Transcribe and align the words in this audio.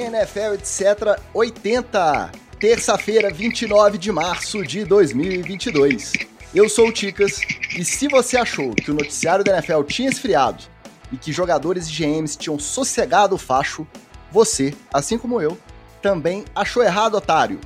NFL, 0.00 0.54
etc. 0.54 1.20
80, 1.34 2.32
terça-feira, 2.58 3.32
29 3.32 3.98
de 3.98 4.12
março 4.12 4.64
de 4.64 4.84
2022. 4.84 6.12
Eu 6.54 6.68
sou 6.68 6.88
o 6.88 6.92
Ticas 6.92 7.40
e 7.76 7.84
se 7.84 8.08
você 8.08 8.36
achou 8.36 8.74
que 8.74 8.90
o 8.90 8.94
noticiário 8.94 9.44
da 9.44 9.52
NFL 9.58 9.82
tinha 9.82 10.08
esfriado 10.08 10.64
e 11.12 11.16
que 11.16 11.32
jogadores 11.32 11.88
e 11.88 11.92
GMs 11.92 12.38
tinham 12.38 12.58
sossegado 12.58 13.34
o 13.34 13.38
facho, 13.38 13.86
você, 14.30 14.74
assim 14.92 15.18
como 15.18 15.40
eu, 15.40 15.58
também 16.00 16.44
achou 16.54 16.82
errado, 16.82 17.16
otário. 17.16 17.60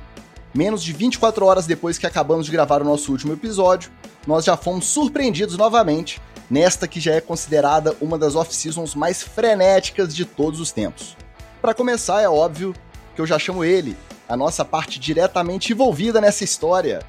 Menos 0.53 0.83
de 0.83 0.91
24 0.91 1.45
horas 1.45 1.65
depois 1.65 1.97
que 1.97 2.07
acabamos 2.07 2.45
de 2.45 2.51
gravar 2.51 2.81
o 2.81 2.85
nosso 2.85 3.11
último 3.11 3.33
episódio, 3.33 3.91
nós 4.25 4.45
já 4.45 4.57
fomos 4.57 4.85
surpreendidos 4.85 5.57
novamente 5.57 6.21
nesta 6.49 6.87
que 6.87 6.99
já 6.99 7.13
é 7.13 7.21
considerada 7.21 7.95
uma 8.01 8.17
das 8.17 8.35
off-seasons 8.35 8.95
mais 8.95 9.23
frenéticas 9.23 10.15
de 10.15 10.25
todos 10.25 10.59
os 10.59 10.71
tempos. 10.71 11.15
Para 11.63 11.73
começar, 11.73 12.21
é 12.21 12.27
óbvio 12.27 12.75
que 13.15 13.21
eu 13.21 13.25
já 13.25 13.39
chamo 13.39 13.63
ele, 13.63 13.95
a 14.27 14.35
nossa 14.35 14.65
parte 14.65 14.99
diretamente 14.99 15.71
envolvida 15.71 16.19
nessa 16.19 16.43
história. 16.43 16.99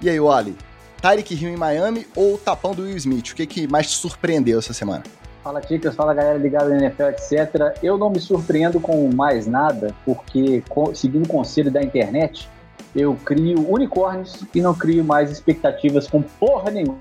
E 0.00 0.08
aí, 0.08 0.20
Wally, 0.20 0.56
Tyreek 1.02 1.34
Hill 1.34 1.48
em 1.48 1.56
Miami 1.56 2.06
ou 2.14 2.34
o 2.34 2.38
tapão 2.38 2.72
do 2.72 2.84
Will 2.84 2.96
Smith? 2.98 3.32
O 3.32 3.34
que, 3.34 3.44
que 3.44 3.66
mais 3.66 3.90
te 3.90 3.96
surpreendeu 3.96 4.60
essa 4.60 4.72
semana? 4.72 5.02
Fala, 5.42 5.60
Ticas, 5.60 5.96
fala 5.96 6.14
galera 6.14 6.38
ligada 6.38 6.68
na 6.68 6.84
NFL, 6.84 7.02
etc. 7.02 7.76
Eu 7.82 7.98
não 7.98 8.08
me 8.08 8.20
surpreendo 8.20 8.78
com 8.78 9.12
mais 9.12 9.48
nada, 9.48 9.92
porque, 10.04 10.62
seguindo 10.94 11.24
o 11.24 11.28
conselho 11.28 11.72
da 11.72 11.82
internet, 11.82 12.48
eu 12.94 13.18
crio 13.24 13.68
unicórnios 13.68 14.40
e 14.54 14.62
não 14.62 14.72
crio 14.72 15.02
mais 15.02 15.32
expectativas 15.32 16.06
com 16.06 16.22
porra 16.22 16.70
nenhuma. 16.70 16.96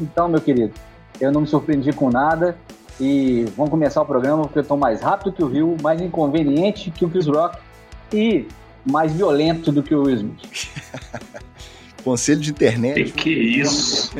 Então, 0.00 0.28
meu 0.28 0.40
querido, 0.40 0.72
eu 1.20 1.32
não 1.32 1.40
me 1.40 1.48
surpreendi 1.48 1.92
com 1.92 2.10
nada. 2.10 2.56
E 3.00 3.44
vamos 3.56 3.70
começar 3.70 4.02
o 4.02 4.06
programa 4.06 4.42
porque 4.42 4.58
eu 4.58 4.62
estou 4.62 4.76
mais 4.76 5.00
rápido 5.00 5.32
que 5.32 5.42
o 5.42 5.48
Rio, 5.48 5.76
mais 5.82 6.00
inconveniente 6.00 6.90
que 6.90 7.04
o 7.04 7.08
Chris 7.08 7.26
Rock 7.26 7.58
e 8.12 8.46
mais 8.84 9.12
violento 9.12 9.72
do 9.72 9.82
que 9.82 9.94
o 9.94 10.04
Will 10.04 10.16
Smith. 10.16 10.68
Conselho 12.04 12.40
de 12.40 12.50
internet. 12.50 13.04
Que, 13.04 13.12
que 13.12 13.30
isso? 13.30 14.12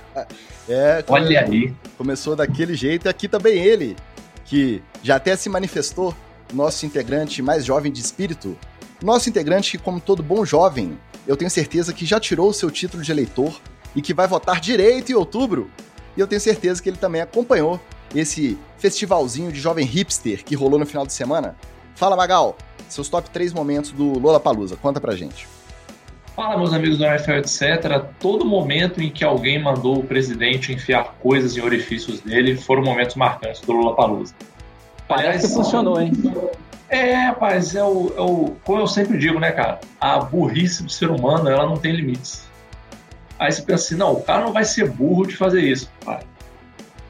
é. 0.68 1.02
Olha 1.08 1.40
aí. 1.40 1.74
Começou 1.96 2.36
daquele 2.36 2.74
jeito 2.74 3.06
e 3.06 3.08
aqui 3.08 3.28
também 3.28 3.58
ele, 3.58 3.96
que 4.44 4.82
já 5.02 5.16
até 5.16 5.34
se 5.34 5.48
manifestou, 5.48 6.14
nosso 6.52 6.84
integrante 6.84 7.40
mais 7.42 7.64
jovem 7.64 7.90
de 7.90 8.00
espírito. 8.00 8.56
Nosso 9.02 9.28
integrante 9.28 9.72
que, 9.72 9.78
como 9.78 10.00
todo 10.00 10.22
bom 10.22 10.44
jovem, 10.44 10.98
eu 11.26 11.36
tenho 11.36 11.50
certeza 11.50 11.92
que 11.92 12.06
já 12.06 12.20
tirou 12.20 12.50
o 12.50 12.54
seu 12.54 12.70
título 12.70 13.02
de 13.02 13.10
eleitor 13.10 13.58
e 13.96 14.02
que 14.02 14.14
vai 14.14 14.26
votar 14.26 14.60
direito 14.60 15.10
em 15.10 15.14
outubro. 15.14 15.70
E 16.16 16.20
eu 16.20 16.26
tenho 16.26 16.40
certeza 16.40 16.82
que 16.82 16.88
ele 16.88 16.96
também 16.96 17.20
acompanhou 17.20 17.80
esse 18.14 18.58
festivalzinho 18.78 19.50
de 19.50 19.60
jovem 19.60 19.84
hipster 19.84 20.44
que 20.44 20.54
rolou 20.54 20.78
no 20.78 20.86
final 20.86 21.06
de 21.06 21.12
semana. 21.12 21.56
Fala, 21.94 22.16
Magal, 22.16 22.56
seus 22.88 23.08
top 23.08 23.30
3 23.30 23.52
momentos 23.52 23.90
do 23.90 24.18
Lola 24.18 24.40
Palusa. 24.40 24.76
Conta 24.76 25.00
pra 25.00 25.14
gente. 25.14 25.46
Fala, 26.34 26.58
meus 26.58 26.72
amigos 26.72 26.98
do 26.98 27.04
NFL, 27.04 27.32
etc. 27.32 28.04
Todo 28.18 28.44
momento 28.44 29.00
em 29.00 29.08
que 29.08 29.24
alguém 29.24 29.62
mandou 29.62 29.98
o 29.98 30.04
presidente 30.04 30.72
enfiar 30.72 31.14
coisas 31.20 31.56
em 31.56 31.60
orifícios 31.60 32.20
dele 32.20 32.56
foram 32.56 32.82
momentos 32.82 33.14
marcantes 33.14 33.60
do 33.60 33.72
Lola 33.72 33.94
Palusa. 33.94 34.34
Parece 35.06 35.46
que 35.46 35.54
funcionou, 35.54 36.00
hein? 36.00 36.12
É, 36.88 37.26
rapaz, 37.26 37.74
é 37.74 37.84
o, 37.84 38.12
é 38.16 38.20
o, 38.20 38.56
como 38.64 38.80
eu 38.80 38.86
sempre 38.86 39.16
digo, 39.16 39.38
né, 39.38 39.52
cara? 39.52 39.80
A 40.00 40.18
burrice 40.18 40.82
do 40.82 40.90
ser 40.90 41.10
humano, 41.10 41.48
ela 41.48 41.66
não 41.66 41.76
tem 41.76 41.92
limites. 41.92 42.44
Aí 43.38 43.52
você 43.52 43.62
pensa 43.62 43.84
assim, 43.84 43.96
não, 43.96 44.12
o 44.12 44.22
cara 44.22 44.44
não 44.44 44.52
vai 44.52 44.64
ser 44.64 44.90
burro 44.90 45.26
de 45.26 45.36
fazer 45.36 45.60
isso. 45.60 45.90
Vai. 46.04 46.20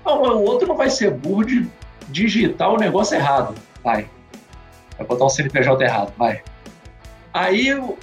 Não, 0.05 0.23
o 0.23 0.45
outro 0.45 0.69
não 0.69 0.77
vai 0.77 0.91
ser 0.91 1.11
burro 1.11 1.45
de 1.45 1.69
digitar 2.09 2.71
o 2.71 2.77
negócio 2.77 3.17
errado. 3.17 3.55
Vai. 3.83 4.09
Vai 4.99 5.07
botar 5.07 5.25
um 5.25 5.29
CNPJ 5.29 5.85
errado, 5.85 6.13
vai. 6.17 6.43
Aí 7.33 7.75
o, 7.75 7.97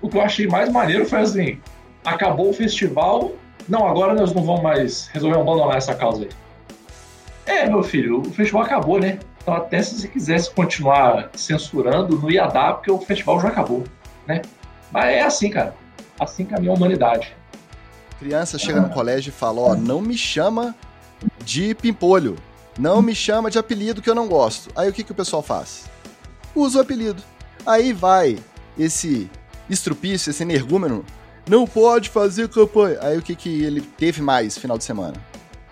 o 0.00 0.08
que 0.08 0.16
eu 0.16 0.22
achei 0.22 0.46
mais 0.46 0.70
maneiro 0.70 1.06
foi 1.06 1.20
assim: 1.20 1.60
acabou 2.04 2.50
o 2.50 2.52
festival, 2.52 3.32
não, 3.68 3.86
agora 3.86 4.14
nós 4.14 4.32
não 4.32 4.42
vamos 4.42 4.62
mais 4.62 5.08
resolver 5.08 5.38
abandonar 5.38 5.76
essa 5.76 5.94
causa 5.94 6.22
aí. 6.24 6.28
É, 7.46 7.68
meu 7.68 7.82
filho, 7.82 8.20
o 8.20 8.30
festival 8.32 8.62
acabou, 8.62 9.00
né? 9.00 9.18
Então 9.42 9.54
até 9.54 9.82
se 9.82 10.00
você 10.00 10.08
quisesse 10.08 10.50
continuar 10.50 11.30
censurando, 11.34 12.18
não 12.18 12.30
ia 12.30 12.46
dar, 12.46 12.74
porque 12.74 12.90
o 12.90 12.98
festival 12.98 13.40
já 13.40 13.48
acabou, 13.48 13.84
né? 14.26 14.42
Mas 14.90 15.04
é 15.06 15.22
assim, 15.22 15.50
cara. 15.50 15.74
Assim 16.18 16.44
caminha 16.44 16.72
a 16.72 16.74
humanidade. 16.74 17.36
Criança 18.18 18.58
chega 18.58 18.80
no 18.80 18.88
colégio 18.88 19.30
e 19.30 19.32
fala: 19.32 19.60
Ó, 19.60 19.74
não 19.74 20.00
me 20.00 20.16
chama 20.16 20.74
de 21.44 21.74
pimpolho. 21.74 22.36
Não 22.78 23.00
me 23.00 23.14
chama 23.14 23.50
de 23.50 23.58
apelido 23.58 24.02
que 24.02 24.10
eu 24.10 24.14
não 24.14 24.28
gosto. 24.28 24.70
Aí 24.76 24.88
o 24.88 24.92
que, 24.92 25.02
que 25.02 25.12
o 25.12 25.14
pessoal 25.14 25.42
faz? 25.42 25.86
Usa 26.54 26.78
o 26.78 26.82
apelido. 26.82 27.22
Aí 27.66 27.92
vai 27.92 28.38
esse 28.78 29.30
estrupício, 29.68 30.30
esse 30.30 30.42
energúmeno. 30.42 31.04
Não 31.48 31.66
pode 31.66 32.08
fazer 32.08 32.48
campanha. 32.48 32.98
Aí 33.00 33.16
o 33.16 33.22
que, 33.22 33.34
que 33.34 33.62
ele 33.62 33.80
teve 33.80 34.20
mais 34.20 34.58
final 34.58 34.76
de 34.76 34.84
semana? 34.84 35.14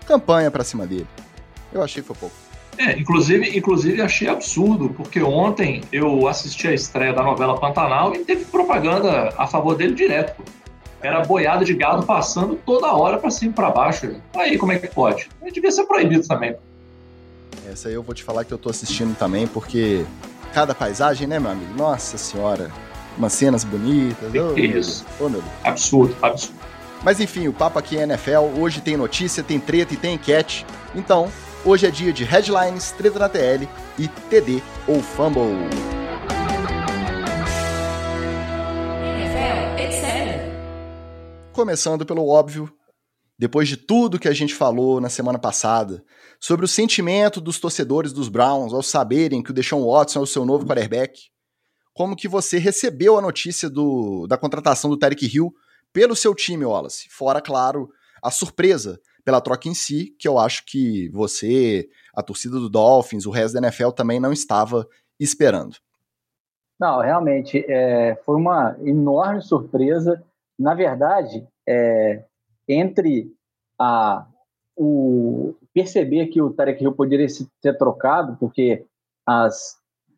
Campanha 0.05 0.49
pra 0.49 0.63
cima 0.63 0.87
dele. 0.87 1.07
Eu 1.71 1.83
achei 1.83 2.01
que 2.01 2.07
foi 2.07 2.15
pouco. 2.15 2.35
É, 2.77 2.97
inclusive, 2.97 3.57
inclusive 3.57 4.01
achei 4.01 4.27
absurdo, 4.27 4.89
porque 4.89 5.21
ontem 5.21 5.81
eu 5.91 6.27
assisti 6.27 6.67
a 6.67 6.73
estreia 6.73 7.13
da 7.13 7.23
novela 7.23 7.57
Pantanal 7.57 8.13
e 8.13 8.19
teve 8.19 8.45
propaganda 8.45 9.33
a 9.37 9.47
favor 9.47 9.75
dele 9.75 9.93
direto. 9.93 10.43
Era 11.05 11.23
boiada 11.23 11.63
de 11.63 11.73
gado 11.75 12.03
passando 12.03 12.55
toda 12.65 12.91
hora 12.91 13.19
para 13.19 13.29
cima 13.29 13.51
e 13.51 13.53
para 13.53 13.69
baixo. 13.69 14.15
Aí 14.35 14.57
como 14.57 14.71
é 14.71 14.79
que 14.79 14.87
pode? 14.87 15.29
Devia 15.53 15.69
ser 15.69 15.83
proibido 15.83 16.27
também. 16.27 16.55
Essa 17.71 17.89
aí 17.89 17.93
eu 17.93 18.01
vou 18.01 18.15
te 18.15 18.23
falar 18.23 18.43
que 18.43 18.51
eu 18.51 18.57
tô 18.57 18.71
assistindo 18.71 19.15
também, 19.15 19.45
porque 19.45 20.03
cada 20.51 20.73
paisagem, 20.73 21.27
né, 21.27 21.39
meu 21.39 21.51
amigo? 21.51 21.71
Nossa 21.77 22.17
senhora. 22.17 22.71
Umas 23.15 23.33
cenas 23.33 23.63
bonitas. 23.63 24.31
Oh, 24.33 24.57
Isso. 24.57 25.05
Oh, 25.19 25.29
meu 25.29 25.41
Deus. 25.41 25.53
Absurdo, 25.63 26.15
absurdo. 26.23 26.55
Mas 27.03 27.19
enfim, 27.19 27.47
o 27.47 27.53
papo 27.53 27.77
aqui 27.77 27.99
é 27.99 28.01
NFL. 28.01 28.59
Hoje 28.59 28.81
tem 28.81 28.97
notícia, 28.97 29.43
tem 29.43 29.59
treta 29.59 29.93
e 29.93 29.97
tem 29.97 30.15
enquete. 30.15 30.65
Então, 30.95 31.31
hoje 31.63 31.85
é 31.85 31.91
dia 31.91 32.11
de 32.11 32.23
headlines, 32.23 32.91
treta 32.91 33.19
na 33.19 33.29
TL 33.29 33.69
e 33.99 34.07
TD 34.07 34.61
ou 34.87 35.03
Fumble. 35.03 36.04
Começando 41.65 42.05
pelo 42.05 42.27
óbvio, 42.27 42.71
depois 43.39 43.67
de 43.67 43.75
tudo 43.75 44.19
que 44.19 44.27
a 44.27 44.33
gente 44.33 44.53
falou 44.53 45.01
na 45.01 45.09
semana 45.09 45.39
passada 45.39 46.03
sobre 46.39 46.63
o 46.63 46.67
sentimento 46.67 47.41
dos 47.41 47.59
torcedores 47.59 48.13
dos 48.13 48.29
Browns 48.29 48.71
ao 48.71 48.83
saberem 48.83 49.41
que 49.41 49.49
o 49.49 49.53
Deshaun 49.53 49.83
Watson 49.83 50.19
é 50.19 50.21
o 50.21 50.27
seu 50.27 50.45
novo 50.45 50.63
quarterback, 50.63 51.19
como 51.91 52.15
que 52.15 52.27
você 52.27 52.59
recebeu 52.59 53.17
a 53.17 53.21
notícia 53.21 53.67
do, 53.67 54.27
da 54.27 54.37
contratação 54.37 54.91
do 54.91 54.95
Tarek 54.95 55.25
Hill 55.25 55.51
pelo 55.91 56.15
seu 56.15 56.35
time, 56.35 56.65
Wallace? 56.65 57.09
Fora, 57.09 57.41
claro, 57.41 57.89
a 58.21 58.29
surpresa 58.29 59.01
pela 59.25 59.41
troca 59.41 59.67
em 59.67 59.73
si, 59.73 60.15
que 60.19 60.27
eu 60.27 60.37
acho 60.37 60.63
que 60.67 61.09
você, 61.09 61.89
a 62.15 62.21
torcida 62.21 62.59
do 62.59 62.69
Dolphins, 62.69 63.25
o 63.25 63.31
resto 63.31 63.59
da 63.59 63.67
NFL 63.67 63.89
também 63.89 64.19
não 64.19 64.31
estava 64.31 64.87
esperando. 65.19 65.77
Não, 66.79 67.01
realmente, 67.01 67.65
é, 67.67 68.21
foi 68.23 68.35
uma 68.35 68.77
enorme 68.83 69.41
surpresa 69.41 70.23
na 70.57 70.73
verdade, 70.73 71.45
é, 71.67 72.23
entre 72.67 73.31
a, 73.79 74.25
o 74.75 75.55
perceber 75.73 76.27
que 76.27 76.41
o 76.41 76.53
Tarek 76.53 76.83
Hill 76.83 76.93
poderia 76.93 77.27
ser 77.29 77.77
trocado, 77.77 78.37
porque 78.39 78.85
as, 79.25 79.75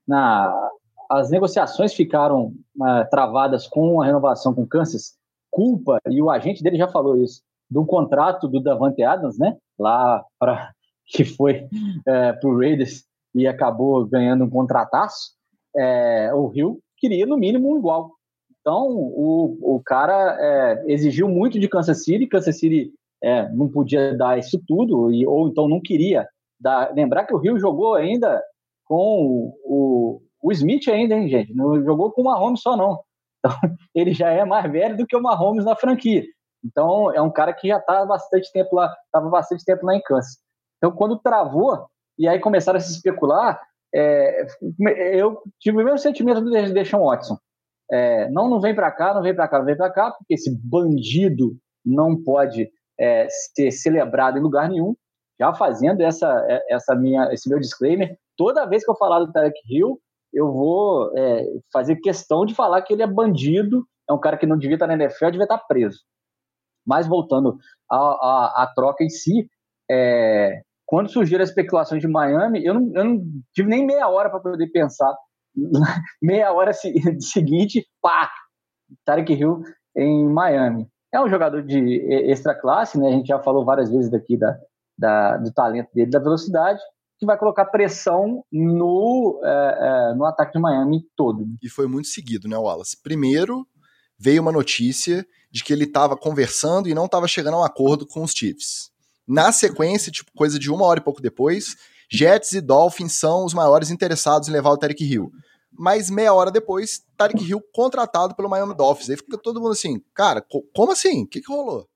na, 0.08 0.70
as 1.10 1.30
negociações 1.30 1.94
ficaram 1.94 2.54
uh, 2.80 3.10
travadas 3.10 3.68
com 3.68 4.02
a 4.02 4.06
renovação 4.06 4.54
com 4.54 4.68
Kansas, 4.68 5.16
culpa, 5.50 6.00
e 6.10 6.22
o 6.22 6.30
agente 6.30 6.62
dele 6.62 6.78
já 6.78 6.88
falou 6.88 7.18
isso, 7.18 7.42
do 7.70 7.86
contrato 7.86 8.48
do 8.48 8.62
Davante 8.62 9.04
Adams, 9.04 9.38
né? 9.38 9.58
Lá 9.78 10.24
para 10.40 10.72
que 11.08 11.24
foi 11.24 11.68
é, 12.06 12.34
para 12.34 12.50
o 12.50 12.58
Raiders 12.58 13.06
e 13.34 13.48
acabou 13.48 14.06
ganhando 14.06 14.44
um 14.44 14.50
contrataço, 14.50 15.32
é, 15.76 16.34
o 16.34 16.48
Rio 16.48 16.80
queria 16.98 17.26
no 17.26 17.38
mínimo 17.38 17.72
um 17.72 17.78
igual. 17.78 18.17
Então, 18.68 18.86
o, 18.86 19.78
o 19.78 19.82
cara 19.82 20.36
é, 20.38 20.84
exigiu 20.92 21.30
muito 21.30 21.58
de 21.58 21.70
Kansas 21.70 22.04
City, 22.04 22.28
Kansas 22.28 22.60
City 22.60 22.92
é, 23.24 23.48
não 23.54 23.70
podia 23.70 24.14
dar 24.14 24.38
isso 24.38 24.62
tudo, 24.68 25.10
e, 25.10 25.26
ou 25.26 25.48
então 25.48 25.70
não 25.70 25.80
queria 25.80 26.28
dar. 26.60 26.94
Lembrar 26.94 27.24
que 27.24 27.34
o 27.34 27.38
Rio 27.38 27.58
jogou 27.58 27.96
ainda 27.96 28.44
com 28.84 29.54
o, 29.64 30.22
o 30.44 30.52
Smith 30.52 30.86
ainda, 30.90 31.16
hein, 31.16 31.30
gente? 31.30 31.56
Não 31.56 31.82
jogou 31.82 32.12
com 32.12 32.20
o 32.20 32.26
Mahomes 32.26 32.60
só, 32.60 32.76
não. 32.76 33.00
Então, 33.40 33.56
ele 33.96 34.14
já 34.14 34.32
é 34.32 34.44
mais 34.44 34.70
velho 34.70 34.98
do 34.98 35.08
que 35.08 35.16
o 35.16 35.24
Mahomes 35.24 35.64
na 35.64 35.74
franquia. 35.74 36.26
Então, 36.62 37.10
é 37.14 37.22
um 37.22 37.32
cara 37.32 37.54
que 37.54 37.70
já 37.70 37.78
está 37.78 38.06
bastante 38.06 38.52
tempo 38.52 38.76
lá, 38.76 38.94
estava 39.06 39.30
bastante 39.30 39.64
tempo 39.64 39.86
lá 39.86 39.96
em 39.96 40.02
Kansas. 40.02 40.40
Então, 40.76 40.92
quando 40.92 41.18
travou, 41.20 41.88
e 42.20 42.28
aí 42.28 42.38
começaram 42.38 42.76
a 42.76 42.82
se 42.82 42.92
especular, 42.92 43.62
é, 43.96 44.46
eu 45.14 45.42
tive 45.58 45.82
o 45.82 45.86
mesmo 45.86 46.00
sentimento 46.00 46.42
do 46.42 46.52
Deshaun 46.52 47.06
Watson. 47.06 47.38
É, 47.92 48.30
não, 48.30 48.50
não 48.50 48.60
vem 48.60 48.76
para 48.76 48.92
cá, 48.92 49.14
não 49.14 49.22
vem 49.22 49.36
para 49.36 49.48
cá, 49.48 49.60
não 49.60 49.66
vem 49.66 49.78
para 49.78 49.92
cá, 49.92 50.12
porque 50.12 50.34
esse 50.34 50.54
bandido 50.64 51.58
não 51.86 52.22
pode 52.22 52.70
é, 53.00 53.28
ser 53.30 53.72
celebrado 53.72 54.38
em 54.38 54.42
lugar 54.42 54.70
nenhum. 54.70 54.96
Já 55.40 55.54
fazendo 55.54 56.02
essa, 56.02 56.28
é, 56.50 56.74
essa 56.74 56.96
minha, 56.96 57.32
esse 57.32 57.48
meu 57.48 57.60
disclaimer, 57.60 58.18
toda 58.36 58.66
vez 58.66 58.84
que 58.84 58.92
eu 58.92 58.96
falar 58.96 59.20
do 59.20 59.32
Tarek 59.32 59.60
Hill, 59.70 60.00
eu 60.34 60.52
vou 60.52 61.12
é, 61.18 61.46
fazer 61.72 61.96
questão 61.98 62.46
de 62.46 62.54
falar 62.54 62.82
que 62.82 62.94
ele 62.94 63.04
é 63.04 63.08
bandido, 63.08 63.86
é 64.10 64.14
um 64.14 64.20
cara 64.20 64.38
que 64.38 64.46
não 64.46 64.58
devia 64.58 64.76
estar 64.76 64.88
na 64.88 64.94
NFL, 64.94 65.32
devia 65.32 65.44
estar 65.44 65.60
preso. 65.60 66.00
Mas 66.86 67.08
voltando 67.08 67.58
à 67.90 68.72
troca 68.76 69.04
em 69.04 69.10
si, 69.10 69.50
é, 69.90 70.62
quando 70.86 71.10
surgiram 71.10 71.44
as 71.44 71.50
especulações 71.50 72.02
de 72.02 72.08
Miami, 72.08 72.64
eu 72.66 72.74
não, 72.74 72.92
eu 72.96 73.04
não 73.04 73.22
tive 73.54 73.70
nem 73.70 73.86
meia 73.86 74.08
hora 74.08 74.30
para 74.30 74.40
poder 74.40 74.68
pensar. 74.68 75.14
meia 76.22 76.52
hora 76.54 76.72
seguinte, 77.20 77.86
pá, 78.02 78.30
Tarek 79.04 79.34
Hill 79.34 79.62
em 79.96 80.28
Miami. 80.30 80.88
É 81.14 81.22
um 81.22 81.30
jogador 81.30 81.64
de 81.64 82.06
extra 82.30 82.54
classe, 82.54 83.00
né? 83.00 83.08
A 83.08 83.12
gente 83.12 83.28
já 83.28 83.40
falou 83.40 83.66
várias 83.66 83.90
vezes 83.90 84.12
daqui 84.12 84.38
da, 84.38 84.58
da, 84.98 85.38
do 85.38 85.52
talento 85.52 85.90
dele, 85.94 86.12
da 86.12 86.20
velocidade, 86.20 86.80
que 87.18 87.26
vai 87.26 87.38
colocar 87.38 87.66
pressão 87.66 88.44
no, 88.52 89.42
é, 89.44 90.12
é, 90.12 90.16
no 90.16 90.26
ataque 90.26 90.54
de 90.54 90.60
Miami 90.60 91.04
todo. 91.16 91.46
E 91.64 91.70
foi 91.70 91.88
muito 91.88 92.08
seguido, 92.08 92.48
né, 92.48 92.58
Wallace? 92.58 93.02
Primeiro, 93.02 93.66
veio 94.20 94.42
uma 94.42 94.52
notícia 94.52 95.26
de 95.50 95.64
que 95.64 95.74
ele 95.74 95.86
estava 95.86 96.16
conversando 96.16 96.88
e 96.88 96.94
não 96.94 97.06
estava 97.06 97.28
chegando 97.28 97.56
a 97.56 97.62
um 97.62 97.64
acordo 97.64 98.06
com 98.06 98.24
os 98.24 98.32
Chiefs. 98.32 98.92
Na 99.28 99.52
sequência, 99.52 100.12
tipo, 100.12 100.32
coisa 100.36 100.60
de 100.60 100.72
uma 100.72 100.86
hora 100.86 101.00
e 101.00 101.04
pouco 101.04 101.22
depois, 101.22 101.76
Jets 102.10 102.54
e 102.54 102.62
Dolphins 102.62 103.14
são 103.14 103.44
os 103.44 103.54
maiores 103.54 103.90
interessados 103.90 104.48
em 104.48 104.52
levar 104.52 104.72
o 104.72 104.78
Tarek 104.78 105.04
Hill. 105.04 105.32
Mas 105.78 106.10
meia 106.10 106.34
hora 106.34 106.50
depois, 106.50 107.06
Tarek 107.16 107.44
Hill 107.44 107.62
contratado 107.74 108.36
pelo 108.36 108.50
Miami 108.50 108.76
Dolphins. 108.76 109.10
Aí 109.10 109.18
fica 109.18 109.38
todo 109.38 109.62
mundo 109.62 109.74
assim, 109.74 110.02
cara, 110.14 110.44
como 110.74 110.92
assim? 110.92 111.24
O 111.24 111.28
que, 111.28 111.42
que 111.42 111.52
rolou? 111.52 111.88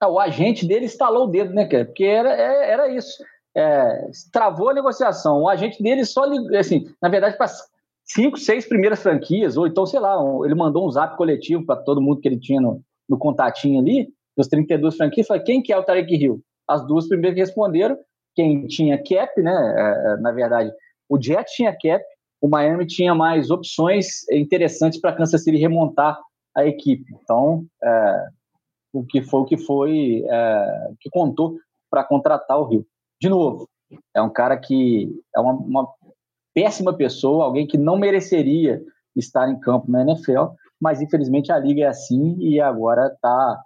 Ah, 0.00 0.08
o 0.08 0.18
agente 0.18 0.66
dele 0.66 0.86
instalou 0.86 1.24
o 1.24 1.30
dedo, 1.30 1.54
né, 1.54 1.66
cara? 1.66 1.84
Porque 1.84 2.04
era, 2.04 2.34
é, 2.34 2.70
era 2.70 2.88
isso. 2.88 3.22
É, 3.54 4.10
travou 4.32 4.70
a 4.70 4.74
negociação. 4.74 5.42
O 5.42 5.48
agente 5.48 5.80
dele 5.82 6.04
só, 6.04 6.24
assim, 6.58 6.92
na 7.00 7.08
verdade, 7.08 7.36
para 7.36 7.46
cinco, 8.04 8.36
seis 8.38 8.66
primeiras 8.66 9.02
franquias, 9.02 9.56
ou 9.56 9.66
então, 9.66 9.86
sei 9.86 10.00
lá, 10.00 10.16
ele 10.44 10.54
mandou 10.54 10.86
um 10.86 10.90
zap 10.90 11.16
coletivo 11.16 11.64
para 11.64 11.76
todo 11.76 12.00
mundo 12.00 12.20
que 12.20 12.28
ele 12.28 12.38
tinha 12.38 12.60
no, 12.60 12.82
no 13.08 13.16
contatinho 13.16 13.80
ali, 13.80 14.08
dos 14.36 14.48
32 14.48 14.96
franquias, 14.96 15.26
falou, 15.26 15.44
quem 15.44 15.62
que 15.62 15.72
é 15.72 15.78
o 15.78 15.84
Tarek 15.84 16.14
Hill? 16.14 16.42
As 16.66 16.86
duas 16.86 17.06
primeiras 17.06 17.38
responderam, 17.38 17.96
quem 18.34 18.66
tinha 18.66 18.98
cap, 18.98 19.40
né? 19.40 19.52
É, 19.52 20.12
é, 20.12 20.16
na 20.16 20.32
verdade, 20.32 20.72
o 21.08 21.20
Jet 21.20 21.44
tinha 21.54 21.72
cap, 21.72 22.02
o 22.42 22.48
Miami 22.48 22.84
tinha 22.84 23.14
mais 23.14 23.50
opções 23.52 24.28
interessantes 24.28 25.00
para 25.00 25.14
Kansas 25.14 25.44
City 25.44 25.56
remontar 25.56 26.18
a 26.56 26.66
equipe. 26.66 27.04
Então, 27.22 27.64
é, 27.80 28.26
o 28.92 29.04
que 29.04 29.22
foi 29.22 29.40
o 29.40 29.44
que 29.44 29.56
foi 29.56 30.24
é, 30.28 30.90
que 31.00 31.08
contou 31.08 31.56
para 31.88 32.02
contratar 32.02 32.58
o 32.58 32.64
Rio. 32.64 32.84
De 33.20 33.28
novo, 33.28 33.68
é 34.12 34.20
um 34.20 34.28
cara 34.28 34.56
que 34.56 35.08
é 35.34 35.38
uma, 35.38 35.52
uma, 35.52 35.88
péssima 36.52 36.92
pessoa, 36.92 37.44
alguém 37.44 37.66
que 37.66 37.78
não 37.78 37.96
mereceria 37.96 38.82
estar 39.16 39.48
em 39.48 39.58
campo 39.58 39.90
na 39.90 40.02
NFL, 40.02 40.48
mas 40.80 41.00
infelizmente 41.00 41.52
a 41.52 41.58
liga 41.58 41.84
é 41.84 41.86
assim 41.86 42.36
e 42.40 42.60
agora 42.60 43.06
está 43.06 43.62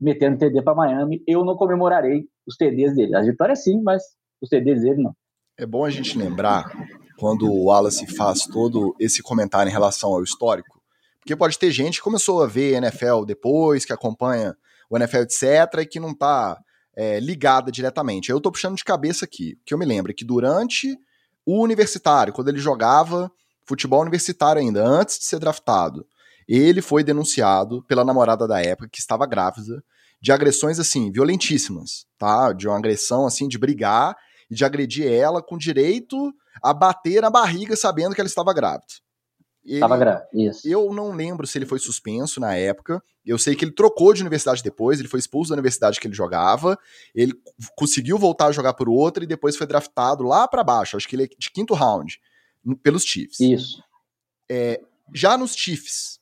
metendo 0.00 0.38
TD 0.38 0.62
para 0.62 0.76
Miami. 0.76 1.22
Eu 1.26 1.44
não 1.44 1.56
comemorarei 1.56 2.26
os 2.46 2.56
TDs 2.56 2.94
dele. 2.94 3.16
As 3.16 3.26
vitórias 3.26 3.64
sim, 3.64 3.82
mas 3.82 4.02
os 4.40 4.48
TDs 4.48 4.82
dele 4.82 5.02
não. 5.02 5.12
É 5.58 5.66
bom 5.66 5.84
a 5.84 5.90
gente 5.90 6.16
lembrar 6.16 6.72
quando 7.18 7.50
o 7.50 7.64
Wallace 7.64 8.06
faz 8.14 8.46
todo 8.46 8.94
esse 8.98 9.22
comentário 9.22 9.70
em 9.70 9.72
relação 9.72 10.10
ao 10.10 10.22
histórico, 10.22 10.80
porque 11.20 11.36
pode 11.36 11.58
ter 11.58 11.70
gente 11.70 11.98
que 11.98 12.04
começou 12.04 12.42
a 12.42 12.46
ver 12.46 12.74
NFL 12.74 13.24
depois, 13.24 13.84
que 13.84 13.92
acompanha 13.92 14.56
o 14.90 14.96
NFL, 14.96 15.18
etc., 15.18 15.80
e 15.80 15.86
que 15.86 16.00
não 16.00 16.10
está 16.10 16.58
é, 16.96 17.20
ligada 17.20 17.70
diretamente. 17.70 18.30
Eu 18.30 18.38
estou 18.38 18.50
puxando 18.50 18.76
de 18.76 18.84
cabeça 18.84 19.24
aqui. 19.24 19.56
Que 19.64 19.72
eu 19.72 19.78
me 19.78 19.86
lembro 19.86 20.12
que 20.12 20.24
durante 20.24 20.98
o 21.46 21.62
universitário, 21.62 22.32
quando 22.32 22.48
ele 22.48 22.58
jogava 22.58 23.30
futebol 23.64 24.00
universitário 24.02 24.60
ainda, 24.60 24.84
antes 24.84 25.18
de 25.18 25.24
ser 25.24 25.38
draftado, 25.38 26.04
ele 26.48 26.82
foi 26.82 27.04
denunciado 27.04 27.82
pela 27.84 28.04
namorada 28.04 28.46
da 28.46 28.60
época, 28.60 28.88
que 28.90 28.98
estava 28.98 29.26
grávida, 29.26 29.82
de 30.20 30.32
agressões 30.32 30.78
assim, 30.78 31.10
violentíssimas, 31.10 32.04
tá? 32.18 32.52
De 32.52 32.68
uma 32.68 32.76
agressão 32.76 33.26
assim, 33.26 33.48
de 33.48 33.58
brigar 33.58 34.16
e 34.50 34.54
de 34.54 34.64
agredir 34.64 35.10
ela 35.10 35.42
com 35.42 35.56
direito 35.56 36.32
a 36.62 36.72
bater 36.72 37.22
na 37.22 37.30
barriga 37.30 37.76
sabendo 37.76 38.14
que 38.14 38.20
ela 38.20 38.28
estava 38.28 38.52
grávida. 38.52 38.86
Estava 39.64 39.96
grávida, 39.96 40.28
isso. 40.34 40.68
Eu 40.68 40.92
não 40.92 41.12
lembro 41.12 41.46
se 41.46 41.56
ele 41.56 41.66
foi 41.66 41.78
suspenso 41.78 42.40
na 42.40 42.54
época. 42.56 43.02
Eu 43.24 43.38
sei 43.38 43.54
que 43.54 43.64
ele 43.64 43.72
trocou 43.72 44.12
de 44.12 44.20
universidade 44.20 44.62
depois, 44.62 44.98
ele 44.98 45.08
foi 45.08 45.20
expulso 45.20 45.50
da 45.50 45.54
universidade 45.54 46.00
que 46.00 46.06
ele 46.08 46.14
jogava, 46.14 46.76
ele 47.14 47.32
conseguiu 47.76 48.18
voltar 48.18 48.46
a 48.46 48.52
jogar 48.52 48.74
por 48.74 48.88
outra 48.88 49.22
e 49.22 49.26
depois 49.26 49.56
foi 49.56 49.66
draftado 49.66 50.24
lá 50.24 50.48
para 50.48 50.64
baixo, 50.64 50.96
acho 50.96 51.08
que 51.08 51.14
ele 51.14 51.24
é 51.24 51.28
de 51.38 51.50
quinto 51.52 51.74
round, 51.74 52.18
pelos 52.82 53.04
Chiefs. 53.04 53.38
Isso. 53.38 53.82
É, 54.50 54.80
já 55.14 55.38
nos 55.38 55.54
Chiefs, 55.54 56.18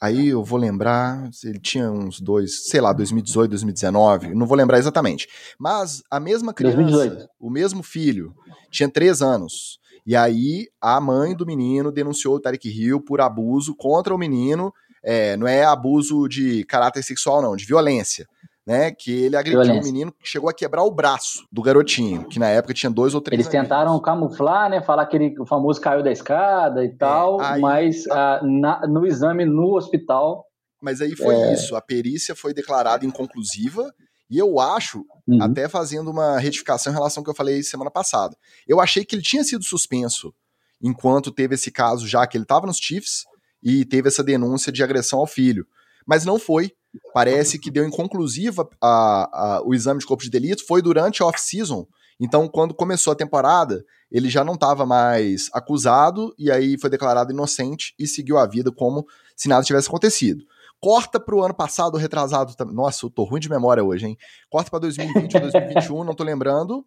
Aí 0.00 0.28
eu 0.28 0.44
vou 0.44 0.58
lembrar, 0.58 1.28
ele 1.44 1.58
tinha 1.58 1.90
uns 1.90 2.20
dois, 2.20 2.68
sei 2.68 2.80
lá, 2.80 2.92
2018, 2.92 3.50
2019, 3.50 4.34
não 4.34 4.46
vou 4.46 4.56
lembrar 4.56 4.78
exatamente. 4.78 5.28
Mas 5.58 6.02
a 6.10 6.20
mesma 6.20 6.54
criança, 6.54 6.76
2018. 6.76 7.28
o 7.40 7.50
mesmo 7.50 7.82
filho, 7.82 8.34
tinha 8.70 8.88
três 8.88 9.22
anos. 9.22 9.80
E 10.06 10.14
aí 10.14 10.68
a 10.80 11.00
mãe 11.00 11.34
do 11.34 11.44
menino 11.44 11.90
denunciou 11.90 12.36
o 12.36 12.40
Tarek 12.40 12.68
Hill 12.68 13.00
por 13.00 13.20
abuso 13.20 13.74
contra 13.74 14.14
o 14.14 14.18
menino. 14.18 14.72
É, 15.02 15.36
não 15.36 15.46
é 15.46 15.64
abuso 15.64 16.28
de 16.28 16.64
caráter 16.64 17.02
sexual, 17.02 17.42
não, 17.42 17.56
de 17.56 17.64
violência 17.64 18.26
né? 18.68 18.90
Que 18.90 19.10
ele 19.22 19.34
agrediu 19.34 19.72
o 19.72 19.78
um 19.78 19.82
menino 19.82 20.12
que 20.12 20.28
chegou 20.28 20.50
a 20.50 20.52
quebrar 20.52 20.84
o 20.84 20.90
braço 20.90 21.46
do 21.50 21.62
garotinho, 21.62 22.28
que 22.28 22.38
na 22.38 22.48
época 22.48 22.74
tinha 22.74 22.90
dois 22.90 23.14
ou 23.14 23.20
três 23.22 23.40
Eles 23.40 23.46
anos. 23.46 23.62
tentaram 23.62 23.98
camuflar, 23.98 24.68
né? 24.68 24.82
Falar 24.82 25.06
que 25.06 25.16
ele, 25.16 25.34
o 25.40 25.46
famoso 25.46 25.80
caiu 25.80 26.02
da 26.02 26.12
escada 26.12 26.84
e 26.84 26.88
é, 26.88 26.94
tal, 26.94 27.40
aí, 27.40 27.62
mas 27.62 28.06
a, 28.08 28.42
na, 28.42 28.86
no 28.86 29.06
exame 29.06 29.46
no 29.46 29.74
hospital. 29.74 30.44
Mas 30.82 31.00
aí 31.00 31.16
foi 31.16 31.34
é... 31.34 31.54
isso. 31.54 31.74
A 31.76 31.80
perícia 31.80 32.36
foi 32.36 32.52
declarada 32.52 33.06
inconclusiva. 33.06 33.90
E 34.30 34.36
eu 34.36 34.60
acho, 34.60 35.02
uhum. 35.26 35.42
até 35.42 35.66
fazendo 35.66 36.10
uma 36.10 36.38
retificação 36.38 36.92
em 36.92 36.94
relação 36.94 37.22
ao 37.22 37.24
que 37.24 37.30
eu 37.30 37.34
falei 37.34 37.62
semana 37.62 37.90
passada, 37.90 38.36
eu 38.66 38.78
achei 38.78 39.02
que 39.02 39.16
ele 39.16 39.22
tinha 39.22 39.42
sido 39.42 39.64
suspenso 39.64 40.34
enquanto 40.82 41.32
teve 41.32 41.54
esse 41.54 41.70
caso, 41.70 42.06
já 42.06 42.26
que 42.26 42.36
ele 42.36 42.44
estava 42.44 42.66
nos 42.66 42.76
Chiefs 42.76 43.24
e 43.62 43.86
teve 43.86 44.08
essa 44.08 44.22
denúncia 44.22 44.70
de 44.70 44.82
agressão 44.82 45.20
ao 45.20 45.26
filho. 45.26 45.66
Mas 46.06 46.26
não 46.26 46.38
foi 46.38 46.72
parece 47.12 47.58
que 47.58 47.70
deu 47.70 47.86
inconclusiva 47.86 48.68
a, 48.80 49.56
a, 49.56 49.62
o 49.64 49.74
exame 49.74 50.00
de 50.00 50.06
corpo 50.06 50.22
de 50.22 50.30
delito, 50.30 50.66
foi 50.66 50.82
durante 50.82 51.22
a 51.22 51.26
off-season. 51.26 51.86
Então, 52.20 52.48
quando 52.48 52.74
começou 52.74 53.12
a 53.12 53.16
temporada, 53.16 53.84
ele 54.10 54.28
já 54.28 54.42
não 54.42 54.54
estava 54.54 54.84
mais 54.84 55.48
acusado 55.52 56.34
e 56.38 56.50
aí 56.50 56.78
foi 56.78 56.90
declarado 56.90 57.32
inocente 57.32 57.94
e 57.98 58.06
seguiu 58.06 58.38
a 58.38 58.46
vida 58.46 58.72
como 58.72 59.06
se 59.36 59.48
nada 59.48 59.64
tivesse 59.64 59.88
acontecido. 59.88 60.44
Corta 60.80 61.18
para 61.18 61.34
o 61.34 61.42
ano 61.42 61.54
passado, 61.54 61.96
retrasado. 61.96 62.54
Nossa, 62.72 63.04
eu 63.06 63.10
tô 63.10 63.24
ruim 63.24 63.40
de 63.40 63.48
memória 63.48 63.84
hoje, 63.84 64.06
hein? 64.06 64.18
Corta 64.48 64.70
para 64.70 64.80
2020 64.80 65.34
ou 65.34 65.40
2021, 65.42 66.04
não 66.04 66.14
tô 66.14 66.24
lembrando. 66.24 66.84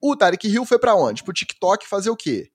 O 0.00 0.16
Tarek 0.16 0.48
Hill 0.48 0.66
foi 0.66 0.78
para 0.78 0.94
onde? 0.94 1.22
Pro 1.22 1.32
TikTok 1.32 1.86
fazer 1.86 2.10
o 2.10 2.16
quê? 2.16 2.50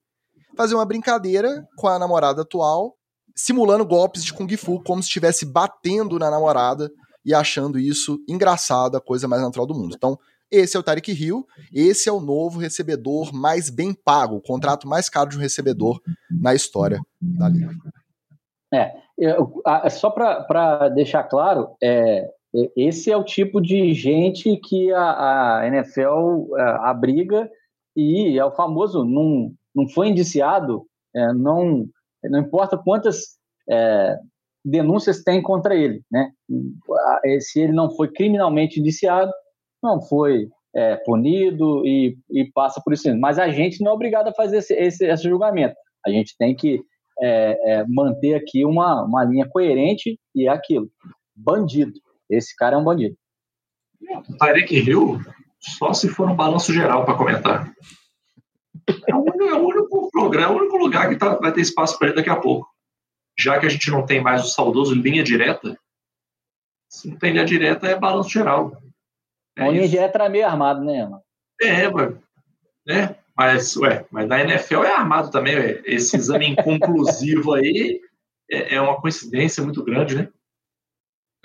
Fazer 0.55 0.75
uma 0.75 0.85
brincadeira 0.85 1.67
com 1.77 1.87
a 1.87 1.97
namorada 1.97 2.41
atual 2.41 2.95
simulando 3.37 3.85
golpes 3.85 4.25
de 4.25 4.33
Kung 4.33 4.49
Fu, 4.57 4.81
como 4.81 5.01
se 5.01 5.07
estivesse 5.07 5.45
batendo 5.45 6.17
na 6.17 6.31
namorada 6.31 6.91
e 7.23 7.33
achando 7.33 7.77
isso 7.77 8.19
engraçado, 8.27 8.97
a 8.97 9.01
coisa 9.01 9.27
mais 9.27 9.41
natural 9.41 9.67
do 9.67 9.75
mundo. 9.75 9.93
Então, 9.95 10.17
esse 10.49 10.75
é 10.75 10.79
o 10.79 10.83
Tarek 10.83 11.11
Hill, 11.11 11.45
esse 11.73 12.09
é 12.09 12.11
o 12.11 12.21
novo 12.21 12.57
recebedor 12.57 13.33
mais 13.33 13.69
bem 13.69 13.93
pago, 13.93 14.37
o 14.37 14.41
contrato 14.41 14.87
mais 14.87 15.09
caro 15.09 15.29
de 15.29 15.37
um 15.37 15.41
recebedor 15.41 16.01
na 16.31 16.55
história 16.55 16.99
da 17.21 17.49
liga. 17.49 17.69
É, 18.73 18.93
eu, 19.17 19.61
a, 19.65 19.89
só 19.89 20.09
para 20.09 20.89
deixar 20.89 21.23
claro, 21.23 21.75
é, 21.83 22.29
esse 22.75 23.11
é 23.11 23.17
o 23.17 23.25
tipo 23.25 23.61
de 23.61 23.93
gente 23.93 24.55
que 24.57 24.91
a, 24.93 25.59
a 25.59 25.67
NFL 25.67 26.55
a, 26.55 26.61
é, 26.61 26.89
abriga 26.89 27.49
e 27.95 28.39
é 28.39 28.45
o 28.45 28.51
famoso, 28.51 29.03
não, 29.03 29.51
não 29.75 29.87
foi 29.89 30.07
indiciado, 30.07 30.85
é, 31.13 31.33
não 31.33 31.89
não 32.23 32.39
importa 32.39 32.77
quantas 32.77 33.37
é, 33.69 34.17
denúncias 34.63 35.23
tem 35.23 35.41
contra 35.41 35.75
ele, 35.75 36.01
né? 36.11 36.31
Se 37.39 37.61
ele 37.61 37.71
não 37.71 37.89
foi 37.91 38.11
criminalmente 38.11 38.79
indiciado, 38.79 39.31
não 39.81 40.01
foi 40.01 40.47
é, 40.75 40.95
punido 40.97 41.85
e, 41.85 42.17
e, 42.29 42.51
passa 42.51 42.81
por 42.83 42.93
isso. 42.93 43.13
Mas 43.17 43.39
a 43.39 43.49
gente 43.49 43.83
não 43.83 43.91
é 43.91 43.93
obrigado 43.95 44.27
a 44.27 44.33
fazer 44.33 44.57
esse, 44.57 44.73
esse, 44.73 45.05
esse 45.05 45.23
julgamento. 45.23 45.75
A 46.05 46.09
gente 46.09 46.35
tem 46.37 46.55
que 46.55 46.81
é, 47.19 47.73
é, 47.73 47.85
manter 47.87 48.35
aqui 48.35 48.63
uma, 48.65 49.03
uma 49.03 49.23
linha 49.23 49.47
coerente 49.49 50.19
e 50.35 50.47
é 50.47 50.49
aquilo. 50.49 50.89
Bandido. 51.35 51.99
Esse 52.29 52.55
cara 52.55 52.75
é 52.75 52.79
um 52.79 52.83
bandido. 52.83 53.15
Tarek 54.37 54.75
Hill, 54.75 55.19
só 55.59 55.93
se 55.93 56.07
for 56.07 56.29
um 56.29 56.35
balanço 56.35 56.71
geral 56.71 57.05
para 57.05 57.17
comentar. 57.17 57.71
É 59.07 59.15
o, 59.15 59.19
único, 59.19 59.43
é 59.43 59.53
o 59.53 59.67
único 59.67 60.11
programa, 60.11 60.53
o 60.53 60.57
único 60.57 60.77
lugar 60.77 61.09
que 61.09 61.17
tá, 61.17 61.35
vai 61.35 61.51
ter 61.51 61.61
espaço 61.61 61.97
para 61.97 62.07
ele 62.07 62.15
daqui 62.15 62.29
a 62.29 62.35
pouco. 62.35 62.69
Já 63.37 63.59
que 63.59 63.65
a 63.65 63.69
gente 63.69 63.91
não 63.91 64.05
tem 64.05 64.21
mais 64.21 64.43
o 64.43 64.47
saudoso 64.47 64.95
linha 64.95 65.23
direta, 65.23 65.77
se 66.89 67.09
não 67.09 67.17
tem 67.17 67.33
linha 67.33 67.45
direta, 67.45 67.87
é 67.87 67.99
balanço 67.99 68.29
geral. 68.29 68.81
É 69.57 69.63
a 69.63 69.69
linha 69.69 69.87
direta 69.87 70.17
era 70.17 70.29
meio 70.29 70.45
armado, 70.45 70.83
né, 70.83 71.03
mano? 71.03 71.21
É, 71.61 71.89
mano. 71.89 72.21
Né? 72.85 73.15
Mas, 73.35 73.75
ué, 73.75 74.07
mas 74.09 74.27
na 74.27 74.41
NFL 74.41 74.83
é 74.83 74.95
armado 74.95 75.29
também, 75.29 75.55
ué. 75.55 75.81
Esse 75.85 76.15
exame 76.15 76.47
inconclusivo 76.47 77.53
aí 77.53 78.01
é, 78.49 78.75
é, 78.75 78.81
uma 78.81 78.99
coincidência 78.99 79.63
muito 79.63 79.83
grande, 79.83 80.15
né? 80.15 80.29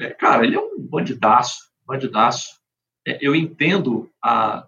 É, 0.01 0.11
cara, 0.11 0.45
ele 0.45 0.57
é 0.57 0.61
um 0.61 0.79
bandidaço, 0.79 1.71
bandidaço. 1.85 2.61
É, 3.07 3.19
eu 3.21 3.35
entendo 3.35 4.11
a, 4.23 4.67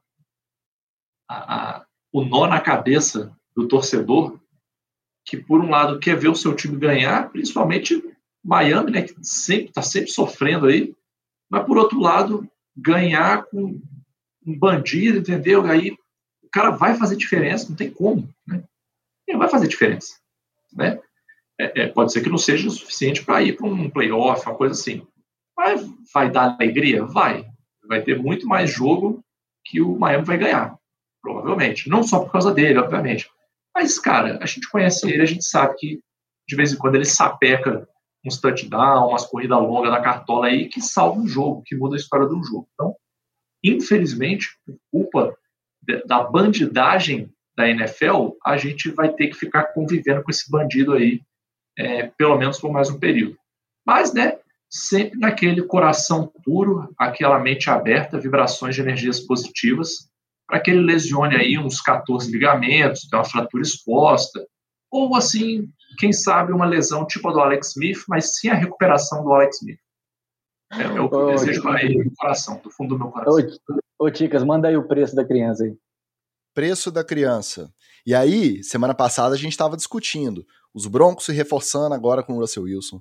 a, 1.29 1.55
a, 1.79 1.84
o 2.15 2.25
nó 2.25 2.47
na 2.47 2.61
cabeça 2.61 3.37
do 3.57 3.67
torcedor 3.67 4.39
que, 5.27 5.37
por 5.37 5.61
um 5.61 5.69
lado, 5.69 5.99
quer 5.99 6.17
ver 6.17 6.29
o 6.29 6.35
seu 6.37 6.55
time 6.55 6.79
ganhar, 6.79 7.29
principalmente 7.31 8.01
Miami, 8.43 8.93
né, 8.93 9.03
que 9.03 9.15
sempre 9.21 9.71
está 9.71 9.83
sempre 9.83 10.13
sofrendo 10.13 10.67
aí, 10.67 10.95
mas, 11.51 11.67
por 11.67 11.77
outro 11.77 11.99
lado, 11.99 12.49
ganhar 12.77 13.45
com 13.47 13.81
um 14.47 14.59
bandido, 14.59 15.19
entendeu? 15.19 15.67
Aí 15.67 15.91
o 16.41 16.49
cara 16.53 16.71
vai 16.71 16.95
fazer 16.95 17.17
diferença, 17.17 17.69
não 17.69 17.75
tem 17.75 17.91
como, 17.91 18.29
né? 18.47 18.63
Ele 19.27 19.39
vai 19.39 19.49
fazer 19.49 19.67
diferença, 19.67 20.15
né? 20.73 21.01
É, 21.59 21.83
é, 21.83 21.89
pode 21.89 22.13
ser 22.13 22.23
que 22.23 22.31
não 22.31 22.39
seja 22.39 22.69
o 22.69 22.71
suficiente 22.71 23.25
para 23.25 23.43
ir 23.43 23.57
para 23.57 23.67
um 23.67 23.91
playoff, 23.91 24.47
uma 24.47 24.57
coisa 24.57 24.75
assim. 24.75 25.05
Mas 25.57 25.85
vai 26.13 26.31
dar 26.31 26.55
alegria? 26.55 27.05
Vai. 27.05 27.45
Vai 27.89 28.03
ter 28.03 28.21
muito 28.21 28.47
mais 28.47 28.71
jogo 28.71 29.25
que 29.65 29.81
o 29.81 29.99
Miami 29.99 30.25
vai 30.25 30.39
ganhar, 30.39 30.79
provavelmente. 31.25 31.89
Não 31.89 32.03
só 32.03 32.21
por 32.21 32.31
causa 32.31 32.53
dele, 32.53 32.79
obviamente. 32.79 33.31
Mas, 33.75 33.99
cara, 33.99 34.39
a 34.43 34.47
gente 34.47 34.69
conhece 34.69 35.11
ele, 35.11 35.23
a 35.23 35.27
gente 35.27 35.43
sabe 35.43 35.75
que 35.77 36.01
de 36.47 36.55
vez 36.55 36.71
em 36.71 36.77
quando 36.77 36.97
ele 36.97 37.07
sapeca 37.07 37.89
uns 38.25 38.39
touchdowns, 38.39 39.09
umas 39.09 39.25
corridas 39.25 39.59
longas 39.59 39.91
da 39.91 40.03
cartola 40.03 40.47
aí 40.47 40.69
que 40.69 40.83
salva 40.83 41.19
um 41.19 41.27
jogo, 41.27 41.63
que 41.65 41.75
muda 41.75 41.97
a 41.97 41.99
história 41.99 42.27
do 42.27 42.43
jogo. 42.45 42.69
Então, 42.75 42.95
infelizmente, 43.65 44.49
por 44.67 44.77
culpa 44.93 45.37
da 46.07 46.23
bandidagem 46.23 47.33
da 47.57 47.69
NFL, 47.69 48.37
a 48.45 48.59
gente 48.59 48.91
vai 48.91 49.11
ter 49.11 49.29
que 49.29 49.35
ficar 49.35 49.65
convivendo 49.73 50.23
com 50.23 50.31
esse 50.31 50.51
bandido 50.51 50.93
aí, 50.93 51.23
é, 51.79 52.07
pelo 52.19 52.37
menos 52.37 52.59
por 52.59 52.71
mais 52.71 52.91
um 52.91 52.99
período. 52.99 53.39
Mas, 53.87 54.13
né, 54.13 54.39
sempre 54.69 55.19
naquele 55.19 55.63
coração 55.63 56.31
puro, 56.45 56.93
aquela 56.99 57.39
mente 57.39 57.71
aberta, 57.71 58.19
vibrações 58.19 58.75
de 58.75 58.83
energias 58.83 59.21
positivas, 59.21 60.11
para 60.47 60.61
que 60.61 60.71
ele 60.71 60.81
lesione 60.81 61.37
aí 61.37 61.59
uns 61.59 61.81
14 61.81 62.31
ligamentos, 62.31 63.09
tenha 63.09 63.21
uma 63.21 63.29
fratura 63.29 63.63
exposta, 63.63 64.47
ou 64.91 65.17
assim, 65.17 65.69
quem 65.99 66.13
sabe 66.13 66.53
uma 66.53 66.67
lesão 66.67 67.07
tipo 67.07 67.29
a 67.29 67.33
do 67.33 67.41
Alex 67.41 67.71
Smith, 67.71 68.05
mas 68.09 68.37
sem 68.39 68.51
a 68.51 68.55
recuperação 68.55 69.25
do 69.25 69.33
Alex 69.33 69.57
Smith. 69.57 69.81
É, 70.73 70.83
é 70.83 71.01
o 71.01 71.09
que 71.09 71.17
eu 71.17 71.27
desejo 71.31 71.63
para 71.63 71.83
ele, 71.83 72.05
do 72.05 72.15
coração, 72.17 72.61
do 72.63 72.71
fundo 72.71 72.91
do 72.91 72.99
meu 72.99 73.11
coração. 73.11 73.59
Ô, 73.99 74.07
ô, 74.07 74.11
Ticas, 74.11 74.43
manda 74.43 74.69
aí 74.69 74.77
o 74.77 74.87
preço 74.87 75.15
da 75.15 75.25
criança 75.25 75.65
aí. 75.65 75.77
Preço 76.53 76.91
da 76.91 77.05
criança. 77.05 77.73
E 78.07 78.15
aí, 78.15 78.63
semana 78.63 78.95
passada 78.95 79.35
a 79.35 79.39
gente 79.39 79.53
estava 79.53 79.77
discutindo. 79.77 80.47
Os 80.73 80.87
Broncos 80.87 81.27
se 81.27 81.33
reforçando 81.33 81.95
agora 81.95 82.23
com 82.23 82.35
o 82.35 82.41
Russell 82.41 82.65
Wilson. 82.65 83.01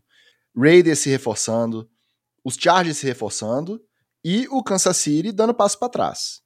Raiders 0.56 1.00
se 1.00 1.10
reforçando. 1.10 1.90
Os 2.44 2.56
Chargers 2.56 2.98
se 2.98 3.06
reforçando. 3.06 3.82
E 4.24 4.48
o 4.50 4.64
Kansas 4.64 4.98
City 4.98 5.32
dando 5.32 5.54
passo 5.54 5.78
para 5.78 5.90
trás. 5.90 6.43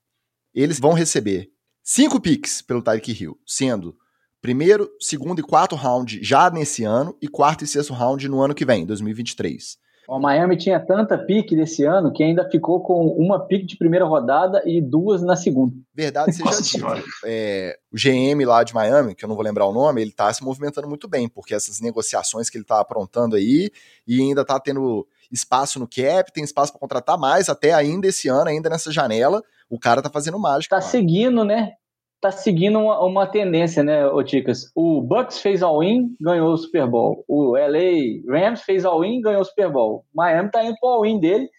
Eles 0.57 0.79
vão 0.79 0.93
receber 0.93 1.51
cinco 1.83 2.19
picks 2.19 2.63
pelo 2.63 2.81
Tyreek 2.81 3.11
Hill, 3.11 3.37
sendo 3.45 3.95
primeiro, 4.41 4.89
segundo 4.99 5.39
e 5.39 5.43
quarto 5.43 5.75
round 5.75 6.19
já 6.23 6.49
nesse 6.49 6.83
ano 6.83 7.15
e 7.21 7.27
quarto 7.27 7.63
e 7.63 7.67
sexto 7.67 7.93
round 7.93 8.27
no 8.27 8.41
ano 8.41 8.55
que 8.55 8.65
vem, 8.65 8.83
2023. 8.83 9.77
O 10.09 10.19
Miami 10.19 10.57
tinha 10.57 10.79
tanta 10.79 11.15
pique 11.15 11.55
desse 11.55 11.83
ano 11.83 12.11
que 12.11 12.23
ainda 12.23 12.49
ficou 12.49 12.81
com 12.81 13.05
uma 13.05 13.45
pique 13.45 13.67
de 13.67 13.77
primeira 13.77 14.05
rodada 14.05 14.63
e 14.65 14.81
duas 14.81 15.21
na 15.21 15.35
segunda. 15.35 15.75
Verdade 15.93 16.33
seja 16.33 16.59
dita. 16.59 17.03
É, 17.23 17.77
o 17.93 17.95
GM 17.95 18.43
lá 18.43 18.63
de 18.63 18.73
Miami, 18.73 19.13
que 19.13 19.23
eu 19.23 19.29
não 19.29 19.35
vou 19.35 19.45
lembrar 19.45 19.67
o 19.67 19.73
nome, 19.73 20.01
ele 20.01 20.11
tá 20.11 20.33
se 20.33 20.43
movimentando 20.43 20.87
muito 20.87 21.07
bem, 21.07 21.29
porque 21.29 21.53
essas 21.53 21.79
negociações 21.79 22.49
que 22.49 22.57
ele 22.57 22.65
tá 22.65 22.79
aprontando 22.79 23.35
aí 23.35 23.69
e 24.07 24.19
ainda 24.21 24.43
tá 24.43 24.59
tendo 24.59 25.05
espaço 25.31 25.77
no 25.77 25.87
cap, 25.87 26.33
tem 26.33 26.43
espaço 26.43 26.71
para 26.71 26.79
contratar 26.79 27.15
mais 27.15 27.47
até 27.47 27.73
ainda 27.73 28.07
esse 28.07 28.27
ano, 28.27 28.49
ainda 28.49 28.71
nessa 28.71 28.91
janela, 28.91 29.43
o 29.69 29.79
cara 29.79 30.01
tá 30.01 30.09
fazendo 30.09 30.39
mágica. 30.39 30.75
Tá 30.75 30.81
seguindo, 30.81 31.43
né? 31.43 31.73
tá 32.19 32.31
seguindo 32.31 32.79
uma, 32.79 33.03
uma 33.03 33.27
tendência, 33.27 33.83
né, 33.83 34.07
Oticas? 34.07 34.71
O 34.75 35.01
Bucks 35.01 35.39
fez 35.39 35.61
all-in, 35.61 36.15
ganhou 36.19 36.51
o 36.51 36.57
Super 36.57 36.87
Bowl. 36.87 37.23
O 37.27 37.55
LA 37.55 38.21
Rams 38.27 38.61
fez 38.61 38.85
all-in, 38.85 39.21
ganhou 39.21 39.41
o 39.41 39.45
Super 39.45 39.71
Bowl. 39.71 40.05
Miami 40.13 40.49
tá 40.49 40.63
indo 40.63 40.77
pro 40.79 40.89
all-in 40.89 41.19
dele. 41.19 41.49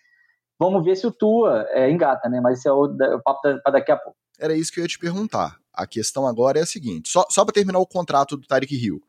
Vamos 0.58 0.84
ver 0.84 0.96
se 0.96 1.06
o 1.06 1.12
Tua 1.12 1.66
é, 1.70 1.90
engata, 1.90 2.28
né? 2.28 2.40
Mas 2.40 2.58
isso 2.58 2.68
é 2.68 2.72
o, 2.72 2.84
o 2.84 3.22
papo 3.22 3.40
para 3.62 3.72
daqui 3.72 3.92
a 3.92 3.96
pouco. 3.96 4.18
Era 4.38 4.54
isso 4.54 4.72
que 4.72 4.80
eu 4.80 4.82
ia 4.82 4.88
te 4.88 4.98
perguntar. 4.98 5.56
A 5.72 5.86
questão 5.86 6.26
agora 6.26 6.58
é 6.58 6.62
a 6.62 6.66
seguinte: 6.66 7.08
só, 7.08 7.24
só 7.30 7.44
para 7.44 7.54
terminar 7.54 7.78
o 7.78 7.86
contrato 7.86 8.36
do 8.36 8.46
Tyreek 8.46 8.74
Hill. 8.74 9.00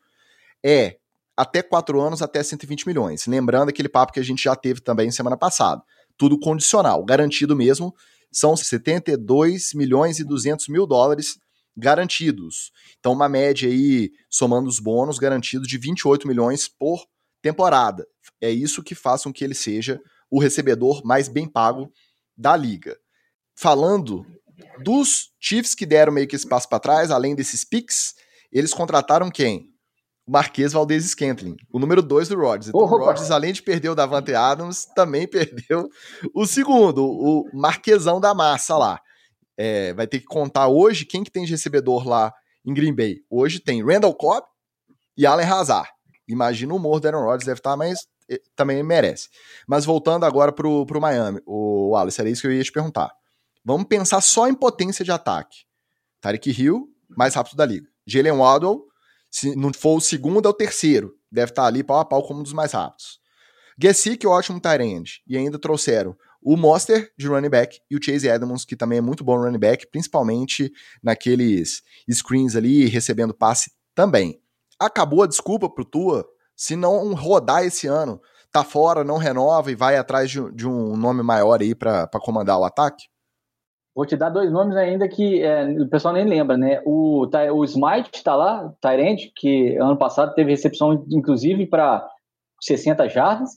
É 0.63 0.97
até 1.35 1.63
quatro 1.63 1.99
anos, 2.01 2.21
até 2.21 2.43
120 2.43 2.85
milhões. 2.85 3.25
Lembrando 3.25 3.69
aquele 3.69 3.89
papo 3.89 4.13
que 4.13 4.19
a 4.19 4.23
gente 4.23 4.43
já 4.43 4.55
teve 4.55 4.81
também 4.81 5.09
semana 5.09 5.37
passada. 5.37 5.81
Tudo 6.17 6.39
condicional, 6.39 7.03
garantido 7.03 7.55
mesmo 7.55 7.95
são 8.31 8.55
72 8.55 9.73
milhões 9.73 10.19
e 10.19 10.23
200 10.23 10.67
mil 10.67 10.85
dólares 10.85 11.37
garantidos. 11.75 12.71
Então, 12.99 13.13
uma 13.13 13.29
média 13.29 13.69
aí, 13.69 14.11
somando 14.29 14.67
os 14.67 14.79
bônus, 14.79 15.17
garantidos 15.17 15.67
de 15.67 15.77
28 15.77 16.27
milhões 16.27 16.67
por 16.67 17.05
temporada. 17.41 18.05
É 18.41 18.49
isso 18.49 18.83
que 18.83 18.93
faz 18.95 19.23
com 19.23 19.33
que 19.33 19.43
ele 19.43 19.55
seja 19.55 19.99
o 20.29 20.39
recebedor 20.39 21.03
mais 21.05 21.27
bem 21.27 21.47
pago 21.47 21.91
da 22.37 22.55
liga. 22.55 22.97
Falando 23.55 24.25
dos 24.83 25.31
Chiefs 25.39 25.73
que 25.73 25.85
deram 25.85 26.13
meio 26.13 26.27
que 26.27 26.35
espaço 26.35 26.67
para 26.69 26.79
trás, 26.79 27.11
além 27.11 27.35
desses 27.35 27.63
picks, 27.63 28.13
eles 28.51 28.73
contrataram 28.73 29.29
quem? 29.29 29.68
Marquês 30.29 30.73
Valdez 30.73 31.05
Scantling, 31.05 31.57
o 31.73 31.79
número 31.79 32.03
2 32.03 32.29
do 32.29 32.35
Rodgers. 32.35 32.67
Então, 32.67 32.81
o 32.81 32.85
Rodgers, 32.85 33.31
além 33.31 33.51
de 33.51 33.63
perder 33.63 33.89
o 33.89 33.95
Davante 33.95 34.35
Adams, 34.35 34.85
também 34.95 35.25
perdeu 35.27 35.89
o 36.35 36.45
segundo, 36.45 37.03
o 37.03 37.49
Marquesão 37.51 38.21
da 38.21 38.33
massa 38.35 38.77
lá. 38.77 39.01
É, 39.57 39.91
vai 39.93 40.05
ter 40.05 40.19
que 40.19 40.25
contar 40.25 40.67
hoje 40.67 41.03
quem 41.03 41.23
que 41.23 41.31
tem 41.31 41.45
de 41.45 41.51
recebedor 41.51 42.07
lá 42.07 42.31
em 42.63 42.73
Green 42.73 42.95
Bay. 42.95 43.17
Hoje 43.27 43.59
tem 43.59 43.83
Randall 43.83 44.13
Cobb 44.13 44.45
e 45.17 45.25
Allen 45.25 45.47
Hazard. 45.47 45.89
Imagina 46.27 46.73
o 46.73 46.77
humor 46.77 46.99
do 46.99 47.07
Aaron 47.07 47.23
Rodgers, 47.23 47.45
deve 47.45 47.59
estar, 47.59 47.75
mas 47.75 48.05
eh, 48.29 48.39
também 48.55 48.83
merece. 48.83 49.29
Mas 49.67 49.83
voltando 49.83 50.25
agora 50.25 50.51
pro, 50.51 50.85
pro 50.85 51.01
Miami, 51.01 51.41
o 51.43 51.89
Wallace, 51.89 52.21
era 52.21 52.29
isso 52.29 52.41
que 52.41 52.47
eu 52.47 52.53
ia 52.53 52.63
te 52.63 52.71
perguntar. 52.71 53.11
Vamos 53.65 53.87
pensar 53.87 54.21
só 54.21 54.47
em 54.47 54.53
potência 54.53 55.03
de 55.03 55.11
ataque. 55.11 55.57
Tarek 56.21 56.51
Hill, 56.51 56.87
mais 57.09 57.33
rápido 57.33 57.55
da 57.57 57.65
liga. 57.65 57.87
Jalen 58.05 58.33
Waddle, 58.33 58.88
se 59.29 59.55
não 59.55 59.73
for 59.73 59.97
o 59.97 60.01
segundo, 60.01 60.47
é 60.47 60.49
o 60.49 60.53
terceiro. 60.53 61.15
Deve 61.31 61.51
estar 61.51 61.65
ali 61.65 61.83
pau 61.83 61.99
a 61.99 62.05
pau 62.05 62.23
como 62.23 62.39
um 62.39 62.43
dos 62.43 62.53
mais 62.53 62.71
rápidos. 62.71 63.19
Gessick, 63.81 64.25
ótimo 64.27 64.59
tight 64.59 64.83
end. 64.83 65.21
E 65.27 65.37
ainda 65.37 65.57
trouxeram 65.57 66.15
o 66.41 66.55
Monster 66.55 67.11
de 67.17 67.27
running 67.27 67.49
back 67.49 67.79
e 67.89 67.95
o 67.95 67.99
Chase 68.03 68.27
Edmonds, 68.27 68.65
que 68.65 68.75
também 68.75 68.97
é 68.97 69.01
muito 69.01 69.23
bom 69.23 69.37
running 69.37 69.59
back, 69.59 69.87
principalmente 69.87 70.71
naqueles 71.03 71.83
screens 72.11 72.55
ali, 72.55 72.85
recebendo 72.85 73.33
passe 73.33 73.71
também. 73.93 74.41
Acabou 74.79 75.23
a 75.23 75.27
desculpa 75.27 75.69
pro 75.69 75.85
Tua 75.85 76.25
se 76.55 76.75
não 76.75 77.13
rodar 77.13 77.63
esse 77.63 77.87
ano. 77.87 78.21
Tá 78.51 78.63
fora, 78.63 79.03
não 79.03 79.17
renova 79.17 79.71
e 79.71 79.75
vai 79.75 79.97
atrás 79.97 80.31
de, 80.31 80.51
de 80.53 80.67
um 80.67 80.97
nome 80.97 81.21
maior 81.21 81.61
aí 81.61 81.75
para 81.75 82.07
comandar 82.19 82.57
o 82.57 82.63
ataque? 82.63 83.05
Vou 83.99 84.05
te 84.05 84.15
dar 84.15 84.29
dois 84.29 84.49
nomes 84.49 84.77
ainda 84.77 85.09
que 85.09 85.43
é, 85.43 85.65
o 85.71 85.89
pessoal 85.89 86.13
nem 86.13 86.23
lembra, 86.23 86.55
né? 86.55 86.81
O, 86.85 87.27
o 87.53 87.65
Smite 87.65 88.11
está 88.13 88.33
lá, 88.33 88.73
Tyrant, 88.79 89.19
que 89.35 89.75
ano 89.75 89.97
passado 89.97 90.33
teve 90.33 90.51
recepção, 90.51 91.05
inclusive, 91.11 91.65
para 91.65 92.07
60 92.61 93.09
jardas, 93.09 93.49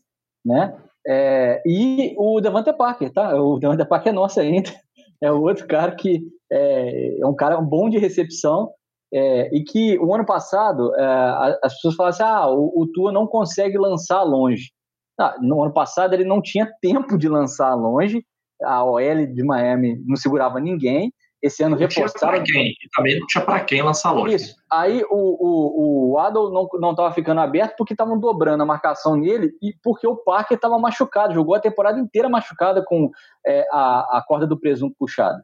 né? 0.44 0.76
É, 1.06 1.62
e 1.64 2.16
o 2.18 2.40
Devante 2.40 2.72
Parker, 2.72 3.12
tá? 3.12 3.40
O 3.40 3.60
Devante 3.60 3.84
Parker 3.84 4.10
é 4.10 4.14
nosso 4.16 4.40
ainda. 4.40 4.68
É 5.22 5.30
o 5.30 5.42
outro 5.42 5.68
cara 5.68 5.94
que 5.94 6.20
é, 6.50 7.20
é 7.20 7.24
um 7.24 7.36
cara 7.36 7.60
bom 7.60 7.88
de 7.88 7.96
recepção 7.96 8.72
é, 9.14 9.56
e 9.56 9.62
que 9.62 9.96
o 10.00 10.12
ano 10.12 10.26
passado 10.26 10.92
é, 10.96 11.58
as 11.62 11.74
pessoas 11.74 11.94
falavam 11.94 12.08
assim, 12.08 12.22
ah, 12.24 12.50
o, 12.50 12.82
o 12.82 12.88
Tua 12.88 13.12
não 13.12 13.28
consegue 13.28 13.78
lançar 13.78 14.24
longe. 14.24 14.72
Ah, 15.16 15.36
no 15.40 15.62
ano 15.62 15.72
passado 15.72 16.12
ele 16.12 16.24
não 16.24 16.42
tinha 16.42 16.68
tempo 16.80 17.16
de 17.16 17.28
lançar 17.28 17.72
longe 17.76 18.26
a 18.64 18.84
OL 18.84 19.26
de 19.26 19.42
Miami 19.42 20.02
não 20.06 20.16
segurava 20.16 20.60
ninguém. 20.60 21.12
Esse 21.42 21.64
ano 21.64 21.74
não 21.74 21.78
reforçaram. 21.78 22.44
Quem. 22.44 22.68
E 22.68 22.88
também 22.94 23.18
não 23.18 23.26
tinha 23.26 23.44
para 23.44 23.60
quem 23.64 23.82
lançar 23.82 24.12
longe. 24.12 24.36
Isso. 24.36 24.54
Aí 24.70 25.02
o, 25.10 25.16
o, 25.16 26.12
o 26.12 26.18
Adol 26.18 26.52
não 26.52 26.90
estava 26.92 27.12
ficando 27.12 27.40
aberto 27.40 27.74
porque 27.76 27.94
estavam 27.94 28.18
dobrando 28.18 28.62
a 28.62 28.66
marcação 28.66 29.16
nele 29.16 29.50
e 29.60 29.74
porque 29.82 30.06
o 30.06 30.16
Parker 30.16 30.56
estava 30.56 30.78
machucado, 30.78 31.34
jogou 31.34 31.56
a 31.56 31.60
temporada 31.60 31.98
inteira 31.98 32.28
machucada 32.28 32.84
com 32.86 33.10
é, 33.44 33.66
a, 33.72 34.18
a 34.18 34.24
corda 34.24 34.46
do 34.46 34.58
presunto 34.58 34.94
puxada. 34.96 35.42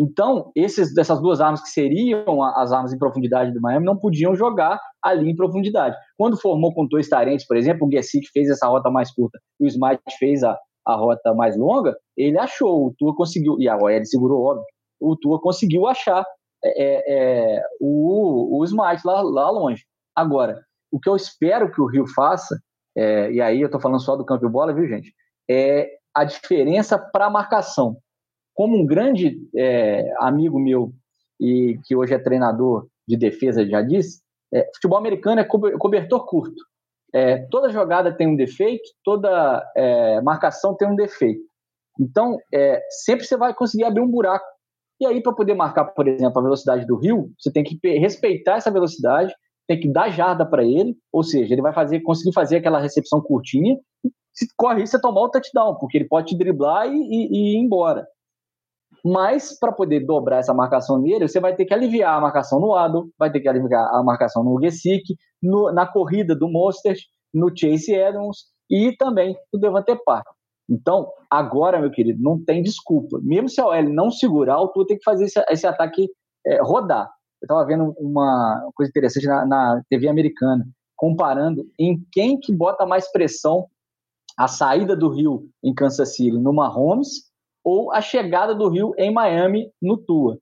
Então, 0.00 0.52
esses, 0.54 0.94
dessas 0.94 1.20
duas 1.20 1.40
armas 1.40 1.60
que 1.60 1.70
seriam 1.70 2.40
as 2.40 2.70
armas 2.70 2.92
em 2.92 2.98
profundidade 2.98 3.52
do 3.52 3.60
Miami 3.60 3.84
não 3.84 3.96
podiam 3.96 4.32
jogar 4.32 4.80
ali 5.02 5.28
em 5.28 5.34
profundidade. 5.34 5.96
Quando 6.16 6.40
formou 6.40 6.72
com 6.72 6.86
dois 6.86 7.08
tarentes, 7.08 7.44
por 7.44 7.56
exemplo, 7.56 7.84
o 7.84 7.90
Gessick 7.90 8.28
fez 8.32 8.48
essa 8.48 8.68
rota 8.68 8.90
mais 8.90 9.10
curta 9.10 9.40
e 9.58 9.64
o 9.64 9.66
Smite 9.66 10.00
fez 10.16 10.44
a, 10.44 10.56
a 10.86 10.94
rota 10.94 11.34
mais 11.34 11.56
longa, 11.56 11.96
ele 12.18 12.38
achou, 12.38 12.86
o 12.86 12.94
Tua 12.98 13.14
conseguiu, 13.14 13.56
e 13.58 13.68
a 13.68 13.76
OL 13.76 14.04
segurou, 14.04 14.42
óbvio, 14.42 14.64
o 15.00 15.16
Tua 15.16 15.40
conseguiu 15.40 15.86
achar 15.86 16.24
é, 16.64 17.14
é, 17.56 17.62
o, 17.80 18.58
o 18.58 18.64
Smart 18.64 19.00
lá, 19.06 19.22
lá 19.22 19.50
longe. 19.50 19.84
Agora, 20.14 20.60
o 20.90 20.98
que 20.98 21.08
eu 21.08 21.14
espero 21.14 21.70
que 21.70 21.80
o 21.80 21.86
Rio 21.86 22.06
faça, 22.08 22.58
é, 22.96 23.30
e 23.30 23.40
aí 23.40 23.60
eu 23.60 23.66
estou 23.66 23.80
falando 23.80 24.00
só 24.00 24.16
do 24.16 24.24
campo 24.24 24.44
de 24.44 24.52
bola, 24.52 24.74
viu, 24.74 24.88
gente? 24.88 25.14
É 25.48 25.88
a 26.14 26.24
diferença 26.24 26.98
para 26.98 27.26
a 27.26 27.30
marcação. 27.30 27.96
Como 28.54 28.76
um 28.76 28.84
grande 28.84 29.38
é, 29.56 30.12
amigo 30.18 30.58
meu, 30.58 30.92
e 31.40 31.78
que 31.84 31.94
hoje 31.94 32.14
é 32.14 32.18
treinador 32.18 32.88
de 33.06 33.16
defesa, 33.16 33.64
já 33.64 33.80
disse, 33.80 34.20
é, 34.52 34.68
futebol 34.74 34.98
americano 34.98 35.40
é 35.40 35.44
cobertor 35.44 36.26
curto. 36.26 36.60
É, 37.14 37.38
toda 37.50 37.70
jogada 37.70 38.12
tem 38.12 38.26
um 38.26 38.36
defeito, 38.36 38.84
toda 39.04 39.64
é, 39.76 40.20
marcação 40.20 40.74
tem 40.76 40.88
um 40.88 40.96
defeito. 40.96 41.40
Então, 41.98 42.38
é, 42.52 42.80
sempre 43.04 43.26
você 43.26 43.36
vai 43.36 43.52
conseguir 43.54 43.84
abrir 43.84 44.00
um 44.00 44.10
buraco. 44.10 44.46
E 45.00 45.06
aí, 45.06 45.22
para 45.22 45.32
poder 45.32 45.54
marcar, 45.54 45.84
por 45.86 46.06
exemplo, 46.08 46.38
a 46.38 46.42
velocidade 46.42 46.86
do 46.86 46.96
rio, 46.96 47.30
você 47.38 47.52
tem 47.52 47.64
que 47.64 47.78
respeitar 47.98 48.56
essa 48.56 48.70
velocidade, 48.70 49.34
tem 49.66 49.78
que 49.78 49.88
dar 49.88 50.10
jarda 50.10 50.46
para 50.46 50.64
ele, 50.64 50.96
ou 51.12 51.22
seja, 51.22 51.52
ele 51.52 51.62
vai 51.62 51.72
fazer, 51.72 52.00
conseguir 52.00 52.32
fazer 52.32 52.56
aquela 52.56 52.80
recepção 52.80 53.20
curtinha. 53.20 53.76
Se 54.32 54.46
corre 54.56 54.82
isso, 54.82 54.92
você 54.92 55.00
tomar 55.00 55.22
o 55.22 55.30
touchdown, 55.30 55.76
porque 55.76 55.98
ele 55.98 56.08
pode 56.08 56.28
te 56.28 56.38
driblar 56.38 56.88
e, 56.88 56.96
e, 56.96 57.28
e 57.30 57.54
ir 57.54 57.58
embora. 57.58 58.06
Mas, 59.04 59.56
para 59.58 59.72
poder 59.72 60.00
dobrar 60.00 60.38
essa 60.38 60.54
marcação 60.54 60.98
nele, 60.98 61.28
você 61.28 61.38
vai 61.38 61.54
ter 61.54 61.64
que 61.64 61.74
aliviar 61.74 62.16
a 62.16 62.20
marcação 62.20 62.58
no 62.58 62.74
Ado, 62.74 63.10
vai 63.18 63.30
ter 63.30 63.40
que 63.40 63.48
aliviar 63.48 63.88
a 63.94 64.02
marcação 64.02 64.42
no 64.42 64.60
Gesick, 64.60 65.16
na 65.72 65.86
corrida 65.86 66.34
do 66.34 66.48
Monsters, 66.48 67.02
no 67.32 67.50
Chase 67.54 67.94
Edmonds 67.94 68.46
e 68.68 68.92
também 68.96 69.36
no 69.52 69.60
Devante 69.60 69.94
Park. 70.04 70.26
Então, 70.68 71.10
agora, 71.30 71.80
meu 71.80 71.90
querido, 71.90 72.22
não 72.22 72.42
tem 72.42 72.62
desculpa. 72.62 73.18
Mesmo 73.22 73.48
se 73.48 73.60
a 73.60 73.66
OL 73.66 73.82
não 73.84 74.10
segurar, 74.10 74.60
o 74.60 74.68
Tua 74.68 74.86
tem 74.86 74.98
que 74.98 75.04
fazer 75.04 75.24
esse, 75.24 75.42
esse 75.48 75.66
ataque 75.66 76.10
é, 76.46 76.60
rodar. 76.62 77.10
Eu 77.40 77.46
estava 77.46 77.64
vendo 77.64 77.94
uma 77.98 78.68
coisa 78.74 78.90
interessante 78.90 79.26
na, 79.26 79.46
na, 79.46 79.82
TV 79.88 80.08
americana, 80.08 80.66
comparando 80.96 81.64
em 81.78 82.04
quem 82.12 82.38
que 82.38 82.52
bota 82.52 82.84
mais 82.84 83.10
pressão 83.10 83.66
a 84.36 84.46
saída 84.46 84.94
do 84.94 85.08
Rio 85.08 85.48
em 85.62 85.74
Kansas 85.74 86.14
City 86.14 86.32
no 86.32 86.52
Mahomes 86.52 87.28
ou 87.64 87.92
a 87.92 88.00
chegada 88.00 88.54
do 88.54 88.68
Rio 88.68 88.92
em 88.98 89.12
Miami 89.12 89.70
no 89.80 89.96
Tua. 89.96 90.38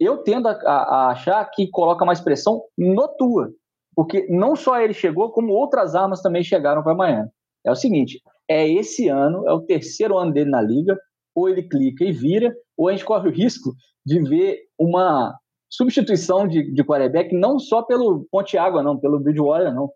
Eu 0.00 0.18
tendo 0.22 0.48
a, 0.48 0.52
a 0.52 1.10
achar 1.10 1.44
que 1.50 1.68
coloca 1.68 2.04
mais 2.04 2.20
pressão 2.20 2.62
no 2.76 3.08
Tua, 3.08 3.50
porque 3.96 4.26
não 4.30 4.54
só 4.54 4.80
ele 4.80 4.94
chegou, 4.94 5.30
como 5.32 5.52
outras 5.52 5.94
armas 5.94 6.22
também 6.22 6.42
chegaram 6.42 6.82
para 6.82 6.94
Miami. 6.94 7.28
É 7.64 7.70
o 7.70 7.76
seguinte, 7.76 8.22
é 8.48 8.68
esse 8.68 9.08
ano, 9.08 9.46
é 9.48 9.52
o 9.52 9.60
terceiro 9.60 10.16
ano 10.18 10.32
dele 10.32 10.50
na 10.50 10.60
liga, 10.60 10.98
ou 11.34 11.48
ele 11.48 11.62
clica 11.62 12.04
e 12.04 12.12
vira, 12.12 12.54
ou 12.76 12.88
a 12.88 12.92
gente 12.92 13.04
corre 13.04 13.28
o 13.28 13.32
risco 13.32 13.72
de 14.04 14.20
ver 14.20 14.60
uma 14.78 15.34
substituição 15.70 16.48
de, 16.48 16.72
de 16.72 16.84
quarterback 16.84 17.34
não 17.34 17.58
só 17.58 17.82
pelo 17.82 18.26
Ponte 18.30 18.56
Água, 18.56 18.82
não, 18.82 18.98
pelo 18.98 19.20
Bridgewater, 19.20 19.72
não. 19.74 19.90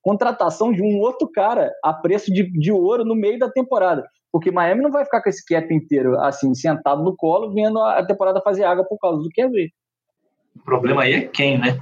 Contratação 0.00 0.72
de 0.72 0.80
um 0.80 1.00
outro 1.00 1.28
cara 1.30 1.72
a 1.84 1.92
preço 1.92 2.32
de, 2.32 2.50
de 2.52 2.70
ouro 2.70 3.04
no 3.04 3.16
meio 3.16 3.38
da 3.38 3.50
temporada. 3.50 4.08
Porque 4.30 4.50
Miami 4.50 4.82
não 4.82 4.92
vai 4.92 5.04
ficar 5.04 5.22
com 5.22 5.28
esse 5.28 5.44
cap 5.44 5.72
inteiro, 5.74 6.18
assim, 6.20 6.54
sentado 6.54 7.02
no 7.02 7.16
colo, 7.16 7.52
vendo 7.52 7.80
a 7.82 8.04
temporada 8.04 8.40
fazer 8.42 8.64
água 8.64 8.84
por 8.86 8.98
causa 8.98 9.22
do 9.22 9.28
QB. 9.30 9.70
O 10.56 10.64
problema 10.64 11.02
aí 11.02 11.14
é 11.14 11.20
quem, 11.22 11.58
né? 11.58 11.78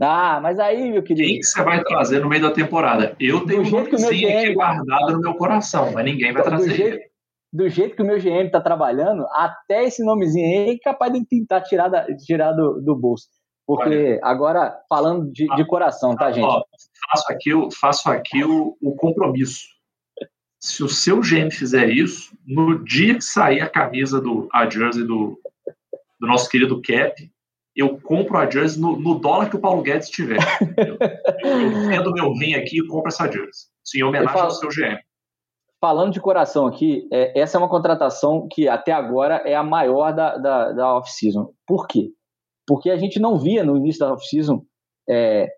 Ah, 0.00 0.40
mas 0.42 0.58
aí, 0.58 0.90
meu 0.90 1.02
querido. 1.02 1.28
Quem 1.28 1.38
que 1.38 1.44
você 1.44 1.62
vai 1.62 1.82
trazer 1.84 2.20
no 2.20 2.28
meio 2.28 2.42
da 2.42 2.50
temporada? 2.50 3.14
Eu 3.20 3.46
tenho 3.46 3.62
um 3.62 3.70
nomezinho 3.70 4.38
aqui 4.38 4.54
guardado 4.54 5.12
no 5.12 5.20
meu 5.20 5.34
coração, 5.34 5.92
mas 5.92 6.04
ninguém 6.04 6.32
vai 6.32 6.42
trazer 6.42 6.68
do 6.68 6.74
jeito, 6.74 7.10
do 7.52 7.68
jeito 7.68 7.94
que 7.94 8.02
o 8.02 8.06
meu 8.06 8.18
GM 8.18 8.46
está 8.46 8.60
trabalhando, 8.60 9.24
até 9.30 9.84
esse 9.84 10.04
nomezinho 10.04 10.46
aí 10.46 10.74
é 10.74 10.78
capaz 10.78 11.12
de 11.12 11.24
tentar 11.24 11.60
tirar, 11.60 11.88
da, 11.88 12.04
tirar 12.16 12.52
do, 12.52 12.80
do 12.80 12.96
bolso. 12.96 13.28
Porque 13.66 13.88
Olha, 13.88 14.20
agora, 14.22 14.76
falando 14.88 15.30
de, 15.30 15.46
de 15.46 15.64
coração, 15.64 16.16
tá, 16.16 16.30
gente? 16.32 16.44
Ó, 16.44 16.62
faço 17.10 17.32
aqui, 17.32 17.50
faço 17.80 18.10
aqui 18.10 18.44
o, 18.44 18.76
o 18.82 18.94
compromisso. 18.96 19.68
Se 20.60 20.82
o 20.82 20.88
seu 20.88 21.20
GM 21.20 21.50
fizer 21.50 21.88
isso, 21.88 22.36
no 22.46 22.84
dia 22.84 23.14
que 23.14 23.24
sair 23.24 23.60
a 23.60 23.68
camisa 23.68 24.20
do 24.20 24.48
a 24.52 24.68
jersey 24.68 25.04
do, 25.04 25.38
do 26.20 26.26
nosso 26.26 26.48
querido 26.48 26.82
Cap, 26.82 27.30
eu 27.76 28.00
compro 28.00 28.38
a 28.38 28.48
jersey 28.48 28.80
no, 28.80 28.98
no 28.98 29.18
dólar 29.18 29.50
que 29.50 29.56
o 29.56 29.60
Paulo 29.60 29.82
Guedes 29.82 30.08
tiver. 30.08 30.38
eu, 30.76 30.96
eu 31.60 31.88
vendo 31.88 32.12
meu 32.12 32.32
rim 32.32 32.54
aqui 32.54 32.78
e 32.78 32.86
compro 32.86 33.08
essa 33.08 33.30
jersey. 33.30 33.68
Sim, 33.84 33.98
em 33.98 34.02
homenagem 34.04 34.32
falo, 34.32 34.46
ao 34.46 34.50
seu 34.52 34.68
GM. 34.68 34.98
Falando 35.80 36.12
de 36.12 36.20
coração 36.20 36.66
aqui, 36.66 37.08
é, 37.12 37.38
essa 37.38 37.56
é 37.56 37.60
uma 37.60 37.68
contratação 37.68 38.48
que 38.50 38.68
até 38.68 38.92
agora 38.92 39.36
é 39.44 39.54
a 39.54 39.62
maior 39.62 40.12
da, 40.12 40.36
da, 40.36 40.72
da 40.72 40.96
off-season. 40.96 41.52
Por 41.66 41.86
quê? 41.86 42.10
Porque 42.66 42.90
a 42.90 42.96
gente 42.96 43.18
não 43.18 43.38
via 43.38 43.64
no 43.64 43.76
início 43.76 44.00
da 44.00 44.12
off-season 44.12 44.64
é, 45.08 45.48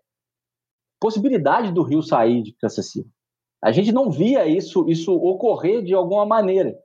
possibilidade 0.99 1.71
do 1.71 1.83
Rio 1.83 2.01
sair 2.01 2.41
de 2.41 2.53
Kansas 2.53 2.91
City. 2.91 3.09
A 3.63 3.71
gente 3.71 3.91
não 3.91 4.11
via 4.11 4.45
isso, 4.45 4.87
isso 4.89 5.13
ocorrer 5.13 5.83
de 5.83 5.93
alguma 5.93 6.25
maneira. 6.25 6.75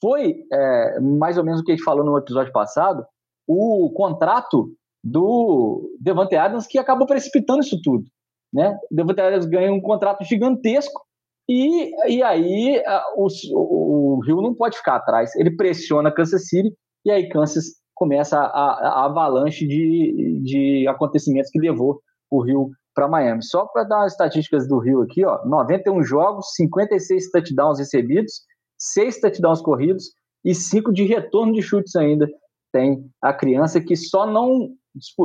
Foi 0.00 0.44
é, 0.52 1.00
mais 1.00 1.38
ou 1.38 1.44
menos 1.44 1.60
o 1.60 1.64
que 1.64 1.72
a 1.72 1.74
gente 1.76 1.84
falou 1.84 2.04
no 2.04 2.16
episódio 2.16 2.52
passado, 2.52 3.04
o 3.46 3.90
contrato 3.94 4.72
do 5.02 5.96
Devante 6.00 6.36
Adams 6.36 6.66
que 6.66 6.78
acabou 6.78 7.06
precipitando 7.06 7.60
isso 7.60 7.80
tudo. 7.82 8.04
Né? 8.52 8.76
O 8.90 8.94
Devante 8.94 9.20
Adams 9.20 9.46
ganha 9.46 9.72
um 9.72 9.80
contrato 9.80 10.24
gigantesco 10.24 11.00
e, 11.48 11.92
e 12.08 12.22
aí 12.22 12.82
a, 12.86 13.02
o, 13.16 13.28
o, 13.52 14.20
Rio 14.24 14.40
não 14.40 14.54
pode 14.54 14.76
ficar 14.76 14.96
atrás. 14.96 15.34
Ele 15.36 15.56
pressiona 15.56 16.12
Kansas 16.12 16.48
City 16.48 16.72
e 17.04 17.10
aí 17.10 17.28
Kansas 17.28 17.64
começa 17.94 18.38
a, 18.38 18.44
a, 18.44 18.88
a 18.88 19.04
avalanche 19.06 19.66
de, 19.66 20.40
de 20.42 20.88
acontecimentos 20.88 21.50
que 21.50 21.60
levou 21.60 22.00
o 22.30 22.42
Rio 22.42 22.70
para 22.94 23.08
Miami. 23.08 23.42
Só 23.42 23.66
para 23.66 23.84
dar 23.84 24.04
as 24.04 24.12
estatísticas 24.12 24.68
do 24.68 24.78
Rio 24.78 25.02
aqui, 25.02 25.24
ó, 25.24 25.44
91 25.44 26.02
jogos, 26.02 26.54
56 26.54 27.30
touchdowns 27.30 27.78
recebidos, 27.78 28.42
6 28.78 29.20
touchdowns 29.20 29.60
corridos 29.60 30.04
e 30.44 30.54
5 30.54 30.92
de 30.92 31.04
retorno 31.04 31.52
de 31.52 31.62
chutes 31.62 31.94
ainda 31.96 32.28
tem 32.72 33.04
a 33.20 33.32
criança 33.32 33.80
que 33.80 33.96
só 33.96 34.26
não, 34.26 34.68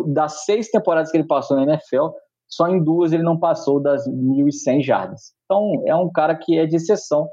das 0.08 0.46
seis 0.46 0.70
temporadas 0.70 1.12
que 1.12 1.18
ele 1.18 1.28
passou 1.28 1.58
na 1.58 1.64
NFL, 1.64 2.10
só 2.48 2.68
em 2.68 2.84
duas 2.84 3.12
ele 3.12 3.24
não 3.24 3.40
passou 3.40 3.82
das 3.82 4.08
1.100 4.08 4.84
jardas. 4.84 5.34
Então, 5.46 5.84
é 5.86 5.96
um 5.96 6.12
cara 6.12 6.36
que 6.36 6.58
é 6.58 6.66
de 6.66 6.76
exceção. 6.76 7.28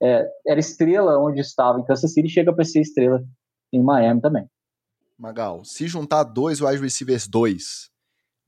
É, 0.00 0.26
era 0.46 0.60
estrela 0.60 1.18
onde 1.18 1.40
estava 1.40 1.78
em 1.78 1.84
Kansas 1.84 2.12
City, 2.12 2.28
chega 2.28 2.52
para 2.54 2.64
ser 2.64 2.80
estrela 2.80 3.22
em 3.72 3.82
Miami 3.82 4.20
também. 4.20 4.46
Magal, 5.18 5.64
se 5.64 5.86
juntar 5.86 6.24
dois 6.24 6.60
wide 6.60 6.80
receivers 6.80 7.28
dois, 7.28 7.90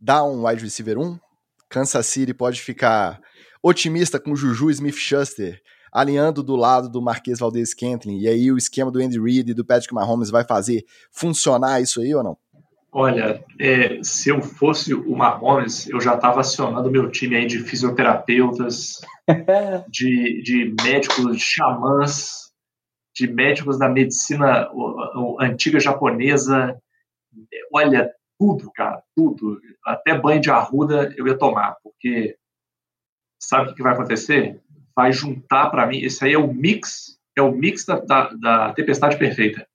dá 0.01 0.25
um 0.25 0.47
wide 0.47 0.62
receiver 0.62 0.99
um? 0.99 1.18
Kansas 1.68 2.07
City 2.07 2.33
pode 2.33 2.61
ficar 2.61 3.20
otimista 3.62 4.18
com 4.18 4.35
Juju 4.35 4.70
Smith-Schuster 4.70 5.61
alinhando 5.92 6.42
do 6.42 6.57
lado 6.57 6.88
do 6.88 7.01
Marquês 7.01 7.38
Valdez 7.38 7.70
Scantling, 7.70 8.18
e 8.18 8.27
aí 8.27 8.51
o 8.51 8.59
esquema 8.59 8.90
do 8.90 8.99
Andy 8.99 9.20
Reid 9.20 9.53
e 9.53 9.55
do 9.55 9.64
Patrick 9.64 9.94
Mahomes 9.94 10.29
vai 10.29 10.44
fazer 10.44 10.85
funcionar 11.12 11.81
isso 11.81 12.01
aí 12.01 12.12
ou 12.12 12.23
não? 12.25 12.37
Olha, 12.95 13.45
é, 13.59 14.01
se 14.03 14.29
eu 14.29 14.41
fosse 14.41 14.95
o 14.95 15.17
Mahomes, 15.17 15.89
eu 15.89 16.01
já 16.01 16.15
estava 16.15 16.41
acionando 16.41 16.91
meu 16.91 17.11
time 17.11 17.35
aí 17.35 17.47
de 17.47 17.59
fisioterapeutas, 17.59 19.01
de, 19.91 20.43
de 20.43 20.75
médicos, 20.83 21.37
de 21.37 21.43
xamãs, 21.43 22.53
de 23.15 23.27
médicos 23.27 23.79
da 23.79 23.89
medicina 23.89 24.71
antiga 25.41 25.81
japonesa. 25.81 26.79
Olha, 27.73 28.13
tudo, 28.39 28.71
cara, 28.73 29.03
tudo. 29.17 29.61
Até 29.85 30.17
banho 30.17 30.41
de 30.41 30.51
arruda 30.51 31.13
eu 31.17 31.27
ia 31.27 31.37
tomar, 31.37 31.77
porque 31.83 32.37
sabe 33.43 33.71
o 33.71 33.75
que 33.75 33.83
vai 33.83 33.93
acontecer? 33.93 34.63
vai 34.97 35.13
juntar 35.13 35.71
para 35.71 35.87
mim. 35.87 35.99
Esse 35.99 36.25
aí 36.25 36.33
é 36.33 36.39
o 36.39 36.53
mix, 36.53 37.19
é 37.37 37.43
o 37.43 37.53
mix 37.53 37.85
da, 37.85 37.99
da, 38.01 38.31
da, 38.41 38.73
tempestade 38.73 39.19
perfeita, 39.19 39.67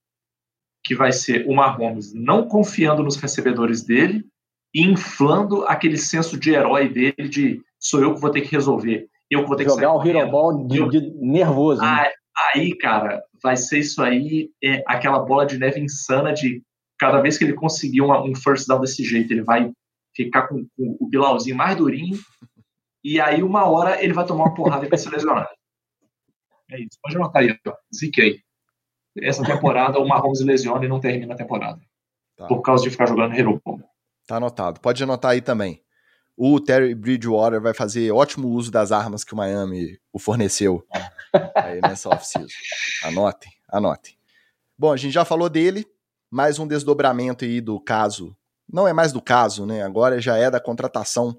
que 0.84 0.96
vai 0.96 1.12
ser 1.12 1.46
o 1.48 1.56
Mahomes 1.56 2.14
não 2.14 2.48
confiando 2.48 3.04
nos 3.04 3.18
recebedores 3.18 3.84
dele 3.84 4.26
e 4.74 4.84
inflando 4.84 5.66
aquele 5.66 5.98
senso 5.98 6.40
de 6.40 6.52
herói 6.52 6.88
dele 6.90 7.28
de 7.30 7.62
sou 7.80 8.02
eu 8.02 8.14
que 8.14 8.22
vou 8.22 8.30
ter 8.30 8.42
que 8.42 8.52
resolver, 8.52 9.08
eu 9.30 9.42
que 9.42 9.48
vou 9.48 9.58
ter 9.58 9.64
jogar 9.64 9.76
que 9.76 9.82
jogar 9.86 9.98
o 9.98 10.08
hero 10.08 10.32
ball 10.32 10.68
de, 10.68 10.90
de 10.90 11.12
nervoso. 11.20 11.82
Ah, 11.84 12.04
né? 12.04 12.12
Aí, 12.54 12.76
cara, 12.78 13.22
vai 13.42 13.58
ser 13.58 13.80
isso 13.80 14.02
aí, 14.02 14.50
é 14.64 14.84
aquela 14.88 15.20
bola 15.20 15.46
de 15.46 15.58
neve 15.58 15.80
insana 15.80 16.34
de 16.34 16.62
cada 16.98 17.22
vez 17.22 17.38
que 17.38 17.44
ele 17.44 17.54
conseguir 17.54 18.02
uma, 18.02 18.22
um 18.24 18.36
first 18.36 18.68
down 18.68 18.80
desse 18.80 19.04
jeito, 19.04 19.32
ele 19.32 19.44
vai 19.44 19.72
ficar 20.16 20.48
com, 20.48 20.66
com 20.76 20.98
o 21.00 21.08
Bilauzinho 21.08 21.56
mais 21.56 21.76
durinho 21.76 22.18
e 23.04 23.20
aí 23.20 23.42
uma 23.42 23.66
hora 23.66 24.04
ele 24.04 24.14
vai 24.14 24.26
tomar 24.26 24.46
uma 24.46 24.54
porrada 24.54 24.86
e 24.86 24.90
vai 24.90 25.00
se 25.00 25.10
lesionar. 25.10 25.50
É 26.70 26.80
isso. 26.80 27.00
Pode 27.02 27.16
anotar 27.16 27.42
aí, 27.42 27.58
ó. 27.68 27.74
Ziquei. 27.94 28.42
Essa 29.24 29.44
temporada 29.44 30.00
o 30.00 30.08
Mahomes 30.08 30.42
lesiona 30.42 30.86
e 30.86 30.88
não 30.88 31.00
termina 31.00 31.34
a 31.34 31.38
temporada. 31.38 31.80
Tá. 32.36 32.48
Por 32.48 32.62
causa 32.62 32.84
de 32.84 32.90
ficar 32.90 33.08
jogando 33.08 33.34
Hero 33.34 33.62
Ball. 33.64 33.80
Tá 34.26 34.38
anotado. 34.38 34.80
Pode 34.80 35.04
anotar 35.04 35.32
aí 35.32 35.42
também. 35.42 35.82
O 36.38 36.60
Terry 36.60 36.96
Bridgewater 36.96 37.60
vai 37.60 37.74
fazer 37.74 38.12
ótimo 38.12 38.48
uso 38.48 38.72
das 38.72 38.92
armas 38.92 39.24
que 39.26 39.34
o 39.34 39.38
Miami 39.38 40.00
o 40.14 40.20
forneceu 40.20 40.86
aí 41.56 41.82
nessa 41.82 42.10
off-season. 42.10 42.48
Anotem, 43.04 43.52
anotem. 43.68 44.14
Bom, 44.78 44.94
a 44.94 44.98
gente 44.98 45.12
já 45.12 45.26
falou 45.26 45.50
dele. 45.50 45.86
mais 46.32 46.60
um 46.60 46.68
desdobramento 46.68 47.44
aí 47.44 47.60
do 47.60 47.78
caso. 47.80 48.34
Não 48.72 48.88
é 48.88 48.94
mais 48.94 49.12
do 49.12 49.22
caso, 49.22 49.66
né? 49.66 49.84
Agora 49.84 50.22
já 50.22 50.38
é 50.38 50.50
da 50.50 50.62
contratação 50.62 51.38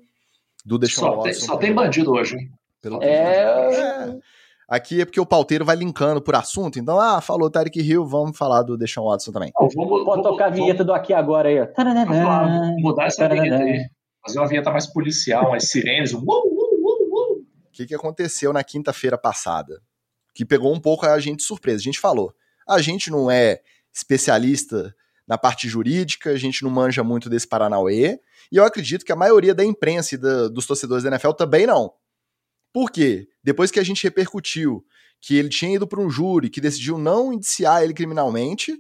do 0.65 0.79
Deshaun 0.79 1.07
só 1.07 1.17
Watson. 1.17 1.25
Tem, 1.25 1.35
só 1.35 1.57
tem 1.57 1.73
bandido 1.73 2.13
hoje, 2.13 2.37
hein? 2.37 2.53
Pelo 2.83 3.03
é... 3.03 3.07
é... 3.09 4.19
Aqui 4.71 5.01
é 5.01 5.05
porque 5.05 5.19
o 5.21 5.27
pauteiro 5.27 5.65
vai 5.65 5.75
linkando 5.75 6.23
por 6.23 6.37
assunto. 6.37 6.79
Então, 6.79 7.01
ah, 7.01 7.21
falou 7.21 7.51
Tarek 7.51 7.81
Hill, 7.81 8.07
vamos 8.07 8.39
falar 8.39 8.63
do 8.63 8.79
Deshaun 8.79 9.07
Watson 9.07 9.33
também. 9.33 9.51
Vamos, 9.59 9.75
vamos, 9.75 10.05
Pode 10.05 10.23
tocar 10.23 10.47
a 10.47 10.51
vinheta 10.51 10.85
do 10.85 10.93
aqui 10.93 11.13
agora 11.13 11.49
aí, 11.49 11.61
ó. 11.61 11.67
Vamos 12.07 12.81
mudar 12.81 13.07
essa 13.07 13.29
vinheta 13.29 13.57
aí. 13.57 13.91
Fazer 14.25 14.39
uma 14.39 14.47
vinheta 14.47 14.71
mais 14.71 14.87
policial, 14.87 15.51
mais 15.51 15.69
sirenes. 15.69 16.15
O 16.15 16.23
que, 17.73 17.85
que 17.85 17.95
aconteceu 17.97 18.53
na 18.53 18.63
quinta-feira 18.63 19.19
passada? 19.19 19.83
Que 20.33 20.45
pegou 20.45 20.73
um 20.73 20.79
pouco 20.81 21.05
a 21.05 21.19
gente 21.19 21.39
de 21.39 21.45
surpresa. 21.45 21.79
A 21.79 21.83
gente 21.83 21.99
falou, 21.99 22.33
a 22.69 22.81
gente 22.81 23.11
não 23.11 23.29
é 23.29 23.63
especialista 23.93 24.95
na 25.27 25.37
parte 25.37 25.69
jurídica, 25.69 26.31
a 26.31 26.37
gente 26.37 26.63
não 26.63 26.71
manja 26.71 27.03
muito 27.03 27.29
desse 27.29 27.49
Paranauê, 27.49 28.21
e 28.53 28.57
eu 28.57 28.65
acredito 28.65 29.05
que 29.05 29.13
a 29.13 29.17
maioria 29.17 29.55
da 29.55 29.65
imprensa 29.65 30.15
e 30.15 30.19
da, 30.19 30.49
dos 30.49 30.67
torcedores 30.67 31.03
da 31.03 31.11
NFL 31.11 31.33
também 31.33 31.67
não. 31.67 31.93
Por 32.73 32.91
quê? 32.91 33.29
Depois 33.43 33.71
que 33.71 33.81
a 33.81 33.83
gente 33.83 34.03
repercutiu 34.03 34.85
que 35.21 35.37
ele 35.37 35.49
tinha 35.49 35.75
ido 35.75 35.87
para 35.87 36.01
um 36.01 36.11
júri 36.11 36.49
que 36.49 36.61
decidiu 36.61 36.99
não 36.99 37.33
indiciar 37.33 37.83
ele 37.83 37.95
criminalmente, 37.95 38.77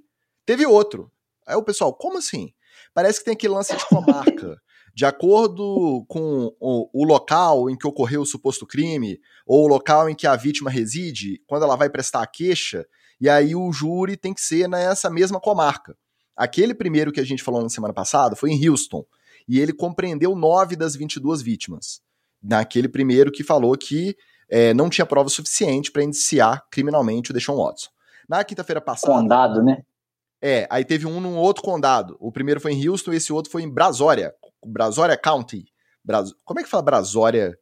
teve 0.46 0.66
outro. 0.66 1.10
Aí 1.46 1.56
o 1.56 1.62
pessoal, 1.62 1.92
como 1.92 2.18
assim? 2.18 2.52
Parece 2.94 3.18
que 3.18 3.26
tem 3.26 3.34
aquele 3.34 3.54
lance 3.54 3.76
de 3.76 3.86
comarca. 3.86 4.60
De 4.92 5.04
acordo 5.04 6.04
com 6.08 6.52
o, 6.58 6.90
o, 6.92 7.04
local 7.04 7.70
em 7.70 7.76
que 7.76 7.86
ocorreu 7.86 8.22
o 8.22 8.26
suposto 8.26 8.66
crime, 8.66 9.20
ou 9.46 9.64
o 9.64 9.68
local 9.68 10.10
em 10.10 10.16
que 10.16 10.26
a 10.26 10.34
vítima 10.34 10.68
reside, 10.68 11.40
quando 11.46 11.62
ela 11.62 11.76
vai 11.76 11.88
prestar 11.88 12.22
a 12.22 12.26
queixa, 12.26 12.84
e 13.20 13.28
aí 13.28 13.54
o 13.54 13.72
júri 13.72 14.16
tem 14.16 14.34
que 14.34 14.40
ser 14.40 14.68
nessa 14.68 15.08
mesma 15.08 15.40
comarca. 15.40 15.96
Aquele 16.36 16.74
primeiro 16.74 17.12
que 17.12 17.20
a 17.20 17.24
gente 17.24 17.42
falou 17.42 17.62
na 17.62 17.68
semana 17.68 17.94
passada 17.94 18.34
foi 18.34 18.50
em 18.50 18.68
Houston, 18.68 19.04
e 19.48 19.60
ele 19.60 19.72
compreendeu 19.72 20.34
nove 20.34 20.74
das 20.74 20.96
22 20.96 21.40
vítimas 21.40 22.02
naquele 22.42 22.88
primeiro 22.88 23.30
que 23.30 23.44
falou 23.44 23.76
que 23.76 24.16
é, 24.50 24.74
não 24.74 24.90
tinha 24.90 25.06
prova 25.06 25.28
suficiente 25.28 25.92
para 25.92 26.02
indiciar 26.02 26.66
criminalmente 26.70 27.30
o 27.30 27.34
Deshaun 27.34 27.56
Watson. 27.56 27.88
Na 28.28 28.42
quinta-feira 28.44 28.80
passada. 28.80 29.12
Condado, 29.12 29.62
né? 29.62 29.82
É, 30.42 30.66
aí 30.70 30.84
teve 30.84 31.06
um 31.06 31.20
num 31.20 31.36
outro 31.36 31.62
condado. 31.62 32.16
O 32.18 32.32
primeiro 32.32 32.60
foi 32.60 32.72
em 32.72 32.88
Houston 32.88 33.12
e 33.12 33.16
esse 33.16 33.32
outro 33.32 33.50
foi 33.50 33.62
em 33.62 33.70
Brasória. 33.70 34.34
Brasória 34.64 35.16
County. 35.16 35.64
Bras... 36.04 36.32
Como 36.44 36.58
é 36.58 36.62
que 36.62 36.68
fala 36.68 36.82
Brasória 36.82 37.56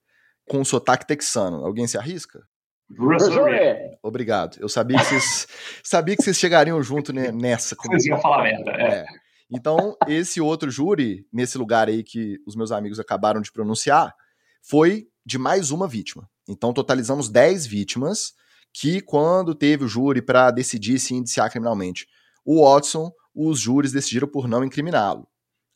com 0.49 0.65
sotaque 0.65 1.07
texano? 1.07 1.65
Alguém 1.65 1.87
se 1.87 1.99
arrisca? 1.99 2.41
Brasória. 2.89 3.99
Obrigado. 4.03 4.57
Eu 4.61 4.69
sabia 4.69 4.99
que 4.99 5.05
vocês, 5.05 5.47
sabia 5.85 6.17
que 6.17 6.23
vocês 6.23 6.39
chegariam 6.39 6.83
junto 6.83 7.13
nessa. 7.13 7.77
Vocês 7.77 8.07
iam 8.07 8.21
falar 8.21 8.43
merda, 8.43 8.71
é. 8.73 9.01
é. 9.01 9.05
Então, 9.51 9.97
esse 10.07 10.41
outro 10.41 10.71
júri, 10.71 11.27
nesse 11.33 11.57
lugar 11.59 11.89
aí 11.89 12.03
que 12.03 12.37
os 12.47 12.55
meus 12.55 12.71
amigos 12.71 13.01
acabaram 13.01 13.41
de 13.41 13.51
pronunciar, 13.51 14.15
foi 14.63 15.09
de 15.25 15.39
mais 15.39 15.71
uma 15.71 15.89
vítima. 15.89 16.29
Então, 16.49 16.73
totalizamos 16.73 17.29
10 17.29 17.67
vítimas 17.67 18.33
que, 18.73 19.01
quando 19.01 19.55
teve 19.55 19.85
o 19.85 19.89
júri 19.89 20.23
para 20.23 20.51
decidir 20.51 20.99
se 20.99 21.15
indiciar 21.15 21.51
criminalmente 21.51 22.07
o 22.45 22.65
Watson, 22.65 23.13
os 23.35 23.61
júris 23.61 23.93
decidiram 23.93 24.27
por 24.27 24.49
não 24.49 24.65
incriminá-lo. 24.65 25.29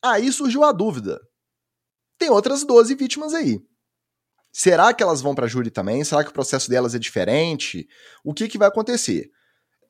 Aí 0.03 0.33
surgiu 0.33 0.65
a 0.65 0.73
dúvida. 0.73 1.21
Tem 2.19 2.31
outras 2.31 2.65
12 2.65 2.95
vítimas 2.95 3.35
aí. 3.35 3.61
Será 4.53 4.93
que 4.93 5.03
elas 5.03 5.23
vão 5.23 5.35
para 5.35 5.47
júri 5.47 5.71
também? 5.71 6.03
Será 6.05 6.25
que 6.25 6.31
o 6.31 6.35
processo 6.35 6.69
delas 6.69 6.95
é 6.95 6.99
diferente? 6.99 7.87
O 8.25 8.35
que, 8.35 8.49
que 8.49 8.59
vai 8.59 8.69
acontecer? 8.69 9.31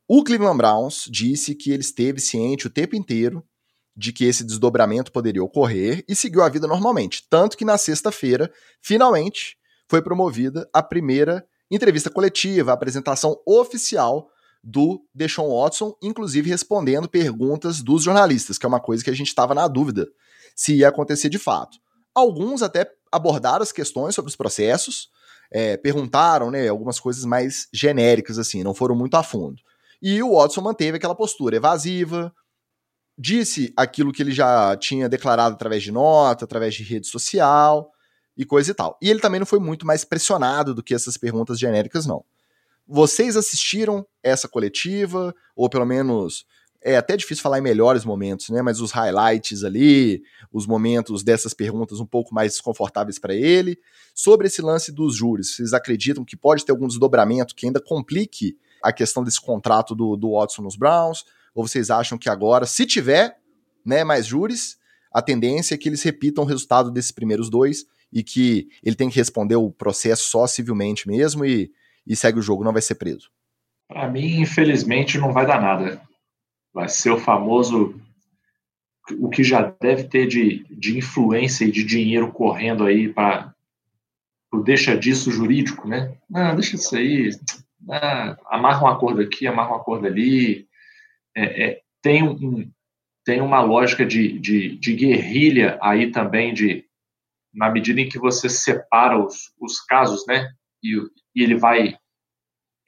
O 0.07 0.23
Cleveland 0.23 0.57
Browns 0.57 1.09
disse 1.11 1.55
que 1.55 1.71
ele 1.71 1.83
esteve 1.83 2.21
ciente 2.21 2.67
o 2.67 2.71
tempo 2.71 2.95
inteiro 2.95 3.45
de 3.97 4.13
que 4.13 4.25
esse 4.25 4.45
desdobramento 4.45 5.13
poderia 5.13 5.43
ocorrer 5.43 6.05
e 6.09 6.15
seguiu 6.15 6.43
a 6.43 6.49
vida 6.49 6.67
normalmente. 6.67 7.27
Tanto 7.29 7.57
que 7.57 7.65
na 7.65 7.77
sexta-feira, 7.77 8.53
finalmente, 8.81 9.57
foi 9.93 10.01
promovida 10.01 10.67
a 10.73 10.83
primeira 10.83 11.47
entrevista 11.71 12.09
coletiva, 12.09 12.71
a 12.71 12.75
apresentação 12.75 13.39
oficial 13.45 14.31
do 14.65 15.05
Deshaun 15.15 15.55
Watson, 15.55 15.95
inclusive 16.03 16.49
respondendo 16.49 17.07
perguntas 17.07 17.83
dos 17.83 18.03
jornalistas, 18.03 18.57
que 18.57 18.65
é 18.65 18.69
uma 18.71 18.81
coisa 18.81 19.05
que 19.05 19.11
a 19.11 19.15
gente 19.15 19.27
estava 19.27 19.55
na 19.55 19.69
dúvida 19.69 20.09
se 20.57 20.77
ia 20.77 20.89
acontecer 20.89 21.29
de 21.29 21.39
fato. 21.39 21.77
Alguns 22.15 22.63
até 22.63 22.91
abordaram 23.13 23.63
as 23.63 23.71
questões 23.71 24.15
sobre 24.15 24.31
os 24.31 24.37
processos, 24.37 25.11
é, 25.51 25.77
perguntaram 25.77 26.51
né, 26.51 26.69
algumas 26.69 26.99
coisas 26.99 27.27
mais 27.27 27.69
genéricas, 27.71 28.39
assim, 28.39 28.63
não 28.63 28.73
foram 28.73 28.97
muito 28.97 29.15
a 29.19 29.23
fundo. 29.23 29.61
E 30.01 30.23
o 30.23 30.39
Watson 30.39 30.63
manteve 30.63 30.97
aquela 30.97 31.15
postura 31.15 31.57
evasiva, 31.57 32.33
disse 33.19 33.75
aquilo 33.77 34.11
que 34.11 34.23
ele 34.23 34.33
já 34.33 34.75
tinha 34.75 35.07
declarado 35.07 35.55
através 35.55 35.83
de 35.83 35.93
nota, 35.93 36.47
através 36.47 36.75
de 36.75 36.83
rede 36.83 37.07
social 37.09 37.92
e 38.37 38.45
coisa 38.45 38.71
e 38.71 38.75
tal. 38.75 38.99
E 39.01 39.11
ele 39.11 39.21
também 39.21 39.41
não 39.41 39.47
foi 39.47 39.59
muito 39.59 39.87
mais 39.87 40.05
pressionado 40.05 40.75
do 40.75 40.83
que 40.83 40.95
essas 40.95 41.17
perguntas 41.17 41.59
genéricas, 41.59 42.07
não. 42.07 42.25
Vocês 42.87 43.37
assistiram 43.37 44.07
essa 44.23 44.49
coletiva, 44.49 45.35
ou 45.55 45.69
pelo 45.69 45.87
menos 45.87 46.45
é 46.85 46.97
até 46.97 47.17
difícil 47.17 47.43
falar 47.43 47.59
em 47.59 47.63
melhores 47.63 48.05
momentos, 48.05 48.51
né? 48.51 48.61
Mas 48.61 48.81
os 48.81 48.91
highlights 48.91 49.63
ali, 49.63 50.23
os 50.53 50.67
momentos 50.67 51.23
dessas 51.23 51.55
perguntas 51.55 52.01
um 52.01 52.07
pouco 52.07 52.35
mais 52.35 52.53
desconfortáveis 52.53 53.19
para 53.19 53.35
ele. 53.35 53.79
Sobre 54.15 54.49
esse 54.49 54.61
lance 54.61 54.91
dos 54.91 55.15
júris, 55.15 55.55
vocês 55.55 55.73
acreditam 55.73 56.25
que 56.25 56.37
pode 56.37 56.65
ter 56.65 56.73
algum 56.73 56.89
desdobramento 56.89 57.55
que 57.55 57.67
ainda 57.67 57.81
complique 57.81 58.59
a 58.83 58.93
questão 58.93 59.23
desse 59.23 59.41
contrato 59.41 59.95
do, 59.95 60.17
do 60.17 60.33
Watson 60.33 60.63
nos 60.63 60.77
Browns? 60.77 61.25
Ou 61.55 61.67
vocês 61.67 61.89
acham 61.89 62.19
que 62.19 62.29
agora, 62.29 62.67
se 62.67 62.85
tiver 62.85 63.39
né, 63.85 64.03
mais 64.03 64.27
júris, 64.27 64.77
a 65.13 65.23
tendência 65.23 65.75
é 65.75 65.79
que 65.79 65.89
eles 65.89 66.03
repitam 66.03 66.43
o 66.43 66.47
resultado 66.47 66.91
desses 66.91 67.13
primeiros 67.13 67.49
dois 67.49 67.87
e 68.13 68.23
que 68.23 68.69
ele 68.83 68.97
tem 68.97 69.09
que 69.09 69.17
responder 69.17 69.57
o 69.57 69.71
processo 69.71 70.25
só 70.25 70.47
civilmente 70.47 71.09
mesmo 71.09 71.45
e, 71.45 71.71
e 72.07 72.15
segue 72.15 72.39
o 72.39 72.43
jogo, 72.43 72.65
não 72.65 72.73
vai 72.73 72.83
ser 72.83 72.97
preso? 72.97 73.31
Para 73.89 74.09
mim, 74.09 74.41
infelizmente, 74.41 75.19
não 75.19 75.33
vai 75.33 75.47
dar 75.47 75.61
nada. 75.61 76.01
Vai 76.73 76.89
ser 76.89 77.11
o 77.11 77.19
famoso 77.19 78.01
o 79.19 79.29
que 79.29 79.43
já 79.43 79.75
deve 79.81 80.05
ter 80.05 80.29
de, 80.29 80.65
de 80.71 80.97
influência 80.97 81.65
e 81.65 81.73
de 81.73 81.83
dinheiro 81.83 82.31
correndo 82.31 82.85
aí 82.85 83.09
para 83.09 83.53
o 84.53 84.59
deixa 84.59 84.97
disso 84.97 85.31
jurídico, 85.31 85.89
né? 85.89 86.15
Não, 86.31 86.55
deixa 86.55 86.77
isso 86.77 86.95
aí. 86.95 87.31
Ah, 87.91 88.37
amarra 88.47 88.85
um 88.85 88.89
acordo 88.89 89.21
aqui, 89.21 89.47
amarra 89.47 89.73
um 89.73 89.77
acordo 89.77 90.07
ali 90.07 90.69
é, 91.35 91.65
é, 91.65 91.81
tem, 92.03 92.23
um, 92.23 92.71
tem 93.25 93.41
uma 93.41 93.63
lógica 93.63 94.05
de, 94.05 94.39
de, 94.39 94.77
de, 94.79 94.95
guerrilha 94.95 95.79
aí 95.81 96.11
também, 96.11 96.53
de 96.53 96.85
na 97.53 97.71
medida 97.71 98.01
em 98.01 98.09
que 98.09 98.19
você 98.19 98.49
separa 98.49 99.19
os, 99.19 99.53
os 99.61 99.81
casos, 99.81 100.25
né, 100.27 100.51
e, 100.83 100.97
e 101.35 101.43
ele 101.43 101.57
vai, 101.57 101.97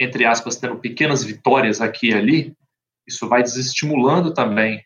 entre 0.00 0.24
aspas, 0.24 0.56
tendo 0.56 0.78
pequenas 0.78 1.22
vitórias 1.22 1.80
aqui 1.80 2.10
e 2.10 2.14
ali, 2.14 2.56
isso 3.06 3.28
vai 3.28 3.42
desestimulando 3.42 4.32
também 4.32 4.82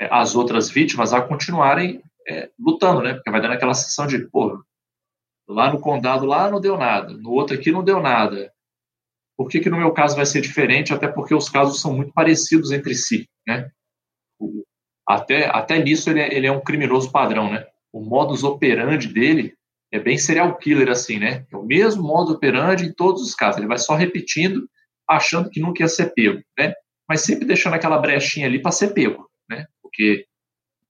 é, 0.00 0.08
as 0.10 0.34
outras 0.34 0.70
vítimas 0.70 1.12
a 1.12 1.20
continuarem 1.20 2.02
é, 2.28 2.50
lutando, 2.58 3.02
né, 3.02 3.14
porque 3.14 3.30
vai 3.30 3.40
dando 3.40 3.54
aquela 3.54 3.74
sensação 3.74 4.06
de, 4.06 4.18
pô, 4.28 4.62
lá 5.48 5.72
no 5.72 5.80
condado 5.80 6.26
lá 6.26 6.50
não 6.50 6.60
deu 6.60 6.76
nada, 6.76 7.12
no 7.12 7.30
outro 7.30 7.56
aqui 7.56 7.70
não 7.70 7.84
deu 7.84 8.00
nada, 8.00 8.52
por 9.36 9.48
que, 9.48 9.60
que 9.60 9.68
no 9.68 9.76
meu 9.76 9.92
caso 9.92 10.16
vai 10.16 10.24
ser 10.24 10.40
diferente? 10.40 10.94
Até 10.94 11.06
porque 11.06 11.34
os 11.34 11.48
casos 11.48 11.80
são 11.80 11.94
muito 11.94 12.12
parecidos 12.12 12.72
entre 12.72 12.94
si, 12.94 13.28
né? 13.46 13.70
Até, 15.06 15.46
até 15.46 15.78
nisso 15.78 16.08
ele 16.08 16.20
é, 16.20 16.34
ele 16.34 16.46
é 16.46 16.52
um 16.52 16.60
criminoso 16.60 17.12
padrão, 17.12 17.52
né? 17.52 17.66
O 17.96 18.04
modus 18.04 18.44
operandi 18.44 19.08
dele 19.08 19.54
é 19.90 19.98
bem 19.98 20.18
serial 20.18 20.54
killer, 20.58 20.90
assim, 20.90 21.18
né? 21.18 21.46
É 21.50 21.56
o 21.56 21.62
mesmo 21.62 22.02
modus 22.02 22.34
operandi 22.34 22.84
em 22.84 22.92
todos 22.92 23.22
os 23.22 23.34
casos. 23.34 23.56
Ele 23.56 23.66
vai 23.66 23.78
só 23.78 23.94
repetindo, 23.94 24.68
achando 25.08 25.48
que 25.48 25.60
nunca 25.60 25.82
ia 25.82 25.88
ser 25.88 26.12
pego, 26.12 26.42
né? 26.58 26.74
Mas 27.08 27.22
sempre 27.22 27.46
deixando 27.46 27.72
aquela 27.72 27.96
brechinha 27.96 28.46
ali 28.46 28.60
para 28.60 28.70
ser 28.70 28.88
pego, 28.88 29.26
né? 29.48 29.64
Porque 29.82 30.26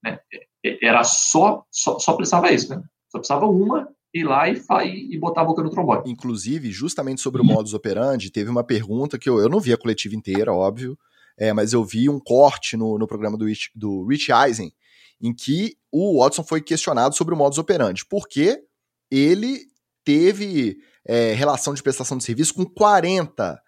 né, 0.02 0.18
é, 0.64 0.84
era 0.84 1.04
só, 1.04 1.64
só, 1.70 1.96
só 2.00 2.14
precisava 2.14 2.50
isso, 2.50 2.74
né? 2.74 2.82
Só 3.08 3.18
precisava 3.18 3.46
uma 3.46 3.88
ir 4.12 4.24
lá 4.24 4.48
e, 4.48 5.14
e 5.14 5.16
botar 5.16 5.42
a 5.42 5.44
boca 5.44 5.62
no 5.62 5.70
trombone. 5.70 6.10
Inclusive, 6.10 6.72
justamente 6.72 7.20
sobre 7.20 7.40
o 7.40 7.44
modus 7.44 7.72
operandi, 7.72 8.32
teve 8.32 8.50
uma 8.50 8.64
pergunta 8.64 9.16
que 9.16 9.28
eu, 9.28 9.38
eu 9.38 9.48
não 9.48 9.60
vi 9.60 9.72
a 9.72 9.78
coletiva 9.78 10.16
inteira, 10.16 10.52
óbvio, 10.52 10.98
é, 11.38 11.52
mas 11.52 11.72
eu 11.72 11.84
vi 11.84 12.08
um 12.08 12.18
corte 12.18 12.76
no, 12.76 12.98
no 12.98 13.06
programa 13.06 13.38
do 13.38 13.46
do 13.76 14.06
Rich 14.08 14.32
Eisen, 14.32 14.72
em 15.20 15.34
que 15.34 15.76
o 15.90 16.20
Watson 16.20 16.44
foi 16.44 16.60
questionado 16.60 17.14
sobre 17.14 17.34
o 17.34 17.36
modus 17.36 17.58
operandi, 17.58 18.04
porque 18.04 18.62
ele 19.10 19.66
teve 20.04 20.76
é, 21.06 21.32
relação 21.32 21.74
de 21.74 21.82
prestação 21.82 22.18
de 22.18 22.24
serviço 22.24 22.54
com 22.54 22.64
40 22.64 23.60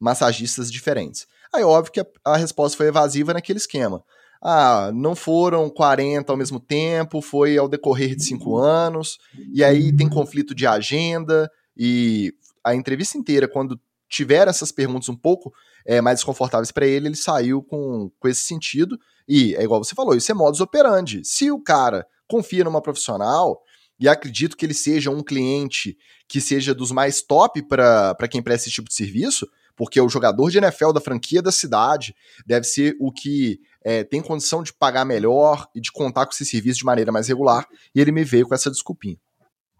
massagistas 0.00 0.70
diferentes. 0.70 1.26
Aí, 1.52 1.62
óbvio 1.62 1.92
que 1.92 2.00
a, 2.00 2.06
a 2.24 2.36
resposta 2.36 2.76
foi 2.76 2.88
evasiva 2.88 3.32
naquele 3.32 3.58
esquema 3.58 4.02
ah, 4.44 4.90
não 4.92 5.16
foram 5.16 5.70
40 5.70 6.30
ao 6.30 6.36
mesmo 6.36 6.60
tempo, 6.60 7.22
foi 7.22 7.56
ao 7.56 7.66
decorrer 7.66 8.14
de 8.14 8.24
cinco 8.24 8.58
anos, 8.58 9.18
e 9.50 9.64
aí 9.64 9.90
tem 9.96 10.06
conflito 10.06 10.54
de 10.54 10.66
agenda, 10.66 11.50
e 11.74 12.30
a 12.62 12.74
entrevista 12.74 13.16
inteira, 13.16 13.48
quando 13.48 13.80
tiveram 14.08 14.50
essas 14.50 14.70
perguntas 14.70 15.08
um 15.08 15.16
pouco 15.16 15.52
é, 15.86 16.00
mais 16.00 16.18
desconfortáveis 16.18 16.70
para 16.70 16.86
ele, 16.86 17.08
ele 17.08 17.16
saiu 17.16 17.62
com, 17.62 18.10
com 18.18 18.28
esse 18.28 18.42
sentido. 18.42 18.98
E 19.28 19.54
é 19.56 19.62
igual 19.62 19.82
você 19.82 19.94
falou, 19.94 20.14
isso 20.14 20.30
é 20.30 20.34
modus 20.34 20.60
operandi. 20.60 21.22
Se 21.24 21.50
o 21.50 21.60
cara 21.60 22.06
confia 22.26 22.64
numa 22.64 22.80
profissional, 22.80 23.62
e 23.98 24.08
acredito 24.08 24.56
que 24.56 24.66
ele 24.66 24.74
seja 24.74 25.10
um 25.10 25.22
cliente 25.22 25.96
que 26.26 26.40
seja 26.40 26.74
dos 26.74 26.90
mais 26.90 27.22
top 27.22 27.62
para 27.62 28.28
quem 28.30 28.42
presta 28.42 28.68
esse 28.68 28.74
tipo 28.74 28.88
de 28.88 28.94
serviço, 28.94 29.48
porque 29.76 30.00
o 30.00 30.08
jogador 30.08 30.50
de 30.50 30.58
NFL 30.58 30.92
da 30.92 31.00
franquia 31.00 31.42
da 31.42 31.52
cidade 31.52 32.14
deve 32.46 32.64
ser 32.64 32.96
o 33.00 33.12
que 33.12 33.60
é, 33.82 34.04
tem 34.04 34.22
condição 34.22 34.62
de 34.62 34.72
pagar 34.72 35.04
melhor 35.04 35.68
e 35.74 35.80
de 35.80 35.92
contar 35.92 36.26
com 36.26 36.32
esse 36.32 36.44
serviço 36.44 36.78
de 36.78 36.84
maneira 36.84 37.12
mais 37.12 37.28
regular, 37.28 37.66
e 37.94 38.00
ele 38.00 38.12
me 38.12 38.24
veio 38.24 38.46
com 38.46 38.54
essa 38.54 38.70
desculpinha. 38.70 39.16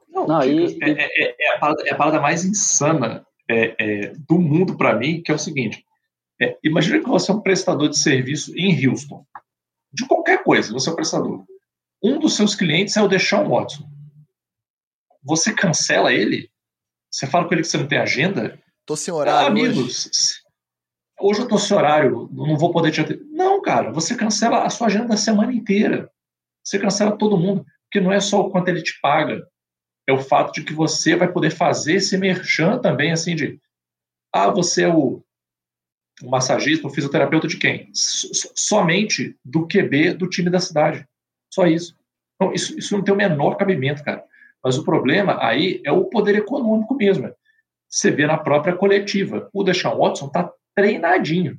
Não, 0.08 0.26
Não 0.26 0.44
e, 0.44 0.78
é, 0.82 0.90
é, 0.90 1.36
é, 1.40 1.56
a 1.56 1.58
parada, 1.58 1.82
é, 1.86 1.92
a 1.92 1.96
parada, 1.96 2.20
mais 2.20 2.44
insana 2.44 3.26
é, 3.48 3.74
é, 3.78 4.12
do 4.28 4.38
mundo 4.38 4.76
para 4.76 4.96
mim, 4.96 5.22
que 5.22 5.30
é 5.30 5.34
o 5.34 5.38
seguinte: 5.38 5.84
imagina 6.62 7.00
que 7.00 7.08
você 7.08 7.30
é 7.30 7.34
um 7.34 7.40
prestador 7.40 7.88
de 7.88 7.98
serviço 7.98 8.56
em 8.56 8.86
Houston, 8.86 9.24
de 9.92 10.06
qualquer 10.06 10.42
coisa, 10.42 10.72
você 10.72 10.88
é 10.88 10.92
um 10.92 10.96
prestador. 10.96 11.44
Um 12.02 12.18
dos 12.18 12.36
seus 12.36 12.54
clientes 12.54 12.96
é 12.96 13.02
o 13.02 13.08
Deshaun 13.08 13.48
Watson. 13.48 13.88
Você 15.22 15.54
cancela 15.54 16.12
ele? 16.12 16.50
Você 17.10 17.26
fala 17.26 17.46
com 17.46 17.54
ele 17.54 17.62
que 17.62 17.68
você 17.68 17.78
não 17.78 17.88
tem 17.88 17.98
agenda? 17.98 18.58
Tô 18.84 18.96
sem 18.96 19.14
horário. 19.14 19.46
Ah, 19.46 19.46
amigos, 19.46 20.06
hoje. 20.06 20.34
hoje 21.20 21.40
eu 21.40 21.48
tô 21.48 21.58
sem 21.58 21.76
horário, 21.76 22.28
não 22.32 22.58
vou 22.58 22.70
poder 22.72 22.90
te 22.90 23.00
atender. 23.00 23.24
Não, 23.30 23.62
cara, 23.62 23.90
você 23.90 24.14
cancela 24.14 24.64
a 24.64 24.70
sua 24.70 24.88
agenda 24.88 25.06
da 25.06 25.16
semana 25.16 25.52
inteira. 25.52 26.10
Você 26.62 26.78
cancela 26.78 27.16
todo 27.16 27.38
mundo, 27.38 27.64
porque 27.84 28.04
não 28.04 28.12
é 28.12 28.20
só 28.20 28.40
o 28.40 28.50
quanto 28.50 28.68
ele 28.68 28.82
te 28.82 28.98
paga, 29.00 29.40
é 30.06 30.12
o 30.12 30.20
fato 30.20 30.52
de 30.52 30.64
que 30.64 30.72
você 30.72 31.16
vai 31.16 31.30
poder 31.30 31.50
fazer 31.50 31.94
esse 31.94 32.16
merchan 32.18 32.78
também, 32.78 33.12
assim, 33.12 33.34
de 33.34 33.58
ah, 34.32 34.50
você 34.50 34.82
é 34.82 34.88
o, 34.88 35.22
o 36.22 36.30
massagista, 36.30 36.86
o 36.86 36.90
fisioterapeuta 36.90 37.46
de 37.46 37.56
quem? 37.56 37.90
Somente 37.92 39.36
do 39.44 39.66
QB 39.66 40.14
do 40.14 40.28
time 40.28 40.50
da 40.50 40.60
cidade. 40.60 41.06
Só 41.52 41.66
isso. 41.66 41.96
Então, 42.34 42.52
isso, 42.52 42.78
isso 42.78 42.96
não 42.96 43.04
tem 43.04 43.14
o 43.14 43.16
menor 43.16 43.56
cabimento, 43.56 44.02
cara. 44.02 44.24
Mas 44.62 44.76
o 44.76 44.84
problema 44.84 45.38
aí 45.40 45.80
é 45.84 45.92
o 45.92 46.06
poder 46.06 46.34
econômico 46.36 46.94
mesmo. 46.94 47.32
Você 47.88 48.10
vê 48.10 48.26
na 48.26 48.36
própria 48.36 48.74
coletiva. 48.74 49.48
O 49.52 49.62
Deshaun 49.62 49.98
Watson 49.98 50.28
tá 50.28 50.50
treinadinho. 50.74 51.56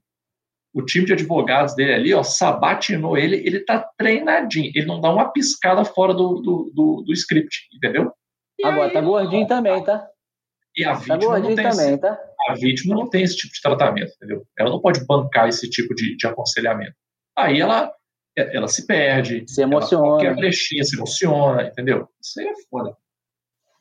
O 0.74 0.82
time 0.82 1.06
de 1.06 1.14
advogados 1.14 1.74
dele 1.76 1.94
ali, 1.94 2.14
ó, 2.14 2.22
sabatinou 2.24 3.18
ele, 3.18 3.38
ele 3.38 3.62
tá 3.62 3.80
treinadinho. 3.98 4.72
Ele 4.76 4.86
não 4.86 5.00
dá 5.00 5.10
uma 5.10 5.32
piscada 5.32 5.86
fora 5.86 6.14
do, 6.14 6.42
do, 6.42 6.72
do, 6.74 7.04
do 7.04 7.14
script, 7.14 7.70
entendeu? 7.74 8.12
E 8.60 8.66
Agora, 8.66 8.88
aí, 8.88 8.94
tá 8.94 9.02
gordinho 9.02 9.48
também, 9.48 9.84
tá? 9.84 10.08
E 10.78 10.84
a 10.84 10.94
tá 10.94 11.00
vítima, 11.16 11.34
tá 11.34 11.40
não 11.40 11.48
tem 11.48 11.56
também, 11.56 11.90
esse, 11.90 11.98
tá? 11.98 12.20
a 12.48 12.54
vítima 12.54 12.96
não 12.96 13.10
tem 13.10 13.24
esse 13.24 13.38
tipo 13.38 13.54
de 13.54 13.62
tratamento, 13.62 14.12
entendeu? 14.16 14.46
Ela 14.58 14.70
não 14.70 14.82
pode 14.82 15.06
bancar 15.06 15.48
esse 15.48 15.70
tipo 15.70 15.94
de, 15.96 16.16
de 16.18 16.28
aconselhamento. 16.28 16.96
Aí 17.38 17.60
ela, 17.60 17.92
ela 18.38 18.68
se 18.68 18.86
perde, 18.86 19.46
se 19.48 19.62
emociona. 19.62 20.06
qualquer 20.06 20.36
brechinha 20.36 20.84
se 20.84 20.96
emociona, 20.96 21.68
entendeu? 21.68 22.08
Isso 22.22 22.40
aí 22.40 22.48
é 22.48 22.54
foda. 22.70 22.96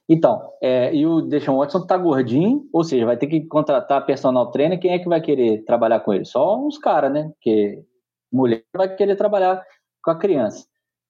Então, 0.08 0.52
é, 0.62 0.94
e 0.94 1.06
o 1.06 1.22
Deshaun 1.22 1.58
Watson 1.58 1.86
tá 1.86 1.96
gordinho, 1.96 2.68
ou 2.72 2.84
seja, 2.84 3.06
vai 3.06 3.16
ter 3.16 3.26
que 3.26 3.46
contratar 3.46 4.04
personal 4.04 4.50
trainer, 4.50 4.78
quem 4.78 4.92
é 4.92 4.98
que 4.98 5.08
vai 5.08 5.20
querer 5.20 5.64
trabalhar 5.64 6.00
com 6.00 6.12
ele? 6.12 6.26
Só 6.26 6.58
uns 6.58 6.76
caras, 6.78 7.12
né? 7.12 7.30
Porque 7.34 7.82
mulher 8.30 8.64
vai 8.76 8.94
querer 8.94 9.16
trabalhar 9.16 9.64
com 10.02 10.10
a 10.10 10.18
criança. 10.18 10.66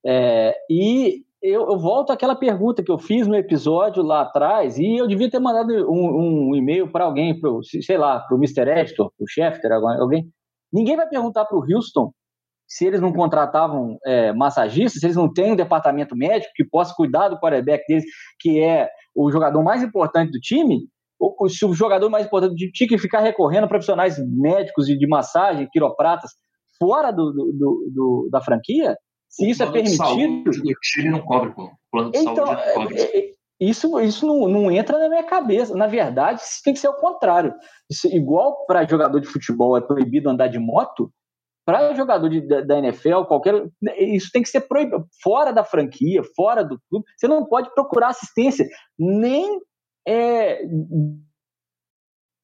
É, 0.07 0.55
e 0.71 1.25
eu, 1.45 1.69
eu, 1.71 1.79
volto 1.79 2.11
àquela 2.11 2.35
pergunta 2.35 2.83
que 2.83 2.91
eu 2.91 2.97
fiz 2.97 3.27
no 3.27 3.37
episódio 3.37 4.03
lá 4.03 4.23
atrás, 4.23 4.79
e 4.79 4.97
eu 4.97 5.07
devia 5.07 5.31
ter 5.31 5.39
mandado 5.39 5.71
um, 5.91 6.49
um 6.49 6.57
e-mail 6.57 6.91
para 6.91 7.05
alguém, 7.05 7.39
pro, 7.39 7.61
sei 7.63 7.99
lá, 7.99 8.19
para 8.21 8.35
o 8.35 8.39
Mr. 8.39 8.67
Editor, 8.67 9.13
para 9.15 9.25
o 9.25 9.29
Schefter, 9.29 9.71
alguém. 9.71 10.27
Ninguém 10.73 10.97
vai 10.97 11.07
perguntar 11.07 11.45
para 11.45 11.59
o 11.59 11.63
Houston 11.63 12.11
se 12.67 12.87
eles 12.87 12.99
não 12.99 13.13
contratavam 13.13 13.99
é, 14.07 14.33
massagistas, 14.33 15.01
se 15.01 15.07
eles 15.07 15.17
não 15.17 15.31
têm 15.31 15.53
um 15.53 15.57
departamento 15.57 16.17
médico 16.17 16.51
que 16.57 16.65
possa 16.65 16.95
cuidar 16.97 17.29
do 17.29 17.39
quarterback 17.39 17.85
deles, 17.87 18.05
que 18.41 18.61
é 18.61 18.89
o 19.15 19.31
jogador 19.31 19.63
mais 19.63 19.83
importante 19.83 20.33
do 20.33 20.41
time, 20.41 20.89
ou 21.21 21.47
se 21.49 21.65
o 21.67 21.75
jogador 21.75 22.09
mais 22.09 22.25
importante 22.25 22.53
do 22.53 22.57
time 22.57 22.73
tinha 22.73 22.89
que 22.89 22.99
ficar 22.99 23.21
recorrendo 23.21 23.65
a 23.65 23.69
profissionais 23.69 24.17
médicos 24.19 24.89
e 24.89 24.97
de 24.97 25.07
massagem, 25.07 25.69
quiropratas, 25.71 26.31
fora 26.79 27.11
do, 27.11 27.33
do, 27.33 27.91
do 27.95 28.29
da 28.33 28.41
franquia, 28.41 28.97
se 29.35 29.51
isso 29.51 29.63
é 29.65 29.71
permitido. 29.71 30.05
O 30.05 30.81
time 30.81 31.11
não 31.11 31.21
cobre, 31.21 31.53
pô. 31.53 31.65
O 31.65 31.77
plano 31.91 32.13
de 32.13 32.19
então, 32.19 32.47
saúde 32.47 32.63
não 32.67 32.75
cobre. 32.75 33.01
É, 33.01 33.19
é, 33.19 33.33
isso, 33.61 34.01
isso 34.01 34.27
não, 34.27 34.49
não 34.49 34.71
entra 34.71 34.97
na 34.99 35.09
minha 35.09 35.25
cabeça. 35.25 35.75
Na 35.75 35.89
verdade, 35.89 36.41
isso 36.41 36.61
tem 36.63 36.73
que 36.73 36.79
ser 36.79 36.89
o 36.89 36.95
contrário. 36.95 37.53
Isso, 37.91 38.07
igual 38.09 38.65
para 38.65 38.87
jogador 38.87 39.19
de 39.21 39.27
futebol 39.27 39.77
é 39.77 39.81
proibido 39.81 40.31
andar 40.31 40.47
de 40.47 40.59
moto, 40.59 41.13
para 41.67 41.95
jogador 41.95 42.29
de, 42.29 42.47
da, 42.47 42.61
da, 42.61 42.79
NFL, 42.79 43.25
qualquer. 43.25 43.69
Isso 43.99 44.31
tem 44.33 44.43
que 44.43 44.49
ser 44.49 44.61
proibido. 44.63 45.05
Fora 45.21 45.53
da 45.53 45.65
franquia, 45.65 46.23
fora 46.37 46.63
do 46.63 46.79
clube. 46.89 47.05
Você 47.17 47.27
não 47.27 47.45
pode 47.45 47.75
procurar 47.75 48.09
assistência 48.09 48.69
nem 48.97 49.59
é, 50.07 50.65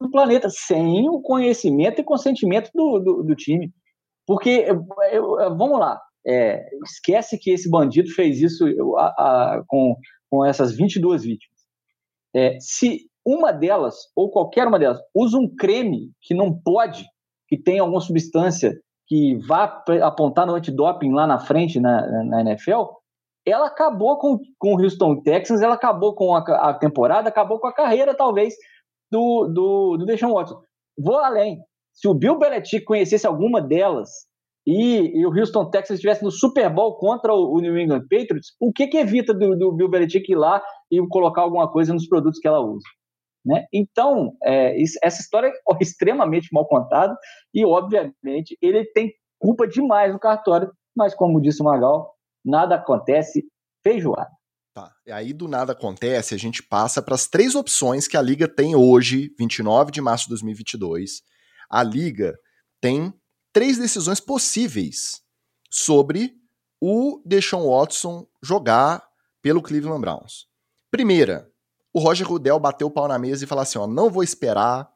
do 0.01 0.11
planeta 0.11 0.49
sem 0.51 1.09
o 1.09 1.21
conhecimento 1.21 2.01
e 2.01 2.05
consentimento 2.05 2.69
do, 2.75 2.99
do, 2.99 3.23
do 3.23 3.37
time. 3.37 3.71
Porque, 4.27 4.67
eu, 5.13 5.37
vamos 5.57 5.79
lá, 5.79 6.01
é, 6.27 6.69
esquece 6.85 7.39
que 7.39 7.51
esse 7.51 7.71
bandido 7.71 8.11
fez 8.11 8.41
isso 8.41 8.65
a, 8.97 9.07
a, 9.07 9.65
com, 9.67 9.97
com 10.31 10.45
essas 10.45 10.77
22 10.77 11.25
vítimas. 11.25 11.59
É, 12.35 12.59
se 12.61 13.09
uma 13.25 13.53
delas, 13.53 13.97
ou 14.15 14.31
qualquer 14.31 14.67
uma 14.67 14.79
delas, 14.79 14.99
usa 15.15 15.39
um 15.39 15.49
creme 15.55 16.11
que 16.21 16.35
não 16.35 16.53
pode, 16.53 17.05
que 17.49 17.57
tem 17.57 17.79
alguma 17.79 18.01
substância 18.01 18.73
que 19.07 19.37
vá 19.47 19.83
apontar 20.03 20.47
no 20.47 20.55
antidoping 20.55 21.13
lá 21.13 21.27
na 21.27 21.39
frente 21.39 21.81
na, 21.81 22.25
na 22.25 22.41
NFL, 22.43 22.85
ela 23.45 23.67
acabou 23.67 24.19
com, 24.19 24.39
com 24.59 24.75
o 24.75 24.81
Houston 24.81 25.21
Texans, 25.23 25.63
ela 25.63 25.75
acabou 25.75 26.15
com 26.15 26.35
a, 26.35 26.39
a 26.39 26.75
temporada, 26.75 27.29
acabou 27.29 27.59
com 27.59 27.67
a 27.67 27.75
carreira, 27.75 28.15
talvez, 28.15 28.55
do, 29.11 29.49
do, 29.49 29.97
do 29.97 30.07
Deshaun 30.07 30.35
Watson. 30.35 30.61
Vou 30.97 31.19
além. 31.19 31.59
Se 31.93 32.07
o 32.07 32.15
Bill 32.15 32.39
Belichick 32.39 32.85
conhecesse 32.85 33.27
alguma 33.27 33.61
delas 33.61 34.11
e, 34.67 35.19
e, 35.21 35.27
o 35.27 35.37
Houston 35.37 35.71
Texans 35.71 35.97
estivesse 35.97 36.23
no 36.23 36.31
Super 36.31 36.73
Bowl 36.73 36.97
contra 36.97 37.33
o, 37.33 37.55
o 37.57 37.61
New 37.61 37.79
England 37.79 38.03
Patriots, 38.03 38.55
o 38.61 38.73
que, 38.73 38.87
que 38.87 38.99
evita 38.99 39.33
do, 39.33 39.57
do, 39.57 39.73
Bill 39.73 39.89
Belichick 39.89 40.31
ir 40.31 40.37
lá 40.37 40.63
e 40.91 41.01
colocar 41.09 41.43
alguma 41.43 41.71
coisa 41.71 41.95
nos 41.95 42.07
produtos 42.07 42.39
que 42.39 42.47
ela 42.47 42.61
usa? 42.61 42.87
Né? 43.45 43.65
Então, 43.73 44.37
é, 44.43 44.81
isso, 44.81 44.99
essa 45.03 45.21
história 45.21 45.49
é 45.49 45.53
extremamente 45.81 46.49
mal 46.53 46.67
contada 46.67 47.17
e, 47.55 47.65
obviamente, 47.65 48.57
ele 48.61 48.85
tem 48.93 49.13
culpa 49.39 49.67
demais 49.67 50.13
no 50.13 50.21
cartório, 50.21 50.71
mas, 50.95 51.15
como 51.15 51.41
disse 51.41 51.63
o 51.63 51.65
Magal, 51.65 52.15
nada 52.45 52.75
acontece 52.75 53.43
feijoada. 53.83 54.31
Tá. 54.75 54.93
E 55.07 55.11
aí, 55.11 55.33
do 55.33 55.49
nada 55.49 55.73
acontece, 55.73 56.35
a 56.35 56.39
gente 56.39 56.63
passa 56.63 57.03
para 57.03 57.15
as 57.15 57.27
três 57.27 57.55
opções 57.55 58.07
que 58.07 58.17
a 58.17 58.23
Liga 58.23 58.47
tem 58.47 58.77
hoje, 58.77 59.35
29 59.39 59.91
de 59.91 60.01
março 60.01 60.25
de 60.25 60.31
2022. 60.31 61.23
A 61.69 61.83
Liga 61.83 62.37
tem 62.81 63.13
três 63.53 63.79
decisões 63.79 64.21
possíveis 64.21 65.21
sobre 65.71 66.35
o 66.81 67.21
Deshaun 67.25 67.69
Watson 67.69 68.27
jogar 68.43 69.03
pelo 69.43 69.63
Cleveland 69.63 70.01
Browns. 70.01 70.47
Primeira, 70.91 71.51
o 71.93 72.01
Roger 72.01 72.27
Goodell 72.27 72.59
bateu 72.59 72.87
o 72.87 72.91
pau 72.91 73.07
na 73.07 73.19
mesa 73.19 73.45
e 73.45 73.47
falou 73.47 73.63
assim: 73.63 73.79
ó, 73.79 73.87
não 73.87 74.11
vou 74.11 74.23
esperar, 74.23 74.91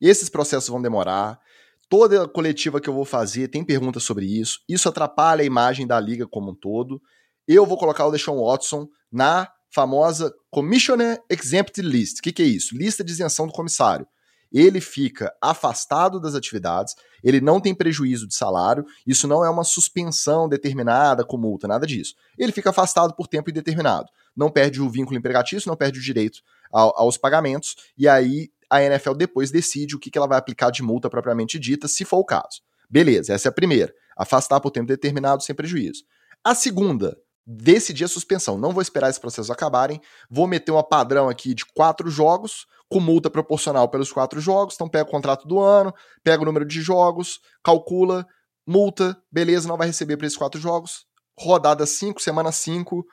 esses 0.00 0.28
processos 0.28 0.68
vão 0.68 0.80
demorar, 0.80 1.40
toda 1.88 2.28
coletiva 2.28 2.80
que 2.80 2.88
eu 2.88 2.94
vou 2.94 3.04
fazer 3.04 3.48
tem 3.48 3.64
perguntas 3.64 4.02
sobre 4.02 4.26
isso, 4.26 4.60
isso 4.68 4.88
atrapalha 4.88 5.42
a 5.42 5.46
imagem 5.46 5.86
da 5.86 5.98
liga 5.98 6.26
como 6.26 6.50
um 6.50 6.54
todo. 6.54 7.00
Eu 7.46 7.66
vou 7.66 7.76
colocar 7.76 8.06
o 8.06 8.10
Deshaun 8.10 8.42
Watson 8.42 8.88
na 9.12 9.50
famosa 9.70 10.32
Commissioner 10.50 11.22
Exempt 11.28 11.82
List. 11.82 12.18
O 12.18 12.22
que, 12.22 12.32
que 12.32 12.42
é 12.42 12.46
isso? 12.46 12.76
Lista 12.76 13.04
de 13.04 13.12
isenção 13.12 13.46
do 13.46 13.52
comissário 13.52 14.06
ele 14.54 14.80
fica 14.80 15.34
afastado 15.42 16.20
das 16.20 16.36
atividades, 16.36 16.94
ele 17.24 17.40
não 17.40 17.60
tem 17.60 17.74
prejuízo 17.74 18.28
de 18.28 18.36
salário, 18.36 18.86
isso 19.04 19.26
não 19.26 19.44
é 19.44 19.50
uma 19.50 19.64
suspensão 19.64 20.48
determinada 20.48 21.24
com 21.24 21.36
multa, 21.36 21.66
nada 21.66 21.84
disso. 21.84 22.14
Ele 22.38 22.52
fica 22.52 22.70
afastado 22.70 23.14
por 23.16 23.26
tempo 23.26 23.50
indeterminado. 23.50 24.06
Não 24.36 24.48
perde 24.48 24.80
o 24.80 24.88
vínculo 24.88 25.18
empregatício, 25.18 25.68
não 25.68 25.76
perde 25.76 25.98
o 25.98 26.02
direito 26.02 26.38
ao, 26.72 26.96
aos 26.96 27.16
pagamentos, 27.16 27.74
e 27.98 28.06
aí 28.06 28.48
a 28.70 28.80
NFL 28.80 29.14
depois 29.14 29.50
decide 29.50 29.96
o 29.96 29.98
que, 29.98 30.08
que 30.08 30.16
ela 30.16 30.28
vai 30.28 30.38
aplicar 30.38 30.70
de 30.70 30.84
multa 30.84 31.10
propriamente 31.10 31.58
dita, 31.58 31.88
se 31.88 32.04
for 32.04 32.18
o 32.18 32.24
caso. 32.24 32.62
Beleza, 32.88 33.34
essa 33.34 33.48
é 33.48 33.50
a 33.50 33.52
primeira. 33.52 33.92
Afastar 34.16 34.60
por 34.60 34.70
tempo 34.70 34.86
determinado 34.86 35.42
sem 35.42 35.54
prejuízo. 35.54 36.04
A 36.44 36.54
segunda, 36.54 37.16
decidir 37.46 38.04
a 38.04 38.08
suspensão. 38.08 38.58
Não 38.58 38.72
vou 38.72 38.82
esperar 38.82 39.10
esses 39.10 39.18
processos 39.18 39.50
acabarem, 39.50 40.00
vou 40.30 40.46
meter 40.46 40.72
uma 40.72 40.82
padrão 40.82 41.28
aqui 41.28 41.54
de 41.54 41.64
quatro 41.66 42.08
jogos, 42.10 42.66
com 42.88 43.00
multa 43.00 43.28
proporcional 43.28 43.88
pelos 43.88 44.12
quatro 44.12 44.40
jogos. 44.40 44.74
Então 44.74 44.88
pega 44.88 45.08
o 45.08 45.10
contrato 45.10 45.46
do 45.46 45.60
ano, 45.60 45.92
pega 46.22 46.42
o 46.42 46.46
número 46.46 46.64
de 46.64 46.80
jogos, 46.80 47.40
calcula, 47.62 48.26
multa, 48.66 49.16
beleza, 49.30 49.68
não 49.68 49.76
vai 49.76 49.86
receber 49.86 50.16
para 50.16 50.26
esses 50.26 50.38
quatro 50.38 50.60
jogos. 50.60 51.06
Rodada 51.38 51.84
5, 51.84 52.22
semana 52.22 52.52
5, 52.52 53.04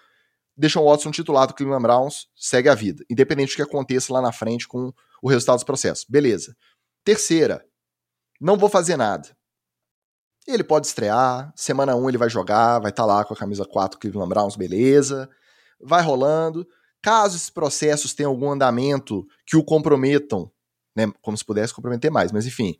deixam 0.55 0.83
o 0.83 0.89
Watson 0.89 1.11
titular 1.11 1.47
do 1.47 1.53
Cleveland 1.53 1.81
Browns, 1.81 2.27
segue 2.35 2.69
a 2.69 2.75
vida, 2.75 3.03
independente 3.09 3.53
do 3.53 3.55
que 3.55 3.61
aconteça 3.61 4.13
lá 4.13 4.21
na 4.21 4.31
frente 4.31 4.67
com 4.67 4.93
o 5.21 5.29
resultado 5.29 5.57
dos 5.57 5.63
processos. 5.63 6.05
Beleza. 6.07 6.55
Terceira, 7.03 7.65
não 8.39 8.57
vou 8.57 8.69
fazer 8.69 8.95
nada. 8.95 9.35
Ele 10.47 10.63
pode 10.63 10.87
estrear, 10.87 11.53
semana 11.55 11.95
1 11.95 12.09
ele 12.09 12.17
vai 12.17 12.29
jogar, 12.29 12.79
vai 12.79 12.89
estar 12.89 13.03
tá 13.03 13.07
lá 13.07 13.23
com 13.23 13.33
a 13.33 13.37
camisa 13.37 13.65
4 13.65 13.99
Cleveland 13.99 14.29
Browns, 14.29 14.55
beleza. 14.55 15.29
Vai 15.79 16.01
rolando. 16.01 16.67
Caso 17.01 17.35
esses 17.35 17.49
processos 17.49 18.13
tenham 18.13 18.31
algum 18.31 18.51
andamento 18.51 19.25
que 19.45 19.57
o 19.57 19.63
comprometam, 19.63 20.51
né, 20.95 21.11
como 21.21 21.37
se 21.37 21.43
pudesse 21.43 21.73
comprometer 21.73 22.11
mais, 22.11 22.31
mas 22.31 22.45
enfim, 22.45 22.75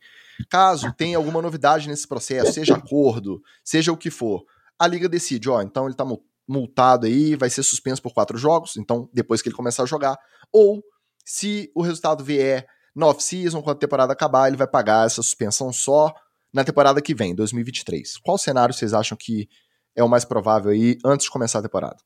caso 0.50 0.94
tenha 0.94 1.18
alguma 1.18 1.42
novidade 1.42 1.88
nesse 1.88 2.08
processo, 2.08 2.54
seja 2.54 2.76
acordo, 2.76 3.42
seja 3.64 3.92
o 3.92 3.98
que 3.98 4.12
for, 4.12 4.44
a 4.78 4.86
liga 4.86 5.10
decide, 5.10 5.50
ó, 5.50 5.62
então 5.62 5.88
ele 5.88 5.96
tá 5.96 6.06
multado 6.48 7.08
aí, 7.08 7.36
vai 7.36 7.50
ser 7.50 7.64
suspenso 7.64 8.02
por 8.02 8.14
quatro 8.14 8.38
jogos, 8.38 8.78
então 8.78 9.10
depois 9.12 9.42
que 9.42 9.50
ele 9.50 9.56
começar 9.56 9.84
a 9.84 9.88
jogar, 9.88 10.20
ou 10.52 10.84
se 11.26 11.72
o 11.74 11.82
resultado 11.82 12.24
vier 12.24 12.68
no 12.96 13.08
off-season, 13.08 13.62
quando 13.62 13.78
a 13.78 13.80
temporada 13.80 14.14
acabar, 14.14 14.48
ele 14.48 14.58
vai 14.58 14.68
pagar 14.68 15.08
essa 15.08 15.24
suspensão 15.24 15.72
só 15.72 16.14
na 16.54 16.64
temporada 16.64 17.02
que 17.02 17.14
vem, 17.14 17.36
2023. 17.36 18.18
Qual 18.18 18.38
cenário 18.38 18.74
vocês 18.74 18.94
acham 18.94 19.18
que 19.18 19.48
é 19.96 20.04
o 20.04 20.10
mais 20.10 20.26
provável 20.26 20.72
aí 20.72 20.98
antes 21.06 21.26
de 21.26 21.32
começar 21.32 21.60
a 21.60 21.64
temporada? 21.64 21.98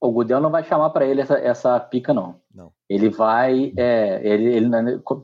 O 0.00 0.12
Gudel 0.12 0.40
não 0.40 0.50
vai 0.50 0.62
chamar 0.62 0.90
para 0.90 1.04
ele 1.04 1.20
essa, 1.20 1.36
essa, 1.38 1.80
pica, 1.80 2.14
não. 2.14 2.40
Não. 2.54 2.72
Ele 2.88 3.08
vai. 3.08 3.72
É, 3.76 4.20
ele, 4.22 4.56
ele, 4.56 4.70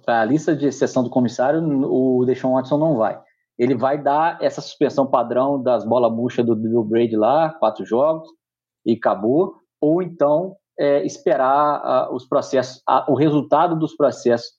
a 0.06 0.24
lista 0.24 0.54
de 0.56 0.66
exceção 0.66 1.04
do 1.04 1.10
comissário, 1.10 1.60
o 1.62 2.24
Deshaun 2.24 2.54
Watson 2.54 2.78
não 2.78 2.96
vai. 2.96 3.20
Ele 3.56 3.76
vai 3.76 4.02
dar 4.02 4.42
essa 4.42 4.60
suspensão 4.60 5.06
padrão 5.06 5.62
das 5.62 5.84
bolas 5.84 6.12
murchas 6.12 6.44
do 6.44 6.56
Bill 6.56 6.82
Brady 6.82 7.16
lá, 7.16 7.50
quatro 7.50 7.86
jogos, 7.86 8.28
e 8.84 8.94
acabou. 8.94 9.54
Ou 9.80 10.02
então 10.02 10.56
é, 10.78 11.04
esperar 11.06 12.08
uh, 12.10 12.14
os 12.14 12.26
processos, 12.26 12.78
uh, 12.78 13.08
o 13.08 13.14
resultado 13.14 13.76
dos 13.76 13.96
processos 13.96 14.50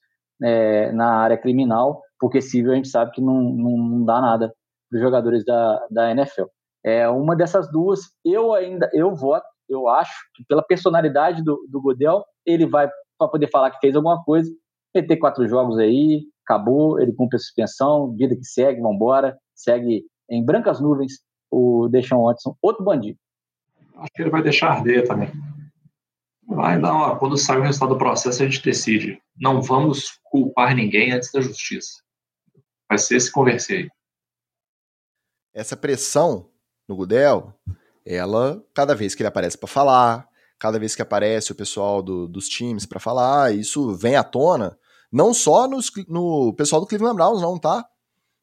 é, 0.42 0.90
na 0.92 1.16
área 1.16 1.36
criminal, 1.36 2.02
porque 2.18 2.40
civil 2.40 2.72
a 2.72 2.76
gente 2.76 2.88
sabe 2.88 3.12
que 3.12 3.20
não, 3.20 3.40
não, 3.42 3.76
não 3.76 4.04
dá 4.04 4.20
nada 4.20 4.52
para 4.88 4.96
os 4.96 5.02
jogadores 5.02 5.44
da, 5.44 5.86
da 5.90 6.10
NFL. 6.10 6.44
É 6.84 7.08
uma 7.08 7.34
dessas 7.34 7.70
duas, 7.70 8.00
eu 8.24 8.54
ainda 8.54 8.88
eu 8.92 9.14
voto, 9.14 9.46
eu 9.68 9.88
acho 9.88 10.14
que 10.34 10.44
pela 10.44 10.62
personalidade 10.62 11.42
do, 11.42 11.66
do 11.68 11.80
Godel, 11.80 12.24
ele 12.44 12.66
vai 12.66 12.88
para 13.18 13.28
poder 13.28 13.50
falar 13.50 13.70
que 13.70 13.80
fez 13.80 13.96
alguma 13.96 14.22
coisa, 14.22 14.50
ele 14.94 15.16
quatro 15.16 15.46
jogos 15.48 15.78
aí, 15.78 16.24
acabou, 16.44 17.00
ele 17.00 17.12
cumpre 17.12 17.36
a 17.36 17.40
suspensão, 17.40 18.14
vida 18.14 18.36
que 18.36 18.44
segue, 18.44 18.80
vambora, 18.80 19.36
segue 19.54 20.04
em 20.30 20.44
brancas 20.44 20.80
nuvens 20.80 21.14
o 21.50 21.88
Deshaun 21.88 22.24
Watson, 22.24 22.56
outro 22.62 22.84
bandido. 22.84 23.18
Acho 23.96 24.12
que 24.14 24.22
ele 24.22 24.30
vai 24.30 24.42
deixar 24.42 24.70
arder 24.70 25.06
também. 25.06 25.30
Vai 26.46 26.80
dar 26.80 26.92
uma, 26.92 27.18
quando 27.18 27.36
sair 27.36 27.58
o 27.58 27.62
resultado 27.62 27.94
do 27.94 27.98
processo, 27.98 28.42
a 28.42 28.46
gente 28.46 28.62
decide. 28.62 29.20
Não 29.36 29.60
vamos 29.60 30.20
culpar 30.24 30.74
ninguém 30.74 31.12
antes 31.12 31.32
da 31.32 31.40
justiça. 31.40 32.02
Vai 32.88 32.98
ser 32.98 33.16
esse 33.16 33.30
converser 33.30 33.88
Essa 35.52 35.76
pressão 35.76 36.50
no 36.88 36.94
Gudel, 36.96 37.52
ela, 38.04 38.64
cada 38.72 38.94
vez 38.94 39.14
que 39.14 39.22
ele 39.22 39.28
aparece 39.28 39.58
para 39.58 39.68
falar, 39.68 40.28
cada 40.58 40.78
vez 40.78 40.94
que 40.94 41.02
aparece 41.02 41.52
o 41.52 41.54
pessoal 41.54 42.02
do, 42.02 42.28
dos 42.28 42.48
times 42.48 42.86
para 42.86 43.00
falar, 43.00 43.54
isso 43.54 43.94
vem 43.94 44.16
à 44.16 44.22
tona, 44.22 44.78
não 45.10 45.34
só 45.34 45.66
nos, 45.66 45.90
no 46.08 46.54
pessoal 46.54 46.80
do 46.80 46.86
Cleveland 46.86 47.16
Browns, 47.16 47.40
não, 47.40 47.58
tá? 47.58 47.84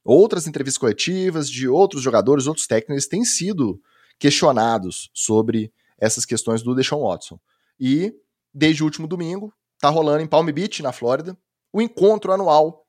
Outras 0.03 0.47
entrevistas 0.47 0.77
coletivas 0.77 1.49
de 1.49 1.67
outros 1.67 2.01
jogadores, 2.01 2.45
outros 2.45 2.67
técnicos 2.67 3.08
têm 3.08 3.23
sido 3.23 3.82
questionados 4.19 5.10
sobre 5.13 5.71
essas 5.97 6.25
questões 6.25 6.62
do 6.62 6.75
Deshaun 6.75 7.08
Watson. 7.08 7.39
E 7.79 8.13
desde 8.53 8.84
o 8.84 8.86
último 8.86 9.08
domingo, 9.08 9.53
tá 9.79 9.89
rolando 9.89 10.21
em 10.21 10.27
Palm 10.27 10.45
Beach, 10.51 10.84
na 10.84 10.91
Flórida, 10.91 11.38
o 11.71 11.82
encontro 11.82 12.34
anual 12.34 12.82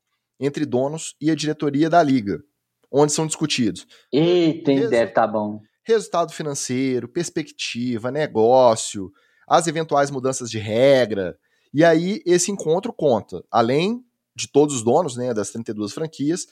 entre 0.44 0.66
donos 0.66 1.14
e 1.20 1.30
a 1.30 1.34
diretoria 1.34 1.88
da 1.88 2.02
liga, 2.02 2.42
onde 2.90 3.12
são 3.12 3.26
discutidos. 3.26 3.86
Eita, 4.12 4.72
res... 4.72 4.90
deve 4.90 5.12
tá 5.12 5.26
bom. 5.26 5.60
Resultado 5.84 6.32
financeiro, 6.32 7.08
perspectiva, 7.08 8.10
negócio, 8.10 9.12
as 9.46 9.66
eventuais 9.66 10.10
mudanças 10.10 10.50
de 10.50 10.58
regra. 10.58 11.36
E 11.72 11.84
aí 11.84 12.22
esse 12.24 12.50
encontro 12.50 12.92
conta, 12.92 13.44
além 13.50 14.04
de 14.34 14.48
todos 14.48 14.76
os 14.76 14.82
donos, 14.82 15.16
né, 15.16 15.32
das 15.32 15.50
32 15.50 15.92
franquias, 15.92 16.46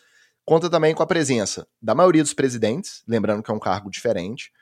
conta 0.44 0.68
também 0.68 0.94
com 0.94 1.02
a 1.02 1.07
presença 1.07 1.66
da 1.81 1.94
maioria 1.94 2.22
dos 2.22 2.35
presidentes, 2.35 3.02
lembrando 3.07 3.42
que 3.42 3.50
é 3.50 3.55
um 3.55 3.59
cargo 3.59 3.90
diferente, 3.90 4.52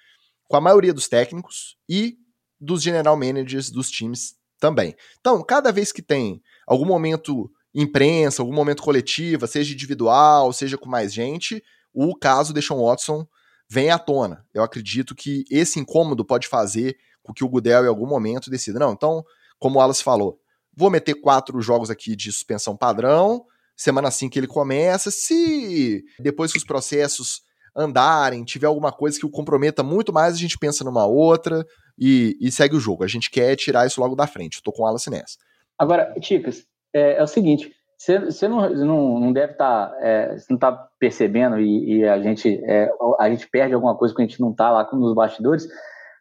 com 0.48 0.56
a 0.56 0.60
maioria 0.60 0.92
dos 0.92 1.08
técnicos 1.08 1.76
e 1.88 2.18
dos 2.60 2.82
general 2.82 3.16
managers 3.16 3.70
dos 3.70 3.90
times 3.90 4.34
também. 4.58 4.94
Então, 5.18 5.42
cada 5.42 5.72
vez 5.72 5.90
que 5.90 6.02
tem 6.02 6.42
algum 6.66 6.84
momento 6.84 7.50
imprensa, 7.74 8.42
algum 8.42 8.54
momento 8.54 8.83
coletiva, 8.83 9.46
seja 9.46 9.72
individual, 9.72 10.52
seja 10.52 10.76
com 10.76 10.88
mais 10.88 11.12
gente, 11.12 11.62
o 11.92 12.16
caso 12.16 12.52
de 12.52 12.62
Sean 12.62 12.76
Watson 12.76 13.26
vem 13.68 13.90
à 13.90 13.98
tona. 13.98 14.44
Eu 14.52 14.62
acredito 14.62 15.14
que 15.14 15.44
esse 15.50 15.78
incômodo 15.78 16.24
pode 16.24 16.48
fazer 16.48 16.96
com 17.22 17.33
que 17.33 17.44
o 17.44 17.48
Gudel 17.48 17.85
em 17.85 17.88
algum 17.88 18.06
momento 18.06 18.50
decida, 18.50 18.78
não, 18.78 18.92
então, 18.92 19.22
como 19.59 19.76
o 19.76 19.78
Wallace 19.78 20.02
falou, 20.02 20.38
vou 20.76 20.90
meter 20.90 21.14
quatro 21.14 21.61
jogos 21.61 21.90
aqui 21.90 22.16
de 22.16 22.33
suspensão 22.33 22.76
padrão, 22.76 23.44
semana 23.76 24.09
assim 24.09 24.28
que 24.28 24.38
ele 24.38 24.46
começa, 24.46 25.11
se 25.11 26.02
depois 26.18 26.50
que 26.50 26.59
os 26.59 26.64
processos 26.64 27.42
andarem, 27.76 28.44
tiver 28.44 28.66
alguma 28.66 28.90
coisa 28.90 29.18
que 29.18 29.26
o 29.26 29.30
comprometa 29.30 29.83
muito 29.83 30.12
mais, 30.12 30.35
a 30.35 30.38
gente 30.38 30.59
pensa 30.59 30.83
numa 30.83 31.06
outra, 31.06 31.64
e, 32.00 32.37
e, 32.40 32.50
segue 32.50 32.74
o 32.74 32.80
jogo. 32.80 33.04
A 33.04 33.06
gente 33.06 33.30
quer 33.30 33.54
tirar 33.56 33.87
isso 33.87 34.00
logo 34.00 34.16
da 34.16 34.26
frente. 34.26 34.56
Eu 34.56 34.62
tô 34.62 34.72
com 34.72 34.83
o 34.83 34.87
Alice 34.87 35.11
nessa. 35.11 35.37
Agora, 35.78 36.14
Ticas, 36.18 36.64
é, 36.94 37.14
é 37.14 37.22
o 37.22 37.26
seguinte: 37.26 37.72
você 37.98 38.48
não, 38.48 38.68
não, 38.70 39.20
não 39.20 39.33
deve 39.33 39.53
estar. 39.53 39.90
Tá, 39.90 39.96
é, 40.00 40.37
não 40.48 40.57
está 40.57 40.72
percebendo 40.98 41.61
e, 41.61 41.98
e, 41.98 42.09
a, 42.09 42.20
gente, 42.20 42.61
é, 42.64 42.90
a 43.18 43.29
gente 43.31 43.48
perde 43.48 43.74
alguma 43.74 43.96
coisa 43.96 44.14
porque 44.14 44.22
a 44.22 44.26
gente 44.26 44.40
não 44.40 44.53
está 44.53 44.70
lá 44.70 44.88
nos 44.92 45.14
bastidores, 45.14 45.66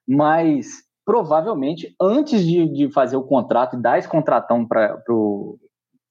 mas 0.07 0.67
provavelmente 1.05 1.95
antes 1.99 2.45
de, 2.45 2.67
de 2.67 2.91
fazer 2.91 3.15
o 3.15 3.23
contrato 3.23 3.75
e 3.75 3.81
dar 3.81 3.97
esse 3.97 4.07
contratão 4.07 4.67
para 4.67 5.01
o 5.09 5.57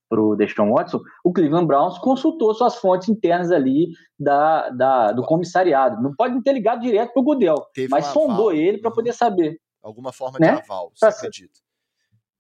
para 0.09 0.23
o 0.23 0.35
Deshaun 0.35 0.73
Watson, 0.73 1.01
o 1.23 1.33
Cleveland 1.33 1.67
Browns 1.67 1.99
consultou 1.99 2.55
suas 2.55 2.77
fontes 2.77 3.11
internas 3.11 3.53
ali 3.53 3.89
da, 4.19 4.71
da 4.71 5.13
do 5.13 5.23
comissariado. 5.23 6.03
Não 6.03 6.15
pode 6.17 6.43
ter 6.43 6.55
ligado 6.55 6.81
direto 6.81 7.13
para 7.13 7.21
o 7.21 7.25
Goodell, 7.25 7.67
mas 7.91 8.07
sondou 8.07 8.51
ele 8.51 8.79
para 8.79 8.91
poder 8.91 9.13
saber. 9.13 9.61
Alguma 9.83 10.11
forma 10.11 10.39
né? 10.41 10.55
de 10.55 10.63
aval, 10.63 10.91
você 10.95 11.05
acredita? 11.05 11.61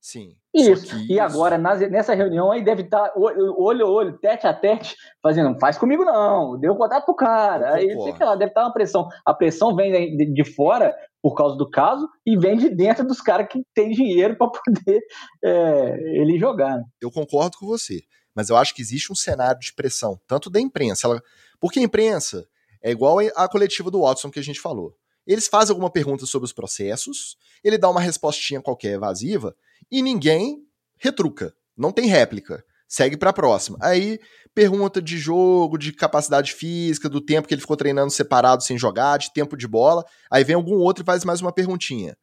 Sim. 0.08 0.34
Isso. 0.54 0.96
E 1.06 1.20
agora, 1.20 1.58
nessa 1.58 2.14
reunião 2.14 2.50
aí, 2.50 2.64
deve 2.64 2.80
estar 2.80 3.10
tá 3.10 3.12
olho 3.14 3.84
a 3.84 3.90
olho, 3.90 4.18
tete 4.18 4.46
a 4.46 4.54
tete, 4.54 4.96
fazendo, 5.22 5.50
não 5.50 5.58
faz 5.58 5.76
comigo 5.76 6.02
não, 6.02 6.58
deu 6.58 6.74
contato 6.76 7.04
pro 7.04 7.14
cara. 7.14 7.74
Aí, 7.74 7.88
sei 7.90 8.26
lá, 8.26 8.34
deve 8.34 8.52
estar 8.52 8.62
tá 8.62 8.66
uma 8.68 8.72
pressão. 8.72 9.06
A 9.22 9.34
pressão 9.34 9.76
vem 9.76 10.16
de, 10.16 10.32
de 10.32 10.44
fora 10.44 10.96
por 11.20 11.34
causa 11.34 11.58
do 11.58 11.68
caso 11.68 12.08
e 12.24 12.38
vem 12.38 12.56
de 12.56 12.70
dentro 12.70 13.06
dos 13.06 13.20
caras 13.20 13.48
que 13.50 13.62
têm 13.74 13.90
dinheiro 13.90 14.34
para 14.34 14.48
poder 14.48 15.02
é, 15.44 16.20
ele 16.22 16.38
jogar. 16.38 16.80
Eu 17.02 17.10
concordo 17.10 17.58
com 17.58 17.66
você, 17.66 18.00
mas 18.34 18.48
eu 18.48 18.56
acho 18.56 18.74
que 18.74 18.80
existe 18.80 19.12
um 19.12 19.16
cenário 19.16 19.60
de 19.60 19.74
pressão, 19.74 20.18
tanto 20.26 20.48
da 20.48 20.58
imprensa, 20.58 21.06
ela... 21.06 21.22
porque 21.60 21.80
a 21.80 21.82
imprensa 21.82 22.48
é 22.82 22.90
igual 22.90 23.18
a 23.36 23.46
coletiva 23.46 23.90
do 23.90 24.00
Watson 24.00 24.30
que 24.30 24.38
a 24.38 24.42
gente 24.44 24.58
falou. 24.58 24.96
Eles 25.26 25.48
fazem 25.48 25.74
alguma 25.74 25.90
pergunta 25.90 26.24
sobre 26.24 26.46
os 26.46 26.52
processos, 26.54 27.36
ele 27.62 27.76
dá 27.76 27.90
uma 27.90 28.00
respostinha 28.00 28.62
qualquer 28.62 28.94
evasiva 28.94 29.54
e 29.90 30.02
ninguém 30.02 30.58
retruca, 30.98 31.54
não 31.76 31.92
tem 31.92 32.06
réplica. 32.06 32.64
Segue 32.88 33.16
para 33.18 33.30
a 33.30 33.34
próxima. 33.34 33.76
Aí 33.82 34.18
pergunta 34.54 35.00
de 35.00 35.18
jogo, 35.18 35.76
de 35.76 35.92
capacidade 35.92 36.54
física, 36.54 37.08
do 37.08 37.20
tempo 37.20 37.46
que 37.46 37.54
ele 37.54 37.60
ficou 37.60 37.76
treinando 37.76 38.10
separado 38.10 38.62
sem 38.62 38.78
jogar, 38.78 39.18
de 39.18 39.32
tempo 39.32 39.56
de 39.56 39.68
bola. 39.68 40.04
Aí 40.30 40.42
vem 40.42 40.56
algum 40.56 40.76
outro 40.76 41.04
e 41.04 41.06
faz 41.06 41.22
mais 41.22 41.40
uma 41.40 41.52
perguntinha. 41.52 42.16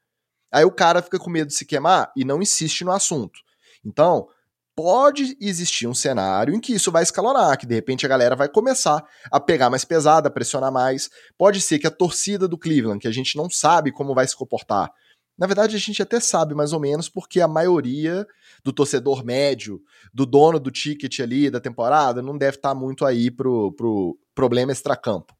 Aí 0.52 0.66
o 0.66 0.72
cara 0.72 1.02
fica 1.02 1.20
com 1.20 1.30
medo 1.30 1.48
de 1.48 1.54
se 1.54 1.66
queimar 1.66 2.12
e 2.16 2.26
não 2.26 2.42
insiste 2.42 2.84
no 2.84 2.92
assunto. 2.92 3.40
Então, 3.86 4.28
pode 4.76 5.38
existir 5.40 5.88
um 5.88 5.94
cenário 5.94 6.54
em 6.54 6.60
que 6.60 6.74
isso 6.74 6.92
vai 6.92 7.04
escalonar, 7.04 7.58
que 7.58 7.66
de 7.66 7.74
repente 7.76 8.06
a 8.06 8.10
galera 8.10 8.36
vai 8.36 8.50
começar 8.50 9.04
a 9.32 9.40
pegar 9.40 9.70
mais 9.70 9.86
pesada, 9.86 10.28
a 10.28 10.32
pressionar 10.32 10.72
mais. 10.72 11.10
Pode 11.38 11.62
ser 11.62 11.80
que 11.80 11.88
a 11.88 11.92
torcida 11.92 12.48
do 12.48 12.58
Cleveland, 12.58 13.00
que 13.00 13.08
a 13.08 13.14
gente 13.14 13.38
não 13.38 13.50
sabe 13.50 13.92
como 13.92 14.14
vai 14.14 14.28
se 14.28 14.36
comportar, 14.36 14.92
na 15.38 15.48
verdade, 15.48 15.76
a 15.76 15.80
gente 15.80 16.02
até 16.02 16.20
sabe 16.20 16.56
mais 16.56 16.72
ou 16.72 16.80
menos, 16.80 17.10
porque 17.10 17.42
a 17.42 17.48
maioria 17.48 18.26
do 18.64 18.72
torcedor 18.72 19.24
médio, 19.24 19.82
do 20.14 20.26
dono 20.26 20.60
do 20.60 20.72
ticket 20.72 21.20
ali 21.20 21.50
da 21.50 21.60
temporada, 21.60 22.22
não 22.22 22.38
deve 22.38 22.58
estar 22.58 22.70
tá 22.70 22.76
muito 22.76 23.06
aí 23.06 23.30
pro, 23.30 23.74
pro 23.74 24.18
problema 24.34 24.72
extracampo. 24.72 25.36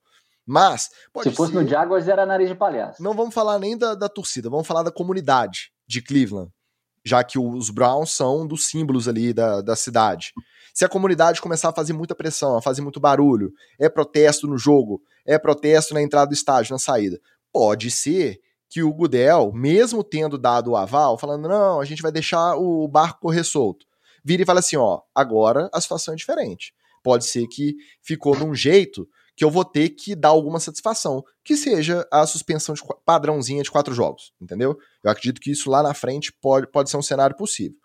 Mas. 0.46 0.90
Se 1.24 1.32
fosse 1.32 1.54
ser... 1.54 1.62
no 1.62 1.68
Jaguars, 1.68 2.08
era 2.08 2.26
nariz 2.26 2.50
de 2.50 2.56
palhaço. 2.56 3.02
Não 3.02 3.14
vamos 3.14 3.34
falar 3.34 3.58
nem 3.58 3.78
da, 3.78 3.96
da 3.96 4.10
torcida, 4.10 4.50
vamos 4.50 4.68
falar 4.68 4.84
da 4.84 4.92
comunidade 4.92 5.72
de 5.88 6.02
Cleveland, 6.02 6.52
já 7.04 7.24
que 7.24 7.40
os 7.40 7.70
Browns 7.70 8.12
são 8.12 8.46
dos 8.46 8.68
símbolos 8.68 9.08
ali 9.08 9.34
da, 9.34 9.62
da 9.62 9.76
cidade. 9.76 10.34
Se 10.74 10.84
a 10.84 10.90
comunidade 10.90 11.42
começar 11.42 11.70
a 11.70 11.74
fazer 11.74 11.94
muita 11.94 12.14
pressão, 12.14 12.58
a 12.58 12.62
fazer 12.62 12.82
muito 12.82 13.00
barulho, 13.00 13.54
é 13.80 13.88
protesto 13.88 14.46
no 14.46 14.58
jogo, 14.58 15.02
é 15.26 15.40
protesto 15.40 15.94
na 15.94 16.02
entrada 16.02 16.28
do 16.28 16.34
estádio, 16.34 16.74
na 16.74 16.80
saída, 16.80 17.18
pode 17.52 17.90
ser 17.90 18.40
que 18.76 18.84
o 18.84 18.92
Gudel, 18.92 19.54
mesmo 19.54 20.04
tendo 20.04 20.38
dado 20.38 20.72
o 20.72 20.76
aval, 20.76 21.18
falando, 21.18 21.48
não, 21.48 21.80
a 21.80 21.86
gente 21.86 22.02
vai 22.02 22.12
deixar 22.12 22.58
o 22.58 22.86
barco 22.90 23.22
correr 23.22 23.46
solto, 23.46 23.86
vira 24.22 24.44
e 24.44 24.46
fala 24.46 24.60
assim, 24.60 24.76
ó, 24.76 25.00
agora 25.16 25.70
a 25.74 25.80
situação 25.80 26.14
é 26.14 26.18
diferente. 26.18 26.74
Pode 27.02 27.24
ser 27.24 27.48
que 27.48 27.78
ficou 28.02 28.36
de 28.36 28.44
um 28.44 28.54
jeito 28.54 29.08
que 29.34 29.46
eu 29.46 29.50
vou 29.50 29.64
ter 29.64 29.92
que 29.92 30.14
dar 30.14 30.28
alguma 30.28 30.60
satisfação, 30.60 31.24
que 31.42 31.56
seja 31.56 32.06
a 32.12 32.28
suspensão 32.28 32.76
de 32.76 32.82
padrãozinha 33.06 33.64
de 33.64 33.72
quatro 33.72 33.94
jogos, 33.94 34.34
entendeu? 34.42 34.78
Eu 35.02 35.10
acredito 35.10 35.40
que 35.40 35.52
isso 35.52 35.70
lá 35.72 35.82
na 35.82 35.94
frente 35.94 36.34
pode, 36.34 36.70
pode 36.70 36.90
ser 36.90 36.98
um 36.98 37.02
cenário 37.02 37.38
possível. 37.38 37.78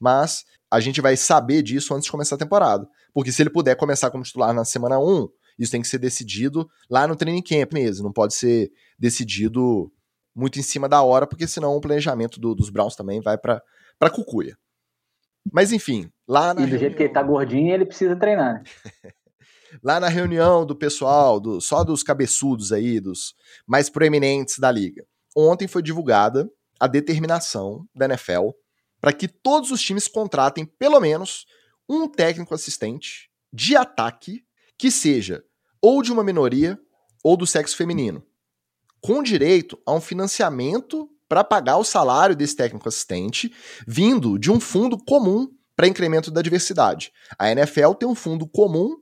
Mas 0.00 0.46
a 0.70 0.80
gente 0.80 1.02
vai 1.02 1.14
saber 1.14 1.62
disso 1.62 1.92
antes 1.92 2.06
de 2.06 2.10
começar 2.10 2.36
a 2.36 2.38
temporada. 2.38 2.88
Porque 3.12 3.30
se 3.30 3.42
ele 3.42 3.50
puder 3.50 3.76
começar 3.76 4.10
como 4.10 4.24
titular 4.24 4.54
na 4.54 4.64
semana 4.64 4.98
1, 4.98 5.28
isso 5.58 5.72
tem 5.72 5.82
que 5.82 5.88
ser 5.88 5.98
decidido 5.98 6.66
lá 6.88 7.06
no 7.06 7.16
training 7.16 7.42
camp 7.42 7.74
mesmo. 7.74 8.04
Não 8.04 8.12
pode 8.14 8.32
ser 8.32 8.72
decidido 8.98 9.92
muito 10.34 10.58
em 10.58 10.62
cima 10.62 10.88
da 10.88 11.02
hora, 11.02 11.26
porque 11.26 11.46
senão 11.46 11.76
o 11.76 11.80
planejamento 11.80 12.40
do, 12.40 12.54
dos 12.54 12.70
Browns 12.70 12.96
também 12.96 13.20
vai 13.20 13.36
para 13.36 13.62
pra 13.98 14.10
cucuia. 14.10 14.56
Mas 15.52 15.72
enfim, 15.72 16.10
lá 16.26 16.54
na. 16.54 16.62
E 16.62 16.64
do 16.64 16.70
reunião... 16.70 16.80
jeito 16.80 16.96
que 16.96 17.02
ele 17.04 17.12
tá 17.12 17.22
gordinho, 17.22 17.74
ele 17.74 17.86
precisa 17.86 18.16
treinar, 18.16 18.54
né? 18.54 18.62
lá 19.82 20.00
na 20.00 20.08
reunião 20.08 20.64
do 20.64 20.76
pessoal, 20.76 21.40
do, 21.40 21.60
só 21.60 21.84
dos 21.84 22.02
cabeçudos 22.02 22.72
aí, 22.72 23.00
dos 23.00 23.34
mais 23.66 23.88
proeminentes 23.88 24.58
da 24.58 24.70
liga. 24.70 25.04
Ontem 25.36 25.68
foi 25.68 25.82
divulgada 25.82 26.48
a 26.80 26.86
determinação 26.86 27.86
da 27.94 28.06
NFL 28.06 28.50
para 29.00 29.12
que 29.12 29.28
todos 29.28 29.70
os 29.70 29.80
times 29.80 30.08
contratem 30.08 30.64
pelo 30.64 31.00
menos 31.00 31.46
um 31.88 32.08
técnico 32.08 32.54
assistente 32.54 33.30
de 33.52 33.76
ataque 33.76 34.44
que 34.76 34.90
seja 34.90 35.42
ou 35.80 36.02
de 36.02 36.12
uma 36.12 36.24
minoria 36.24 36.78
ou 37.22 37.36
do 37.36 37.46
sexo 37.46 37.76
feminino, 37.76 38.24
com 39.00 39.22
direito 39.22 39.78
a 39.86 39.92
um 39.92 40.00
financiamento 40.00 41.08
para 41.28 41.44
pagar 41.44 41.76
o 41.76 41.84
salário 41.84 42.34
desse 42.34 42.56
técnico 42.56 42.88
assistente, 42.88 43.52
vindo 43.86 44.38
de 44.38 44.50
um 44.50 44.58
fundo 44.58 44.96
comum 44.96 45.48
para 45.76 45.86
incremento 45.86 46.30
da 46.30 46.42
diversidade. 46.42 47.12
A 47.38 47.50
NFL 47.50 47.92
tem 47.92 48.08
um 48.08 48.14
fundo 48.14 48.46
comum, 48.46 48.96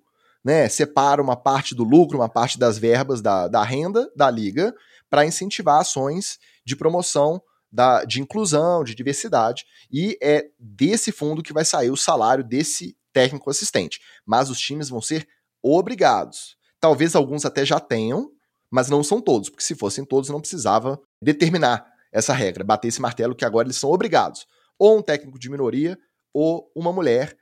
né, 0.45 0.69
separa 0.69 1.23
uma 1.23 1.37
parte 1.37 1.75
do 1.75 1.85
lucro, 1.85 2.19
uma 2.19 2.29
parte 2.29 2.59
das 2.59 2.79
verbas 2.79 3.21
da, 3.21 3.49
da 3.49 3.63
renda 3.63 4.11
da 4.15 4.31
liga 4.31 4.75
para 5.09 5.25
incentivar 5.25 5.81
ações 5.81 6.39
de 6.65 6.77
promoção 6.77 7.41
da, 7.71 8.05
de 8.05 8.21
inclusão, 8.21 8.85
de 8.85 8.95
diversidade, 8.95 9.65
e 9.91 10.19
é 10.23 10.47
desse 10.59 11.13
fundo 11.13 11.43
que 11.43 11.53
vai 11.53 11.65
sair 11.65 11.91
o 11.91 11.97
salário 11.97 12.45
desse 12.45 12.97
técnico 13.13 13.51
assistente. 13.51 14.01
Mas 14.25 14.51
os 14.51 14.59
times 14.59 14.89
vão 14.89 15.01
ser 15.01 15.27
obrigados. 15.63 16.57
Talvez 16.81 17.15
alguns 17.15 17.45
até 17.45 17.65
já 17.65 17.81
tenham, 17.81 18.31
mas 18.77 18.91
não 18.91 19.03
são 19.03 19.23
todos, 19.23 19.49
porque 19.49 19.65
se 19.65 19.75
fossem 19.75 20.05
todos 20.05 20.29
não 20.29 20.39
precisava 20.39 21.01
determinar 21.23 21.91
essa 22.13 22.35
regra, 22.35 22.63
bater 22.63 22.89
esse 22.89 23.01
martelo 23.01 23.35
que 23.35 23.43
agora 23.43 23.67
eles 23.67 23.79
são 23.79 23.91
obrigados. 23.91 24.47
Ou 24.79 24.99
um 24.99 25.03
técnico 25.03 25.39
de 25.39 25.49
minoria, 25.49 25.99
ou 26.31 26.71
uma 26.77 26.93
mulher 26.93 27.35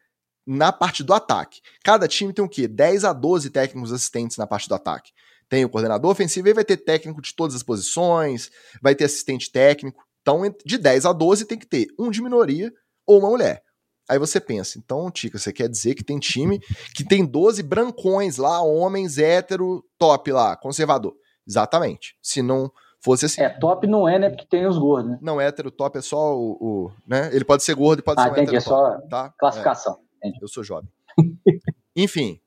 na 0.46 0.70
parte 0.70 1.02
do 1.02 1.12
ataque. 1.12 1.60
Cada 1.82 2.06
time 2.06 2.32
tem 2.32 2.44
o 2.44 2.48
quê? 2.48 2.68
10 2.68 3.02
a 3.02 3.12
12 3.12 3.50
técnicos 3.50 3.92
assistentes 3.92 4.36
na 4.36 4.46
parte 4.46 4.68
do 4.68 4.76
ataque. 4.76 5.10
Tem 5.48 5.64
o 5.64 5.68
coordenador 5.68 6.08
ofensivo 6.08 6.46
e 6.46 6.54
vai 6.54 6.64
ter 6.64 6.76
técnico 6.76 7.20
de 7.20 7.34
todas 7.34 7.56
as 7.56 7.64
posições, 7.64 8.48
vai 8.80 8.94
ter 8.94 9.02
assistente 9.02 9.50
técnico. 9.50 10.04
Então, 10.22 10.42
de 10.64 10.78
10 10.78 11.04
a 11.04 11.12
12 11.12 11.46
tem 11.46 11.58
que 11.58 11.66
ter 11.66 11.88
um 11.98 12.12
de 12.12 12.22
minoria 12.22 12.72
ou 13.04 13.18
uma 13.18 13.30
mulher. 13.30 13.60
Aí 14.08 14.20
você 14.20 14.38
pensa, 14.38 14.78
então, 14.78 15.10
Tica, 15.10 15.36
você 15.36 15.52
quer 15.52 15.68
dizer 15.68 15.96
que 15.96 16.04
tem 16.04 16.20
time 16.20 16.60
que 16.94 17.02
tem 17.02 17.24
12 17.24 17.60
brancões 17.64 18.36
lá, 18.36 18.62
homens 18.62 19.18
hétero, 19.18 19.84
top 19.98 20.30
lá, 20.30 20.56
conservador. 20.56 21.16
Exatamente. 21.46 22.16
Se 22.22 22.42
não 22.42 22.70
fosse 23.04 23.26
assim. 23.26 23.42
É, 23.42 23.50
top 23.50 23.86
não 23.86 24.08
é, 24.08 24.18
né? 24.18 24.30
Porque 24.30 24.46
tem 24.46 24.66
os 24.66 24.78
gordos, 24.78 25.12
né? 25.12 25.18
Não, 25.20 25.40
hétero, 25.40 25.70
top 25.70 25.98
é 25.98 26.02
só 26.02 26.36
o. 26.36 26.56
o 26.60 26.92
né? 27.06 27.30
Ele 27.32 27.44
pode 27.44 27.62
ser 27.62 27.74
gordo 27.74 28.00
e 28.00 28.02
pode 28.02 28.20
ah, 28.20 28.24
ser 28.24 28.30
um 28.30 28.32
entendi, 28.32 28.56
hétero. 28.56 28.74
é 28.74 28.78
só 28.78 29.00
tá? 29.08 29.34
classificação. 29.38 29.98
É. 30.22 30.30
Eu 30.40 30.48
sou 30.48 30.64
jovem. 30.64 30.90
Enfim, 31.94 32.40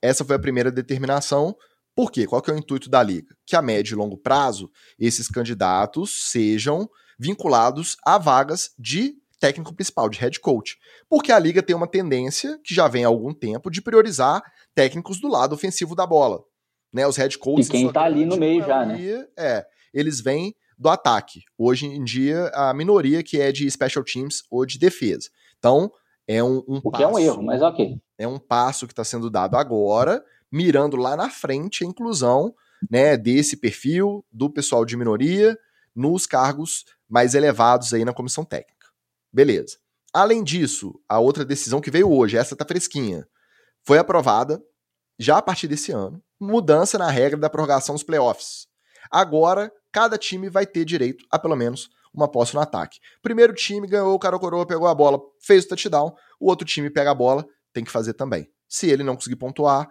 essa 0.00 0.24
foi 0.24 0.36
a 0.36 0.40
primeira 0.40 0.70
determinação. 0.72 1.54
Por 1.94 2.10
quê? 2.10 2.26
Qual 2.26 2.40
que 2.40 2.50
é 2.50 2.54
o 2.54 2.58
intuito 2.58 2.88
da 2.88 3.02
liga? 3.02 3.36
Que 3.44 3.54
a 3.54 3.60
médio 3.60 3.94
e 3.94 3.98
longo 3.98 4.16
prazo, 4.16 4.70
esses 4.98 5.28
candidatos 5.28 6.30
sejam 6.30 6.88
vinculados 7.18 7.96
a 8.04 8.16
vagas 8.16 8.70
de 8.78 9.14
técnico 9.38 9.74
principal, 9.74 10.08
de 10.08 10.18
head 10.18 10.40
coach. 10.40 10.78
Porque 11.08 11.30
a 11.32 11.38
liga 11.38 11.62
tem 11.62 11.76
uma 11.76 11.86
tendência, 11.86 12.58
que 12.64 12.74
já 12.74 12.88
vem 12.88 13.04
há 13.04 13.08
algum 13.08 13.34
tempo, 13.34 13.70
de 13.70 13.82
priorizar 13.82 14.42
técnicos 14.74 15.20
do 15.20 15.28
lado 15.28 15.54
ofensivo 15.54 15.94
da 15.94 16.06
bola. 16.06 16.42
Né, 16.92 17.06
os 17.06 17.16
head 17.16 17.38
coaches. 17.38 17.68
E 17.68 17.70
quem 17.70 17.92
tá 17.92 18.02
ali 18.02 18.24
no 18.26 18.36
meio 18.36 18.64
já, 18.64 18.84
né? 18.84 19.26
É, 19.36 19.64
eles 19.94 20.20
vêm 20.20 20.54
do 20.78 20.88
ataque. 20.88 21.42
Hoje 21.56 21.86
em 21.86 22.04
dia, 22.04 22.50
a 22.54 22.74
minoria 22.74 23.22
que 23.22 23.40
é 23.40 23.50
de 23.50 23.70
special 23.70 24.04
teams 24.04 24.42
ou 24.50 24.66
de 24.66 24.78
defesa. 24.78 25.30
Então, 25.58 25.90
é 26.26 26.42
um, 26.42 26.62
um 26.68 26.80
o 26.82 26.90
passo, 26.90 26.96
que 26.96 27.02
é 27.02 27.08
um 27.08 27.18
erro, 27.18 27.42
mas 27.42 27.62
ok. 27.62 27.98
É 28.18 28.26
um 28.26 28.38
passo 28.38 28.86
que 28.86 28.92
está 28.92 29.04
sendo 29.04 29.30
dado 29.30 29.56
agora, 29.56 30.24
mirando 30.50 30.96
lá 30.96 31.16
na 31.16 31.30
frente 31.30 31.84
a 31.84 31.86
inclusão 31.86 32.54
né, 32.90 33.16
desse 33.16 33.56
perfil 33.56 34.24
do 34.30 34.50
pessoal 34.50 34.84
de 34.84 34.96
minoria 34.96 35.58
nos 35.94 36.26
cargos 36.26 36.84
mais 37.08 37.34
elevados 37.34 37.92
aí 37.92 38.04
na 38.04 38.12
comissão 38.12 38.44
técnica. 38.44 38.88
Beleza. 39.32 39.78
Além 40.12 40.44
disso, 40.44 41.00
a 41.08 41.18
outra 41.18 41.44
decisão 41.44 41.80
que 41.80 41.90
veio 41.90 42.10
hoje, 42.10 42.36
essa 42.36 42.56
tá 42.56 42.64
fresquinha, 42.64 43.26
foi 43.82 43.98
aprovada 43.98 44.62
já 45.22 45.38
a 45.38 45.42
partir 45.42 45.68
desse 45.68 45.92
ano, 45.92 46.22
mudança 46.40 46.98
na 46.98 47.08
regra 47.08 47.38
da 47.38 47.48
prorrogação 47.48 47.94
dos 47.94 48.02
playoffs. 48.02 48.66
Agora, 49.10 49.72
cada 49.92 50.18
time 50.18 50.50
vai 50.50 50.66
ter 50.66 50.84
direito 50.84 51.24
a 51.30 51.38
pelo 51.38 51.56
menos 51.56 51.88
uma 52.12 52.28
posse 52.28 52.54
no 52.54 52.60
ataque. 52.60 52.98
Primeiro 53.22 53.54
time 53.54 53.86
ganhou, 53.86 54.14
o 54.14 54.18
cara 54.18 54.38
coroa, 54.38 54.66
pegou 54.66 54.86
a 54.86 54.94
bola, 54.94 55.20
fez 55.40 55.64
o 55.64 55.68
touchdown, 55.68 56.14
o 56.40 56.48
outro 56.48 56.66
time 56.66 56.90
pega 56.90 57.10
a 57.10 57.14
bola, 57.14 57.46
tem 57.72 57.84
que 57.84 57.90
fazer 57.90 58.14
também. 58.14 58.48
Se 58.68 58.90
ele 58.90 59.02
não 59.02 59.14
conseguir 59.14 59.36
pontuar, 59.36 59.88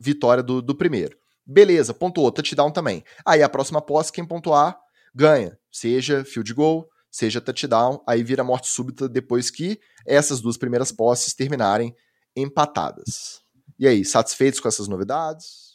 vitória 0.00 0.42
do, 0.42 0.62
do 0.62 0.74
primeiro. 0.74 1.16
Beleza, 1.46 1.92
pontuou, 1.92 2.32
touchdown 2.32 2.70
também. 2.70 3.04
Aí 3.24 3.42
a 3.42 3.48
próxima 3.48 3.82
posse, 3.82 4.10
quem 4.10 4.24
pontuar, 4.24 4.78
ganha. 5.14 5.58
Seja 5.70 6.24
field 6.24 6.54
goal, 6.54 6.88
seja 7.10 7.40
touchdown, 7.40 8.02
aí 8.08 8.24
vira 8.24 8.42
morte 8.42 8.68
súbita 8.68 9.08
depois 9.08 9.50
que 9.50 9.78
essas 10.06 10.40
duas 10.40 10.56
primeiras 10.56 10.90
posses 10.90 11.34
terminarem 11.34 11.94
empatadas. 12.34 13.43
E 13.78 13.88
aí, 13.88 14.04
satisfeitos 14.04 14.60
com 14.60 14.68
essas 14.68 14.88
novidades? 14.88 15.74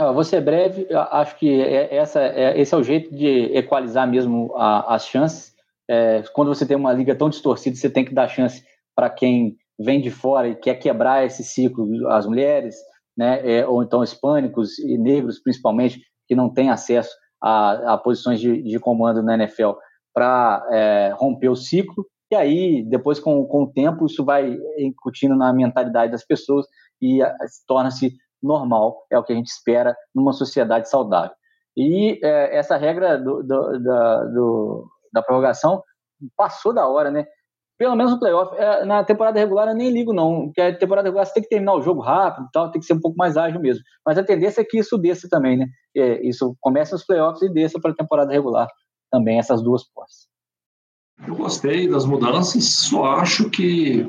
Eu 0.00 0.14
vou 0.14 0.22
ser 0.22 0.40
breve, 0.40 0.86
acho 0.92 1.36
que 1.36 1.60
é, 1.60 1.96
essa, 1.96 2.20
é, 2.20 2.60
esse 2.60 2.72
é 2.72 2.78
o 2.78 2.82
jeito 2.84 3.12
de 3.12 3.56
equalizar 3.56 4.08
mesmo 4.08 4.54
a, 4.56 4.94
as 4.94 5.06
chances. 5.06 5.52
É, 5.90 6.22
quando 6.32 6.54
você 6.54 6.64
tem 6.64 6.76
uma 6.76 6.92
liga 6.92 7.16
tão 7.16 7.28
distorcida, 7.28 7.74
você 7.74 7.90
tem 7.90 8.04
que 8.04 8.14
dar 8.14 8.28
chance 8.28 8.62
para 8.94 9.10
quem 9.10 9.56
vem 9.78 10.00
de 10.00 10.10
fora 10.10 10.48
e 10.48 10.54
quer 10.54 10.74
quebrar 10.74 11.24
esse 11.24 11.42
ciclo, 11.42 12.08
as 12.10 12.26
mulheres, 12.26 12.76
né, 13.16 13.40
é, 13.44 13.66
ou 13.66 13.82
então 13.82 14.04
hispânicos 14.04 14.78
e 14.78 14.96
negros 14.96 15.40
principalmente, 15.40 16.00
que 16.28 16.36
não 16.36 16.52
têm 16.52 16.70
acesso 16.70 17.10
a, 17.42 17.94
a 17.94 17.98
posições 17.98 18.40
de, 18.40 18.62
de, 18.62 18.78
comando 18.78 19.22
na 19.22 19.34
NFL 19.34 19.72
para 20.14 20.64
é, 20.70 21.14
romper 21.16 21.48
o 21.48 21.56
ciclo. 21.56 22.06
E 22.30 22.36
aí, 22.36 22.84
depois, 22.88 23.18
com, 23.18 23.44
com 23.46 23.62
o 23.64 23.72
tempo, 23.72 24.06
isso 24.06 24.24
vai 24.24 24.56
incutindo 24.78 25.34
na 25.34 25.52
mentalidade 25.52 26.12
das 26.12 26.24
pessoas 26.24 26.66
e 27.00 27.20
torna-se 27.66 28.16
normal, 28.42 29.06
é 29.10 29.18
o 29.18 29.24
que 29.24 29.32
a 29.32 29.36
gente 29.36 29.48
espera 29.48 29.96
numa 30.14 30.32
sociedade 30.32 30.88
saudável. 30.88 31.34
E 31.76 32.18
é, 32.24 32.56
essa 32.56 32.76
regra 32.76 33.18
do, 33.18 33.42
do, 33.42 33.78
da, 33.80 34.24
do, 34.24 34.88
da 35.12 35.22
prorrogação 35.22 35.82
passou 36.36 36.72
da 36.72 36.88
hora, 36.88 37.10
né? 37.10 37.26
Pelo 37.78 37.94
menos 37.94 38.12
no 38.12 38.18
playoff. 38.18 38.56
É, 38.56 38.84
na 38.84 39.04
temporada 39.04 39.38
regular 39.38 39.68
eu 39.68 39.74
nem 39.74 39.90
ligo, 39.90 40.12
não. 40.12 40.46
Porque 40.46 40.60
a 40.60 40.76
temporada 40.76 41.06
regular 41.06 41.24
você 41.24 41.34
tem 41.34 41.42
que 41.44 41.48
terminar 41.48 41.74
o 41.74 41.82
jogo 41.82 42.00
rápido 42.00 42.48
tal, 42.52 42.70
tem 42.72 42.80
que 42.80 42.86
ser 42.86 42.94
um 42.94 43.00
pouco 43.00 43.16
mais 43.16 43.36
ágil 43.36 43.60
mesmo. 43.60 43.82
Mas 44.04 44.18
a 44.18 44.24
tendência 44.24 44.60
é 44.60 44.64
que 44.64 44.78
isso 44.78 44.98
desça 44.98 45.28
também, 45.30 45.56
né? 45.56 45.66
É, 45.96 46.26
isso 46.26 46.56
começa 46.60 46.96
nos 46.96 47.06
playoffs 47.06 47.42
e 47.42 47.52
desça 47.52 47.80
para 47.80 47.92
a 47.92 47.96
temporada 47.96 48.32
regular 48.32 48.68
também, 49.10 49.38
essas 49.38 49.62
duas 49.62 49.84
posses. 49.92 50.26
Eu 51.26 51.36
gostei 51.36 51.88
das 51.88 52.04
mudanças, 52.04 52.64
só 52.64 53.04
acho 53.16 53.50
que 53.50 54.06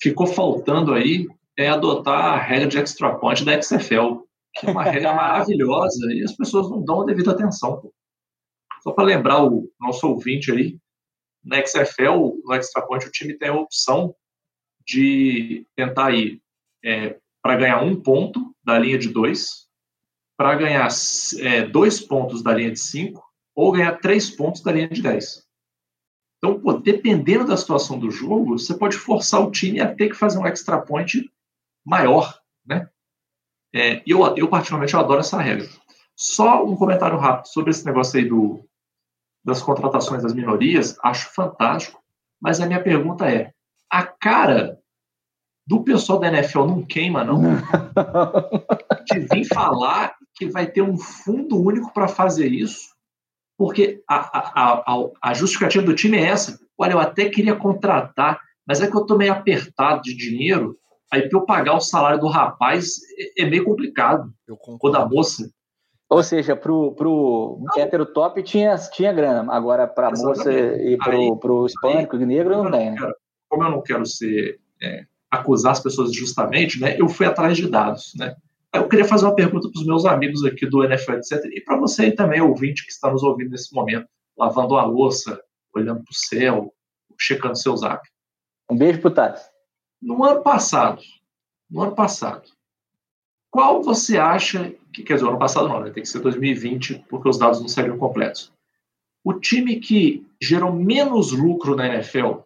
ficou 0.00 0.26
faltando 0.26 0.92
aí 0.92 1.26
é 1.56 1.68
adotar 1.68 2.34
a 2.34 2.36
regra 2.36 2.68
de 2.68 2.78
extra 2.78 3.16
point 3.16 3.44
da 3.44 3.60
XFL, 3.60 4.22
que 4.54 4.66
é 4.66 4.70
uma 4.70 4.84
regra 4.84 5.12
maravilhosa 5.14 6.12
e 6.12 6.22
as 6.22 6.32
pessoas 6.32 6.70
não 6.70 6.84
dão 6.84 7.02
a 7.02 7.06
devida 7.06 7.32
atenção. 7.32 7.80
Pô. 7.80 7.92
Só 8.82 8.92
para 8.92 9.04
lembrar 9.04 9.44
o 9.44 9.70
nosso 9.80 10.06
ouvinte 10.06 10.52
aí, 10.52 10.78
na 11.42 11.64
XFL, 11.64 12.38
no 12.42 12.54
Extra 12.54 12.82
Point, 12.82 13.06
o 13.06 13.10
time 13.10 13.34
tem 13.34 13.48
a 13.48 13.54
opção 13.54 14.14
de 14.86 15.66
tentar 15.76 16.12
ir 16.12 16.42
é, 16.82 17.18
para 17.42 17.56
ganhar 17.56 17.82
um 17.82 18.00
ponto 18.00 18.54
da 18.64 18.78
linha 18.78 18.98
de 18.98 19.08
dois, 19.08 19.68
para 20.36 20.54
ganhar 20.54 20.88
é, 21.38 21.62
dois 21.66 22.00
pontos 22.00 22.42
da 22.42 22.52
linha 22.52 22.72
de 22.72 22.80
cinco, 22.80 23.22
ou 23.54 23.72
ganhar 23.72 23.98
três 24.00 24.30
pontos 24.30 24.62
da 24.62 24.72
linha 24.72 24.88
de 24.88 25.00
dez. 25.00 25.44
Então, 26.38 26.60
pô, 26.60 26.74
dependendo 26.74 27.46
da 27.46 27.56
situação 27.56 27.98
do 27.98 28.10
jogo, 28.10 28.58
você 28.58 28.76
pode 28.76 28.96
forçar 28.96 29.40
o 29.40 29.50
time 29.50 29.80
a 29.80 29.94
ter 29.94 30.10
que 30.10 30.16
fazer 30.16 30.38
um 30.38 30.46
extra 30.46 30.80
point 30.80 31.30
maior, 31.84 32.38
né? 32.66 32.88
É, 33.74 34.02
eu, 34.06 34.24
eu, 34.36 34.48
particularmente, 34.48 34.94
eu 34.94 35.00
adoro 35.00 35.20
essa 35.20 35.40
regra. 35.40 35.68
Só 36.16 36.64
um 36.64 36.76
comentário 36.76 37.18
rápido 37.18 37.48
sobre 37.48 37.70
esse 37.70 37.84
negócio 37.84 38.18
aí 38.18 38.28
do, 38.28 38.64
das 39.44 39.60
contratações 39.60 40.22
das 40.22 40.32
minorias, 40.32 40.96
acho 41.02 41.32
fantástico, 41.34 42.00
mas 42.40 42.60
a 42.60 42.66
minha 42.66 42.82
pergunta 42.82 43.28
é: 43.28 43.52
a 43.90 44.04
cara 44.04 44.78
do 45.66 45.82
pessoal 45.82 46.18
da 46.18 46.28
NFL 46.28 46.66
não 46.66 46.84
queima, 46.84 47.24
não? 47.24 47.42
De 49.10 49.20
vir 49.20 49.44
falar 49.46 50.14
que 50.34 50.48
vai 50.48 50.66
ter 50.66 50.82
um 50.82 50.96
fundo 50.96 51.60
único 51.60 51.92
para 51.92 52.08
fazer 52.08 52.48
isso, 52.52 52.94
porque 53.56 54.02
a, 54.08 54.16
a, 54.16 54.72
a, 54.86 55.10
a 55.22 55.34
justificativa 55.34 55.84
do 55.84 55.94
time 55.94 56.18
é 56.18 56.26
essa. 56.26 56.58
Olha, 56.76 56.92
eu 56.92 57.00
até 57.00 57.28
queria 57.28 57.54
contratar, 57.54 58.40
mas 58.66 58.80
é 58.80 58.90
que 58.90 58.96
eu 58.96 59.02
estou 59.02 59.16
meio 59.16 59.32
apertado 59.32 60.02
de 60.02 60.14
dinheiro, 60.14 60.78
aí 61.14 61.28
para 61.28 61.38
eu 61.38 61.44
pagar 61.44 61.76
o 61.76 61.80
salário 61.80 62.20
do 62.20 62.28
rapaz 62.28 62.98
é, 63.18 63.42
é 63.42 63.46
meio 63.46 63.64
complicado. 63.64 64.32
Ou 64.80 64.90
da 64.90 65.06
moça. 65.06 65.48
Ou 66.08 66.22
seja, 66.22 66.54
pro, 66.54 66.92
pro 66.92 67.58
hétero 67.76 68.06
top 68.06 68.42
tinha, 68.42 68.76
tinha 68.76 69.12
grana, 69.12 69.52
agora 69.52 69.86
para 69.86 70.10
moça 70.10 70.52
e 70.52 70.96
pro, 70.98 71.10
aí, 71.12 71.38
pro 71.40 71.66
hispânico 71.66 72.16
e 72.16 72.26
negro 72.26 72.62
não 72.62 72.70
tem, 72.70 72.90
né? 72.90 72.96
Quero, 72.98 73.14
como 73.48 73.64
eu 73.64 73.70
não 73.70 73.82
quero 73.82 74.06
ser 74.06 74.60
é, 74.82 75.06
acusar 75.30 75.72
as 75.72 75.80
pessoas 75.80 76.14
justamente, 76.14 76.78
né? 76.78 76.96
Eu 77.00 77.08
fui 77.08 77.26
atrás 77.26 77.56
de 77.56 77.68
dados, 77.68 78.12
né? 78.16 78.36
Eu 78.72 78.88
queria 78.88 79.04
fazer 79.04 79.24
uma 79.24 79.34
pergunta 79.34 79.68
para 79.70 79.80
os 79.80 79.86
meus 79.86 80.04
amigos 80.04 80.44
aqui 80.44 80.66
do 80.66 80.84
NFL, 80.84 81.12
etc. 81.14 81.44
E 81.46 81.60
para 81.60 81.76
você 81.78 82.10
também, 82.10 82.40
ouvinte 82.40 82.84
que 82.84 82.92
está 82.92 83.10
nos 83.10 83.22
ouvindo 83.22 83.50
nesse 83.50 83.74
momento, 83.74 84.06
lavando 84.36 84.76
a 84.76 84.84
louça, 84.84 85.40
olhando 85.74 86.02
para 86.02 86.10
o 86.10 86.14
céu, 86.14 86.74
checando 87.18 87.56
seu 87.56 87.76
zap. 87.76 88.02
Um 88.68 88.76
beijo 88.76 89.00
pro 89.00 89.10
Tati. 89.10 89.42
No 90.04 90.22
ano 90.22 90.42
passado, 90.42 91.02
no 91.70 91.80
ano 91.80 91.94
passado, 91.94 92.50
qual 93.50 93.82
você 93.82 94.18
acha 94.18 94.74
que, 94.92 95.02
quer 95.02 95.14
dizer, 95.14 95.26
ano 95.26 95.38
passado 95.38 95.66
não, 95.66 95.80
né? 95.80 95.90
tem 95.90 96.02
que 96.02 96.08
ser 96.08 96.20
2020, 96.20 97.06
porque 97.08 97.26
os 97.26 97.38
dados 97.38 97.58
não 97.58 97.68
saíram 97.68 97.96
completos. 97.96 98.52
O 99.24 99.32
time 99.32 99.80
que 99.80 100.26
gerou 100.38 100.70
menos 100.70 101.32
lucro 101.32 101.74
na 101.74 101.86
NFL, 101.86 102.40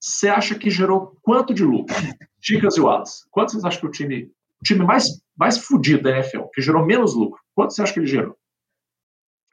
você 0.00 0.30
acha 0.30 0.58
que 0.58 0.70
gerou 0.70 1.14
quanto 1.20 1.52
de 1.52 1.62
lucro? 1.62 1.94
Chicas 2.40 2.78
e 2.78 2.80
Wallace. 2.80 3.26
Quanto 3.30 3.52
vocês 3.52 3.66
acham 3.66 3.80
que 3.82 3.86
o 3.86 3.90
time, 3.90 4.32
o 4.58 4.64
time 4.64 4.82
mais, 4.82 5.20
mais 5.36 5.58
fudido 5.58 6.04
da 6.04 6.10
NFL, 6.16 6.44
que 6.54 6.62
gerou 6.62 6.86
menos 6.86 7.12
lucro, 7.14 7.38
quanto 7.54 7.74
você 7.74 7.82
acha 7.82 7.92
que 7.92 7.98
ele 7.98 8.06
gerou? 8.06 8.34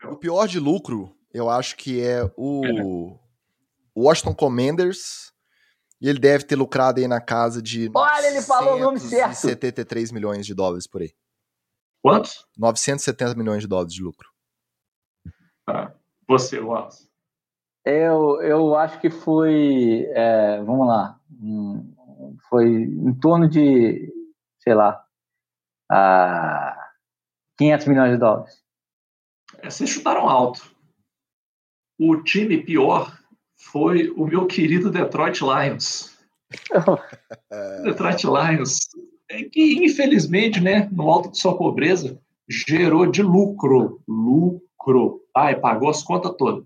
O 0.05 0.15
pior 0.15 0.47
de 0.47 0.57
lucro, 0.57 1.13
eu 1.33 1.49
acho 1.49 1.75
que 1.75 1.99
é 1.99 2.31
o 2.37 2.65
é. 2.65 3.99
Washington 3.99 4.33
Commanders 4.33 5.34
e 6.01 6.09
ele 6.09 6.19
deve 6.19 6.43
ter 6.43 6.55
lucrado 6.55 6.99
aí 6.99 7.07
na 7.07 7.21
casa 7.21 7.61
de. 7.61 7.89
Olha, 7.93 8.27
ele 8.27 8.41
falou 8.41 8.75
o 8.75 8.79
nome 8.79 8.99
certo. 8.99 9.35
73 9.35 10.11
milhões 10.11 10.45
de 10.45 10.53
dólares 10.53 10.87
por 10.87 11.01
aí. 11.01 11.13
Quantos? 12.01 12.45
970 12.57 13.35
milhões 13.35 13.61
de 13.61 13.67
dólares 13.67 13.93
de 13.93 14.03
lucro. 14.03 14.29
Ah, 15.67 15.93
você, 16.27 16.59
Wallace. 16.59 17.09
Eu, 17.85 18.41
eu 18.41 18.75
acho 18.75 18.99
que 18.99 19.09
foi. 19.09 20.05
É, 20.11 20.61
vamos 20.63 20.87
lá. 20.87 21.19
foi 22.49 22.67
em 22.67 23.13
torno 23.19 23.47
de, 23.47 24.11
sei 24.59 24.73
lá, 24.73 25.03
a 25.89 26.91
500 27.57 27.87
milhões 27.87 28.11
de 28.11 28.17
dólares. 28.17 28.63
É, 29.59 29.69
vocês 29.69 29.89
chutaram 29.89 30.27
alto. 30.27 30.75
O 31.99 32.21
time 32.23 32.63
pior 32.63 33.17
foi 33.57 34.09
o 34.11 34.25
meu 34.25 34.45
querido 34.45 34.91
Detroit 34.91 35.41
Lions. 35.41 36.15
Detroit 37.83 38.23
Lions, 38.23 38.77
é 39.29 39.43
que 39.43 39.83
infelizmente, 39.83 40.59
né, 40.61 40.87
no 40.91 41.09
alto 41.09 41.31
de 41.31 41.39
sua 41.39 41.57
pobreza, 41.57 42.19
gerou 42.47 43.05
de 43.05 43.21
lucro, 43.21 44.01
lucro, 44.07 45.21
ai, 45.35 45.55
pagou 45.59 45.89
as 45.89 46.03
contas 46.03 46.35
todas. 46.37 46.63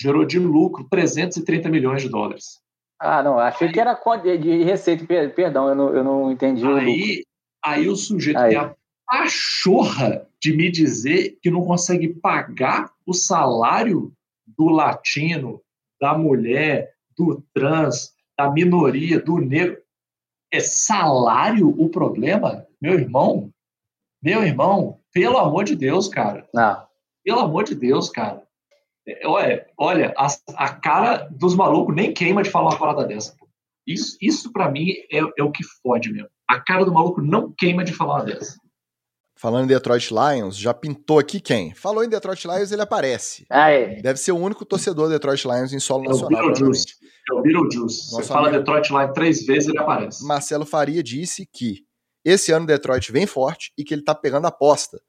Gerou 0.00 0.24
de 0.24 0.38
lucro 0.38 0.86
330 0.90 1.68
milhões 1.68 2.02
de 2.02 2.08
dólares. 2.08 2.60
Ah, 2.98 3.22
não, 3.22 3.38
achei 3.38 3.68
aí, 3.68 3.72
que 3.72 3.80
era 3.80 3.98
de 4.38 4.62
receita, 4.62 5.04
perdão, 5.34 5.68
eu 5.68 5.74
não, 5.74 5.94
eu 5.94 6.04
não 6.04 6.32
entendi. 6.32 6.64
Aí, 6.64 7.24
aí 7.64 7.88
o 7.88 7.96
sujeito 7.96 8.38
aí. 8.38 8.50
tem 8.50 8.58
a 8.58 8.74
pachorra 9.06 10.26
de 10.40 10.56
me 10.56 10.70
dizer 10.70 11.36
que 11.42 11.50
não 11.50 11.64
consegue 11.64 12.08
pagar 12.08 12.92
o 13.04 13.12
salário 13.12 14.12
do 14.46 14.68
latino, 14.68 15.60
da 16.02 16.18
mulher, 16.18 16.92
do 17.16 17.40
trans, 17.54 18.12
da 18.36 18.50
minoria, 18.50 19.20
do 19.20 19.38
negro. 19.38 19.80
É 20.52 20.58
salário 20.58 21.68
o 21.68 21.88
problema? 21.88 22.66
Meu 22.80 22.94
irmão, 22.94 23.52
meu 24.20 24.42
irmão, 24.42 24.98
pelo 25.12 25.38
amor 25.38 25.62
de 25.62 25.76
Deus, 25.76 26.08
cara. 26.08 26.48
Não. 26.52 26.84
Pelo 27.24 27.38
amor 27.38 27.62
de 27.62 27.76
Deus, 27.76 28.10
cara. 28.10 28.42
É, 29.06 29.26
olha, 29.26 29.66
olha 29.78 30.12
a, 30.18 30.26
a 30.56 30.74
cara 30.74 31.28
dos 31.30 31.54
malucos 31.54 31.94
nem 31.94 32.12
queima 32.12 32.42
de 32.42 32.50
falar 32.50 32.70
uma 32.70 32.78
parada 32.78 33.04
dessa. 33.04 33.36
Isso, 33.86 34.18
isso 34.20 34.52
para 34.52 34.70
mim 34.70 34.90
é, 35.10 35.18
é, 35.38 35.42
o 35.42 35.52
que 35.52 35.62
fode 35.82 36.12
mesmo. 36.12 36.28
A 36.48 36.60
cara 36.60 36.84
do 36.84 36.92
maluco 36.92 37.22
não 37.22 37.52
queima 37.56 37.84
de 37.84 37.92
falar 37.92 38.16
uma 38.16 38.24
dessa. 38.24 38.58
Falando 39.42 39.64
em 39.64 39.66
Detroit 39.66 40.08
Lions, 40.14 40.56
já 40.56 40.72
pintou 40.72 41.18
aqui 41.18 41.40
quem? 41.40 41.74
Falou 41.74 42.04
em 42.04 42.08
Detroit 42.08 42.46
Lions, 42.46 42.70
ele 42.70 42.80
aparece. 42.80 43.44
Ah, 43.50 43.70
é. 43.70 44.00
Deve 44.00 44.16
ser 44.20 44.30
o 44.30 44.36
único 44.36 44.64
torcedor 44.64 45.08
do 45.08 45.14
Detroit 45.14 45.44
Lions 45.44 45.72
em 45.72 45.80
solo 45.80 46.04
é 46.04 46.08
nacional. 46.10 46.44
O 46.44 46.46
Beetlejuice. 46.46 46.86
É 47.28 47.34
o 47.34 47.42
Beetlejuice. 47.42 48.10
Você 48.12 48.22
fala 48.22 48.46
amigo... 48.46 48.62
Detroit 48.62 48.88
Lions 48.90 49.12
três 49.12 49.44
vezes, 49.44 49.68
ele 49.68 49.80
aparece. 49.80 50.24
Marcelo 50.24 50.64
Faria 50.64 51.02
disse 51.02 51.44
que 51.52 51.78
esse 52.24 52.52
ano 52.52 52.66
Detroit 52.66 53.10
vem 53.10 53.26
forte 53.26 53.72
e 53.76 53.82
que 53.82 53.92
ele 53.92 54.04
tá 54.04 54.14
pegando 54.14 54.46
aposta. 54.46 55.00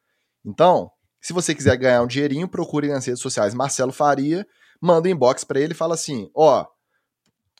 Então, 0.43 0.89
se 1.21 1.31
você 1.31 1.53
quiser 1.53 1.77
ganhar 1.77 2.01
um 2.01 2.07
dinheirinho, 2.07 2.47
procure 2.47 2.88
nas 2.88 3.05
redes 3.05 3.21
sociais 3.21 3.53
Marcelo 3.53 3.91
Faria, 3.91 4.47
manda 4.81 5.07
um 5.07 5.11
inbox 5.11 5.43
para 5.43 5.59
ele 5.59 5.73
e 5.73 5.77
fala 5.77 5.93
assim: 5.93 6.27
ó, 6.36 6.65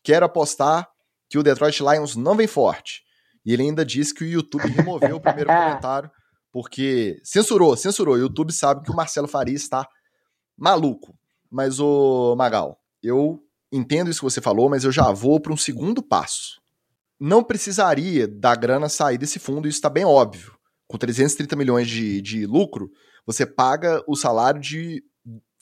quero 0.03 0.26
apostar 0.26 0.89
que 1.30 1.38
o 1.38 1.43
Detroit 1.43 1.80
Lions 1.82 2.15
não 2.15 2.36
vem 2.36 2.47
forte. 2.47 3.03
E 3.45 3.53
ele 3.53 3.61
ainda 3.61 3.86
disse 3.86 4.11
que 4.11 4.24
o 4.24 4.28
YouTube 4.28 4.67
removeu 4.69 5.17
o 5.17 5.21
primeiro 5.21 5.51
comentário 5.53 6.09
porque 6.54 7.20
censurou, 7.24 7.76
censurou. 7.76 8.14
O 8.14 8.20
YouTube 8.20 8.54
sabe 8.54 8.84
que 8.86 8.91
o 8.91 8.95
Marcelo 8.95 9.28
Faria 9.28 9.56
está 9.56 9.88
maluco. 10.56 11.18
Mas, 11.49 11.80
o 11.80 12.36
Magal, 12.36 12.80
eu 13.01 13.43
entendo 13.72 14.12
isso 14.12 14.20
que 14.20 14.32
você 14.32 14.39
falou, 14.39 14.70
mas 14.70 14.84
eu 14.84 14.91
já 14.91 15.12
vou 15.12 15.39
para 15.39 15.51
um 15.51 15.58
segundo 15.58 16.04
passo. 16.04 16.62
Não 17.20 17.43
precisaria 17.43 18.28
da 18.28 18.56
grana 18.56 18.88
sair 18.88 19.18
desse 19.18 19.39
fundo, 19.39 19.68
isso 19.68 19.80
está 19.80 19.89
bem 19.89 20.06
óbvio. 20.06 20.54
Com 20.88 20.95
330 20.95 21.56
milhões 21.56 21.88
de, 21.88 22.22
de 22.22 22.45
lucro, 22.45 22.91
você 23.26 23.47
paga 23.47 24.04
o 24.08 24.16
salário 24.16 24.62
de 24.62 25.04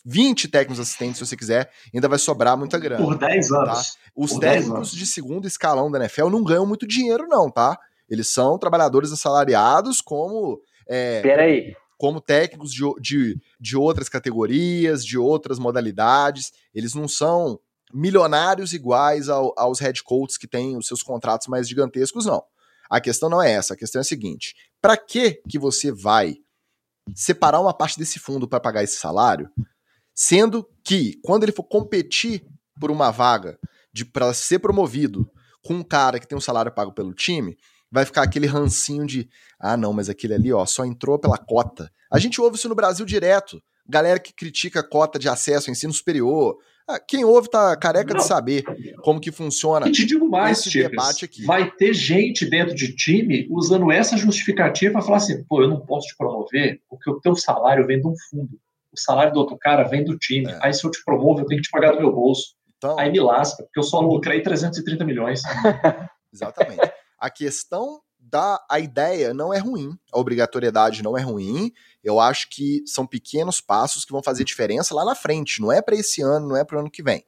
20 0.03 0.49
técnicos 0.49 0.79
assistentes, 0.79 1.19
se 1.19 1.25
você 1.25 1.37
quiser, 1.37 1.71
ainda 1.93 2.09
vai 2.09 2.19
sobrar 2.19 2.57
muita 2.57 2.77
grana. 2.77 3.01
Por 3.01 3.17
10 3.17 3.47
tá? 3.47 3.57
anos. 3.57 3.93
Tá? 3.93 3.99
Os 4.13 4.31
Por 4.33 4.39
técnicos 4.41 4.91
de 4.91 5.05
segundo 5.05 5.47
escalão 5.47 5.89
da 5.89 5.99
NFL 5.99 6.27
não 6.27 6.43
ganham 6.43 6.65
muito 6.65 6.85
dinheiro, 6.85 7.27
não, 7.29 7.49
tá? 7.49 7.77
Eles 8.09 8.27
são 8.27 8.57
trabalhadores 8.57 9.11
assalariados 9.13 10.01
como 10.01 10.59
é, 10.91 11.21
Peraí. 11.21 11.73
Como 11.97 12.19
técnicos 12.19 12.73
de, 12.73 12.83
de, 12.99 13.41
de 13.59 13.77
outras 13.77 14.09
categorias, 14.09 15.05
de 15.05 15.17
outras 15.17 15.57
modalidades, 15.57 16.51
eles 16.73 16.93
não 16.93 17.07
são 17.07 17.57
milionários 17.93 18.73
iguais 18.73 19.29
ao, 19.29 19.53
aos 19.57 19.79
head 19.79 20.03
coaches 20.03 20.37
que 20.37 20.47
têm 20.47 20.75
os 20.75 20.87
seus 20.87 21.01
contratos 21.01 21.47
mais 21.47 21.67
gigantescos, 21.67 22.25
não. 22.25 22.43
A 22.89 22.99
questão 22.99 23.29
não 23.29 23.41
é 23.41 23.51
essa, 23.51 23.73
a 23.73 23.77
questão 23.77 23.99
é 23.99 24.01
a 24.01 24.05
seguinte: 24.05 24.53
para 24.81 24.97
que 24.97 25.41
que 25.47 25.57
você 25.57 25.93
vai 25.93 26.35
separar 27.15 27.61
uma 27.61 27.73
parte 27.73 27.97
desse 27.97 28.19
fundo 28.19 28.47
para 28.47 28.59
pagar 28.59 28.83
esse 28.83 28.97
salário, 28.97 29.49
sendo 30.13 30.67
que 30.83 31.19
quando 31.23 31.43
ele 31.43 31.53
for 31.53 31.63
competir 31.63 32.45
por 32.79 32.91
uma 32.91 33.11
vaga 33.11 33.57
de 33.93 34.03
para 34.03 34.33
ser 34.33 34.59
promovido 34.59 35.29
com 35.63 35.75
um 35.75 35.83
cara 35.83 36.19
que 36.19 36.27
tem 36.27 36.37
um 36.37 36.41
salário 36.41 36.71
pago 36.71 36.91
pelo 36.91 37.13
time, 37.13 37.57
vai 37.91 38.05
ficar 38.05 38.23
aquele 38.23 38.47
rancinho 38.47 39.05
de 39.05 39.29
ah, 39.61 39.77
não, 39.77 39.93
mas 39.93 40.09
aquele 40.09 40.33
ali, 40.33 40.51
ó, 40.51 40.65
só 40.65 40.83
entrou 40.83 41.19
pela 41.19 41.37
cota. 41.37 41.91
A 42.11 42.17
gente 42.17 42.41
ouve 42.41 42.57
isso 42.57 42.67
no 42.67 42.73
Brasil 42.73 43.05
direto. 43.05 43.61
Galera 43.87 44.19
que 44.19 44.33
critica 44.33 44.79
a 44.79 44.87
cota 44.87 45.19
de 45.19 45.29
acesso 45.29 45.69
ao 45.69 45.71
ensino 45.71 45.93
superior. 45.93 46.57
Ah, 46.89 46.99
quem 46.99 47.23
ouve 47.23 47.49
tá 47.49 47.75
careca 47.77 48.13
não. 48.13 48.19
de 48.19 48.27
saber 48.27 48.63
como 49.03 49.19
que 49.19 49.31
funciona 49.31 49.87
e 49.87 49.91
te 49.91 50.03
digo 50.03 50.27
mais, 50.27 50.59
esse 50.59 50.81
debate 50.81 51.25
aqui. 51.25 51.45
Vai 51.45 51.69
ter 51.69 51.93
gente 51.93 52.49
dentro 52.49 52.73
de 52.73 52.95
time 52.95 53.47
usando 53.51 53.91
essa 53.91 54.17
justificativa 54.17 54.93
para 54.93 55.01
falar 55.03 55.17
assim, 55.17 55.43
pô, 55.43 55.61
eu 55.61 55.69
não 55.69 55.79
posso 55.79 56.07
te 56.07 56.17
promover 56.17 56.81
porque 56.89 57.09
o 57.09 57.19
teu 57.19 57.35
salário 57.35 57.85
vem 57.85 58.01
de 58.01 58.07
um 58.07 58.15
fundo. 58.29 58.59
O 58.91 58.99
salário 58.99 59.31
do 59.31 59.39
outro 59.39 59.57
cara 59.59 59.83
vem 59.83 60.03
do 60.03 60.17
time. 60.17 60.51
É. 60.51 60.59
Aí 60.63 60.73
se 60.73 60.83
eu 60.83 60.91
te 60.91 61.03
promovo, 61.05 61.41
eu 61.41 61.45
tenho 61.45 61.61
que 61.61 61.67
te 61.67 61.71
pagar 61.71 61.91
do 61.91 61.99
meu 61.99 62.11
bolso. 62.11 62.55
Então... 62.77 62.97
Aí 62.99 63.11
me 63.11 63.19
lasca, 63.19 63.63
porque 63.63 63.79
eu 63.79 63.83
só 63.83 63.99
lucrei 63.99 64.41
330 64.41 65.05
milhões. 65.05 65.43
Exatamente 66.33 66.91
a 67.21 67.29
questão 67.29 68.01
da 68.19 68.63
a 68.69 68.79
ideia 68.79 69.33
não 69.33 69.53
é 69.53 69.59
ruim, 69.59 69.97
a 70.11 70.19
obrigatoriedade 70.19 71.01
não 71.03 71.17
é 71.17 71.21
ruim. 71.21 71.71
Eu 72.03 72.19
acho 72.19 72.49
que 72.49 72.83
são 72.85 73.05
pequenos 73.05 73.61
passos 73.61 74.03
que 74.03 74.11
vão 74.11 74.21
fazer 74.21 74.43
diferença 74.43 74.93
lá 74.93 75.05
na 75.05 75.15
frente. 75.15 75.61
Não 75.61 75.71
é 75.71 75.81
para 75.81 75.95
esse 75.95 76.21
ano, 76.21 76.49
não 76.49 76.57
é 76.57 76.63
para 76.63 76.77
o 76.77 76.79
ano 76.79 76.91
que 76.91 77.03
vem. 77.03 77.23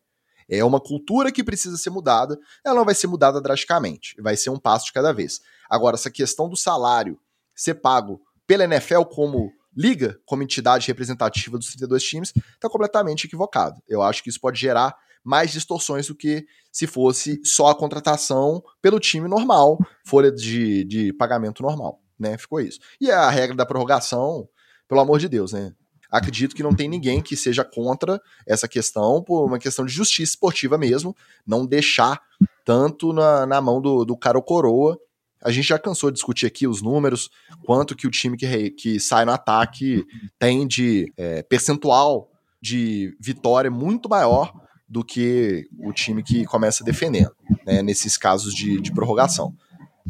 É 0.49 0.63
uma 0.63 0.79
cultura 0.79 1.31
que 1.31 1.43
precisa 1.43 1.77
ser 1.77 1.89
mudada. 1.89 2.37
Ela 2.65 2.75
não 2.75 2.85
vai 2.85 2.93
ser 2.93 3.07
mudada 3.07 3.39
drasticamente. 3.39 4.19
Vai 4.21 4.35
ser 4.35 4.49
um 4.49 4.59
passo 4.59 4.87
de 4.87 4.93
cada 4.93 5.13
vez. 5.13 5.41
Agora, 5.69 5.95
essa 5.95 6.11
questão 6.11 6.49
do 6.49 6.57
salário 6.57 7.19
ser 7.55 7.75
pago 7.75 8.21
pela 8.45 8.65
NFL 8.65 9.03
como 9.03 9.51
liga 9.75 10.19
como 10.25 10.43
entidade 10.43 10.87
representativa 10.87 11.57
dos 11.57 11.69
32 11.69 12.03
times, 12.03 12.33
está 12.53 12.69
completamente 12.69 13.25
equivocado. 13.25 13.81
Eu 13.87 14.01
acho 14.01 14.23
que 14.23 14.29
isso 14.29 14.39
pode 14.39 14.59
gerar 14.59 14.95
mais 15.23 15.51
distorções 15.51 16.07
do 16.07 16.15
que 16.15 16.45
se 16.71 16.85
fosse 16.85 17.39
só 17.43 17.67
a 17.67 17.75
contratação 17.75 18.63
pelo 18.81 18.99
time 18.99 19.27
normal, 19.27 19.77
folha 20.03 20.31
de, 20.31 20.83
de 20.83 21.13
pagamento 21.13 21.63
normal, 21.63 22.01
né? 22.19 22.37
Ficou 22.37 22.59
isso. 22.59 22.79
E 22.99 23.09
a 23.09 23.29
regra 23.29 23.55
da 23.55 23.65
prorrogação, 23.65 24.47
pelo 24.87 25.01
amor 25.01 25.19
de 25.19 25.29
Deus, 25.29 25.53
né? 25.53 25.73
Acredito 26.11 26.55
que 26.55 26.61
não 26.61 26.75
tem 26.75 26.87
ninguém 26.87 27.21
que 27.21 27.35
seja 27.35 27.63
contra 27.63 28.21
essa 28.45 28.67
questão, 28.67 29.23
por 29.23 29.45
uma 29.45 29.57
questão 29.57 29.83
de 29.83 29.91
justiça 29.91 30.33
esportiva 30.33 30.77
mesmo, 30.77 31.15
não 31.45 31.65
deixar 31.65 32.21
tanto 32.63 33.11
na, 33.11 33.47
na 33.47 33.59
mão 33.59 33.81
do, 33.81 34.05
do 34.05 34.15
cara 34.15 34.37
ou 34.37 34.43
coroa. 34.43 34.99
A 35.41 35.51
gente 35.51 35.67
já 35.67 35.79
cansou 35.79 36.11
de 36.11 36.15
discutir 36.15 36.45
aqui 36.45 36.67
os 36.67 36.81
números, 36.81 37.29
quanto 37.65 37.95
que 37.95 38.05
o 38.05 38.11
time 38.11 38.37
que, 38.37 38.69
que 38.71 38.99
sai 38.99 39.25
no 39.25 39.31
ataque 39.31 40.05
tem 40.37 40.67
de 40.67 41.11
é, 41.17 41.41
percentual 41.41 42.29
de 42.61 43.17
vitória 43.19 43.71
muito 43.71 44.07
maior 44.07 44.53
do 44.93 45.03
que 45.03 45.67
o 45.79 45.91
time 45.91 46.21
que 46.21 46.45
começa 46.45 46.83
defendendo, 46.83 47.35
né, 47.65 47.81
nesses 47.81 48.15
casos 48.15 48.53
de, 48.53 48.79
de 48.79 48.93
prorrogação. 48.93 49.51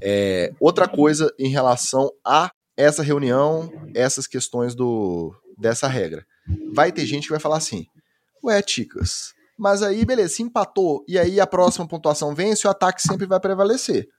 É, 0.02 0.52
outra 0.60 0.90
coisa 0.90 1.34
em 1.40 1.48
relação 1.48 2.12
a 2.26 2.52
essa 2.76 3.02
reunião, 3.02 3.72
essas 3.96 4.28
questões 4.28 4.76
do, 4.76 5.34
dessa 5.58 5.88
regra. 5.88 6.26
Vai 6.74 6.92
ter 6.92 7.06
gente 7.06 7.24
que 7.24 7.30
vai 7.30 7.40
falar 7.40 7.58
assim: 7.58 7.86
Ué, 8.44 8.62
Ticas, 8.62 9.34
mas 9.58 9.82
aí, 9.82 10.04
beleza, 10.04 10.36
se 10.36 10.44
empatou 10.44 11.06
e 11.08 11.18
aí 11.18 11.40
a 11.40 11.48
próxima 11.48 11.88
pontuação 11.88 12.36
vence, 12.36 12.68
o 12.68 12.70
ataque 12.70 13.02
sempre 13.02 13.26
vai 13.26 13.40
prevalecer. 13.40 14.10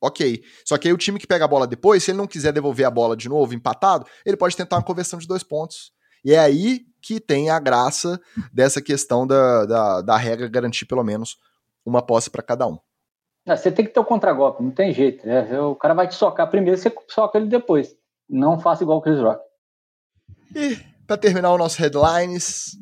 Ok. 0.00 0.40
Só 0.64 0.78
que 0.78 0.86
aí 0.86 0.94
o 0.94 0.98
time 0.98 1.18
que 1.18 1.26
pega 1.26 1.46
a 1.46 1.48
bola 1.48 1.66
depois, 1.66 2.04
se 2.04 2.12
ele 2.12 2.18
não 2.18 2.28
quiser 2.28 2.52
devolver 2.52 2.86
a 2.86 2.90
bola 2.90 3.16
de 3.16 3.28
novo 3.28 3.54
empatado, 3.54 4.06
ele 4.24 4.36
pode 4.36 4.56
tentar 4.56 4.76
uma 4.76 4.84
conversão 4.84 5.18
de 5.18 5.26
dois 5.26 5.42
pontos. 5.42 5.90
E 6.24 6.32
é 6.32 6.38
aí 6.38 6.82
que 7.00 7.20
tem 7.20 7.50
a 7.50 7.58
graça 7.58 8.20
dessa 8.52 8.80
questão 8.80 9.26
da, 9.26 9.66
da, 9.66 10.00
da 10.02 10.16
regra 10.16 10.48
garantir 10.48 10.86
pelo 10.86 11.04
menos 11.04 11.38
uma 11.84 12.02
posse 12.02 12.30
para 12.30 12.42
cada 12.42 12.66
um. 12.66 12.78
Ah, 13.46 13.56
você 13.56 13.70
tem 13.70 13.84
que 13.84 13.92
ter 13.92 14.00
o 14.00 14.04
contragolpe, 14.04 14.62
não 14.62 14.70
tem 14.70 14.92
jeito. 14.92 15.26
Né? 15.26 15.60
O 15.60 15.74
cara 15.74 15.94
vai 15.94 16.06
te 16.06 16.14
socar 16.14 16.48
primeiro, 16.50 16.78
você 16.78 16.94
soca 17.08 17.38
ele 17.38 17.48
depois. 17.48 17.94
Não 18.28 18.60
faça 18.60 18.82
igual 18.82 18.98
o 18.98 19.02
Chris 19.02 19.18
Rock. 19.18 19.42
E 20.54 20.78
para 21.06 21.16
terminar 21.16 21.52
o 21.52 21.58
nosso 21.58 21.78
headlines, 21.80 22.76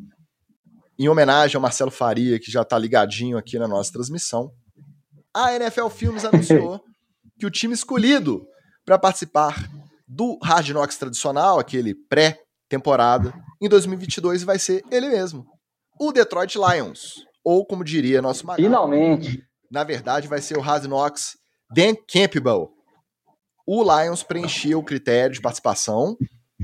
em 0.99 1.09
homenagem 1.09 1.57
ao 1.57 1.63
Marcelo 1.63 1.91
Faria, 1.91 2.39
que 2.39 2.51
já 2.51 2.63
está 2.63 2.79
ligadinho 2.79 3.39
aqui 3.39 3.59
na 3.59 3.69
nossa 3.69 3.93
transmissão, 3.93 4.53
a 5.33 5.55
NFL 5.55 5.89
Filmes 5.89 6.25
anunciou 6.27 6.83
que 7.39 7.47
o 7.47 7.51
time 7.51 7.73
escolhido 7.73 8.47
para 8.85 8.99
participar 8.99 9.71
do 10.07 10.39
Hard 10.43 10.71
Knocks 10.71 10.97
tradicional, 10.97 11.59
aquele 11.59 11.95
pré-temporada, 12.69 13.33
em 13.61 13.69
2022 13.69 14.43
vai 14.43 14.59
ser 14.59 14.85
ele 14.91 15.09
mesmo, 15.09 15.47
o 15.99 16.13
Detroit 16.13 16.57
Lions, 16.57 17.25
ou 17.43 17.67
como 17.67 17.83
diria 17.83 18.23
nosso 18.23 18.47
Magal, 18.47 18.63
Finalmente. 18.63 19.43
Na 19.71 19.83
verdade, 19.85 20.29
vai 20.29 20.41
ser 20.41 20.57
o 20.57 20.63
Knocks 20.63 21.37
Dan 21.75 21.95
Campbell. 22.11 22.71
O 23.67 23.83
Lions 23.83 24.23
preenchia 24.23 24.79
o 24.79 24.83
critério 24.83 25.35
de 25.35 25.41
participação 25.41 26.17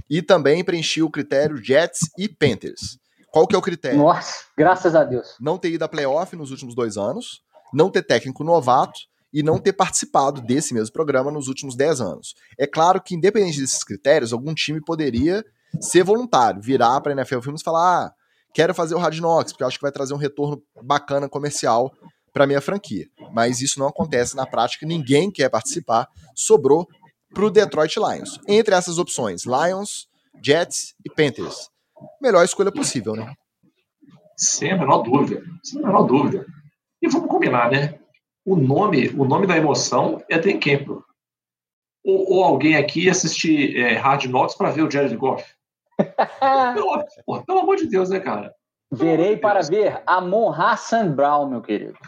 e 0.09 0.23
também 0.23 0.65
preenchia 0.65 1.05
o 1.05 1.11
critério 1.11 1.63
Jets 1.63 2.01
e 2.19 2.29
Panthers. 2.29 2.99
Qual 3.31 3.47
que 3.47 3.55
é 3.55 3.59
o 3.59 3.63
critério? 3.63 3.99
Nossa, 3.99 4.45
graças 4.57 4.95
a 4.95 5.05
Deus. 5.05 5.35
Não 5.41 5.59
ter 5.59 5.71
ido 5.71 5.85
a 5.85 5.89
playoff 5.89 6.35
nos 6.37 6.51
últimos 6.51 6.75
dois 6.75 6.97
anos, 6.97 7.43
não 7.73 7.91
ter 7.91 8.03
técnico 8.03 8.45
novato 8.45 8.99
e 9.33 9.43
não 9.43 9.59
ter 9.59 9.73
participado 9.73 10.41
desse 10.41 10.73
mesmo 10.73 10.93
programa 10.93 11.31
nos 11.31 11.49
últimos 11.49 11.77
dez 11.77 12.01
anos. 12.01 12.35
É 12.57 12.67
claro 12.67 13.03
que, 13.03 13.15
independente 13.15 13.61
desses 13.61 13.83
critérios, 13.83 14.33
algum 14.33 14.55
time 14.55 14.81
poderia 14.81 15.45
ser 15.81 16.03
voluntário, 16.03 16.61
virar 16.61 17.01
para 17.01 17.12
a 17.12 17.16
NFL 17.16 17.41
Filmes 17.41 17.61
e 17.61 17.64
falar: 17.64 18.07
ah, 18.07 18.12
quero 18.53 18.75
fazer 18.75 18.95
o 18.95 19.01
Knocks, 19.01 19.53
porque 19.53 19.62
eu 19.62 19.68
acho 19.68 19.79
que 19.79 19.83
vai 19.83 19.93
trazer 19.93 20.14
um 20.14 20.18
retorno 20.18 20.62
bacana 20.83 21.29
comercial 21.29 21.93
para 22.33 22.47
minha 22.47 22.61
franquia. 22.61 23.07
Mas 23.33 23.61
isso 23.61 23.79
não 23.79 23.87
acontece 23.87 24.37
na 24.37 24.47
prática, 24.47 24.87
ninguém 24.87 25.31
quer 25.31 25.49
participar. 25.49 26.09
Sobrou 26.35 26.87
para 27.33 27.45
o 27.45 27.51
Detroit 27.51 27.97
Lions. 27.97 28.39
Entre 28.47 28.75
essas 28.75 28.99
opções, 28.99 29.45
Lions, 29.45 30.09
Jets 30.43 30.95
e 31.05 31.11
Panthers. 31.11 31.70
Melhor 32.20 32.45
escolha 32.45 32.72
possível, 32.72 33.14
né? 33.14 33.33
Sem 34.37 34.72
a 34.72 34.77
menor 34.77 35.03
dúvida. 35.03 35.43
Sem 35.62 35.83
a 35.83 35.87
menor 35.87 36.03
dúvida. 36.03 36.47
E 37.01 37.09
vamos 37.09 37.29
combinar, 37.29 37.70
né? 37.70 37.99
O 38.45 38.57
nome, 38.57 39.09
o 39.11 39.25
nome 39.25 39.47
da 39.47 39.57
emoção 39.57 40.22
é 40.29 40.39
Dan 40.39 40.59
Campbell. 40.59 41.03
Ou, 42.05 42.33
ou 42.35 42.45
alguém 42.45 42.77
aqui 42.77 43.09
assistir 43.09 43.77
é, 43.77 43.95
Hard 43.95 44.27
Knocks 44.27 44.57
para 44.57 44.70
ver 44.70 44.83
o 44.83 44.91
Jared 44.91 45.16
Goff. 45.16 45.45
Pelo, 46.75 47.05
pô, 47.25 47.43
pelo 47.43 47.61
amor 47.61 47.77
de 47.77 47.87
Deus, 47.87 48.11
né, 48.11 48.21
cara? 48.21 48.53
Verei 48.91 49.37
para 49.37 49.61
ver 49.63 50.03
Amon 50.07 50.51
Hassan 50.51 51.13
Brown, 51.13 51.49
meu 51.49 51.61
querido. 51.61 51.99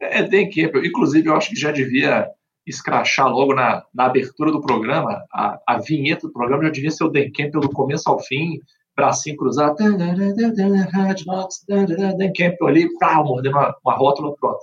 É, 0.00 0.22
Dan 0.22 0.48
Campbell. 0.50 0.84
Inclusive, 0.84 1.28
eu 1.28 1.34
acho 1.34 1.50
que 1.50 1.56
já 1.56 1.72
devia 1.72 2.28
escrachar 2.66 3.28
logo 3.28 3.54
na, 3.54 3.82
na 3.94 4.04
abertura 4.04 4.52
do 4.52 4.60
programa, 4.60 5.24
a, 5.32 5.58
a 5.66 5.78
vinheta 5.78 6.26
do 6.26 6.32
programa 6.32 6.64
já 6.64 6.70
devia 6.70 6.90
ser 6.90 7.04
o 7.04 7.08
Dan 7.08 7.30
Campbell 7.34 7.62
do 7.62 7.70
começo 7.70 8.08
ao 8.08 8.20
fim, 8.20 8.60
bracinho 8.94 9.36
cruzado, 9.36 9.76
Dan 9.76 12.32
Campbell 12.36 12.68
ali, 12.68 12.98
pá, 12.98 13.22
mordendo 13.22 13.56
uma, 13.56 13.74
uma 13.84 13.94
rótula 13.94 14.34
pronta. 14.36 14.60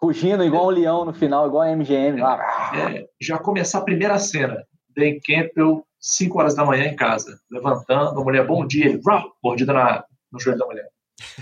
Fugindo 0.00 0.44
igual 0.44 0.66
um 0.66 0.70
leão 0.70 1.04
no 1.04 1.12
final, 1.12 1.46
igual 1.46 1.62
a 1.62 1.76
MGM. 1.76 2.20
É, 2.20 3.06
já 3.20 3.38
começar 3.38 3.78
a 3.78 3.84
primeira 3.84 4.18
cena, 4.18 4.64
Dan 4.96 5.18
Campbell, 5.24 5.85
5 6.00 6.38
horas 6.38 6.54
da 6.54 6.64
manhã 6.64 6.84
em 6.84 6.96
casa, 6.96 7.38
levantando, 7.50 8.20
a 8.20 8.24
mulher, 8.24 8.46
bom 8.46 8.66
dia, 8.66 8.86
ele, 8.86 9.00
mordida 9.42 9.72
na, 9.72 10.04
no 10.30 10.38
joelho 10.38 10.58
da 10.58 10.66
mulher. 10.66 10.88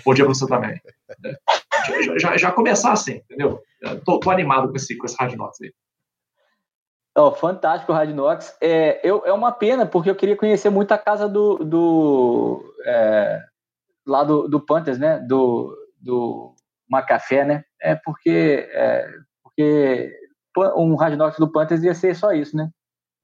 Bom 0.05 0.15
dia 0.15 0.25
pra 0.25 0.35
você 0.35 0.47
também. 0.47 0.81
É. 1.25 2.03
Já, 2.03 2.19
já, 2.19 2.37
já, 2.37 2.53
começar 2.53 2.93
assim, 2.93 3.17
entendeu? 3.17 3.61
Tô, 4.05 4.19
tô, 4.19 4.31
animado 4.31 4.69
com 4.69 4.77
esse, 4.77 4.97
com 4.97 5.05
esse 5.05 5.17
Hard 5.19 5.35
Knocks 5.35 5.61
aí. 5.61 5.73
Oh, 7.17 7.33
fantástico 7.33 7.93
o 7.93 8.07
Knocks. 8.07 8.57
É, 8.61 9.01
eu, 9.09 9.23
é 9.25 9.33
uma 9.33 9.53
pena, 9.53 9.87
porque 9.87 10.11
eu 10.11 10.17
queria 10.17 10.37
conhecer 10.37 10.71
muito 10.71 10.93
a 10.93 10.99
casa 10.99 11.29
do. 11.29 11.59
do 11.59 12.75
é, 12.85 13.41
lá 14.07 14.25
do, 14.25 14.49
do 14.49 14.61
Panthers, 14.61 14.99
né? 14.99 15.19
Do, 15.21 15.77
do 16.01 16.55
Macafé, 16.89 17.45
né? 17.45 17.65
É 17.81 17.95
porque, 17.95 18.69
é, 18.73 19.09
porque 19.43 20.11
um 20.77 20.97
Knocks 20.97 21.39
do 21.39 21.51
Panthers 21.51 21.83
ia 21.83 21.95
ser 21.95 22.17
só 22.17 22.33
isso, 22.33 22.57
né? 22.57 22.71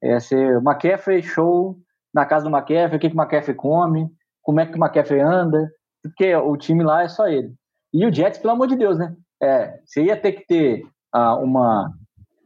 Ia 0.03 0.21
ser 0.21 0.57
o 0.57 1.23
show 1.23 1.77
na 2.13 2.25
casa 2.27 2.49
do 2.49 2.55
McCaffrey, 2.55 2.97
o 2.97 3.01
que, 3.01 3.11
que 3.11 3.17
o 3.17 3.21
McCaffrey 3.21 3.55
come, 3.55 4.11
como 4.43 4.61
é 4.61 4.67
que 4.67 4.77
o 4.77 4.83
McCaffrey 4.83 5.21
anda, 5.21 5.71
porque 6.03 6.35
o 6.35 6.57
time 6.57 6.83
lá 6.83 7.03
é 7.03 7.09
só 7.09 7.29
ele. 7.29 7.53
E 7.93 8.07
o 8.07 8.13
Jets, 8.13 8.39
pelo 8.39 8.55
amor 8.55 8.67
de 8.67 8.77
Deus, 8.77 8.99
né? 8.99 9.15
É, 9.43 9.81
você 9.85 10.05
ia 10.05 10.17
ter 10.17 10.33
que 10.33 10.47
ter 10.47 10.83
uh, 11.15 11.43
uma, 11.43 11.93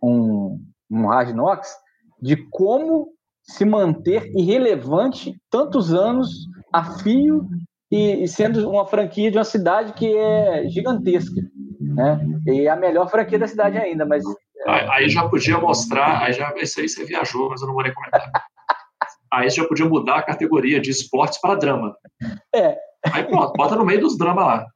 um, 0.03 0.61
um 0.91 1.09
Knocks 1.33 1.75
de 2.21 2.37
como 2.51 3.09
se 3.43 3.65
manter 3.65 4.31
irrelevante 4.35 5.37
tantos 5.51 5.93
anos 5.93 6.47
a 6.73 6.99
fio 6.99 7.47
e, 7.91 8.25
e, 8.25 8.29
sendo 8.29 8.69
uma 8.69 8.87
franquia 8.87 9.31
de 9.31 9.37
uma 9.37 9.45
cidade 9.45 9.93
que 9.93 10.17
é 10.17 10.69
gigantesca, 10.69 11.41
né? 11.81 12.27
E 12.47 12.67
é 12.67 12.71
a 12.71 12.77
melhor 12.77 13.09
franquia 13.11 13.39
da 13.39 13.47
cidade 13.47 13.77
ainda, 13.77 14.07
mas 14.07 14.25
é... 14.25 14.44
aí 14.67 15.09
já 15.09 15.29
podia 15.29 15.59
mostrar, 15.59 16.23
aí 16.23 16.33
já 16.33 16.53
isso 16.57 16.81
aí 16.81 16.89
você 16.89 17.05
viajou, 17.05 17.51
mas 17.51 17.61
eu 17.61 17.67
não 17.67 17.75
vou 17.75 17.83
nem 17.83 17.93
comentar. 17.93 18.31
aí 19.33 19.51
você 19.51 19.61
já 19.61 19.69
podia 19.69 19.85
mudar 19.87 20.17
a 20.17 20.23
categoria 20.23 20.81
de 20.81 20.91
esportes 20.91 21.41
para 21.41 21.57
drama. 21.57 21.97
É. 22.55 22.77
Aí 23.13 23.25
pronto, 23.25 23.53
bota 23.53 23.77
no 23.77 23.85
meio 23.85 24.01
dos 24.01 24.17
dramas 24.17 24.47
lá. 24.47 24.67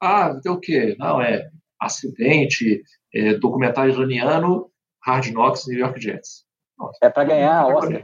Ah, 0.00 0.34
tem 0.42 0.52
o 0.52 0.60
quê? 0.60 0.94
Não, 0.98 1.20
é 1.20 1.48
acidente, 1.80 2.82
é, 3.14 3.34
documentário 3.34 3.92
iraniano, 3.92 4.70
Hard 5.04 5.32
Knocks, 5.32 5.66
New 5.66 5.78
York 5.78 6.00
Jets. 6.00 6.44
Nossa, 6.78 6.98
é 7.02 7.08
para 7.08 7.24
ganhar 7.24 7.60
a 7.60 7.66
Oscar, 7.66 8.02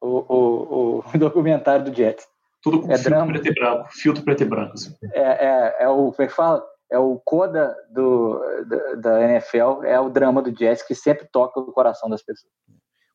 o, 0.00 0.08
o, 0.08 0.98
o, 0.98 1.02
documentário 1.18 1.84
do 1.84 1.94
Jets. 1.94 2.26
Tudo 2.62 2.80
com 2.80 2.90
é 2.90 2.96
filtro 2.96 3.10
drama. 3.10 3.32
preto 3.32 3.48
e 3.48 3.54
branco, 3.54 3.88
filtro 3.90 4.24
preto 4.24 4.42
e 4.42 4.46
branco. 4.46 4.72
Assim. 4.74 4.94
É, 5.12 5.20
é, 5.20 5.76
é 5.80 5.88
o, 5.88 6.12
como 6.12 6.22
é 6.22 6.26
que 6.26 6.32
fala? 6.32 6.64
É 6.90 6.98
o 6.98 7.20
coda 7.24 7.76
do, 7.90 8.40
da, 8.66 8.94
da 8.94 9.22
NFL, 9.32 9.84
é 9.84 9.98
o 9.98 10.08
drama 10.08 10.40
do 10.40 10.56
Jets 10.56 10.86
que 10.86 10.94
sempre 10.94 11.28
toca 11.30 11.58
o 11.58 11.72
coração 11.72 12.08
das 12.08 12.22
pessoas. 12.22 12.52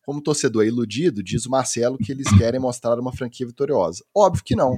Como 0.03 0.21
torcedor 0.21 0.65
iludido, 0.65 1.23
diz 1.23 1.45
o 1.45 1.49
Marcelo 1.49 1.97
que 1.97 2.11
eles 2.11 2.27
querem 2.37 2.59
mostrar 2.59 2.99
uma 2.99 3.15
franquia 3.15 3.47
vitoriosa. 3.47 4.03
Óbvio 4.15 4.43
que 4.43 4.55
não. 4.55 4.77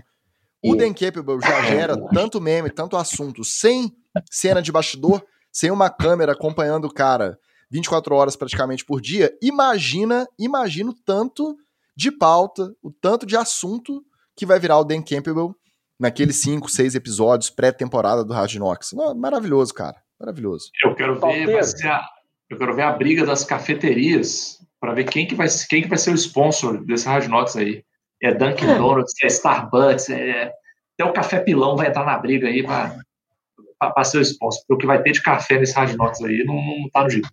O 0.63 0.75
Dan 0.75 0.93
Capable 0.93 1.41
já 1.41 1.61
gera 1.63 1.97
tanto 2.13 2.39
meme, 2.39 2.69
tanto 2.69 2.95
assunto, 2.95 3.43
sem 3.43 3.91
cena 4.29 4.61
de 4.61 4.71
bastidor, 4.71 5.23
sem 5.51 5.71
uma 5.71 5.89
câmera 5.89 6.33
acompanhando 6.33 6.85
o 6.85 6.93
cara 6.93 7.37
24 7.69 8.13
horas 8.15 8.35
praticamente 8.35 8.85
por 8.85 9.01
dia. 9.01 9.35
Imagina, 9.41 10.27
imagina 10.37 10.91
o 10.91 10.95
tanto 11.05 11.57
de 11.95 12.11
pauta, 12.11 12.73
o 12.81 12.91
tanto 12.91 13.25
de 13.25 13.35
assunto 13.35 14.03
que 14.35 14.45
vai 14.45 14.59
virar 14.59 14.79
o 14.79 14.83
Dan 14.83 15.01
Campbell 15.01 15.55
naqueles 15.99 16.37
5, 16.37 16.69
6 16.69 16.95
episódios 16.95 17.49
pré-temporada 17.49 18.23
do 18.23 18.33
Knocks. 18.33 18.93
Maravilhoso, 19.15 19.73
cara. 19.73 19.97
Maravilhoso. 20.19 20.69
Eu 20.83 20.95
quero 20.95 21.19
ver, 21.19 21.59
a, 21.87 22.05
eu 22.49 22.57
quero 22.57 22.75
ver 22.75 22.83
a 22.83 22.91
briga 22.91 23.25
das 23.25 23.43
cafeterias 23.43 24.59
para 24.79 24.93
ver 24.93 25.05
quem 25.05 25.25
que, 25.27 25.35
vai, 25.35 25.47
quem 25.69 25.81
que 25.81 25.89
vai 25.89 25.97
ser 25.97 26.11
o 26.11 26.15
sponsor 26.15 26.83
desse 26.85 27.07
Knocks 27.07 27.55
aí. 27.55 27.83
É 28.21 28.33
Dunkin' 28.33 28.77
Donuts, 28.77 29.13
é 29.21 29.27
Starbucks, 29.27 30.09
é, 30.09 30.53
até 30.93 31.09
o 31.09 31.13
Café 31.13 31.39
Pilão 31.39 31.75
vai 31.75 31.87
entrar 31.87 32.05
na 32.05 32.17
briga 32.17 32.47
aí 32.47 32.63
para 32.63 34.03
ser 34.03 34.19
o 34.19 34.21
sponsor. 34.21 34.61
Porque 34.61 34.73
o 34.73 34.77
que 34.77 34.85
vai 34.85 35.01
ter 35.01 35.11
de 35.11 35.21
café 35.21 35.59
nesse 35.59 35.73
Knocks 35.73 36.21
aí 36.21 36.43
não, 36.45 36.55
não 36.55 36.89
tá 36.89 37.03
no 37.03 37.09
jeito. 37.09 37.29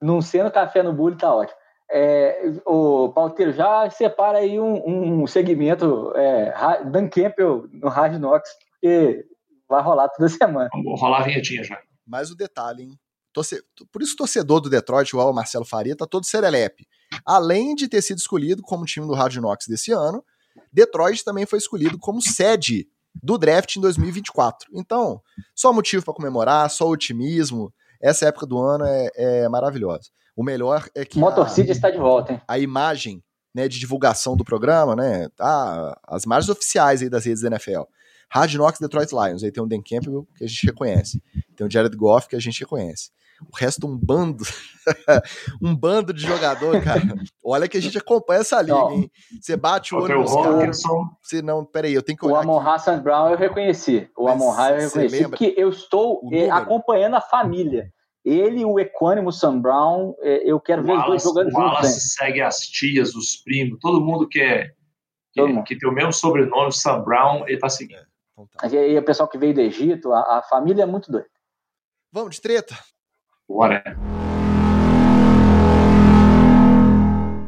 Não 0.00 0.22
sendo 0.22 0.50
café 0.50 0.82
no 0.82 0.94
bullying 0.94 1.16
tá 1.16 1.34
ótimo. 1.34 1.59
É, 1.92 2.52
o 2.64 3.08
Palteiro 3.12 3.52
já 3.52 3.90
separa 3.90 4.38
aí 4.38 4.60
um, 4.60 5.22
um 5.22 5.26
segmento 5.26 6.12
é, 6.14 6.52
Dan 6.84 7.08
Campbell 7.08 7.68
no 7.72 7.88
Hard 7.88 8.18
Knocks, 8.18 8.50
porque 8.72 9.24
vai 9.68 9.82
rolar 9.82 10.08
toda 10.08 10.28
semana. 10.28 10.68
Vamos 10.72 11.00
rolar 11.00 11.22
a 11.22 11.24
vinhetinha 11.24 11.64
já. 11.64 11.78
Mais 12.06 12.30
o 12.30 12.36
detalhe, 12.36 12.84
hein? 12.84 12.98
Torce... 13.32 13.62
Por 13.92 14.02
isso 14.02 14.14
o 14.14 14.16
torcedor 14.16 14.60
do 14.60 14.70
Detroit, 14.70 15.14
o 15.14 15.32
Marcelo 15.32 15.64
Faria, 15.64 15.96
tá 15.96 16.06
todo 16.06 16.26
serelepe. 16.26 16.86
Além 17.24 17.74
de 17.74 17.88
ter 17.88 18.02
sido 18.02 18.18
escolhido 18.18 18.62
como 18.62 18.84
time 18.84 19.06
do 19.06 19.14
Hard 19.14 19.36
Knocks 19.36 19.66
desse 19.66 19.92
ano, 19.92 20.24
Detroit 20.72 21.24
também 21.24 21.46
foi 21.46 21.58
escolhido 21.58 21.98
como 21.98 22.20
sede 22.20 22.88
do 23.22 23.36
draft 23.36 23.76
em 23.76 23.80
2024. 23.80 24.68
Então, 24.74 25.20
só 25.54 25.72
motivo 25.72 26.04
para 26.04 26.14
comemorar, 26.14 26.70
só 26.70 26.88
otimismo. 26.88 27.72
Essa 28.00 28.26
época 28.26 28.46
do 28.46 28.58
ano 28.58 28.84
é, 28.84 29.10
é 29.14 29.48
maravilhosa. 29.48 30.10
O 30.40 30.42
melhor 30.42 30.88
é 30.94 31.04
que. 31.04 31.18
Motor 31.18 31.50
City 31.50 31.70
está 31.70 31.90
de 31.90 31.98
volta, 31.98 32.32
hein? 32.32 32.40
A 32.48 32.58
imagem 32.58 33.22
né, 33.54 33.68
de 33.68 33.78
divulgação 33.78 34.34
do 34.34 34.42
programa, 34.42 34.96
né? 34.96 35.28
Ah, 35.38 35.94
as 36.08 36.24
imagens 36.24 36.48
oficiais 36.48 37.02
aí 37.02 37.10
das 37.10 37.26
redes 37.26 37.42
da 37.42 37.48
NFL. 37.48 37.82
Hard 38.30 38.54
Knocks 38.54 38.80
Detroit 38.80 39.10
Lions. 39.12 39.44
Aí 39.44 39.52
tem 39.52 39.62
o 39.62 39.66
Dan 39.66 39.82
Campbell, 39.82 40.26
que 40.34 40.44
a 40.44 40.46
gente 40.46 40.64
reconhece. 40.64 41.22
Tem 41.54 41.66
o 41.66 41.70
Jared 41.70 41.94
Goff, 41.94 42.26
que 42.26 42.36
a 42.36 42.40
gente 42.40 42.58
reconhece. 42.58 43.10
O 43.52 43.54
resto, 43.54 43.86
um 43.86 43.94
bando. 43.94 44.42
um 45.60 45.76
bando 45.76 46.10
de 46.10 46.22
jogador, 46.22 46.80
cara. 46.82 47.02
Olha 47.44 47.68
que 47.68 47.76
a 47.76 47.82
gente 47.82 47.98
acompanha 47.98 48.40
essa 48.40 48.62
liga, 48.62 48.72
não. 48.72 48.92
hein? 48.92 49.10
Você 49.42 49.58
bate 49.58 49.94
o 49.94 49.98
olho 49.98 50.22
nos 50.22 50.34
caras. 50.34 50.82
Você 51.20 51.42
não, 51.42 51.66
peraí, 51.66 51.92
eu 51.92 52.02
tenho 52.02 52.16
que 52.16 52.24
olhar. 52.24 52.36
O 52.36 52.40
Amon 52.40 52.66
Hassan 52.66 52.98
Brown 53.02 53.28
eu 53.28 53.36
reconheci. 53.36 54.08
O 54.16 54.26
Amon 54.26 54.52
Hassan 54.52 54.76
eu 54.76 54.88
reconheci. 54.88 55.28
Porque 55.28 55.54
eu 55.58 55.68
estou 55.68 56.22
eh, 56.32 56.48
acompanhando 56.48 57.16
a 57.16 57.20
família. 57.20 57.92
Ele 58.24 58.60
e 58.60 58.64
o 58.66 58.78
Equânimo 58.78 59.32
Sam 59.32 59.60
Brown, 59.60 60.14
eh, 60.20 60.42
eu 60.44 60.60
quero 60.60 60.82
o 60.82 60.84
ver 60.84 60.92
Wallace, 60.92 61.26
os 61.26 61.32
dois 61.32 61.34
jogando 61.34 61.46
o 61.46 61.50
juntos. 61.50 61.72
Wallace 61.72 62.00
segue 62.00 62.42
as 62.42 62.60
tias, 62.60 63.14
os 63.14 63.36
primos, 63.36 63.78
todo 63.80 64.04
mundo 64.04 64.28
que 64.28 64.40
é. 64.40 64.72
Que, 65.32 65.62
que 65.62 65.78
tem 65.78 65.88
o 65.88 65.92
mesmo 65.92 66.12
sobrenome, 66.12 66.70
Sam 66.70 67.02
Brown, 67.02 67.48
ele 67.48 67.58
tá 67.58 67.70
seguindo. 67.70 68.00
É, 68.00 68.04
então 68.32 68.46
tá. 68.46 68.68
E 68.68 68.98
o 68.98 69.02
pessoal 69.02 69.26
que 69.28 69.38
veio 69.38 69.54
do 69.54 69.60
Egito, 69.60 70.12
a, 70.12 70.38
a 70.38 70.42
família 70.42 70.82
é 70.82 70.86
muito 70.86 71.10
doida. 71.10 71.28
Vamos 72.12 72.34
de 72.34 72.42
treta? 72.42 72.76
Bora. 73.48 73.82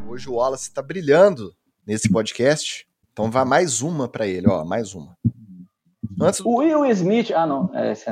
Hoje 0.09 0.27
o 0.27 0.35
Wallace 0.35 0.69
está 0.69 0.81
brilhando 0.81 1.53
nesse 1.85 2.09
podcast. 2.09 2.87
Então 3.11 3.29
vai 3.29 3.45
mais 3.45 3.83
uma 3.83 4.07
para 4.07 4.25
ele, 4.25 4.49
ó, 4.49 4.65
mais 4.65 4.95
uma. 4.95 5.15
Antes 6.19 6.39
do... 6.39 6.49
O 6.49 6.55
Will 6.57 6.83
Smith, 6.87 7.29
ah 7.31 7.45
não, 7.45 7.69
é 7.75 7.91
esse. 7.91 8.09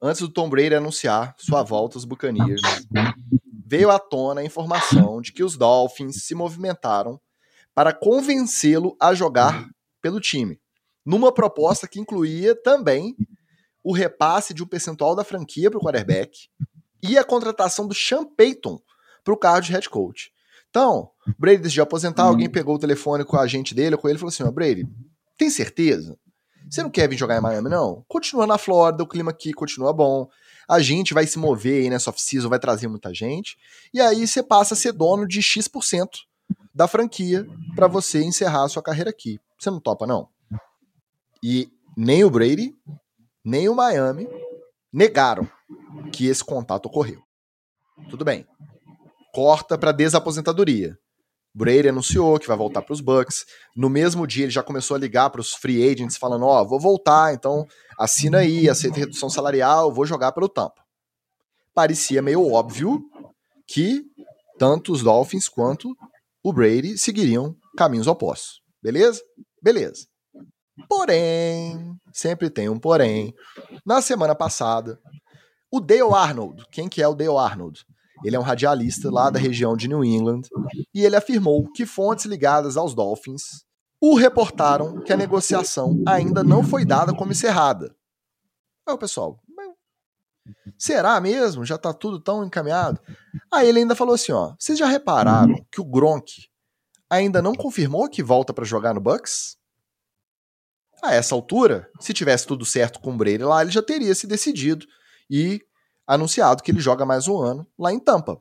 Antes 0.00 0.20
do 0.20 0.28
Tom 0.28 0.48
Brady 0.48 0.74
anunciar 0.74 1.34
sua 1.38 1.62
volta 1.62 1.96
aos 1.96 2.04
Buccaneers, 2.04 2.60
veio 3.66 3.90
à 3.90 3.98
tona 3.98 4.40
a 4.40 4.44
informação 4.44 5.20
de 5.20 5.32
que 5.32 5.42
os 5.42 5.56
Dolphins 5.56 6.24
se 6.24 6.34
movimentaram 6.34 7.20
para 7.74 7.92
convencê-lo 7.92 8.96
a 9.00 9.14
jogar 9.14 9.68
pelo 10.00 10.20
time, 10.20 10.60
numa 11.04 11.32
proposta 11.32 11.88
que 11.88 12.00
incluía 12.00 12.54
também 12.54 13.16
o 13.82 13.92
repasse 13.92 14.52
de 14.52 14.62
um 14.62 14.66
percentual 14.66 15.14
da 15.14 15.24
franquia 15.24 15.70
para 15.70 15.78
o 15.78 15.82
quarterback 15.82 16.48
e 17.02 17.16
a 17.16 17.24
contratação 17.24 17.86
do 17.86 17.94
Sean 17.94 18.24
Payton 18.24 18.80
para 19.24 19.34
o 19.34 19.36
cargo 19.36 19.66
de 19.66 19.72
head 19.72 19.88
coach. 19.88 20.32
Então, 20.68 21.10
Brady 21.38 21.62
decidiu 21.62 21.84
aposentar, 21.84 22.24
alguém 22.24 22.50
pegou 22.50 22.74
o 22.74 22.78
telefone 22.78 23.24
com 23.24 23.36
a 23.36 23.42
agente 23.42 23.74
dele, 23.74 23.96
com 23.96 24.08
ele 24.08 24.16
e 24.16 24.18
falou 24.18 24.28
assim: 24.28 24.42
ó, 24.42 24.50
Brady, 24.50 24.86
tem 25.36 25.48
certeza? 25.48 26.18
Você 26.68 26.82
não 26.82 26.90
quer 26.90 27.08
vir 27.08 27.16
jogar 27.16 27.36
em 27.36 27.40
Miami, 27.40 27.68
não? 27.68 28.04
Continua 28.08 28.46
na 28.46 28.58
Flórida, 28.58 29.02
o 29.02 29.06
clima 29.06 29.30
aqui 29.30 29.52
continua 29.52 29.92
bom. 29.92 30.28
A 30.68 30.80
gente 30.80 31.14
vai 31.14 31.26
se 31.26 31.38
mover 31.38 31.82
aí 31.82 31.90
nessa 31.90 32.10
off-season, 32.10 32.48
vai 32.48 32.58
trazer 32.58 32.88
muita 32.88 33.14
gente. 33.14 33.56
E 33.94 34.00
aí 34.00 34.26
você 34.26 34.42
passa 34.42 34.74
a 34.74 34.76
ser 34.76 34.92
dono 34.92 35.26
de 35.26 35.40
X% 35.40 36.26
da 36.74 36.88
franquia 36.88 37.46
para 37.74 37.86
você 37.86 38.22
encerrar 38.22 38.64
a 38.64 38.68
sua 38.68 38.82
carreira 38.82 39.10
aqui. 39.10 39.38
Você 39.58 39.70
não 39.70 39.80
topa, 39.80 40.06
não? 40.06 40.28
E 41.42 41.70
nem 41.96 42.24
o 42.24 42.30
Brady, 42.30 42.74
nem 43.44 43.68
o 43.68 43.74
Miami 43.74 44.28
negaram 44.92 45.48
que 46.12 46.26
esse 46.26 46.44
contato 46.44 46.86
ocorreu. 46.86 47.22
Tudo 48.10 48.24
bem. 48.24 48.46
Corta 49.32 49.78
para 49.78 49.92
desaposentadoria. 49.92 50.98
Brady 51.56 51.88
anunciou 51.88 52.38
que 52.38 52.46
vai 52.46 52.56
voltar 52.56 52.82
para 52.82 52.92
os 52.92 53.00
Bucks. 53.00 53.46
No 53.74 53.88
mesmo 53.88 54.26
dia, 54.26 54.44
ele 54.44 54.52
já 54.52 54.62
começou 54.62 54.94
a 54.94 55.00
ligar 55.00 55.30
para 55.30 55.40
os 55.40 55.54
free 55.54 55.90
agents, 55.90 56.18
falando: 56.18 56.44
Ó, 56.44 56.60
oh, 56.60 56.68
vou 56.68 56.78
voltar, 56.78 57.32
então 57.32 57.66
assina 57.98 58.40
aí, 58.40 58.68
aceita 58.68 58.98
redução 58.98 59.30
salarial, 59.30 59.90
vou 59.90 60.04
jogar 60.04 60.32
pelo 60.32 60.50
Tampa. 60.50 60.84
Parecia 61.72 62.20
meio 62.20 62.46
óbvio 62.46 63.02
que 63.66 64.04
tanto 64.58 64.92
os 64.92 65.02
Dolphins 65.02 65.48
quanto 65.48 65.96
o 66.42 66.52
Brady 66.52 66.98
seguiriam 66.98 67.56
caminhos 67.74 68.06
opostos. 68.06 68.60
Beleza? 68.82 69.22
Beleza. 69.62 70.06
Porém, 70.86 71.96
sempre 72.12 72.50
tem 72.50 72.68
um 72.68 72.78
porém. 72.78 73.34
Na 73.84 74.02
semana 74.02 74.34
passada, 74.34 75.00
o 75.70 75.80
Dale 75.80 76.12
Arnold, 76.12 76.66
quem 76.70 76.86
que 76.86 77.00
é 77.00 77.08
o 77.08 77.14
Dale 77.14 77.38
Arnold? 77.38 77.82
Ele 78.24 78.36
é 78.36 78.38
um 78.38 78.42
radialista 78.42 79.10
lá 79.10 79.30
da 79.30 79.38
região 79.38 79.76
de 79.76 79.88
New 79.88 80.04
England 80.04 80.42
e 80.94 81.04
ele 81.04 81.16
afirmou 81.16 81.70
que 81.72 81.86
fontes 81.86 82.24
ligadas 82.24 82.76
aos 82.76 82.94
Dolphins 82.94 83.64
o 84.00 84.14
reportaram 84.14 85.00
que 85.00 85.12
a 85.12 85.16
negociação 85.16 86.02
ainda 86.06 86.44
não 86.44 86.62
foi 86.62 86.84
dada 86.84 87.14
como 87.14 87.32
encerrada. 87.32 87.94
Aí 88.86 88.94
o 88.94 88.98
pessoal, 88.98 89.38
será 90.78 91.20
mesmo? 91.20 91.64
Já 91.64 91.78
tá 91.78 91.92
tudo 91.92 92.20
tão 92.20 92.44
encaminhado? 92.44 93.00
Aí 93.52 93.68
ele 93.68 93.80
ainda 93.80 93.96
falou 93.96 94.14
assim, 94.14 94.32
ó, 94.32 94.54
vocês 94.58 94.78
já 94.78 94.86
repararam 94.86 95.54
que 95.70 95.80
o 95.80 95.84
Gronk 95.84 96.30
ainda 97.10 97.40
não 97.40 97.54
confirmou 97.54 98.08
que 98.08 98.22
volta 98.22 98.52
para 98.52 98.64
jogar 98.64 98.94
no 98.94 99.00
Bucks? 99.00 99.56
A 101.02 101.14
essa 101.14 101.34
altura, 101.34 101.90
se 102.00 102.12
tivesse 102.12 102.46
tudo 102.46 102.64
certo 102.64 103.00
com 103.00 103.12
o 103.12 103.16
Brady 103.16 103.44
lá, 103.44 103.62
ele 103.62 103.70
já 103.70 103.82
teria 103.82 104.14
se 104.14 104.26
decidido 104.26 104.86
e 105.30 105.60
anunciado 106.06 106.62
que 106.62 106.70
ele 106.70 106.80
joga 106.80 107.04
mais 107.04 107.26
um 107.26 107.38
ano 107.38 107.66
lá 107.78 107.92
em 107.92 107.98
Tampa. 107.98 108.40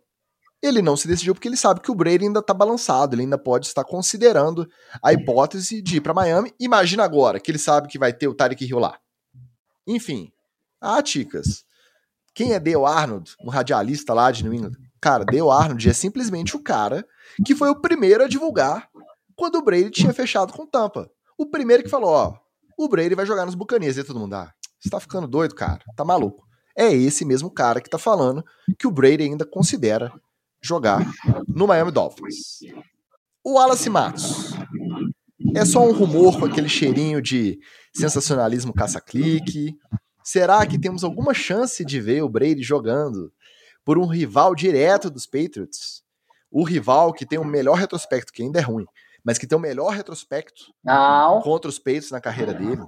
Ele 0.61 0.81
não 0.81 0.95
se 0.95 1.07
decidiu 1.07 1.33
porque 1.33 1.47
ele 1.47 1.57
sabe 1.57 1.79
que 1.79 1.91
o 1.91 1.95
Brady 1.95 2.25
ainda 2.25 2.39
está 2.39 2.53
balançado, 2.53 3.15
ele 3.15 3.23
ainda 3.23 3.37
pode 3.37 3.67
estar 3.67 3.83
considerando 3.83 4.67
a 5.03 5.13
hipótese 5.13 5.81
de 5.81 5.97
ir 5.97 6.01
para 6.01 6.13
Miami. 6.13 6.53
Imagina 6.59 7.03
agora 7.03 7.39
que 7.39 7.51
ele 7.51 7.59
sabe 7.59 7.87
que 7.87 7.99
vai 7.99 8.13
ter 8.13 8.27
o 8.27 8.33
Tarek 8.33 8.65
Hill 8.65 8.79
lá. 8.79 8.97
Enfim, 9.87 10.31
ah, 10.81 11.01
Ticas. 11.01 11.63
Quem 12.33 12.53
é 12.53 12.59
Dale 12.59 12.83
Arnold, 12.85 13.35
um 13.41 13.49
radialista 13.49 14.13
lá 14.13 14.31
de 14.31 14.43
New 14.43 14.53
England? 14.53 14.73
Cara, 14.99 15.23
Dale 15.23 15.49
Arnold 15.49 15.87
é 15.87 15.93
simplesmente 15.93 16.55
o 16.55 16.63
cara 16.63 17.05
que 17.45 17.55
foi 17.55 17.69
o 17.69 17.79
primeiro 17.79 18.23
a 18.23 18.27
divulgar 18.27 18.89
quando 19.35 19.55
o 19.55 19.61
Brady 19.61 19.91
tinha 19.91 20.13
fechado 20.13 20.51
com 20.51 20.65
Tampa. 20.65 21.09
O 21.37 21.45
primeiro 21.45 21.83
que 21.83 21.89
falou, 21.89 22.09
ó, 22.09 22.33
o 22.77 22.87
Brady 22.87 23.13
vai 23.13 23.25
jogar 23.25 23.45
nos 23.45 23.55
Buccaneers. 23.55 23.97
E 23.97 24.03
todo 24.03 24.19
mundo, 24.19 24.33
ah, 24.33 24.51
você 24.79 24.89
tá 24.89 24.99
ficando 24.99 25.27
doido, 25.27 25.53
cara, 25.53 25.83
tá 25.95 26.03
maluco 26.03 26.44
é 26.75 26.93
esse 26.93 27.23
mesmo 27.23 27.49
cara 27.49 27.79
que 27.79 27.87
está 27.87 27.97
falando 27.97 28.43
que 28.77 28.87
o 28.87 28.91
Brady 28.91 29.23
ainda 29.23 29.45
considera 29.45 30.11
jogar 30.61 31.05
no 31.47 31.67
Miami 31.67 31.91
Dolphins. 31.91 32.59
O 33.43 33.53
Wallace 33.53 33.89
Matos. 33.89 34.53
É 35.55 35.63
só 35.63 35.79
um 35.87 35.93
rumor 35.93 36.39
com 36.39 36.45
aquele 36.45 36.67
cheirinho 36.67 37.21
de 37.21 37.59
sensacionalismo 37.93 38.73
caça-clique? 38.73 39.77
Será 40.23 40.65
que 40.65 40.79
temos 40.79 41.03
alguma 41.03 41.33
chance 41.33 41.85
de 41.85 42.01
ver 42.01 42.23
o 42.23 42.29
Brady 42.29 42.63
jogando 42.63 43.31
por 43.85 43.97
um 43.97 44.07
rival 44.07 44.55
direto 44.55 45.09
dos 45.09 45.25
Patriots? 45.25 46.03
O 46.51 46.63
rival 46.63 47.13
que 47.13 47.25
tem 47.25 47.37
o 47.37 47.45
melhor 47.45 47.75
retrospecto, 47.77 48.33
que 48.33 48.41
ainda 48.41 48.59
é 48.59 48.61
ruim, 48.61 48.85
mas 49.23 49.37
que 49.37 49.45
tem 49.45 49.57
o 49.57 49.61
melhor 49.61 49.91
retrospecto 49.93 50.63
Não. 50.83 51.41
contra 51.41 51.69
os 51.69 51.77
Patriots 51.77 52.11
na 52.11 52.19
carreira 52.19 52.53
dele. 52.53 52.81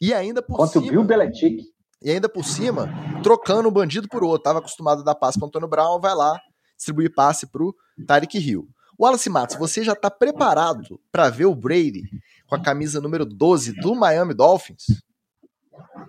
E 0.00 0.14
ainda 0.14 0.40
por 0.40 0.56
contra 0.56 0.80
cima, 0.80 0.86
o 0.86 0.90
Bill 0.90 1.04
Belichick. 1.04 1.64
E 2.02 2.10
ainda 2.10 2.28
por 2.28 2.44
cima, 2.44 2.88
trocando 3.22 3.68
um 3.68 3.72
bandido 3.72 4.08
por 4.08 4.22
outro. 4.22 4.44
Tava 4.44 4.60
acostumado 4.60 5.00
a 5.00 5.04
dar 5.04 5.14
passe 5.14 5.38
para 5.38 5.48
Antônio 5.48 5.68
Brown, 5.68 6.00
vai 6.00 6.14
lá 6.14 6.38
distribuir 6.76 7.12
passe 7.12 7.46
pro 7.46 7.74
Tarek 8.06 8.38
Hill. 8.38 8.68
Wallace 8.98 9.28
Matos, 9.28 9.56
você 9.56 9.82
já 9.82 9.92
está 9.92 10.10
preparado 10.10 11.00
para 11.12 11.28
ver 11.28 11.46
o 11.46 11.54
Brady 11.54 12.02
com 12.48 12.54
a 12.54 12.62
camisa 12.62 13.00
número 13.00 13.24
12 13.24 13.72
do 13.80 13.94
Miami 13.94 14.34
Dolphins? 14.34 14.86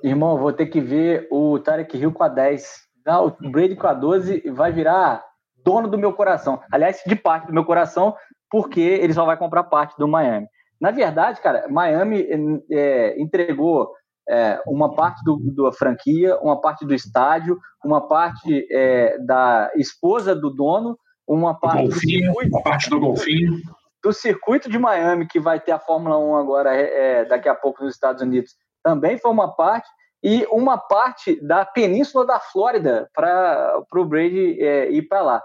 Irmão, 0.03 0.37
vou 0.37 0.53
ter 0.53 0.67
que 0.67 0.79
ver 0.79 1.27
o 1.29 1.59
Tarek 1.59 1.97
Hill 1.97 2.11
com 2.11 2.23
a 2.23 2.27
10. 2.27 2.87
Não, 3.05 3.27
o 3.27 3.51
Brady 3.51 3.75
com 3.75 3.87
a 3.87 3.93
12 3.93 4.49
vai 4.51 4.71
virar 4.71 5.23
dono 5.63 5.87
do 5.87 5.97
meu 5.97 6.13
coração. 6.13 6.61
Aliás, 6.71 7.01
de 7.05 7.15
parte 7.15 7.47
do 7.47 7.53
meu 7.53 7.65
coração, 7.65 8.15
porque 8.49 8.79
ele 8.79 9.13
só 9.13 9.25
vai 9.25 9.37
comprar 9.37 9.63
parte 9.63 9.95
do 9.97 10.07
Miami. 10.07 10.47
Na 10.79 10.91
verdade, 10.91 11.41
cara, 11.41 11.67
Miami 11.67 12.25
é, 12.71 13.21
entregou 13.21 13.91
é, 14.29 14.61
uma 14.67 14.93
parte 14.93 15.23
do, 15.23 15.37
da 15.37 15.71
franquia, 15.71 16.37
uma 16.39 16.61
parte 16.61 16.85
do 16.85 16.93
estádio, 16.93 17.57
uma 17.83 18.07
parte 18.07 18.67
é, 18.71 19.17
da 19.19 19.71
esposa 19.75 20.35
do 20.35 20.51
dono, 20.51 20.97
uma 21.27 21.59
parte 21.59 21.83
golfinho, 21.83 22.19
do 22.19 22.25
circuito, 22.25 22.63
parte 22.63 22.89
do 22.89 22.99
golfinho. 22.99 23.57
Do 24.03 24.13
circuito 24.13 24.69
de 24.69 24.77
Miami, 24.77 25.27
que 25.27 25.39
vai 25.39 25.59
ter 25.59 25.71
a 25.71 25.79
Fórmula 25.79 26.17
1 26.17 26.35
agora, 26.35 26.75
é, 26.75 27.21
é, 27.21 27.25
daqui 27.25 27.49
a 27.49 27.55
pouco 27.55 27.83
nos 27.83 27.93
Estados 27.93 28.21
Unidos, 28.21 28.53
também 28.83 29.17
foi 29.17 29.31
uma 29.31 29.53
parte, 29.55 29.89
e 30.23 30.45
uma 30.51 30.77
parte 30.77 31.39
da 31.45 31.65
península 31.65 32.25
da 32.25 32.39
Flórida 32.39 33.09
para 33.13 33.83
o 33.95 34.05
Brady 34.05 34.61
é, 34.61 34.91
ir 34.91 35.03
para 35.03 35.21
lá. 35.21 35.43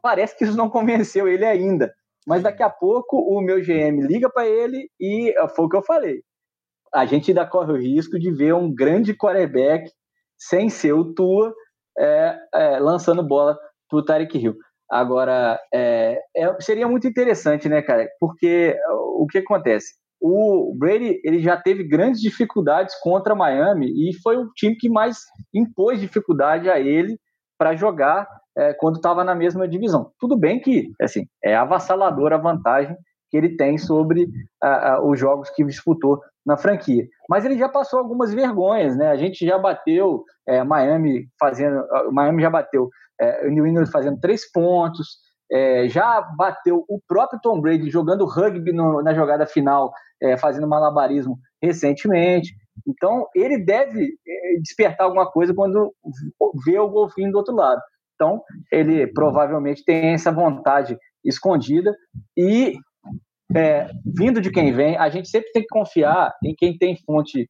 Parece 0.00 0.36
que 0.36 0.44
isso 0.44 0.56
não 0.56 0.70
convenceu 0.70 1.26
ele 1.26 1.44
ainda, 1.44 1.92
mas 2.26 2.42
daqui 2.42 2.62
a 2.62 2.70
pouco 2.70 3.16
o 3.16 3.40
meu 3.40 3.60
GM 3.60 4.06
liga 4.06 4.30
para 4.30 4.46
ele 4.46 4.88
e 5.00 5.34
foi 5.56 5.64
o 5.64 5.68
que 5.68 5.76
eu 5.76 5.82
falei. 5.82 6.22
A 6.92 7.06
gente 7.06 7.30
ainda 7.30 7.46
corre 7.46 7.72
o 7.72 7.76
risco 7.76 8.18
de 8.18 8.30
ver 8.30 8.54
um 8.54 8.72
grande 8.72 9.14
quarterback 9.14 9.90
sem 10.38 10.68
ser 10.68 10.92
o 10.92 11.12
Tua 11.14 11.54
é, 11.98 12.38
é, 12.54 12.78
lançando 12.78 13.22
bola 13.22 13.58
para 13.88 13.98
o 13.98 14.04
Tarek 14.04 14.38
Hill. 14.38 14.56
Agora, 14.90 15.60
é, 15.72 16.18
é, 16.36 16.60
seria 16.60 16.88
muito 16.88 17.06
interessante, 17.06 17.68
né, 17.68 17.80
cara? 17.80 18.08
Porque 18.18 18.76
o 19.16 19.26
que 19.26 19.38
acontece? 19.38 19.94
O 20.20 20.74
Brady 20.76 21.20
ele 21.24 21.40
já 21.40 21.56
teve 21.56 21.84
grandes 21.84 22.20
dificuldades 22.20 22.94
contra 23.00 23.34
Miami 23.34 23.86
e 23.86 24.12
foi 24.20 24.36
o 24.36 24.50
time 24.52 24.76
que 24.76 24.88
mais 24.88 25.18
impôs 25.54 26.00
dificuldade 26.00 26.68
a 26.68 26.78
ele 26.78 27.18
para 27.56 27.76
jogar 27.76 28.26
é, 28.56 28.74
quando 28.74 28.96
estava 28.96 29.22
na 29.22 29.34
mesma 29.34 29.68
divisão. 29.68 30.10
Tudo 30.18 30.36
bem 30.36 30.60
que 30.60 30.90
assim 31.00 31.24
é 31.42 31.54
avassaladora 31.54 32.34
a 32.34 32.40
vantagem 32.40 32.96
que 33.30 33.36
ele 33.36 33.56
tem 33.56 33.78
sobre 33.78 34.28
a, 34.60 34.94
a, 34.94 35.04
os 35.04 35.18
jogos 35.18 35.48
que 35.50 35.64
disputou 35.64 36.20
na 36.44 36.56
franquia. 36.56 37.06
Mas 37.28 37.44
ele 37.44 37.56
já 37.56 37.68
passou 37.68 37.98
algumas 37.98 38.34
vergonhas, 38.34 38.96
né? 38.96 39.08
A 39.08 39.16
gente 39.16 39.46
já 39.46 39.58
bateu 39.58 40.24
é, 40.46 40.64
Miami 40.64 41.28
fazendo, 41.38 41.82
Miami 42.10 42.42
já 42.42 42.50
bateu 42.50 42.88
é, 43.20 43.48
New 43.48 43.66
England 43.66 43.86
fazendo 43.86 44.18
três 44.18 44.50
pontos, 44.50 45.18
é, 45.52 45.88
já 45.88 46.20
bateu 46.36 46.84
o 46.88 47.00
próprio 47.06 47.40
Tom 47.42 47.60
Brady 47.60 47.90
jogando 47.90 48.26
rugby 48.26 48.72
no, 48.72 49.02
na 49.02 49.14
jogada 49.14 49.46
final, 49.46 49.92
é, 50.22 50.36
fazendo 50.36 50.68
malabarismo 50.68 51.38
recentemente. 51.62 52.54
Então 52.86 53.26
ele 53.34 53.58
deve 53.58 54.04
é, 54.26 54.60
despertar 54.60 55.04
alguma 55.04 55.30
coisa 55.30 55.54
quando 55.54 55.92
vê 56.64 56.78
o 56.78 56.88
golfinho 56.88 57.30
do 57.30 57.38
outro 57.38 57.54
lado. 57.54 57.80
Então 58.14 58.42
ele 58.70 59.06
provavelmente 59.08 59.84
tem 59.84 60.12
essa 60.12 60.30
vontade 60.32 60.98
escondida 61.24 61.94
e 62.36 62.74
é, 63.54 63.90
vindo 64.04 64.40
de 64.40 64.50
quem 64.50 64.72
vem, 64.72 64.96
a 64.96 65.08
gente 65.08 65.28
sempre 65.28 65.50
tem 65.52 65.62
que 65.62 65.68
confiar 65.68 66.32
em 66.44 66.54
quem 66.54 66.76
tem 66.76 66.96
fonte 67.04 67.48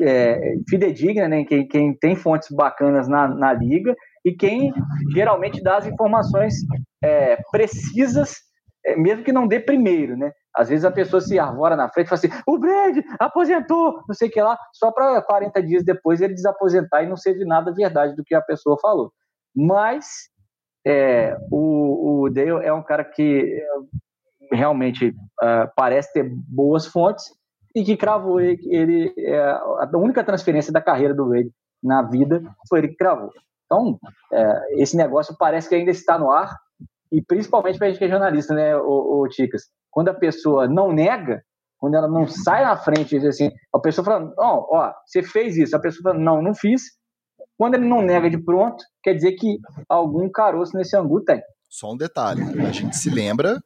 é, 0.00 0.54
fidedigna, 0.68 1.28
né? 1.28 1.44
quem, 1.44 1.66
quem 1.66 1.94
tem 1.94 2.16
fontes 2.16 2.48
bacanas 2.50 3.08
na, 3.08 3.28
na 3.28 3.52
liga 3.52 3.94
e 4.24 4.32
quem 4.32 4.72
geralmente 5.12 5.62
dá 5.62 5.78
as 5.78 5.86
informações 5.86 6.54
é, 7.02 7.36
precisas, 7.50 8.34
é, 8.84 8.96
mesmo 8.96 9.24
que 9.24 9.32
não 9.32 9.46
dê 9.46 9.60
primeiro, 9.60 10.16
né? 10.16 10.32
Às 10.54 10.70
vezes 10.70 10.84
a 10.84 10.90
pessoa 10.90 11.20
se 11.20 11.38
arvora 11.38 11.76
na 11.76 11.88
frente 11.90 12.06
e 12.06 12.08
fala 12.08 12.18
assim: 12.18 12.42
o 12.46 12.58
Brady 12.58 13.04
aposentou, 13.20 14.00
não 14.08 14.14
sei 14.14 14.28
o 14.28 14.30
que 14.30 14.40
lá, 14.40 14.58
só 14.72 14.90
para 14.90 15.20
40 15.22 15.62
dias 15.62 15.84
depois 15.84 16.20
ele 16.20 16.34
desaposentar 16.34 17.04
e 17.04 17.06
não 17.06 17.16
ser 17.16 17.34
de 17.34 17.44
nada 17.44 17.72
verdade 17.72 18.16
do 18.16 18.24
que 18.24 18.34
a 18.34 18.40
pessoa 18.40 18.76
falou. 18.80 19.12
Mas 19.54 20.06
é, 20.84 21.36
o, 21.50 22.22
o 22.22 22.30
Dale 22.30 22.64
é 22.64 22.72
um 22.72 22.82
cara 22.82 23.04
que 23.04 23.62
realmente 24.52 25.08
uh, 25.08 25.70
parece 25.74 26.12
ter 26.12 26.28
boas 26.48 26.86
fontes 26.86 27.24
e 27.74 27.84
que 27.84 27.96
cravou 27.96 28.40
ele, 28.40 28.58
ele 28.66 29.14
é, 29.18 29.38
a 29.38 29.90
única 29.94 30.24
transferência 30.24 30.72
da 30.72 30.80
carreira 30.80 31.14
do 31.14 31.28
Wade 31.28 31.50
na 31.82 32.02
vida 32.02 32.42
foi 32.68 32.78
ele 32.78 32.88
que 32.88 32.96
cravou. 32.96 33.30
Então, 33.66 33.98
é, 34.32 34.82
esse 34.82 34.96
negócio 34.96 35.36
parece 35.38 35.68
que 35.68 35.74
ainda 35.74 35.90
está 35.90 36.18
no 36.18 36.30
ar 36.30 36.56
e 37.12 37.22
principalmente 37.22 37.78
para 37.78 37.88
a 37.88 37.90
gente 37.90 37.98
que 37.98 38.04
é 38.04 38.08
jornalista, 38.08 38.54
né, 38.54 38.76
o, 38.76 39.22
o 39.22 39.28
Ticas? 39.28 39.64
Quando 39.90 40.08
a 40.08 40.14
pessoa 40.14 40.66
não 40.66 40.90
nega, 40.90 41.42
quando 41.78 41.94
ela 41.94 42.08
não 42.08 42.26
sai 42.26 42.64
na 42.64 42.76
frente 42.76 43.14
e 43.14 43.18
diz 43.18 43.28
assim, 43.28 43.50
a 43.74 43.78
pessoa 43.78 44.04
fala, 44.04 44.32
ó, 44.38 44.66
ó, 44.70 44.92
você 45.04 45.22
fez 45.22 45.56
isso, 45.56 45.76
a 45.76 45.80
pessoa 45.80 46.02
fala, 46.02 46.18
não, 46.18 46.40
não 46.40 46.54
fiz. 46.54 46.82
Quando 47.58 47.74
ele 47.74 47.86
não 47.86 48.02
nega 48.02 48.30
de 48.30 48.42
pronto, 48.42 48.82
quer 49.02 49.14
dizer 49.14 49.32
que 49.32 49.58
algum 49.88 50.30
caroço 50.30 50.76
nesse 50.76 50.96
angu 50.96 51.22
tem. 51.22 51.42
Só 51.68 51.92
um 51.92 51.96
detalhe, 51.96 52.42
a 52.60 52.72
gente 52.72 52.96
se 52.96 53.10
lembra 53.10 53.60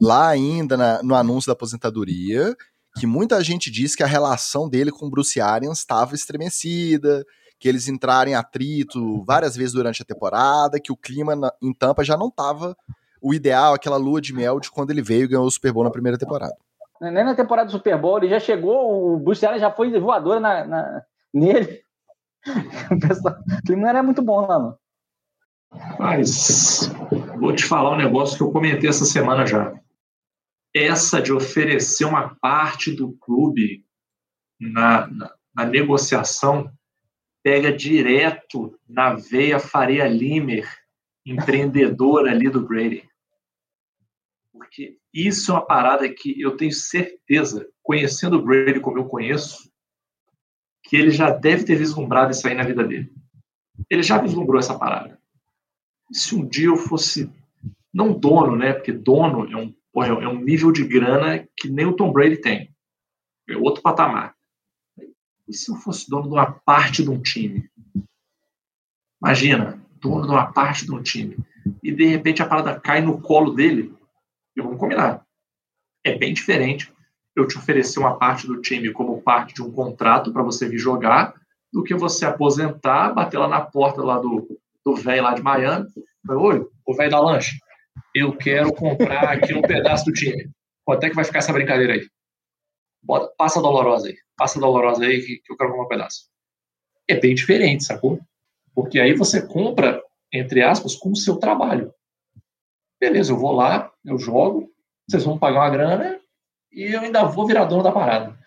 lá 0.00 0.28
ainda 0.28 0.76
na, 0.76 1.02
no 1.02 1.14
anúncio 1.14 1.48
da 1.48 1.52
aposentadoria, 1.52 2.54
que 2.98 3.06
muita 3.06 3.42
gente 3.42 3.70
disse 3.70 3.96
que 3.96 4.02
a 4.02 4.06
relação 4.06 4.68
dele 4.68 4.90
com 4.90 5.10
Bruce 5.10 5.40
Arians 5.40 5.78
estava 5.78 6.14
estremecida, 6.14 7.24
que 7.58 7.68
eles 7.68 7.88
entraram 7.88 8.30
em 8.30 8.34
atrito 8.34 9.24
várias 9.24 9.56
vezes 9.56 9.72
durante 9.72 10.02
a 10.02 10.04
temporada, 10.04 10.80
que 10.80 10.92
o 10.92 10.96
clima 10.96 11.34
na, 11.34 11.52
em 11.62 11.72
Tampa 11.72 12.04
já 12.04 12.16
não 12.16 12.28
estava 12.28 12.76
o 13.20 13.34
ideal, 13.34 13.74
aquela 13.74 13.96
lua 13.96 14.20
de 14.20 14.32
mel 14.32 14.60
de 14.60 14.70
quando 14.70 14.90
ele 14.90 15.02
veio 15.02 15.24
e 15.24 15.28
ganhou 15.28 15.46
o 15.46 15.50
Super 15.50 15.72
Bowl 15.72 15.84
na 15.84 15.90
primeira 15.90 16.18
temporada. 16.18 16.54
Nem 17.00 17.24
na 17.24 17.34
temporada 17.34 17.66
do 17.66 17.72
Super 17.72 17.98
Bowl, 17.98 18.18
ele 18.18 18.28
já 18.28 18.40
chegou, 18.40 19.14
o 19.14 19.18
Bruce 19.18 19.44
Arians 19.44 19.60
já 19.60 19.70
foi 19.70 19.98
voador 19.98 20.40
na, 20.40 20.64
na, 20.66 21.02
nele. 21.32 21.80
o 22.46 23.62
clima 23.66 23.82
não 23.82 23.88
era 23.88 24.02
muito 24.02 24.22
bom 24.22 24.46
lá. 24.46 24.76
Mas 25.98 26.90
vou 27.38 27.54
te 27.54 27.64
falar 27.64 27.92
um 27.92 27.98
negócio 27.98 28.36
que 28.36 28.42
eu 28.42 28.52
comentei 28.52 28.88
essa 28.88 29.04
semana 29.04 29.46
já. 29.46 29.72
Essa 30.74 31.20
de 31.20 31.32
oferecer 31.32 32.04
uma 32.04 32.34
parte 32.36 32.92
do 32.92 33.12
clube 33.12 33.84
na, 34.60 35.06
na, 35.06 35.34
na 35.54 35.64
negociação 35.64 36.70
pega 37.42 37.72
direto 37.72 38.78
na 38.88 39.14
veia 39.14 39.58
Faria 39.58 40.06
Limer, 40.06 40.68
empreendedora 41.24 42.30
ali 42.30 42.50
do 42.50 42.66
Brady. 42.66 43.08
Porque 44.52 44.98
isso 45.14 45.50
é 45.50 45.54
uma 45.54 45.64
parada 45.64 46.08
que 46.12 46.40
eu 46.40 46.56
tenho 46.56 46.72
certeza, 46.72 47.68
conhecendo 47.82 48.36
o 48.36 48.42
Brady 48.42 48.80
como 48.80 48.98
eu 48.98 49.06
conheço, 49.06 49.70
que 50.82 50.96
ele 50.96 51.10
já 51.10 51.30
deve 51.30 51.64
ter 51.64 51.76
vislumbrado 51.76 52.32
isso 52.32 52.46
aí 52.46 52.54
na 52.54 52.64
vida 52.64 52.84
dele. 52.84 53.12
Ele 53.88 54.02
já 54.02 54.18
vislumbrou 54.18 54.58
essa 54.58 54.78
parada 54.78 55.15
se 56.12 56.34
um 56.34 56.46
dia 56.46 56.66
eu 56.66 56.76
fosse, 56.76 57.30
não 57.92 58.12
dono, 58.12 58.56
né? 58.56 58.72
Porque 58.72 58.92
dono 58.92 59.50
é 59.50 59.56
um, 59.56 59.74
é 60.22 60.28
um 60.28 60.40
nível 60.40 60.70
de 60.72 60.86
grana 60.86 61.46
que 61.56 61.68
nem 61.68 61.86
o 61.86 61.94
Tom 61.94 62.12
Brady 62.12 62.36
tem. 62.36 62.74
É 63.48 63.56
outro 63.56 63.82
patamar. 63.82 64.34
E 65.48 65.52
se 65.52 65.70
eu 65.70 65.76
fosse 65.76 66.08
dono 66.08 66.24
de 66.24 66.34
uma 66.34 66.50
parte 66.50 67.02
de 67.02 67.10
um 67.10 67.20
time? 67.20 67.70
Imagina, 69.22 69.80
dono 70.00 70.26
de 70.26 70.32
uma 70.32 70.52
parte 70.52 70.84
de 70.84 70.92
um 70.92 71.02
time. 71.02 71.36
E 71.82 71.92
de 71.92 72.06
repente 72.06 72.42
a 72.42 72.46
parada 72.46 72.78
cai 72.78 73.00
no 73.00 73.20
colo 73.20 73.52
dele. 73.52 73.94
E 74.56 74.62
vamos 74.62 74.78
combinar. 74.78 75.24
É 76.04 76.16
bem 76.16 76.32
diferente 76.32 76.92
eu 77.36 77.46
te 77.46 77.58
oferecer 77.58 78.00
uma 78.00 78.18
parte 78.18 78.46
do 78.46 78.60
time 78.62 78.90
como 78.92 79.20
parte 79.20 79.54
de 79.54 79.62
um 79.62 79.70
contrato 79.70 80.32
para 80.32 80.42
você 80.42 80.66
vir 80.66 80.78
jogar, 80.78 81.34
do 81.70 81.82
que 81.82 81.94
você 81.94 82.24
aposentar, 82.24 83.12
bater 83.12 83.36
lá 83.36 83.46
na 83.46 83.60
porta 83.60 84.02
lá 84.02 84.18
do, 84.18 84.58
do 84.86 84.94
velho 84.94 85.24
lá 85.24 85.34
de 85.34 85.42
Miami. 85.42 85.88
Falei, 86.24 86.42
oi, 86.42 86.68
o 86.86 86.94
velho 86.94 87.10
da 87.10 87.20
lanche, 87.20 87.58
eu 88.14 88.36
quero 88.36 88.72
comprar 88.72 89.32
aqui 89.32 89.52
um 89.52 89.60
pedaço 89.60 90.04
do 90.04 90.12
time. 90.12 90.48
Quanto 90.84 91.02
é 91.02 91.10
que 91.10 91.16
vai 91.16 91.24
ficar 91.24 91.40
essa 91.40 91.52
brincadeira 91.52 91.94
aí? 91.94 92.08
Bota, 93.02 93.34
passa 93.36 93.60
dolorosa 93.60 94.08
aí. 94.08 94.16
Passa 94.36 94.60
dolorosa 94.60 95.04
aí 95.04 95.20
que, 95.20 95.38
que 95.38 95.52
eu 95.52 95.56
quero 95.56 95.70
comprar 95.70 95.84
um 95.84 95.88
pedaço. 95.88 96.28
É 97.08 97.18
bem 97.18 97.34
diferente, 97.34 97.84
sacou? 97.84 98.20
Porque 98.72 99.00
aí 99.00 99.12
você 99.12 99.44
compra, 99.44 100.00
entre 100.32 100.62
aspas, 100.62 100.94
com 100.94 101.10
o 101.10 101.16
seu 101.16 101.36
trabalho. 101.36 101.92
Beleza, 103.00 103.32
eu 103.32 103.36
vou 103.36 103.52
lá, 103.52 103.92
eu 104.04 104.18
jogo, 104.18 104.70
vocês 105.08 105.24
vão 105.24 105.38
pagar 105.38 105.60
uma 105.60 105.70
grana 105.70 106.20
e 106.72 106.94
eu 106.94 107.00
ainda 107.00 107.24
vou 107.24 107.46
virar 107.46 107.64
dono 107.64 107.82
da 107.82 107.90
parada. 107.90 108.38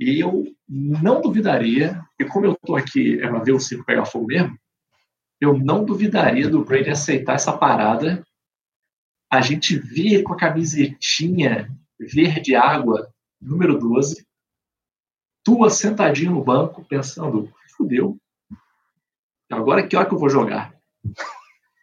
E 0.00 0.20
eu 0.20 0.44
não 0.68 1.20
duvidaria, 1.20 2.00
e 2.18 2.24
como 2.24 2.46
eu 2.46 2.56
tô 2.56 2.74
aqui 2.76 3.20
é 3.20 3.30
ver 3.40 3.52
o 3.52 3.60
circo 3.60 3.84
pegar 3.84 4.04
fogo 4.04 4.26
mesmo, 4.26 4.56
eu 5.40 5.56
não 5.56 5.84
duvidaria 5.84 6.48
do 6.48 6.64
Brady 6.64 6.90
aceitar 6.90 7.34
essa 7.34 7.56
parada. 7.56 8.24
A 9.30 9.40
gente 9.40 9.78
vê 9.78 10.22
com 10.22 10.32
a 10.32 10.36
camisetinha 10.36 11.70
verde 11.98 12.54
água, 12.54 13.12
número 13.40 13.78
12, 13.78 14.26
tua 15.44 15.70
sentadinho 15.70 16.32
no 16.32 16.42
banco, 16.42 16.84
pensando, 16.84 17.52
fudeu. 17.76 18.16
Agora 19.50 19.86
que 19.86 19.96
hora 19.96 20.06
que 20.06 20.14
eu 20.14 20.18
vou 20.18 20.28
jogar? 20.28 20.74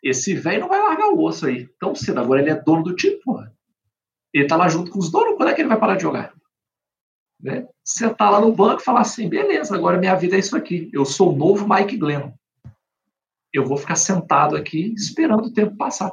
Esse 0.04 0.36
velho 0.36 0.62
não 0.62 0.70
vai 0.70 0.80
largar 0.80 1.10
o 1.10 1.24
osso 1.24 1.48
aí 1.48 1.68
tão 1.80 1.96
cedo. 1.96 2.20
Agora 2.20 2.42
ele 2.42 2.52
é 2.52 2.62
dono 2.62 2.84
do 2.84 2.96
time, 2.96 3.20
porra. 3.24 3.52
Ele 4.34 4.48
tá 4.48 4.56
lá 4.56 4.68
junto 4.68 4.92
com 4.92 5.00
os 5.00 5.10
donos, 5.10 5.36
quando 5.36 5.50
é 5.50 5.54
que 5.54 5.62
ele 5.62 5.70
vai 5.70 5.80
parar 5.80 5.96
de 5.96 6.04
jogar? 6.04 6.34
Né? 7.42 7.68
Sentar 7.84 8.32
lá 8.32 8.42
no 8.42 8.54
banco 8.54 8.82
e 8.82 8.86
falar 8.86 9.02
assim, 9.02 9.30
beleza, 9.30 9.74
agora 9.76 9.98
minha 9.98 10.16
vida 10.16 10.36
é 10.36 10.40
isso 10.40 10.56
aqui. 10.56 10.90
Eu 10.94 11.06
sou 11.06 11.34
o 11.34 11.36
novo 11.36 11.68
Mike 11.68 11.98
Glennon 11.98 12.34
eu 13.58 13.66
vou 13.66 13.78
ficar 13.78 13.96
sentado 13.96 14.56
aqui 14.56 14.94
esperando 14.96 15.46
o 15.46 15.54
tempo 15.54 15.76
passar. 15.76 16.12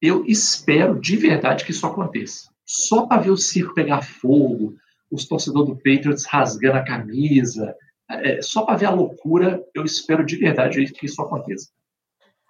Eu 0.00 0.24
espero 0.26 1.00
de 1.00 1.16
verdade 1.16 1.64
que 1.64 1.70
isso 1.70 1.86
aconteça. 1.86 2.50
Só 2.64 3.06
para 3.06 3.22
ver 3.22 3.30
o 3.30 3.36
circo 3.36 3.74
pegar 3.74 4.02
fogo, 4.02 4.76
os 5.10 5.26
torcedores 5.26 5.68
do 5.68 5.76
Patriots 5.76 6.26
rasgando 6.26 6.78
a 6.78 6.84
camisa, 6.84 7.74
é, 8.10 8.40
só 8.40 8.62
para 8.62 8.76
ver 8.76 8.86
a 8.86 8.90
loucura, 8.90 9.64
eu 9.74 9.84
espero 9.84 10.24
de 10.24 10.36
verdade 10.36 10.84
que 10.92 11.06
isso 11.06 11.20
aconteça. 11.20 11.68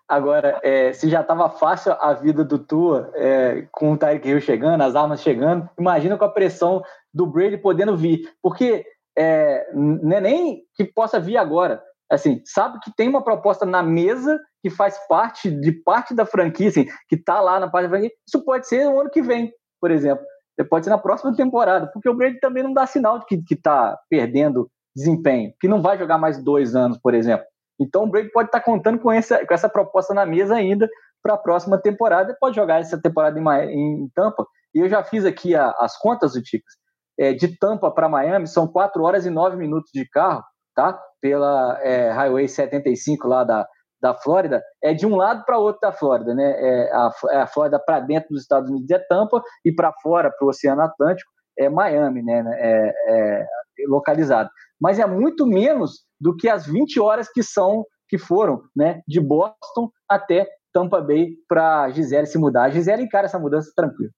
Agora, 0.09 0.59
é, 0.62 0.93
se 0.93 1.11
já 1.11 1.20
estava 1.20 1.51
fácil 1.51 1.93
a 2.01 2.14
vida 2.14 2.43
do 2.43 2.59
Tua, 2.59 3.12
é, 3.14 3.66
com 3.70 3.93
o 3.93 3.99
Tyreek 3.99 4.26
Hill 4.26 4.41
chegando, 4.41 4.81
as 4.83 4.97
armas 4.97 5.20
chegando, 5.20 5.68
imagina 5.79 6.16
com 6.16 6.24
a 6.24 6.31
pressão 6.31 6.83
do 7.12 7.26
Brady 7.26 7.59
podendo 7.59 7.95
vir. 7.95 8.33
Porque 8.41 8.87
é, 9.16 9.68
não 9.74 10.16
é 10.16 10.20
nem 10.20 10.62
que 10.74 10.85
possa 10.85 11.20
vir 11.20 11.37
agora. 11.37 11.83
Assim, 12.11 12.40
sabe 12.44 12.78
que 12.80 12.94
tem 12.96 13.09
uma 13.09 13.22
proposta 13.22 13.66
na 13.66 13.82
mesa 13.82 14.40
que 14.62 14.70
faz 14.70 14.98
parte 15.06 15.50
de 15.50 15.72
parte 15.72 16.14
da 16.14 16.24
franquia, 16.24 16.68
assim, 16.68 16.86
que 17.09 17.16
está 17.16 17.40
lá 17.40 17.61
na 17.61 17.68
parte 17.68 17.84
da 17.84 17.90
franquia. 17.90 18.11
Isso 18.26 18.44
pode 18.44 18.66
ser 18.66 18.86
o 18.86 19.00
ano 19.00 19.11
que 19.11 19.20
vem, 19.20 19.52
por 19.80 19.90
exemplo. 19.90 20.24
Pode 20.68 20.84
ser 20.84 20.90
na 20.90 20.98
próxima 20.98 21.34
temporada, 21.36 21.88
porque 21.92 22.09
o 22.09 22.14
Brady 22.14 22.40
também 22.40 22.62
não 22.64 22.72
dá 22.72 22.86
sinal 22.86 23.20
de 23.20 23.26
que 23.26 23.54
está 23.54 23.96
perdendo 24.11 24.68
desempenho, 24.96 25.52
que 25.61 25.68
não 25.68 25.80
vai 25.80 25.96
jogar 25.96 26.18
mais 26.18 26.42
dois 26.42 26.74
anos, 26.74 26.98
por 26.98 27.14
exemplo. 27.14 27.46
Então 27.80 28.04
o 28.04 28.11
Brady 28.11 28.30
pode 28.32 28.48
estar 28.48 28.59
tá 28.59 28.64
contando 28.64 28.98
com 28.98 29.12
essa, 29.12 29.46
com 29.46 29.54
essa 29.54 29.68
proposta 29.68 30.12
na 30.12 30.26
mesa 30.26 30.56
ainda 30.56 30.88
para 31.22 31.34
a 31.34 31.38
próxima 31.38 31.78
temporada. 31.78 32.36
Pode 32.40 32.56
jogar 32.56 32.80
essa 32.80 33.00
temporada 33.00 33.38
em, 33.38 33.44
em 33.44 34.09
Tampa. 34.14 34.44
E 34.74 34.80
eu 34.80 34.88
já 34.88 35.02
fiz 35.04 35.24
aqui 35.24 35.54
a, 35.54 35.70
as 35.78 35.96
contas 35.96 36.32
do 36.32 36.42
Ticas. 36.42 36.74
É, 37.18 37.32
de 37.32 37.56
Tampa 37.59 37.90
para 37.90 38.09
Miami 38.09 38.46
são 38.46 38.66
4 38.66 39.02
horas 39.02 39.26
e 39.26 39.30
9 39.30 39.56
minutos 39.56 39.90
de 39.92 40.09
carro, 40.09 40.42
tá? 40.79 40.97
Pela 41.20 41.76
é, 41.83 42.12
Highway 42.12 42.47
75 42.47 43.26
lá 43.26 43.43
da, 43.43 43.66
da 44.01 44.14
Flórida. 44.14 44.62
É 44.81 44.95
de 44.95 45.05
um 45.05 45.16
lado 45.16 45.45
para 45.45 45.59
outro 45.59 45.81
da 45.81 45.91
Flórida, 45.91 46.33
né? 46.33 46.53
É 46.57 46.93
a, 46.93 47.11
é 47.33 47.37
a 47.39 47.47
Flórida 47.49 47.81
para 47.85 47.99
dentro 47.99 48.29
dos 48.31 48.43
Estados 48.43 48.70
Unidos 48.70 48.89
é 48.93 48.99
Tampa 49.01 49.43
e 49.64 49.74
para 49.74 49.93
fora, 50.01 50.31
para 50.31 50.47
o 50.47 50.51
Oceano 50.51 50.83
Atlântico, 50.83 51.29
é 51.59 51.68
Miami, 51.68 52.22
né? 52.22 52.45
É, 52.59 52.95
é 53.09 53.47
localizado. 53.89 54.49
Mas 54.81 55.01
é 55.01 55.07
muito 55.07 55.45
menos 55.45 56.05
do 56.20 56.37
que 56.37 56.49
as 56.49 56.64
20 56.64 57.01
horas 57.01 57.29
que 57.29 57.43
são 57.43 57.85
que 58.09 58.16
foram, 58.16 58.62
né, 58.74 59.03
de 59.07 59.20
Boston 59.20 59.91
até 60.09 60.49
Tampa 60.72 60.99
Bay 61.01 61.35
para 61.47 61.91
Gisele 61.91 62.26
se 62.26 62.39
mudar. 62.39 62.64
A 62.64 62.70
Gisele 62.70 63.03
encara 63.03 63.26
essa 63.26 63.39
mudança 63.39 63.70
tranquilo. 63.76 64.11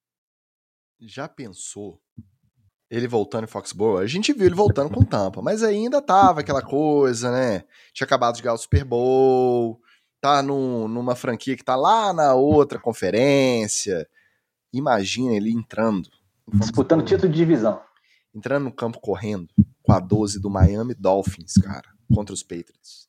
Já 1.01 1.27
pensou 1.27 1.99
ele 2.91 3.07
voltando 3.07 3.45
em 3.45 3.47
Foxborough? 3.47 3.99
A 3.99 4.07
gente 4.07 4.33
viu 4.33 4.47
ele 4.47 4.55
voltando 4.55 4.91
com 4.93 5.05
Tampa, 5.05 5.41
mas 5.41 5.63
ainda 5.63 6.03
tava 6.03 6.41
aquela 6.41 6.61
coisa, 6.63 7.31
né? 7.31 7.65
Tinha 7.93 8.05
acabado 8.05 8.37
de 8.37 8.43
ganhar 8.43 8.55
o 8.55 8.59
Super 8.59 8.85
Bowl, 8.85 9.81
tá 10.21 10.43
num, 10.43 10.89
numa 10.89 11.15
franquia 11.15 11.57
que 11.57 11.65
tá 11.65 11.77
lá 11.77 12.13
na 12.13 12.35
outra 12.35 12.79
conferência. 12.79 14.09
Imagina 14.73 15.35
ele 15.35 15.51
entrando. 15.51 16.09
Disputando 16.53 17.05
título 17.05 17.31
de 17.31 17.39
divisão. 17.39 17.81
Entrando 18.35 18.65
no 18.65 18.73
campo 18.73 19.01
correndo 19.01 19.49
com 19.83 19.93
a 19.93 20.01
12 20.01 20.41
do 20.41 20.51
Miami 20.51 20.95
Dolphins, 20.95 21.55
cara, 21.55 21.89
contra 22.13 22.35
os 22.35 22.43
Patriots. 22.43 23.09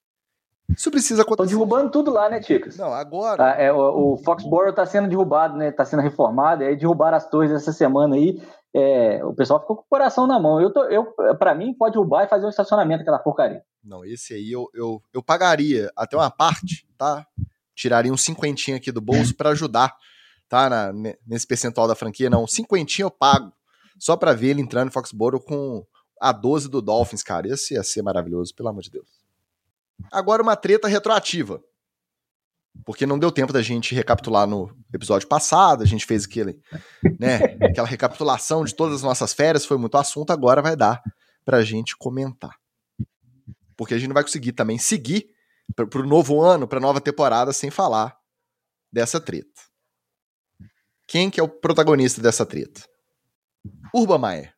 Isso 0.76 0.90
precisa 0.90 1.22
acontecer. 1.22 1.54
Estão 1.54 1.60
derrubando 1.60 1.92
tudo 1.92 2.12
lá, 2.12 2.30
né, 2.30 2.40
Ticas? 2.40 2.78
Não, 2.78 2.94
agora. 2.94 3.54
Ah, 3.54 3.62
é, 3.62 3.72
o, 3.72 4.14
o 4.14 4.18
Foxborough 4.18 4.70
está 4.70 4.86
sendo 4.86 5.10
derrubado, 5.10 5.58
né? 5.58 5.70
Está 5.70 5.84
sendo 5.84 6.02
reformado. 6.02 6.64
Aí 6.64 6.76
derrubaram 6.78 7.18
as 7.18 7.30
torres 7.30 7.52
essa 7.52 7.74
semana 7.74 8.16
aí. 8.16 8.42
É, 8.74 9.24
o 9.26 9.34
pessoal 9.34 9.60
ficou 9.60 9.76
com 9.76 9.84
o 9.84 9.90
coração 9.90 10.26
na 10.26 10.40
mão. 10.40 10.62
Eu, 10.62 10.72
tô, 10.72 10.84
eu 10.86 11.14
para 11.38 11.54
mim, 11.54 11.74
pode 11.74 11.94
derrubar 11.94 12.24
e 12.24 12.30
fazer 12.30 12.46
um 12.46 12.50
estacionamento 12.50 13.02
aquela 13.02 13.20
porcaria. 13.20 13.64
Não, 13.84 14.06
esse 14.06 14.34
aí 14.34 14.52
eu, 14.52 14.70
eu, 14.74 15.02
eu 15.14 15.22
pagaria 15.22 15.92
até 15.96 16.16
uma 16.16 16.30
parte, 16.32 16.88
tá? 16.98 17.26
Tiraria 17.76 18.14
um 18.14 18.18
cinquentinho 18.18 18.78
aqui 18.78 18.92
do 18.92 19.02
bolso 19.02 19.36
para 19.36 19.50
ajudar, 19.50 19.96
tá? 20.48 20.70
Na, 20.70 20.94
nesse 21.26 21.48
percentual 21.48 21.88
da 21.88 21.96
franquia. 21.96 22.30
Não, 22.30 22.48
cinquentinho 22.48 23.08
eu 23.08 23.12
pago. 23.12 23.52
Só 24.00 24.16
para 24.16 24.34
ver 24.34 24.50
ele 24.50 24.62
entrando 24.62 24.88
em 24.88 24.92
Foxborough 24.92 25.44
com 25.44 25.86
a 26.20 26.32
12 26.32 26.70
do 26.70 26.82
Dolphins, 26.82 27.24
cara. 27.24 27.48
Esse 27.48 27.74
ia 27.74 27.84
ser 27.84 28.02
maravilhoso, 28.02 28.54
pelo 28.56 28.70
amor 28.70 28.82
de 28.82 28.92
Deus. 28.92 29.08
Agora 30.12 30.42
uma 30.42 30.56
treta 30.56 30.88
retroativa. 30.88 31.62
Porque 32.86 33.06
não 33.06 33.20
deu 33.20 33.32
tempo 33.32 33.54
da 33.54 33.62
gente 33.62 33.94
recapitular 33.94 34.48
no 34.48 34.76
episódio 34.94 35.28
passado, 35.28 35.84
a 35.84 35.86
gente 35.86 36.06
fez 36.06 36.26
aquele, 36.26 36.60
né, 37.20 37.38
aquela 37.62 37.88
recapitulação 37.88 38.64
de 38.64 38.74
todas 38.74 38.96
as 38.96 39.02
nossas 39.04 39.34
férias, 39.34 39.66
foi 39.66 39.78
muito 39.78 39.98
assunto, 39.98 40.32
agora 40.32 40.62
vai 40.62 40.76
dar 40.76 41.02
pra 41.44 41.64
gente 41.64 41.98
comentar. 41.98 42.56
Porque 43.76 43.94
a 43.94 43.98
gente 43.98 44.08
não 44.08 44.14
vai 44.14 44.24
conseguir 44.24 44.54
também 44.54 44.78
seguir 44.78 45.30
pro 45.76 46.08
novo 46.08 46.42
ano, 46.42 46.68
pra 46.68 46.80
nova 46.80 47.02
temporada, 47.02 47.54
sem 47.54 47.70
falar 47.70 48.18
dessa 48.92 49.20
treta. 49.20 49.62
Quem 51.08 51.30
que 51.30 51.40
é 51.40 51.44
o 51.44 51.50
protagonista 51.50 52.22
dessa 52.22 52.46
treta? 52.46 52.82
Meyer. 53.94 54.54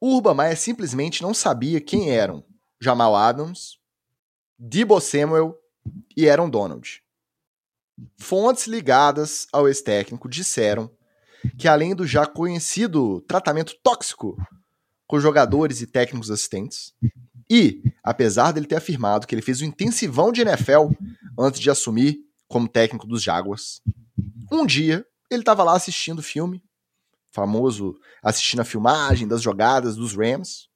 Urban 0.00 0.34
Meyer 0.34 0.58
simplesmente 0.58 1.22
não 1.22 1.32
sabia 1.32 1.80
quem 1.80 2.10
eram 2.10 2.44
Jamal 2.80 3.14
Adams, 3.14 3.78
Debo 4.58 5.00
Samuel 5.00 5.56
e 6.16 6.28
Aaron 6.28 6.50
Donald. 6.50 7.02
Fontes 8.16 8.66
ligadas 8.66 9.46
ao 9.52 9.68
ex-técnico 9.68 10.28
disseram 10.28 10.90
que, 11.58 11.68
além 11.68 11.94
do 11.94 12.06
já 12.06 12.26
conhecido 12.26 13.20
tratamento 13.22 13.74
tóxico 13.82 14.36
com 15.06 15.20
jogadores 15.20 15.80
e 15.80 15.86
técnicos 15.86 16.30
assistentes, 16.30 16.94
e, 17.50 17.82
apesar 18.02 18.52
dele 18.52 18.66
ter 18.66 18.76
afirmado 18.76 19.26
que 19.26 19.34
ele 19.34 19.42
fez 19.42 19.60
um 19.60 19.66
intensivão 19.66 20.32
de 20.32 20.40
NFL 20.40 20.90
antes 21.38 21.60
de 21.60 21.70
assumir 21.70 22.20
como 22.48 22.68
técnico 22.68 23.06
dos 23.06 23.22
Jaguars, 23.22 23.82
um 24.50 24.64
dia 24.64 25.04
ele 25.30 25.42
estava 25.42 25.62
lá 25.62 25.74
assistindo 25.74 26.20
o 26.20 26.22
filme, 26.22 26.62
famoso 27.30 27.98
assistindo 28.22 28.60
a 28.60 28.64
filmagem 28.64 29.26
das 29.26 29.42
jogadas 29.42 29.96
dos 29.96 30.14
Rams, 30.14 30.68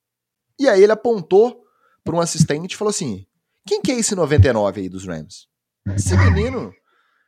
e 0.59 0.68
aí 0.68 0.82
ele 0.82 0.92
apontou 0.92 1.62
para 2.02 2.16
um 2.16 2.20
assistente 2.20 2.72
e 2.72 2.76
falou 2.76 2.90
assim: 2.90 3.26
quem 3.66 3.82
que 3.82 3.92
é 3.92 3.98
esse 3.98 4.14
99 4.14 4.80
aí 4.80 4.88
dos 4.88 5.06
Rams? 5.06 5.48
Esse 5.94 6.16
menino, 6.16 6.72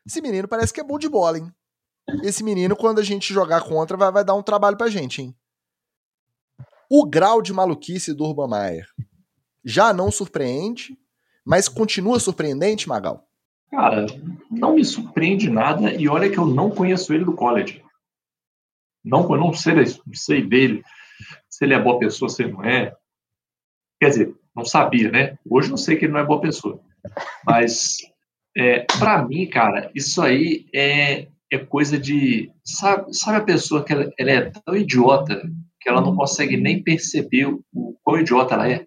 esse 0.07 0.20
menino 0.20 0.49
parece 0.49 0.72
que 0.72 0.80
é 0.80 0.84
bom 0.84 0.99
de 0.99 1.09
bola, 1.09 1.39
hein? 1.39 1.53
Esse 2.22 2.43
menino, 2.43 2.74
quando 2.74 3.01
a 3.01 3.05
gente 3.05 3.34
jogar 3.34 3.61
contra, 3.62 3.97
vai, 3.97 4.11
vai 4.11 4.24
dar 4.24 4.34
um 4.34 4.43
trabalho 4.43 4.76
pra 4.76 4.89
gente, 4.89 5.20
hein? 5.20 5.36
O 6.91 7.05
grau 7.05 7.43
de 7.43 7.53
maluquice 7.53 8.14
do 8.14 8.24
Urban 8.24 8.49
Meyer 8.49 8.86
já 9.62 9.93
não 9.93 10.11
surpreende, 10.11 10.99
mas 11.45 11.68
continua 11.68 12.18
surpreendente, 12.18 12.89
Magal? 12.89 13.28
Cara, 13.70 14.07
não 14.51 14.76
me 14.76 14.84
surpreende 14.84 15.51
nada 15.51 15.93
e 15.93 16.09
olha 16.09 16.30
que 16.30 16.39
eu 16.39 16.47
não 16.47 16.70
conheço 16.70 17.12
ele 17.12 17.26
do 17.26 17.34
college. 17.34 17.84
Não, 19.05 19.30
eu 19.30 19.39
não 19.39 19.53
sei, 19.53 19.74
não 19.74 20.14
sei 20.14 20.47
dele, 20.47 20.82
se 21.49 21.64
ele 21.64 21.74
é 21.74 21.82
boa 21.82 21.99
pessoa, 21.99 22.30
se 22.30 22.43
ele 22.43 22.53
não 22.53 22.64
é. 22.64 22.95
Quer 24.01 24.09
dizer, 24.09 24.38
não 24.59 24.65
sabia, 24.65 25.11
né? 25.11 25.39
Hoje 25.49 25.71
não 25.71 25.77
sei 25.77 25.97
que 25.97 26.05
ele 26.05 26.13
não 26.13 26.21
é 26.21 26.27
boa 26.27 26.41
pessoa. 26.41 26.81
Mas, 27.47 27.99
é, 28.57 28.81
para 28.99 29.23
mim, 29.25 29.49
cara, 29.49 29.91
isso 29.95 30.21
aí 30.21 30.67
é, 30.75 31.29
é 31.51 31.59
coisa 31.59 31.99
de. 31.99 32.53
Sabe, 32.65 33.15
sabe 33.15 33.39
a 33.39 33.45
pessoa 33.45 33.85
que 33.85 33.93
ela, 33.93 34.13
ela, 34.19 34.31
é 34.31 34.51
tão 34.51 34.77
idiota 34.77 35.41
que 35.81 35.89
ela 35.89 36.01
não 36.01 36.17
consegue 36.17 36.57
nem 36.57 36.83
perceber 36.83 37.47
o, 37.47 37.65
o 37.73 37.97
quão 38.03 38.21
idiota 38.21 38.55
ela 38.55 38.69
é? 38.69 38.87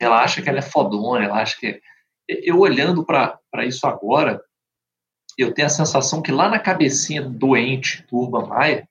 Ela 0.00 0.22
acha 0.22 0.40
que 0.40 0.48
ela 0.48 0.58
é 0.58 0.62
fodona, 0.62 1.24
ela 1.24 1.40
acha 1.40 1.56
que. 1.58 1.66
É... 1.66 1.80
Eu 2.28 2.58
olhando 2.58 3.04
para 3.04 3.38
isso 3.66 3.86
agora, 3.86 4.42
eu 5.36 5.52
tenho 5.52 5.66
a 5.66 5.70
sensação 5.70 6.22
que 6.22 6.32
lá 6.32 6.48
na 6.48 6.58
cabecinha 6.58 7.22
doente 7.22 8.06
do 8.10 8.16
Urban 8.16 8.48
Meyer, 8.48 8.88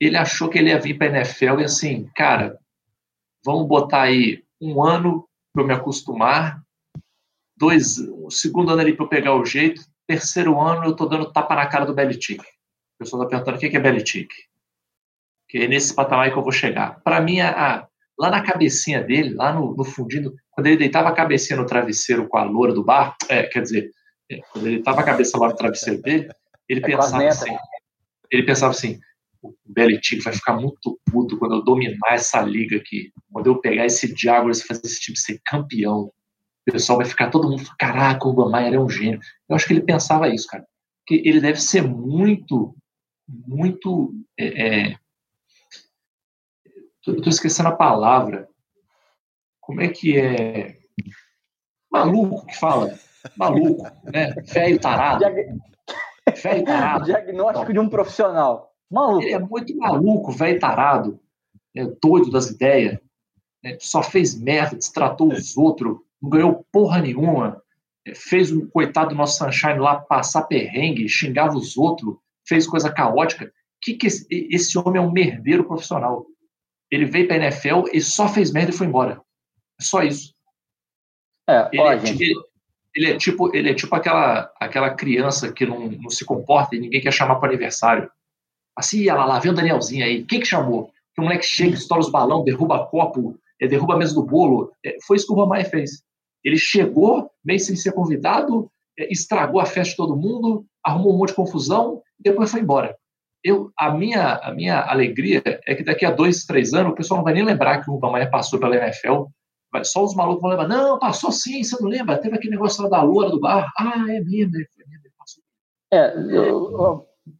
ele 0.00 0.16
achou 0.16 0.48
que 0.48 0.58
ele 0.58 0.70
ia 0.70 0.80
vir 0.80 0.98
para 0.98 1.06
a 1.06 1.18
NFL 1.18 1.60
e 1.60 1.64
assim, 1.64 2.10
cara, 2.14 2.58
vamos 3.44 3.66
botar 3.68 4.02
aí 4.02 4.45
um 4.60 4.82
ano 4.82 5.28
para 5.52 5.64
me 5.64 5.72
acostumar, 5.72 6.62
dois, 7.56 7.98
o 7.98 8.30
segundo 8.30 8.70
ano 8.70 8.80
ali 8.80 8.94
para 8.94 9.04
eu 9.04 9.08
pegar 9.08 9.34
o 9.34 9.44
jeito, 9.44 9.82
terceiro 10.06 10.60
ano 10.60 10.84
eu 10.84 10.92
estou 10.92 11.08
dando 11.08 11.32
tapa 11.32 11.54
na 11.54 11.66
cara 11.66 11.86
do 11.86 11.94
Belichick. 11.94 12.42
O 12.42 12.98
pessoal 12.98 13.22
está 13.22 13.30
perguntando 13.30 13.56
o 13.56 13.60
que 13.60 13.76
é 13.76 13.80
Belichick. 13.80 14.28
Que 15.48 15.58
é 15.58 15.68
nesse 15.68 15.94
patamar 15.94 16.30
que 16.32 16.38
eu 16.38 16.42
vou 16.42 16.52
chegar. 16.52 17.00
Para 17.02 17.20
mim, 17.20 17.40
a, 17.40 17.50
a, 17.50 17.88
lá 18.18 18.30
na 18.30 18.42
cabecinha 18.42 19.02
dele, 19.02 19.34
lá 19.34 19.52
no, 19.52 19.74
no 19.74 19.84
fundinho, 19.84 20.32
quando 20.50 20.66
ele 20.66 20.76
deitava 20.76 21.08
a 21.08 21.14
cabecinha 21.14 21.58
no 21.58 21.66
travesseiro 21.66 22.28
com 22.28 22.38
a 22.38 22.44
loura 22.44 22.72
do 22.72 22.84
bar, 22.84 23.16
é, 23.28 23.44
quer 23.44 23.62
dizer, 23.62 23.90
é, 24.30 24.38
quando 24.52 24.66
ele 24.66 24.76
deitava 24.76 25.00
a 25.00 25.04
cabeça 25.04 25.38
lá 25.38 25.48
no 25.48 25.56
travesseiro 25.56 26.00
dele, 26.02 26.28
ele 26.68 26.80
é 26.80 26.86
pensava 26.86 27.28
assim, 27.28 27.56
ele 28.30 28.42
pensava 28.42 28.72
assim, 28.72 29.00
o 29.48 29.72
Belichick 29.72 30.22
vai 30.22 30.32
ficar 30.32 30.56
muito 30.56 30.98
puto 31.10 31.38
quando 31.38 31.56
eu 31.56 31.64
dominar 31.64 32.12
essa 32.12 32.40
liga 32.42 32.76
aqui. 32.76 33.12
Quando 33.32 33.46
eu 33.46 33.60
pegar 33.60 33.86
esse 33.86 34.14
Jaguars 34.16 34.60
e 34.60 34.66
fazer 34.66 34.82
esse 34.84 35.00
time 35.00 35.16
ser 35.16 35.40
campeão. 35.44 36.12
O 36.66 36.72
pessoal 36.72 36.98
vai 36.98 37.06
ficar 37.06 37.30
todo 37.30 37.48
mundo, 37.48 37.64
caraca, 37.78 38.26
o 38.26 38.30
Urban 38.30 38.60
é 38.60 38.78
um 38.78 38.88
gênio. 38.88 39.20
Eu 39.48 39.54
acho 39.54 39.66
que 39.66 39.72
ele 39.72 39.82
pensava 39.82 40.28
isso, 40.28 40.48
cara. 40.48 40.66
Que 41.06 41.22
ele 41.24 41.40
deve 41.40 41.60
ser 41.60 41.82
muito, 41.82 42.74
muito. 43.28 44.12
É, 44.38 44.88
é... 44.90 44.98
Tô, 47.02 47.20
tô 47.20 47.30
esquecendo 47.30 47.68
a 47.68 47.76
palavra. 47.76 48.48
Como 49.60 49.80
é 49.80 49.88
que 49.88 50.18
é? 50.18 50.76
Maluco 51.90 52.46
que 52.46 52.56
fala. 52.56 52.98
Maluco, 53.36 53.84
né? 54.12 54.32
Velho 54.44 54.80
tarado. 54.80 55.18
Diag... 55.18 55.58
Velho 56.42 56.64
tarado. 56.64 57.04
Diagnóstico 57.06 57.72
de 57.72 57.78
um 57.78 57.88
profissional. 57.88 58.75
Maluco. 58.90 59.22
Ele 59.22 59.32
é 59.32 59.38
muito 59.38 59.76
maluco, 59.76 60.32
velho 60.32 60.58
tarado, 60.58 61.20
é, 61.74 61.84
doido 62.02 62.30
das 62.30 62.50
ideias. 62.50 62.98
É, 63.64 63.76
só 63.80 64.02
fez 64.02 64.38
merda, 64.40 64.76
destratou 64.76 65.32
os 65.32 65.56
outros, 65.56 65.98
não 66.22 66.30
ganhou 66.30 66.64
porra 66.70 67.00
nenhuma. 67.00 67.62
é, 68.06 68.14
fez 68.14 68.52
o 68.52 68.68
coitado 68.68 69.10
do 69.10 69.14
nosso 69.16 69.38
Sunshine 69.38 69.78
lá 69.78 69.96
passar 70.00 70.42
perrengue, 70.42 71.08
xingava 71.08 71.56
os 71.56 71.76
outros, 71.76 72.16
fez 72.46 72.66
coisa 72.66 72.92
caótica. 72.92 73.52
Que 73.82 73.94
que 73.94 74.06
esse, 74.06 74.26
esse 74.30 74.78
homem 74.78 75.02
é 75.02 75.04
um 75.04 75.12
merdeiro 75.12 75.64
profissional. 75.64 76.26
Ele 76.90 77.04
veio 77.04 77.26
para 77.26 77.36
a 77.36 77.40
NFL 77.40 77.88
e 77.92 78.00
só 78.00 78.28
fez 78.28 78.52
merda 78.52 78.70
e 78.70 78.74
foi 78.74 78.86
embora. 78.86 79.20
É 79.78 79.82
só 79.82 80.02
isso. 80.02 80.34
É, 81.48 81.68
ele, 81.72 81.82
ó, 81.82 81.92
é, 81.92 81.96
ele, 81.96 82.34
ele, 82.94 83.10
é 83.10 83.16
tipo, 83.16 83.54
ele 83.54 83.70
é 83.70 83.74
tipo 83.74 83.94
aquela, 83.94 84.52
aquela 84.58 84.94
criança 84.94 85.52
que 85.52 85.66
não, 85.66 85.90
não 85.90 86.10
se 86.10 86.24
comporta 86.24 86.74
e 86.74 86.80
ninguém 86.80 87.00
quer 87.00 87.12
chamar 87.12 87.36
para 87.36 87.48
aniversário. 87.48 88.10
Assim, 88.76 89.08
ela 89.08 89.24
lá, 89.24 89.38
vem 89.38 89.52
o 89.52 89.54
Danielzinho 89.54 90.04
aí. 90.04 90.24
Quem 90.24 90.40
que 90.40 90.46
chamou? 90.46 90.90
Que 91.14 91.20
o 91.20 91.24
moleque 91.24 91.46
chega, 91.46 91.74
estoura 91.74 92.02
os 92.02 92.10
balão, 92.10 92.44
derruba 92.44 92.86
copo, 92.86 93.38
é, 93.60 93.66
derruba 93.66 93.94
a 93.94 93.96
mesa 93.96 94.14
do 94.14 94.22
bolo. 94.22 94.70
É, 94.84 94.96
foi 95.06 95.16
isso 95.16 95.26
que 95.26 95.32
o 95.32 95.36
Romain 95.36 95.64
fez. 95.64 96.02
Ele 96.44 96.58
chegou, 96.58 97.30
meio 97.44 97.58
sem 97.58 97.74
ser 97.74 97.92
convidado, 97.92 98.70
é, 98.98 99.10
estragou 99.10 99.60
a 99.60 99.66
festa 99.66 99.90
de 99.90 99.96
todo 99.96 100.16
mundo, 100.16 100.64
arrumou 100.84 101.14
um 101.14 101.18
monte 101.18 101.30
de 101.30 101.36
confusão 101.36 102.02
e 102.20 102.22
depois 102.22 102.50
foi 102.50 102.60
embora. 102.60 102.96
Eu, 103.42 103.70
a, 103.78 103.90
minha, 103.90 104.34
a 104.34 104.52
minha 104.52 104.80
alegria 104.80 105.42
é 105.66 105.74
que 105.74 105.84
daqui 105.84 106.04
a 106.04 106.10
dois, 106.10 106.44
três 106.44 106.74
anos 106.74 106.92
o 106.92 106.96
pessoal 106.96 107.18
não 107.18 107.24
vai 107.24 107.34
nem 107.34 107.44
lembrar 107.44 107.82
que 107.82 107.90
o 107.90 107.94
Rubamaia 107.94 108.28
passou 108.28 108.58
pela 108.58 108.76
NFL. 108.76 109.24
Só 109.84 110.04
os 110.04 110.14
malucos 110.14 110.40
vão 110.40 110.50
lembrar. 110.50 110.68
Não, 110.68 110.98
passou 110.98 111.30
sim, 111.30 111.62
você 111.62 111.80
não 111.80 111.88
lembra? 111.88 112.18
Teve 112.18 112.36
aquele 112.36 112.52
negócio 112.52 112.82
lá 112.82 112.88
da 112.88 113.02
loura 113.02 113.30
do 113.30 113.40
bar. 113.40 113.70
Ah, 113.78 114.04
é 114.08 114.20
mesmo, 114.20 114.52
foi 114.52 114.84
mesmo, 114.86 115.04
ele 115.04 115.14
passou. 115.18 115.42
É, 115.92 116.14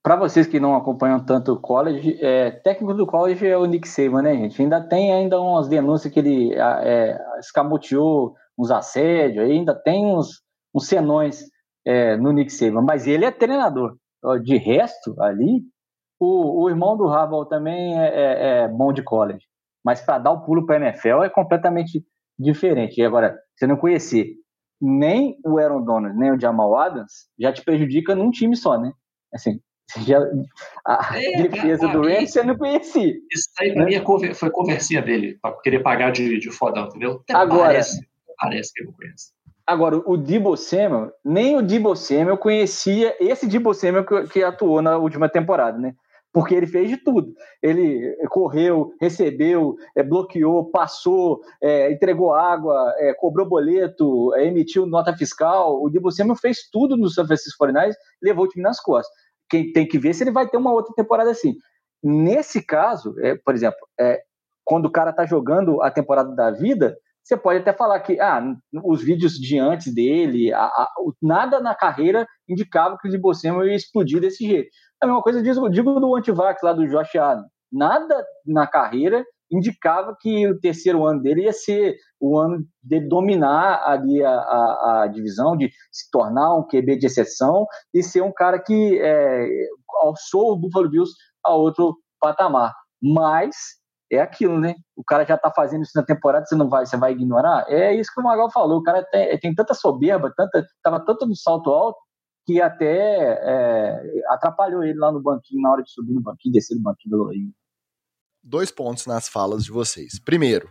para 0.03 0.16
vocês 0.16 0.47
que 0.47 0.59
não 0.59 0.74
acompanham 0.74 1.24
tanto 1.24 1.53
o 1.53 1.61
college, 1.61 2.18
é, 2.20 2.51
técnico 2.51 2.95
do 2.95 3.07
college 3.07 3.47
é 3.47 3.57
o 3.57 3.66
Nick 3.66 3.87
Saban, 3.89 4.22
né, 4.22 4.34
gente? 4.34 4.61
Ainda 4.61 4.80
tem 4.80 5.12
ainda 5.12 5.41
umas 5.41 5.68
denúncias 5.68 6.12
que 6.12 6.18
ele 6.18 6.55
é, 6.55 7.16
escamoteou 7.39 8.34
uns 8.59 8.70
assédios, 8.70 9.45
ainda 9.45 9.74
tem 9.74 10.05
uns, 10.05 10.43
uns 10.74 10.89
senões 10.89 11.45
é, 11.84 12.16
no 12.16 12.32
Nick 12.32 12.53
Saban, 12.53 12.82
mas 12.82 13.07
ele 13.07 13.24
é 13.24 13.30
treinador. 13.30 13.97
De 14.43 14.57
resto, 14.57 15.14
ali, 15.22 15.62
o, 16.18 16.64
o 16.64 16.68
irmão 16.68 16.97
do 16.97 17.07
Harbaugh 17.09 17.45
também 17.45 17.97
é, 17.97 18.07
é, 18.07 18.59
é 18.62 18.68
bom 18.68 18.93
de 18.93 19.03
college, 19.03 19.45
mas 19.84 20.01
para 20.01 20.18
dar 20.18 20.32
o 20.32 20.45
pulo 20.45 20.66
para 20.66 20.76
a 20.76 20.89
NFL 20.89 21.22
é 21.22 21.28
completamente 21.28 22.05
diferente. 22.37 23.01
E 23.01 23.05
agora, 23.05 23.39
você 23.55 23.68
não 23.68 23.76
conhecer 23.76 24.34
nem 24.80 25.39
o 25.45 25.59
Aaron 25.59 25.84
Donald, 25.84 26.18
nem 26.18 26.32
o 26.32 26.41
Jamal 26.41 26.74
Adams, 26.76 27.28
já 27.39 27.53
te 27.53 27.64
prejudica 27.64 28.16
num 28.16 28.30
time 28.30 28.57
só, 28.57 28.78
né? 28.78 28.93
Assim, 29.32 29.61
já, 29.99 30.18
a 30.84 31.11
é, 31.14 31.43
defesa 31.49 31.89
do 31.89 32.03
Rams 32.03 32.32
você 32.32 32.43
não 32.43 32.57
conhecia. 32.57 33.14
Isso 33.32 33.51
aí 33.59 33.72
pra 33.72 33.84
né? 33.84 33.91
mim 33.91 33.95
é 33.95 34.34
foi 34.34 34.51
conversinha 34.51 35.01
dele, 35.01 35.39
para 35.41 35.57
querer 35.61 35.80
pagar 35.80 36.11
de, 36.11 36.39
de 36.39 36.51
fodão, 36.51 36.87
entendeu? 36.87 37.20
Até 37.22 37.34
agora, 37.34 37.66
parece, 37.66 38.07
parece 38.39 38.72
que 38.74 38.82
eu 38.82 38.93
conheço. 38.93 39.32
Agora, 39.66 39.97
o 40.05 40.16
Debo 40.16 40.57
Samuel, 40.57 41.12
nem 41.24 41.57
o 41.57 41.62
Debo 41.62 41.95
Samuel 41.97 42.37
conhecia 42.37 43.16
esse 43.20 43.47
Debo 43.47 43.74
Samuel 43.74 44.05
que, 44.05 44.28
que 44.28 44.43
atuou 44.43 44.82
na 44.82 44.97
última 44.97 45.28
temporada, 45.28 45.78
né? 45.78 45.95
porque 46.37 46.55
ele 46.55 46.66
fez 46.66 46.91
de 46.91 46.99
tudo. 46.99 47.32
Ele 47.62 48.14
correu, 48.28 48.93
recebeu, 49.01 49.74
é, 49.97 50.03
bloqueou, 50.03 50.70
passou, 50.70 51.41
é, 51.62 51.91
entregou 51.91 52.34
água, 52.34 52.93
é, 52.99 53.14
cobrou 53.14 53.49
boleto, 53.49 54.34
é, 54.34 54.45
emitiu 54.45 54.84
nota 54.84 55.16
fiscal. 55.16 55.82
O 55.82 55.89
Debo 55.89 56.11
Samuel 56.11 56.37
fez 56.37 56.68
tudo 56.70 56.95
no 56.95 57.09
San 57.09 57.26
Francisco 57.26 57.57
49 57.57 57.97
levou 58.22 58.45
o 58.45 58.49
time 58.49 58.62
nas 58.62 58.78
costas. 58.78 59.11
Quem 59.49 59.72
tem 59.72 59.86
que 59.86 59.99
ver 59.99 60.14
se 60.14 60.24
ele 60.24 60.30
vai 60.30 60.49
ter 60.49 60.57
uma 60.57 60.72
outra 60.72 60.94
temporada 60.94 61.30
assim. 61.30 61.55
Nesse 62.03 62.64
caso, 62.64 63.14
é, 63.20 63.36
por 63.36 63.55
exemplo, 63.55 63.78
é, 63.99 64.20
quando 64.64 64.86
o 64.86 64.90
cara 64.90 65.11
está 65.11 65.24
jogando 65.24 65.82
a 65.82 65.90
temporada 65.90 66.34
da 66.34 66.51
vida, 66.51 66.97
você 67.22 67.36
pode 67.36 67.59
até 67.59 67.72
falar 67.72 67.99
que 68.01 68.20
ah, 68.20 68.40
os 68.84 69.03
vídeos 69.03 69.32
de 69.32 69.59
antes 69.59 69.92
dele, 69.92 70.53
a, 70.53 70.64
a, 70.64 70.88
nada 71.20 71.59
na 71.59 71.74
carreira 71.74 72.26
indicava 72.49 72.97
que 72.97 73.09
o 73.09 73.34
Samuel 73.34 73.68
ia 73.68 73.74
explodir 73.74 74.20
desse 74.20 74.47
jeito. 74.47 74.68
A 75.01 75.07
mesma 75.07 75.22
coisa 75.22 75.42
digo, 75.42 75.68
digo 75.68 75.99
do 75.99 76.14
antivax 76.14 76.62
lá 76.62 76.72
do 76.72 76.86
Josh 76.86 77.16
Allen. 77.16 77.44
Nada 77.72 78.24
na 78.47 78.66
carreira 78.66 79.24
indicava 79.51 80.16
que 80.20 80.49
o 80.49 80.59
terceiro 80.59 81.05
ano 81.05 81.22
dele 81.22 81.42
ia 81.44 81.53
ser 81.53 81.97
o 82.20 82.38
ano 82.38 82.64
de 82.82 83.01
dominar 83.01 83.82
ali 83.86 84.24
a, 84.24 84.30
a, 84.30 85.03
a, 85.03 85.07
divisão, 85.07 85.57
de 85.57 85.70
se 85.90 86.11
tornar 86.11 86.55
um 86.55 86.66
QB 86.66 86.99
de 86.99 87.07
exceção 87.07 87.66
e 87.94 88.03
ser 88.03 88.22
um 88.22 88.32
cara 88.32 88.59
que 88.59 88.99
é, 89.01 89.49
alçou 90.03 90.53
o 90.53 90.57
Buffalo 90.57 90.90
Bills 90.90 91.12
a 91.44 91.55
outro 91.55 91.97
patamar. 92.20 92.72
Mas 93.03 93.55
é 94.11 94.20
aquilo, 94.20 94.59
né? 94.59 94.74
O 94.97 95.05
cara 95.05 95.24
já 95.24 95.36
tá 95.36 95.53
fazendo 95.55 95.82
isso 95.82 95.92
na 95.94 96.05
temporada, 96.05 96.47
você 96.47 96.55
não 96.55 96.68
vai, 96.68 96.86
você 96.86 96.97
vai 96.97 97.12
ignorar? 97.12 97.66
É 97.68 97.94
isso 97.94 98.11
que 98.14 98.20
o 98.20 98.24
Magal 98.24 98.51
falou. 98.51 98.78
O 98.78 98.82
cara 98.82 99.05
tem, 99.05 99.38
tem 99.38 99.55
tanta 99.55 99.74
soberba, 99.74 100.32
tanta, 100.36 100.64
tava 100.82 101.01
tanto 101.01 101.26
no 101.26 101.36
salto 101.36 101.70
alto 101.70 101.99
que 102.47 102.62
até 102.62 103.40
é, 103.42 104.22
atrapalhou 104.28 104.84
ele 104.84 104.99
lá 104.99 105.11
no 105.11 105.20
banquinho, 105.20 105.61
na 105.61 105.72
hora 105.72 105.82
de 105.82 105.90
subir 105.90 106.14
no 106.14 106.22
banquinho, 106.22 106.53
descer 106.53 106.76
no 106.76 106.82
banquinho 106.82 107.16
do 107.16 107.22
Lourinho. 107.24 107.53
Dois 108.49 108.70
pontos 108.70 109.07
nas 109.07 109.28
falas 109.28 109.64
de 109.64 109.72
vocês. 109.72 110.20
Primeiro, 110.20 110.70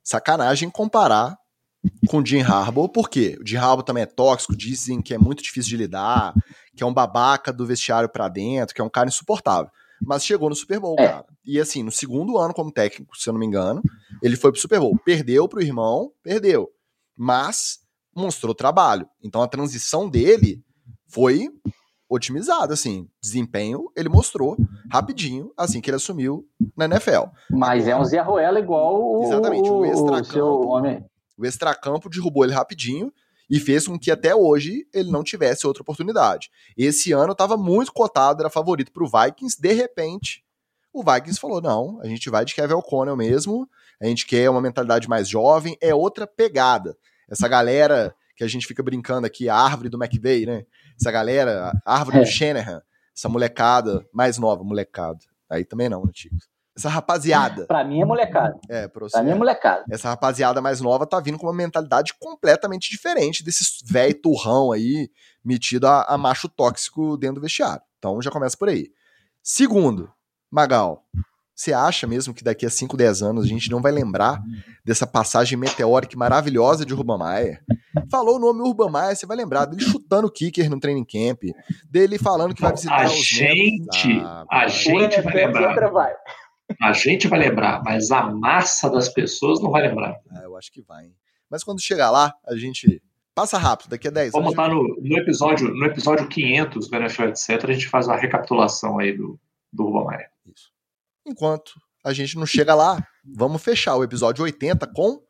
sacanagem 0.00 0.70
comparar 0.70 1.36
com 2.08 2.18
o 2.18 2.24
Jim 2.24 2.40
Harbaugh, 2.40 2.88
por 2.88 3.10
quê? 3.10 3.36
O 3.40 3.44
Jim 3.44 3.56
Harbaugh 3.56 3.82
também 3.82 4.04
é 4.04 4.06
tóxico, 4.06 4.56
dizem 4.56 5.02
que 5.02 5.12
é 5.12 5.18
muito 5.18 5.42
difícil 5.42 5.70
de 5.70 5.76
lidar, 5.76 6.32
que 6.76 6.84
é 6.84 6.86
um 6.86 6.94
babaca 6.94 7.52
do 7.52 7.66
vestiário 7.66 8.08
para 8.08 8.28
dentro, 8.28 8.72
que 8.72 8.80
é 8.80 8.84
um 8.84 8.88
cara 8.88 9.08
insuportável. 9.08 9.68
Mas 10.00 10.24
chegou 10.24 10.48
no 10.48 10.54
Super 10.54 10.78
Bowl, 10.78 10.94
é. 10.96 11.08
cara. 11.08 11.26
E 11.44 11.58
assim, 11.58 11.82
no 11.82 11.90
segundo 11.90 12.38
ano 12.38 12.54
como 12.54 12.70
técnico, 12.70 13.18
se 13.18 13.28
eu 13.28 13.32
não 13.32 13.40
me 13.40 13.46
engano, 13.46 13.82
ele 14.22 14.36
foi 14.36 14.52
pro 14.52 14.60
Super 14.60 14.78
Bowl. 14.78 14.96
Perdeu 15.04 15.48
pro 15.48 15.60
irmão, 15.60 16.12
perdeu. 16.22 16.70
Mas 17.16 17.80
mostrou 18.14 18.54
trabalho. 18.54 19.08
Então 19.20 19.42
a 19.42 19.48
transição 19.48 20.08
dele 20.08 20.62
foi 21.08 21.48
otimizado, 22.14 22.72
assim. 22.72 23.08
Desempenho 23.20 23.90
ele 23.96 24.08
mostrou 24.08 24.56
rapidinho, 24.90 25.52
assim 25.56 25.80
que 25.80 25.90
ele 25.90 25.96
assumiu 25.96 26.46
na 26.76 26.86
NFL. 26.86 27.24
Mas 27.50 27.86
é 27.86 27.96
um 27.96 28.04
Zé 28.04 28.20
Ruela 28.20 28.58
igual 28.58 29.00
o, 29.00 29.24
Exatamente, 29.24 29.68
o 29.68 29.84
extracampo. 29.84 31.02
O, 31.36 31.44
extracampo 31.44 32.08
derrubou 32.08 32.44
ele 32.44 32.52
rapidinho 32.52 33.12
e 33.50 33.60
fez 33.60 33.86
com 33.86 33.98
que 33.98 34.10
até 34.10 34.34
hoje 34.34 34.86
ele 34.92 35.10
não 35.10 35.22
tivesse 35.22 35.66
outra 35.66 35.82
oportunidade. 35.82 36.50
Esse 36.76 37.12
ano 37.12 37.32
estava 37.32 37.56
muito 37.56 37.92
cotado, 37.92 38.40
era 38.40 38.50
favorito 38.50 38.92
para 38.92 39.04
o 39.04 39.08
Vikings, 39.08 39.60
de 39.60 39.72
repente 39.72 40.44
o 40.94 41.02
Vikings 41.02 41.40
falou: 41.40 41.60
não, 41.60 42.00
a 42.00 42.06
gente 42.06 42.30
vai 42.30 42.44
de 42.44 42.54
Kevin 42.54 42.74
O'Connell 42.74 43.16
mesmo, 43.16 43.68
a 44.00 44.06
gente 44.06 44.24
quer 44.24 44.48
uma 44.48 44.60
mentalidade 44.60 45.08
mais 45.08 45.28
jovem, 45.28 45.76
é 45.80 45.92
outra 45.92 46.26
pegada. 46.26 46.96
Essa 47.28 47.48
galera 47.48 48.14
que 48.36 48.44
a 48.44 48.48
gente 48.48 48.66
fica 48.66 48.82
brincando 48.82 49.26
aqui, 49.26 49.48
a 49.48 49.56
árvore 49.56 49.88
do 49.88 50.02
McVeigh, 50.02 50.46
né? 50.46 50.64
Essa 51.00 51.10
galera, 51.10 51.72
a 51.84 51.94
árvore 51.98 52.18
é. 52.18 52.20
do 52.20 52.26
Shanahan, 52.26 52.82
essa 53.16 53.28
molecada 53.28 54.04
mais 54.12 54.38
nova, 54.38 54.62
molecada. 54.64 55.18
Aí 55.48 55.64
também 55.64 55.88
não, 55.88 56.04
antigo. 56.04 56.34
Né, 56.34 56.40
essa 56.76 56.88
rapaziada. 56.88 57.66
Pra 57.66 57.84
mim 57.84 58.00
é 58.00 58.04
molecada. 58.04 58.58
É, 58.68 58.88
pra, 58.88 59.04
você, 59.04 59.12
pra 59.12 59.22
mim 59.22 59.30
é 59.30 59.34
molecada. 59.34 59.84
Essa 59.88 60.08
rapaziada 60.08 60.60
mais 60.60 60.80
nova 60.80 61.06
tá 61.06 61.20
vindo 61.20 61.38
com 61.38 61.46
uma 61.46 61.52
mentalidade 61.52 62.12
completamente 62.18 62.90
diferente 62.90 63.44
desses 63.44 63.78
velho 63.84 64.14
turrão 64.20 64.72
aí, 64.72 65.08
metido 65.44 65.86
a, 65.86 66.02
a 66.02 66.18
macho 66.18 66.48
tóxico 66.48 67.16
dentro 67.16 67.36
do 67.36 67.42
vestiário. 67.42 67.82
Então 67.98 68.20
já 68.20 68.30
começa 68.30 68.56
por 68.56 68.68
aí. 68.68 68.90
Segundo, 69.40 70.10
Magal, 70.50 71.04
você 71.54 71.72
acha 71.72 72.06
mesmo 72.06 72.34
que 72.34 72.42
daqui 72.42 72.66
a 72.66 72.70
5, 72.70 72.96
10 72.96 73.22
anos 73.22 73.44
a 73.44 73.48
gente 73.48 73.70
não 73.70 73.80
vai 73.80 73.92
lembrar 73.92 74.42
dessa 74.84 75.06
passagem 75.06 75.56
meteórica 75.56 76.16
maravilhosa 76.16 76.84
de 76.84 76.92
Urban 76.92 77.18
Meyer? 77.18 77.62
Falou 78.10 78.36
o 78.36 78.38
nome 78.38 78.60
Urban 78.60 78.90
Meyer, 78.90 79.16
você 79.16 79.26
vai 79.26 79.36
lembrar 79.36 79.66
dele 79.66 79.82
chutando 79.82 80.26
o 80.26 80.30
kicker 80.30 80.68
no 80.68 80.80
training 80.80 81.04
camp, 81.04 81.42
dele 81.88 82.18
falando 82.18 82.54
que 82.54 82.62
vai 82.62 82.72
visitar 82.72 83.02
a 83.02 83.06
os 83.06 83.12
gente, 83.12 84.20
ah, 84.22 84.44
a 84.50 84.66
gente 84.68 85.20
vai 85.20 85.34
lembrar. 85.34 85.90
Vai. 85.90 86.12
A 86.80 86.92
gente 86.92 87.28
vai 87.28 87.38
lembrar, 87.38 87.82
mas 87.84 88.10
a 88.10 88.30
massa 88.30 88.88
das 88.90 89.08
pessoas 89.08 89.60
não 89.60 89.70
vai 89.70 89.82
lembrar. 89.86 90.16
Ah, 90.30 90.42
eu 90.42 90.56
acho 90.56 90.72
que 90.72 90.82
vai. 90.82 91.06
Hein? 91.06 91.14
Mas 91.50 91.62
quando 91.62 91.80
chegar 91.80 92.10
lá, 92.10 92.34
a 92.46 92.56
gente 92.56 93.02
passa 93.34 93.58
rápido, 93.58 93.90
daqui 93.90 94.08
a 94.08 94.10
10 94.10 94.32
Vamos 94.32 94.54
anos. 94.54 94.56
Vamos 94.56 94.74
estar 94.74 95.02
no, 95.02 95.08
no, 95.08 95.18
episódio, 95.18 95.68
no 95.68 95.84
episódio 95.84 96.28
500 96.28 96.88
do 96.88 96.96
NFL, 96.96 97.22
etc. 97.24 97.64
A 97.64 97.72
gente 97.72 97.88
faz 97.88 98.06
uma 98.06 98.16
recapitulação 98.16 98.98
aí 98.98 99.12
do, 99.12 99.38
do 99.72 99.84
Urban 99.84 100.08
Meyer. 100.08 100.30
Isso. 100.46 100.72
Enquanto 101.26 101.74
a 102.04 102.12
gente 102.12 102.36
não 102.36 102.46
chega 102.46 102.74
lá, 102.74 103.06
vamos 103.24 103.62
fechar 103.62 103.96
o 103.96 104.04
episódio 104.04 104.44
80 104.44 104.86
com 104.88 105.22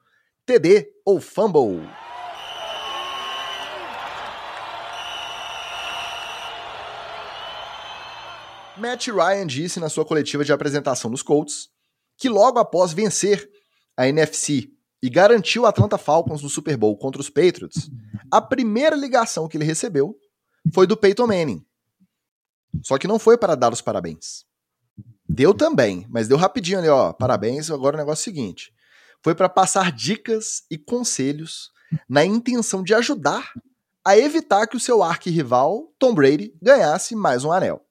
TD 0.46 0.88
ou 1.04 1.20
Fumble. 1.20 1.88
Matt 8.84 9.08
Ryan 9.08 9.46
disse 9.46 9.80
na 9.80 9.88
sua 9.88 10.04
coletiva 10.04 10.44
de 10.44 10.52
apresentação 10.52 11.10
dos 11.10 11.22
Colts 11.22 11.70
que 12.18 12.28
logo 12.28 12.58
após 12.58 12.92
vencer 12.92 13.50
a 13.96 14.06
NFC 14.06 14.70
e 15.02 15.08
garantiu 15.08 15.62
o 15.62 15.66
Atlanta 15.66 15.96
Falcons 15.96 16.42
no 16.42 16.50
Super 16.50 16.76
Bowl 16.76 16.94
contra 16.98 17.18
os 17.18 17.30
Patriots, 17.30 17.90
a 18.30 18.42
primeira 18.42 18.94
ligação 18.94 19.48
que 19.48 19.56
ele 19.56 19.64
recebeu 19.64 20.14
foi 20.70 20.86
do 20.86 20.98
Peyton 20.98 21.26
Manning. 21.26 21.64
Só 22.82 22.98
que 22.98 23.08
não 23.08 23.18
foi 23.18 23.38
para 23.38 23.54
dar 23.54 23.72
os 23.72 23.80
parabéns. 23.80 24.44
Deu 25.26 25.54
também, 25.54 26.06
mas 26.10 26.28
deu 26.28 26.36
rapidinho 26.36 26.78
ali, 26.78 26.88
ó. 26.88 27.14
Parabéns, 27.14 27.70
agora 27.70 27.96
o 27.96 27.98
negócio 27.98 28.20
é 28.20 28.32
o 28.32 28.34
seguinte. 28.34 28.70
Foi 29.22 29.34
para 29.34 29.48
passar 29.48 29.92
dicas 29.92 30.62
e 30.70 30.76
conselhos 30.76 31.70
na 32.06 32.22
intenção 32.22 32.82
de 32.82 32.92
ajudar 32.92 33.50
a 34.04 34.18
evitar 34.18 34.66
que 34.66 34.76
o 34.76 34.80
seu 34.80 35.02
arquirrival, 35.02 35.90
Tom 35.98 36.14
Brady, 36.14 36.54
ganhasse 36.60 37.16
mais 37.16 37.44
um 37.44 37.52
anel. 37.52 37.83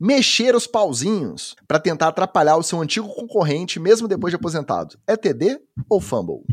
Mexer 0.00 0.54
os 0.54 0.66
pauzinhos 0.66 1.56
para 1.66 1.80
tentar 1.80 2.08
atrapalhar 2.08 2.56
o 2.56 2.62
seu 2.62 2.80
antigo 2.80 3.08
concorrente 3.08 3.80
mesmo 3.80 4.06
depois 4.06 4.30
de 4.30 4.36
aposentado. 4.36 4.96
É 5.06 5.16
TD 5.16 5.60
ou 5.90 6.00
fumble? 6.00 6.44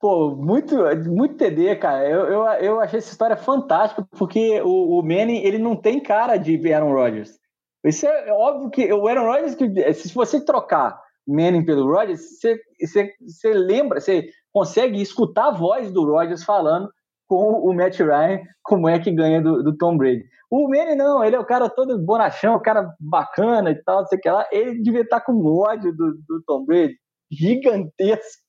Pô, 0.00 0.34
muito, 0.34 0.76
muito 1.10 1.36
TD, 1.36 1.76
cara. 1.76 2.08
Eu, 2.08 2.20
eu, 2.24 2.44
eu 2.62 2.80
achei 2.80 2.98
essa 2.98 3.10
história 3.10 3.36
fantástica, 3.36 4.06
porque 4.12 4.62
o, 4.62 4.98
o 4.98 5.02
Manning, 5.02 5.42
ele 5.42 5.58
não 5.58 5.76
tem 5.76 6.00
cara 6.00 6.36
de 6.36 6.72
Aaron 6.72 6.92
Rodgers. 6.92 7.38
Isso 7.84 8.06
é 8.06 8.32
óbvio 8.32 8.70
que 8.70 8.92
o 8.92 9.06
Aaron 9.06 9.26
Rodgers, 9.26 9.56
se 9.96 10.14
você 10.14 10.42
trocar 10.42 10.98
Manning 11.26 11.64
pelo 11.64 11.86
Rodgers, 11.86 12.20
você, 12.20 12.58
você, 12.80 13.12
você 13.20 13.52
lembra, 13.52 14.00
você 14.00 14.28
consegue 14.52 15.02
escutar 15.02 15.48
a 15.48 15.56
voz 15.56 15.90
do 15.90 16.04
Rodgers 16.04 16.44
falando 16.44 16.88
com 17.28 17.52
o 17.52 17.74
Matt 17.74 17.98
Ryan 17.98 18.40
como 18.62 18.88
é 18.88 18.98
que 18.98 19.12
ganha 19.12 19.40
do, 19.40 19.62
do 19.62 19.76
Tom 19.76 19.96
Brady. 19.96 20.24
O 20.50 20.68
Manning 20.68 20.96
não, 20.96 21.22
ele 21.22 21.36
é 21.36 21.38
o 21.38 21.44
cara 21.44 21.68
todo 21.68 21.98
bonachão, 21.98 22.54
o 22.54 22.60
cara 22.60 22.90
bacana 22.98 23.70
e 23.70 23.74
tal, 23.84 24.00
não 24.00 24.06
sei 24.06 24.18
o 24.18 24.20
que 24.20 24.30
lá. 24.30 24.46
Ele 24.50 24.82
devia 24.82 25.02
estar 25.02 25.20
com 25.20 25.44
ódio 25.44 25.94
do, 25.94 26.14
do 26.26 26.42
Tom 26.46 26.64
Brady, 26.64 26.96
gigantesco 27.30 28.48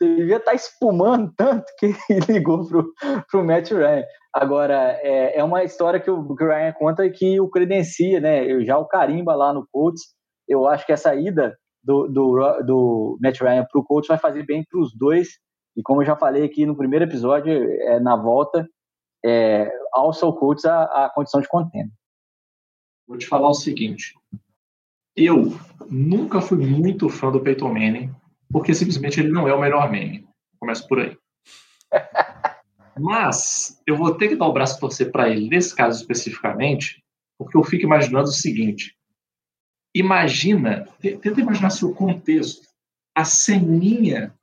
devia 0.00 0.36
estar 0.36 0.52
tá 0.52 0.54
espumando 0.54 1.32
tanto 1.36 1.64
que 1.78 1.92
ligou 2.30 2.66
pro, 2.66 2.92
pro 3.30 3.44
Matt 3.44 3.70
Ryan. 3.70 4.04
Agora, 4.32 4.98
é, 5.02 5.38
é 5.38 5.44
uma 5.44 5.64
história 5.64 5.98
que 5.98 6.10
o, 6.10 6.34
Ryan 6.34 6.72
conta 6.72 7.08
que 7.10 7.40
o 7.40 7.48
credencia, 7.48 8.20
né? 8.20 8.64
Já 8.64 8.78
o 8.78 8.86
carimba 8.86 9.34
lá 9.34 9.52
no 9.52 9.66
Colts. 9.72 10.02
Eu 10.46 10.66
acho 10.66 10.86
que 10.86 10.92
essa 10.92 11.14
ida 11.14 11.56
do, 11.82 12.06
do, 12.06 12.62
do 12.64 13.18
Matt 13.20 13.40
Ryan 13.40 13.66
pro 13.70 13.84
Colts 13.84 14.08
vai 14.08 14.18
fazer 14.18 14.44
bem 14.44 14.64
para 14.70 14.80
os 14.80 14.96
dois. 14.96 15.28
E 15.78 15.82
como 15.82 16.02
eu 16.02 16.06
já 16.06 16.16
falei 16.16 16.44
aqui 16.44 16.66
no 16.66 16.76
primeiro 16.76 17.04
episódio, 17.04 17.52
é, 17.52 18.00
na 18.00 18.16
volta, 18.16 18.68
é, 19.24 19.70
alça 19.92 20.26
o 20.26 20.32
Colts 20.32 20.64
a, 20.64 21.04
a 21.04 21.10
condição 21.10 21.40
de 21.40 21.46
contender. 21.46 21.88
Vou 23.06 23.16
te 23.16 23.28
falar 23.28 23.48
o 23.48 23.54
seguinte. 23.54 24.12
Eu 25.14 25.56
nunca 25.88 26.40
fui 26.40 26.58
muito 26.58 27.08
fã 27.08 27.30
do 27.30 27.40
Peyton 27.40 27.72
Manning 27.72 28.12
porque 28.50 28.74
simplesmente 28.74 29.20
ele 29.20 29.30
não 29.30 29.46
é 29.46 29.54
o 29.54 29.60
melhor 29.60 29.88
meme. 29.88 30.26
Começa 30.58 30.84
por 30.84 30.98
aí. 30.98 31.16
Mas 32.98 33.80
eu 33.86 33.96
vou 33.96 34.12
ter 34.16 34.28
que 34.28 34.36
dar 34.36 34.48
o 34.48 34.52
braço 34.52 34.76
a 34.76 34.80
torcer 34.80 35.12
para 35.12 35.28
ele 35.28 35.48
nesse 35.48 35.76
caso 35.76 36.00
especificamente, 36.00 37.04
porque 37.38 37.56
eu 37.56 37.62
fico 37.62 37.84
imaginando 37.84 38.28
o 38.28 38.32
seguinte: 38.32 38.96
imagina, 39.94 40.88
tenta 41.00 41.40
imaginar 41.40 41.70
se 41.70 41.84
o 41.84 41.94
contexto, 41.94 42.66
a 43.14 43.24
ceninha 43.24 44.34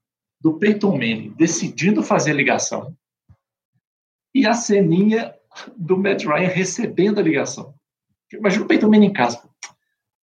do 0.46 0.60
Peyton 0.60 0.92
Manning 0.92 1.34
decidindo 1.36 2.04
fazer 2.04 2.30
a 2.30 2.36
ligação 2.36 2.96
e 4.32 4.46
a 4.46 4.54
ceninha 4.54 5.34
do 5.76 5.98
Matt 5.98 6.24
Ryan 6.24 6.50
recebendo 6.50 7.20
a 7.20 7.24
ligação. 7.24 7.74
Imagina 8.32 8.64
o 8.64 8.68
Peyton 8.68 8.88
Manning 8.88 9.08
em 9.08 9.14
casa. 9.14 9.42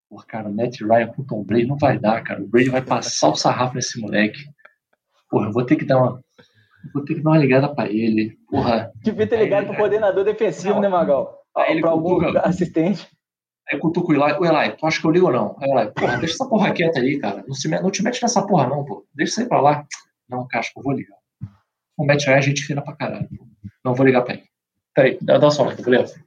Pô, 0.09 0.23
cara, 0.25 0.49
o 0.49 0.55
Matt 0.55 0.81
Ryan 0.81 1.09
com 1.09 1.23
o 1.23 1.27
Tom 1.27 1.43
Brady 1.43 1.67
não 1.67 1.77
vai 1.77 1.99
dar, 1.99 2.23
cara. 2.23 2.41
O 2.41 2.47
Brady 2.47 2.71
vai 2.71 2.83
passar 2.83 3.31
o 3.31 3.35
sarrafo 3.35 3.75
nesse 3.75 4.01
moleque. 4.01 4.45
Porra, 5.29 5.49
eu 5.49 5.53
vou 5.53 5.67
ter 5.67 5.75
que 5.75 5.85
dar 5.85 5.99
uma. 5.99 6.23
Vou 6.95 7.05
ter 7.05 7.17
que 7.17 7.21
dar 7.21 7.31
uma 7.31 7.39
ligada 7.39 7.75
pra 7.75 7.89
ele. 7.89 8.39
Porra. 8.49 8.93
Devia 9.03 9.27
ter 9.27 9.41
ligado 9.41 9.67
pro 9.67 9.77
coordenador 9.77 10.23
defensivo, 10.23 10.75
não, 10.75 10.83
né, 10.83 10.89
Magal? 10.89 11.37
Aí 11.57 11.73
ele 11.73 11.81
pra 11.81 11.91
algum 11.91 12.21
cutuca, 12.21 12.43
assistente. 12.43 13.09
Aí 13.69 13.77
cutuca 13.77 14.13
o 14.13 14.15
Eli. 14.15 14.39
O 14.39 14.45
Eli, 14.45 14.77
tu 14.77 14.87
acha 14.87 15.01
que 15.01 15.07
eu 15.07 15.11
ligo 15.11 15.27
ou 15.27 15.33
não? 15.33 15.57
Aí 15.61 15.69
o 15.69 15.79
Eli, 15.81 15.91
porra, 15.91 16.19
deixa 16.19 16.35
essa 16.35 16.49
porra 16.49 16.73
quieta 16.73 17.01
aí, 17.01 17.19
cara. 17.19 17.43
Não, 17.45 17.55
se, 17.57 17.67
não 17.69 17.91
te 17.91 18.05
mete 18.05 18.23
nessa 18.23 18.47
porra, 18.47 18.69
não, 18.69 18.85
pô. 18.85 19.05
Deixa 19.13 19.33
isso 19.33 19.41
aí 19.41 19.49
pra 19.49 19.61
lá. 19.61 19.85
Não, 20.33 20.49
que 20.49 20.57
eu 20.57 20.83
vou 20.83 20.93
ligar. 20.93 21.17
O 21.97 22.07
Matt 22.07 22.25
Ryan 22.25 22.37
é 22.37 22.43
gente 22.43 22.63
fina 22.63 22.83
pra 22.83 22.97
caralho. 22.97 23.29
Não 23.85 23.95
vou 23.95 24.07
ligar 24.07 24.23
pra 24.23 24.35
ele. 24.35 24.45
Peraí, 24.95 25.19
dá, 25.21 25.39
dá 25.39 25.51
só, 25.51 25.65
beleza? 25.75 26.23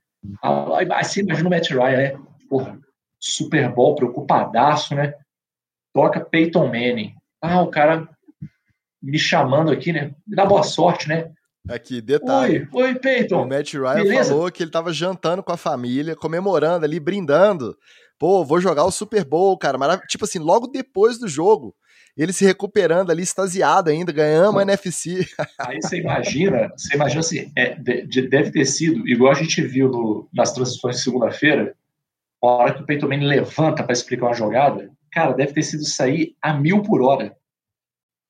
Assim, 0.93 1.21
imagina 1.21 1.47
o 1.47 1.51
Matt 1.51 1.69
Ryan, 1.71 1.97
né? 1.97 2.19
Porra, 2.49 2.79
Super 3.19 3.71
Bowl 3.73 3.95
preocupadaço, 3.95 4.95
né? 4.95 5.13
Toca 5.93 6.19
Peyton 6.19 6.67
Manning. 6.67 7.15
Ah, 7.41 7.61
o 7.61 7.69
cara 7.69 8.07
me 9.01 9.17
chamando 9.19 9.71
aqui, 9.71 9.91
né? 9.91 10.13
Me 10.27 10.35
dá 10.35 10.45
boa 10.45 10.63
sorte, 10.63 11.07
né? 11.07 11.31
Aqui, 11.67 11.99
detalhe. 12.01 12.67
Oi, 12.71 12.83
oi, 12.83 12.95
Peyton. 12.95 13.43
O 13.43 13.47
Matt 13.47 13.73
Ryan 13.73 14.03
Beleza? 14.03 14.29
falou 14.29 14.51
que 14.51 14.61
ele 14.61 14.71
tava 14.71 14.93
jantando 14.93 15.41
com 15.41 15.51
a 15.51 15.57
família, 15.57 16.15
comemorando 16.15 16.85
ali, 16.85 16.99
brindando. 16.99 17.75
Pô, 18.19 18.45
vou 18.45 18.61
jogar 18.61 18.85
o 18.85 18.91
Super 18.91 19.25
Bowl, 19.25 19.57
cara. 19.57 19.77
Marav 19.77 20.01
tipo 20.07 20.25
assim, 20.25 20.39
logo 20.39 20.67
depois 20.67 21.17
do 21.17 21.27
jogo, 21.27 21.75
ele 22.23 22.31
se 22.31 22.45
recuperando 22.45 23.11
ali, 23.11 23.23
extasiado 23.23 23.89
ainda, 23.89 24.11
ganhamos 24.11 24.59
a 24.59 24.63
NFC. 24.63 25.27
Aí 25.59 25.81
você 25.81 25.99
imagina, 25.99 26.71
você 26.75 26.95
imagina 26.95 27.19
assim, 27.19 27.51
é, 27.57 27.75
deve 27.75 28.51
ter 28.51 28.65
sido, 28.65 29.07
igual 29.07 29.31
a 29.31 29.35
gente 29.35 29.61
viu 29.61 29.89
no, 29.89 30.29
nas 30.33 30.53
transições 30.53 30.97
de 30.97 31.03
segunda-feira, 31.03 31.75
a 32.41 32.47
hora 32.47 32.73
que 32.73 32.81
o 32.83 32.85
Peyton 32.85 33.07
Manning 33.07 33.25
levanta 33.25 33.83
para 33.83 33.93
explicar 33.93 34.27
uma 34.27 34.33
jogada, 34.33 34.89
cara, 35.11 35.33
deve 35.33 35.53
ter 35.53 35.63
sido 35.63 35.83
sair 35.83 36.35
a 36.41 36.53
mil 36.53 36.81
por 36.81 37.01
hora. 37.01 37.35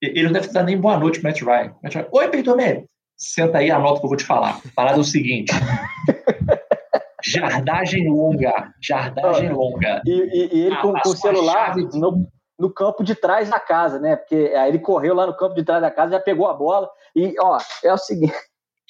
Ele 0.01 0.23
não 0.23 0.33
deve 0.33 0.47
dar 0.51 0.63
nem 0.63 0.79
boa 0.79 0.97
noite 0.97 1.23
Matt 1.23 1.41
Ryan. 1.41 1.75
Matt 1.83 1.95
Ryan 1.95 2.07
Oi, 2.11 2.27
Peyton 2.29 2.55
Manning. 2.55 2.85
Senta 3.17 3.59
aí, 3.59 3.71
anota 3.71 3.93
o 3.93 3.99
que 3.99 4.05
eu 4.05 4.09
vou 4.09 4.17
te 4.17 4.25
falar. 4.25 4.61
Parada 4.75 4.97
é 4.97 5.01
o 5.01 5.03
seguinte. 5.03 5.53
Jardagem 7.23 8.07
longa. 8.07 8.71
Jardagem 8.81 9.49
longa. 9.49 10.01
E, 10.05 10.11
e, 10.11 10.55
e 10.55 10.65
ele 10.65 10.75
com, 10.77 10.93
com 10.93 11.09
o 11.09 11.17
celular 11.17 11.75
no, 11.75 12.27
no 12.57 12.73
campo 12.73 13.03
de 13.03 13.15
trás 13.15 13.49
da 13.49 13.59
casa, 13.59 13.99
né? 13.99 14.15
Porque 14.15 14.53
aí 14.55 14.69
ele 14.69 14.79
correu 14.79 15.13
lá 15.13 15.27
no 15.27 15.35
campo 15.35 15.55
de 15.55 15.63
trás 15.63 15.81
da 15.81 15.91
casa, 15.91 16.13
já 16.13 16.19
pegou 16.19 16.47
a 16.47 16.53
bola. 16.53 16.89
E, 17.15 17.35
ó, 17.39 17.57
é 17.83 17.93
o 17.93 17.97
seguinte. 17.97 18.33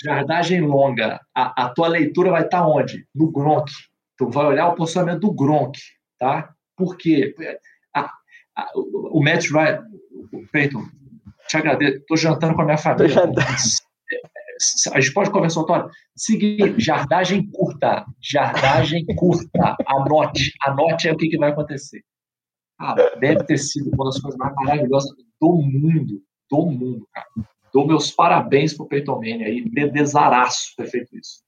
Jardagem 0.04 0.62
longa. 0.62 1.20
A, 1.34 1.66
a 1.66 1.70
tua 1.70 1.88
leitura 1.88 2.32
vai 2.32 2.44
estar 2.44 2.60
tá 2.60 2.68
onde? 2.68 3.08
No 3.14 3.32
Gronk. 3.32 3.72
Tu 4.18 4.30
vai 4.30 4.46
olhar 4.46 4.68
o 4.68 4.76
posicionamento 4.76 5.22
do 5.22 5.34
Gronk, 5.34 5.78
tá? 6.20 6.50
Porque 6.76 7.36
a, 7.94 8.12
a, 8.56 8.72
o 8.76 9.22
Matt 9.24 9.50
Ryan, 9.50 9.86
o 10.32 10.48
Peyton, 10.52 10.84
te 11.48 11.58
agradeço, 11.58 12.04
tô 12.08 12.16
jantando 12.16 12.56
com 12.56 12.62
a 12.62 12.66
minha 12.66 12.78
família. 12.78 13.16
A 14.94 15.02
gente 15.02 15.14
pode 15.14 15.32
conversar, 15.32 15.62
Antônio? 15.62 15.90
Seguinte, 16.16 16.76
jardagem 16.80 17.50
curta, 17.52 18.06
jardagem 18.22 19.06
curta, 19.16 19.76
anote, 19.86 20.54
anote 20.62 21.08
aí 21.08 21.14
o 21.14 21.18
que, 21.18 21.28
que 21.28 21.38
vai 21.38 21.52
acontecer. 21.52 22.02
Ah, 22.78 22.94
deve 23.20 23.44
ter 23.46 23.58
sido 23.58 23.90
uma 23.94 24.06
das 24.06 24.20
coisas 24.20 24.38
mais 24.38 24.54
maravilhosas 24.56 25.12
do 25.40 25.54
mundo, 25.54 26.22
do 26.50 26.66
mundo, 26.66 27.08
cara. 27.14 27.28
Dou 27.74 27.86
meus 27.86 28.12
parabéns 28.12 28.74
pro 28.74 28.88
Peyton 28.88 29.16
Manning 29.16 29.44
aí, 29.44 29.90
desaraço 29.92 30.74
ter 30.78 30.88
feito 30.88 31.18
isso. 31.18 31.44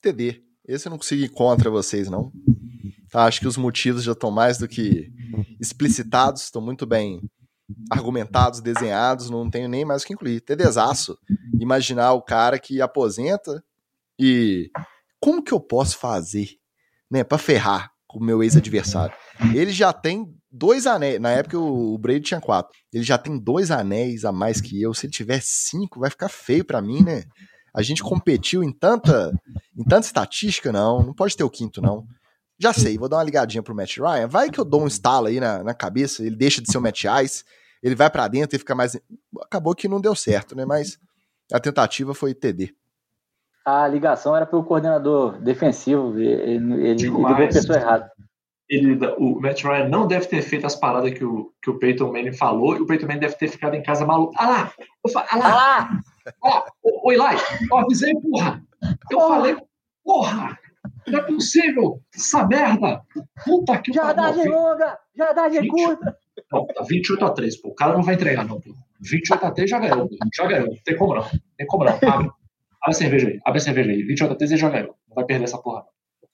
TD. 0.00 0.42
Esse 0.66 0.88
eu 0.88 0.90
não 0.90 0.98
consigo 0.98 1.22
ir 1.22 1.28
contra 1.28 1.70
vocês, 1.70 2.08
não. 2.08 2.32
Tá, 3.10 3.26
acho 3.26 3.38
que 3.40 3.46
os 3.46 3.56
motivos 3.56 4.02
já 4.02 4.12
estão 4.12 4.30
mais 4.30 4.58
do 4.58 4.66
que 4.66 5.12
explicitados, 5.60 6.44
estão 6.44 6.62
muito 6.62 6.86
bem 6.86 7.20
argumentados, 7.90 8.60
desenhados, 8.60 9.30
não 9.30 9.50
tenho 9.50 9.68
nem 9.68 9.84
mais 9.84 10.02
o 10.02 10.06
que 10.06 10.14
incluir. 10.14 10.40
Ter 10.40 10.56
desaço. 10.56 11.18
Imaginar 11.60 12.12
o 12.14 12.22
cara 12.22 12.58
que 12.58 12.80
aposenta 12.80 13.62
e 14.18 14.70
como 15.20 15.42
que 15.42 15.52
eu 15.52 15.60
posso 15.60 15.98
fazer, 15.98 16.58
né, 17.10 17.22
para 17.22 17.38
ferrar 17.38 17.93
o 18.18 18.24
meu 18.24 18.42
ex-adversário? 18.42 19.14
Ele 19.54 19.72
já 19.72 19.92
tem 19.92 20.26
dois 20.50 20.86
anéis. 20.86 21.20
Na 21.20 21.30
época 21.30 21.58
o 21.58 21.96
Brady 21.98 22.20
tinha 22.20 22.40
quatro. 22.40 22.72
Ele 22.92 23.04
já 23.04 23.18
tem 23.18 23.38
dois 23.38 23.70
anéis 23.70 24.24
a 24.24 24.32
mais 24.32 24.60
que 24.60 24.80
eu. 24.80 24.94
Se 24.94 25.06
ele 25.06 25.12
tiver 25.12 25.40
cinco, 25.42 26.00
vai 26.00 26.10
ficar 26.10 26.28
feio 26.28 26.64
para 26.64 26.80
mim, 26.80 27.02
né? 27.02 27.24
A 27.74 27.82
gente 27.82 28.02
competiu 28.02 28.62
em 28.62 28.72
tanta, 28.72 29.32
em 29.76 29.82
tanta 29.84 30.06
estatística, 30.06 30.70
não. 30.70 31.02
Não 31.02 31.14
pode 31.14 31.36
ter 31.36 31.44
o 31.44 31.50
quinto, 31.50 31.82
não. 31.82 32.06
Já 32.58 32.72
sei, 32.72 32.96
vou 32.96 33.08
dar 33.08 33.16
uma 33.16 33.24
ligadinha 33.24 33.62
pro 33.62 33.74
Matt 33.74 33.96
Ryan. 33.96 34.28
Vai 34.28 34.50
que 34.50 34.60
eu 34.60 34.64
dou 34.64 34.82
um 34.82 34.86
estalo 34.86 35.26
aí 35.26 35.40
na, 35.40 35.64
na 35.64 35.74
cabeça, 35.74 36.24
ele 36.24 36.36
deixa 36.36 36.62
de 36.62 36.70
ser 36.70 36.78
o 36.78 36.80
Matt 36.80 37.02
Ice, 37.24 37.42
ele 37.82 37.96
vai 37.96 38.08
para 38.08 38.28
dentro 38.28 38.54
e 38.54 38.58
fica 38.58 38.74
mais. 38.74 38.96
Acabou 39.42 39.74
que 39.74 39.88
não 39.88 40.00
deu 40.00 40.14
certo, 40.14 40.54
né? 40.54 40.64
Mas 40.64 40.98
a 41.52 41.58
tentativa 41.58 42.14
foi 42.14 42.32
TD. 42.32 42.72
A 43.64 43.88
ligação 43.88 44.36
era 44.36 44.44
pro 44.44 44.62
coordenador 44.62 45.38
defensivo, 45.40 46.18
ele, 46.18 46.86
ele 46.86 46.94
ligou 46.94 47.26
a 47.26 47.34
pessoa 47.34 47.78
errada. 47.78 48.12
Ele, 48.68 48.98
o 49.18 49.40
Matt 49.40 49.62
Ryan 49.62 49.88
não 49.88 50.06
deve 50.06 50.26
ter 50.26 50.42
feito 50.42 50.66
as 50.66 50.74
paradas 50.74 51.12
que 51.12 51.24
o, 51.24 51.52
que 51.62 51.70
o 51.70 51.78
Peyton 51.78 52.12
Manning 52.12 52.32
falou, 52.32 52.76
e 52.76 52.80
o 52.80 52.86
Peyton 52.86 53.06
Manning 53.06 53.20
deve 53.20 53.36
ter 53.36 53.48
ficado 53.48 53.74
em 53.74 53.82
casa 53.82 54.06
maluco. 54.06 54.34
Ah 54.36 54.46
lá! 54.48 54.72
Ah 55.30 55.36
lá! 55.36 56.00
Ah 56.42 56.48
lá! 56.48 56.64
Ô, 56.82 57.12
Eli, 57.12 57.36
ó, 57.70 57.80
avisei, 57.80 58.14
porra. 58.20 58.62
Eu 59.10 59.18
porra. 59.18 59.36
falei, 59.36 59.56
porra, 60.02 60.58
não 61.06 61.18
é 61.18 61.22
possível, 61.22 62.00
essa 62.14 62.46
merda. 62.46 63.02
Puta 63.44 63.78
que 63.78 63.92
Jardagem 63.92 64.48
longa, 64.48 64.98
jardagem 65.16 65.68
curta. 65.68 66.16
Não, 66.50 66.66
tá 66.66 66.82
28 66.82 67.24
a 67.24 67.30
3, 67.30 67.60
pô. 67.60 67.68
O 67.68 67.74
cara 67.74 67.94
não 67.94 68.02
vai 68.02 68.14
entregar, 68.14 68.44
não, 68.44 68.60
pô. 68.60 68.74
28 69.00 69.44
a 69.44 69.50
3 69.50 69.70
já 69.70 69.78
ganhou. 69.78 70.08
Já 70.34 70.46
ganhou. 70.46 70.68
Não 70.68 70.78
tem 70.84 70.96
como 70.96 71.14
não. 71.14 71.26
Tem 71.56 71.66
como 71.66 71.84
não. 71.84 71.92
Abre, 71.92 72.30
abre 72.84 72.90
a 72.90 72.92
cerveja 72.92 73.28
aí. 73.28 73.40
Abre 73.44 73.58
a 73.58 73.62
cerveja 73.62 73.90
aí. 73.90 74.02
28 74.02 74.32
a 74.32 74.36
3 74.36 74.50
ele 74.50 74.60
já 74.60 74.68
ganhou. 74.68 74.96
Não 75.08 75.14
vai 75.14 75.24
perder 75.24 75.44
essa 75.44 75.58
porra. 75.58 75.84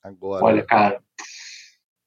Agora. 0.03 0.45
Olha, 0.45 0.65
cara. 0.65 1.01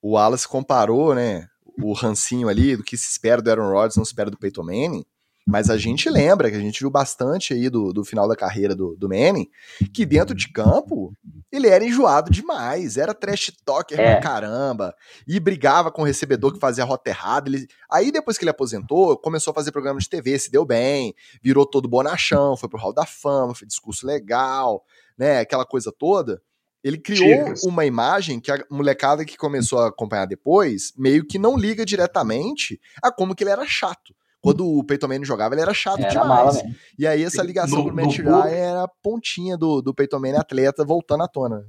O 0.01 0.11
Wallace 0.11 0.47
comparou, 0.47 1.15
né? 1.15 1.47
O 1.81 1.93
rancinho 1.93 2.49
ali, 2.49 2.75
do 2.75 2.83
que 2.83 2.97
se 2.97 3.09
espera 3.09 3.41
do 3.41 3.49
Aaron 3.49 3.71
Rodgers, 3.71 3.95
não 3.95 4.05
se 4.05 4.11
espera 4.11 4.29
do 4.29 4.37
Peyton 4.37 4.63
Manning. 4.63 5.05
Mas 5.45 5.69
a 5.69 5.77
gente 5.77 6.09
lembra, 6.09 6.49
que 6.49 6.55
a 6.55 6.59
gente 6.59 6.79
viu 6.79 6.89
bastante 6.89 7.53
aí 7.53 7.69
do, 7.69 7.91
do 7.91 8.05
final 8.05 8.27
da 8.27 8.35
carreira 8.35 8.73
do, 8.73 8.95
do 8.95 9.09
Manning, 9.09 9.49
que 9.93 10.05
dentro 10.05 10.33
de 10.33 10.47
campo 10.51 11.13
ele 11.51 11.67
era 11.67 11.83
enjoado 11.83 12.31
demais, 12.31 12.95
era 12.95 13.13
trash 13.13 13.51
talker 13.65 13.99
é. 13.99 14.13
pra 14.13 14.21
caramba, 14.21 14.95
e 15.27 15.39
brigava 15.39 15.91
com 15.91 16.01
o 16.01 16.05
recebedor 16.05 16.53
que 16.53 16.59
fazia 16.59 16.85
rota 16.85 17.09
errada. 17.09 17.49
Ele... 17.49 17.67
Aí 17.91 18.11
depois 18.11 18.37
que 18.37 18.43
ele 18.43 18.51
aposentou, 18.51 19.17
começou 19.17 19.51
a 19.51 19.53
fazer 19.53 19.71
programa 19.71 19.99
de 19.99 20.09
TV, 20.09 20.39
se 20.39 20.49
deu 20.49 20.65
bem, 20.65 21.13
virou 21.41 21.65
todo 21.65 21.89
bonachão, 21.89 22.55
foi 22.55 22.69
pro 22.69 22.79
Hall 22.79 22.93
da 22.93 23.05
Fama, 23.05 23.53
fez 23.53 23.67
discurso 23.67 24.07
legal, 24.07 24.83
né, 25.17 25.39
aquela 25.39 25.65
coisa 25.65 25.91
toda. 25.91 26.41
Ele 26.81 26.97
criou 26.97 27.45
Chicas. 27.45 27.63
uma 27.63 27.85
imagem 27.85 28.39
que 28.39 28.51
a 28.51 28.63
molecada 28.69 29.23
que 29.23 29.37
começou 29.37 29.79
a 29.79 29.87
acompanhar 29.87 30.25
depois 30.25 30.93
meio 30.97 31.25
que 31.25 31.39
não 31.39 31.57
liga 31.57 31.85
diretamente 31.85 32.79
a 33.01 33.11
como 33.11 33.33
que 33.35 33.43
ele 33.43 33.51
era 33.51 33.65
chato. 33.65 34.13
Quando 34.43 34.67
o 34.67 34.83
Peyton 34.83 35.07
Manning 35.07 35.23
jogava, 35.23 35.55
ele 35.55 35.61
era 35.61 35.73
chato 35.73 36.01
era 36.01 36.09
demais. 36.09 36.61
E 36.99 37.07
aí 37.07 37.23
essa 37.23 37.41
ligação 37.41 37.77
no, 37.77 37.85
pro 37.85 37.95
Matt 37.95 38.17
Ryan 38.17 38.49
era 38.49 38.83
a 38.83 38.89
pontinha 39.01 39.57
do, 39.57 39.81
do 39.81 39.93
Peyton 39.93 40.19
Manning 40.19 40.35
atleta 40.35 40.83
voltando 40.83 41.23
à 41.23 41.29
tona. 41.29 41.65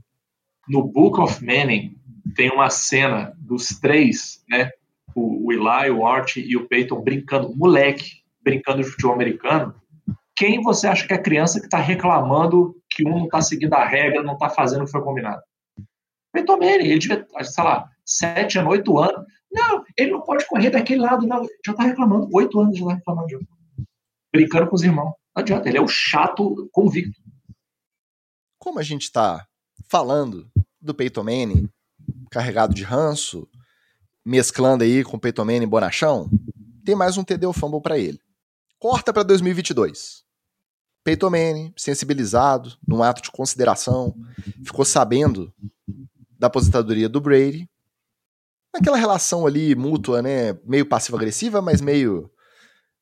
No 0.68 0.82
Book 0.82 1.20
of 1.20 1.44
Manning 1.44 1.96
tem 2.34 2.50
uma 2.50 2.68
cena 2.70 3.32
dos 3.38 3.68
três, 3.78 4.42
né? 4.48 4.72
O, 5.14 5.46
o 5.46 5.52
Eli, 5.52 5.88
o 5.92 6.04
Art 6.04 6.36
e 6.36 6.56
o 6.56 6.66
Peyton 6.66 7.00
brincando, 7.00 7.54
moleque, 7.54 8.24
brincando 8.42 8.82
de 8.82 8.90
futebol 8.90 9.14
americano. 9.14 9.72
Quem 10.34 10.60
você 10.60 10.88
acha 10.88 11.06
que 11.06 11.12
é 11.12 11.16
a 11.16 11.22
criança 11.22 11.60
que 11.60 11.66
está 11.66 11.78
reclamando 11.78 12.74
que 12.90 13.06
um 13.06 13.18
não 13.18 13.24
está 13.26 13.40
seguindo 13.40 13.74
a 13.74 13.86
regra, 13.86 14.20
não 14.24 14.34
está 14.34 14.50
fazendo 14.50 14.82
o 14.82 14.84
que 14.86 14.90
foi 14.90 15.02
combinado? 15.02 15.40
Peyton 16.32 16.56
Manning, 16.56 16.88
ele 16.88 16.98
devia, 16.98 17.24
sei 17.44 17.62
lá, 17.62 17.88
sete 18.04 18.58
anos, 18.58 18.72
oito 18.72 18.98
anos. 18.98 19.24
Não, 19.54 19.84
ele 19.96 20.10
não 20.10 20.20
pode 20.20 20.44
correr 20.48 20.68
daquele 20.68 21.00
lado, 21.00 21.24
não. 21.26 21.46
Já 21.64 21.72
tá 21.72 21.84
reclamando. 21.84 22.28
Oito 22.32 22.58
anos 22.58 22.76
já 22.76 22.84
tá 22.86 22.94
reclamando. 22.94 23.28
Já. 23.30 23.38
Brincando 24.32 24.68
com 24.68 24.74
os 24.74 24.82
irmãos. 24.82 25.14
Não 25.34 25.40
adianta, 25.42 25.68
ele 25.68 25.78
é 25.78 25.80
o 25.80 25.86
chato 25.86 26.68
convicto. 26.72 27.20
Como 28.58 28.80
a 28.80 28.82
gente 28.82 29.12
tá 29.12 29.46
falando 29.88 30.50
do 30.80 30.92
Peyton 30.92 31.22
Manning, 31.22 31.68
carregado 32.30 32.74
de 32.74 32.82
ranço, 32.82 33.48
mesclando 34.24 34.82
aí 34.82 35.04
com 35.04 35.16
o 35.16 35.20
Peyton 35.20 35.44
Manning 35.44 35.68
bonachão, 35.68 36.28
tem 36.84 36.96
mais 36.96 37.16
um 37.16 37.22
TD 37.22 37.52
Fumble 37.52 37.80
para 37.80 37.96
ele. 37.96 38.18
Corta 38.78 39.12
para 39.12 39.22
2022. 39.22 40.24
Peyton 41.04 41.30
Manning, 41.30 41.72
sensibilizado, 41.76 42.76
num 42.86 43.02
ato 43.02 43.22
de 43.22 43.30
consideração, 43.30 44.16
ficou 44.64 44.84
sabendo 44.84 45.52
da 46.38 46.48
aposentadoria 46.48 47.08
do 47.08 47.20
Brady 47.20 47.68
naquela 48.74 48.96
relação 48.96 49.46
ali 49.46 49.74
mútua, 49.76 50.20
né? 50.20 50.52
Meio 50.64 50.84
passivo-agressiva, 50.84 51.62
mas 51.62 51.80
meio 51.80 52.30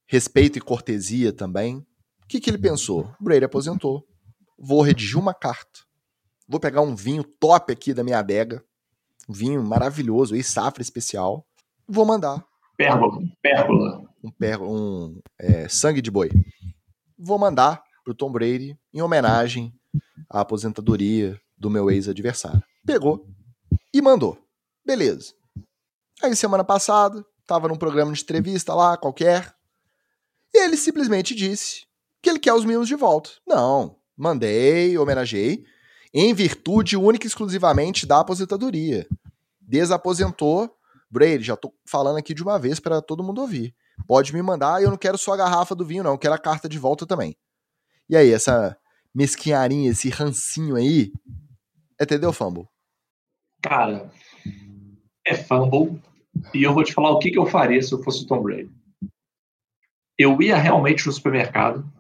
respeito 0.06 0.58
e 0.58 0.60
cortesia 0.60 1.32
também. 1.32 1.78
O 1.78 2.28
que, 2.28 2.38
que 2.38 2.50
ele 2.50 2.58
pensou? 2.58 3.10
O 3.18 3.24
Brady 3.24 3.46
aposentou. 3.46 4.06
Vou 4.58 4.82
redigir 4.82 5.18
uma 5.18 5.32
carta. 5.32 5.80
Vou 6.46 6.60
pegar 6.60 6.82
um 6.82 6.94
vinho 6.94 7.24
top 7.24 7.72
aqui 7.72 7.94
da 7.94 8.04
minha 8.04 8.18
adega. 8.18 8.62
Um 9.28 9.32
vinho 9.32 9.62
maravilhoso, 9.62 10.34
aí, 10.34 10.42
safra 10.42 10.82
especial. 10.82 11.46
Vou 11.88 12.04
mandar. 12.04 12.44
Pérgola. 12.76 13.18
Pérgola. 13.40 14.02
Um, 14.22 14.30
pérgola, 14.30 14.70
um 14.70 15.20
é, 15.38 15.68
sangue 15.68 16.02
de 16.02 16.10
boi. 16.10 16.30
Vou 17.18 17.38
mandar 17.38 17.82
pro 18.04 18.14
Tom 18.14 18.30
Brady 18.30 18.76
em 18.92 19.00
homenagem 19.00 19.72
à 20.28 20.40
aposentadoria 20.40 21.40
do 21.56 21.70
meu 21.70 21.90
ex-adversário. 21.90 22.62
Pegou 22.84 23.26
e 23.94 24.02
mandou. 24.02 24.38
Beleza. 24.84 25.32
Aí 26.22 26.36
semana 26.36 26.62
passada, 26.62 27.24
tava 27.46 27.66
num 27.66 27.76
programa 27.76 28.12
de 28.12 28.22
entrevista 28.22 28.72
lá, 28.74 28.96
qualquer, 28.96 29.52
e 30.54 30.64
ele 30.64 30.76
simplesmente 30.76 31.34
disse 31.34 31.84
que 32.22 32.30
ele 32.30 32.38
quer 32.38 32.52
os 32.52 32.64
mimos 32.64 32.86
de 32.86 32.94
volta. 32.94 33.30
Não, 33.46 33.96
mandei, 34.16 34.96
homenageei, 34.96 35.64
em 36.14 36.32
virtude 36.32 36.96
única 36.96 37.26
e 37.26 37.28
exclusivamente 37.28 38.06
da 38.06 38.20
aposentadoria. 38.20 39.06
Desaposentou, 39.60 40.70
Brady, 41.10 41.42
já 41.42 41.56
tô 41.56 41.74
falando 41.84 42.18
aqui 42.18 42.34
de 42.34 42.42
uma 42.42 42.58
vez 42.58 42.78
para 42.78 43.02
todo 43.02 43.24
mundo 43.24 43.40
ouvir. 43.40 43.74
Pode 44.06 44.32
me 44.32 44.42
mandar, 44.42 44.82
eu 44.82 44.90
não 44.90 44.96
quero 44.96 45.18
só 45.18 45.32
a 45.32 45.36
garrafa 45.36 45.74
do 45.74 45.84
vinho, 45.84 46.04
não, 46.04 46.16
quero 46.16 46.34
a 46.34 46.38
carta 46.38 46.68
de 46.68 46.78
volta 46.78 47.04
também. 47.04 47.36
E 48.08 48.16
aí, 48.16 48.30
essa 48.30 48.76
mesquinharinha, 49.14 49.90
esse 49.90 50.08
rancinho 50.08 50.76
aí, 50.76 51.12
é 51.98 52.06
TD 52.06 52.32
Fumble? 52.32 52.68
Cara, 53.60 54.10
é 55.26 55.36
fumble, 55.36 56.02
e 56.54 56.62
eu 56.62 56.72
vou 56.72 56.84
te 56.84 56.92
falar 56.92 57.10
o 57.10 57.18
que, 57.18 57.30
que 57.30 57.38
eu 57.38 57.46
faria 57.46 57.82
se 57.82 57.92
eu 57.92 58.02
fosse 58.02 58.24
o 58.24 58.26
Tom 58.26 58.42
Brady. 58.42 58.70
Eu 60.18 60.40
ia 60.40 60.56
realmente 60.56 61.06
no 61.06 61.12
supermercado, 61.12 61.90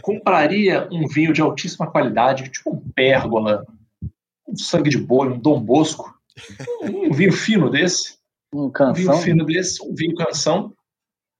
compraria 0.00 0.88
um 0.90 1.06
vinho 1.06 1.32
de 1.32 1.40
altíssima 1.40 1.90
qualidade, 1.90 2.50
tipo 2.50 2.74
um 2.74 2.92
pérgola, 2.92 3.64
um 4.46 4.56
sangue 4.56 4.90
de 4.90 4.98
boi, 4.98 5.28
um 5.28 5.38
Dom 5.38 5.62
Bosco, 5.62 6.12
um, 6.82 7.08
um 7.08 7.12
vinho 7.12 7.32
fino 7.32 7.70
desse, 7.70 8.18
um, 8.52 8.66
um 8.66 8.92
vinho 8.92 9.14
fino 9.18 9.44
desse, 9.44 9.82
um 9.82 9.94
vinho 9.94 10.14
canção. 10.14 10.74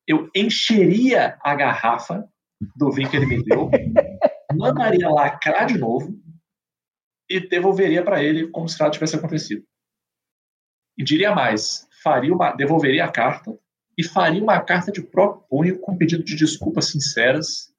Eu 0.06 0.30
encheria 0.34 1.38
a 1.42 1.54
garrafa 1.54 2.28
do 2.76 2.90
vinho 2.90 3.10
que 3.10 3.16
ele 3.16 3.26
me 3.26 3.42
deu, 3.42 3.70
mandaria 4.54 5.08
lacrar 5.08 5.66
de 5.66 5.78
novo 5.78 6.18
e 7.28 7.40
devolveria 7.40 8.04
para 8.04 8.22
ele 8.22 8.48
como 8.48 8.68
se 8.68 8.78
nada 8.78 8.92
tivesse 8.92 9.16
acontecido. 9.16 9.64
E 10.96 11.02
diria 11.02 11.34
mais, 11.34 11.88
faria 12.02 12.34
uma, 12.34 12.52
devolveria 12.52 13.04
a 13.04 13.10
carta 13.10 13.56
e 13.96 14.04
faria 14.04 14.42
uma 14.42 14.60
carta 14.60 14.90
de 14.90 15.02
próprio 15.02 15.44
punho 15.48 15.78
com 15.78 15.96
pedido 15.96 16.24
de 16.24 16.36
desculpas 16.36 16.90
sinceras, 16.90 17.72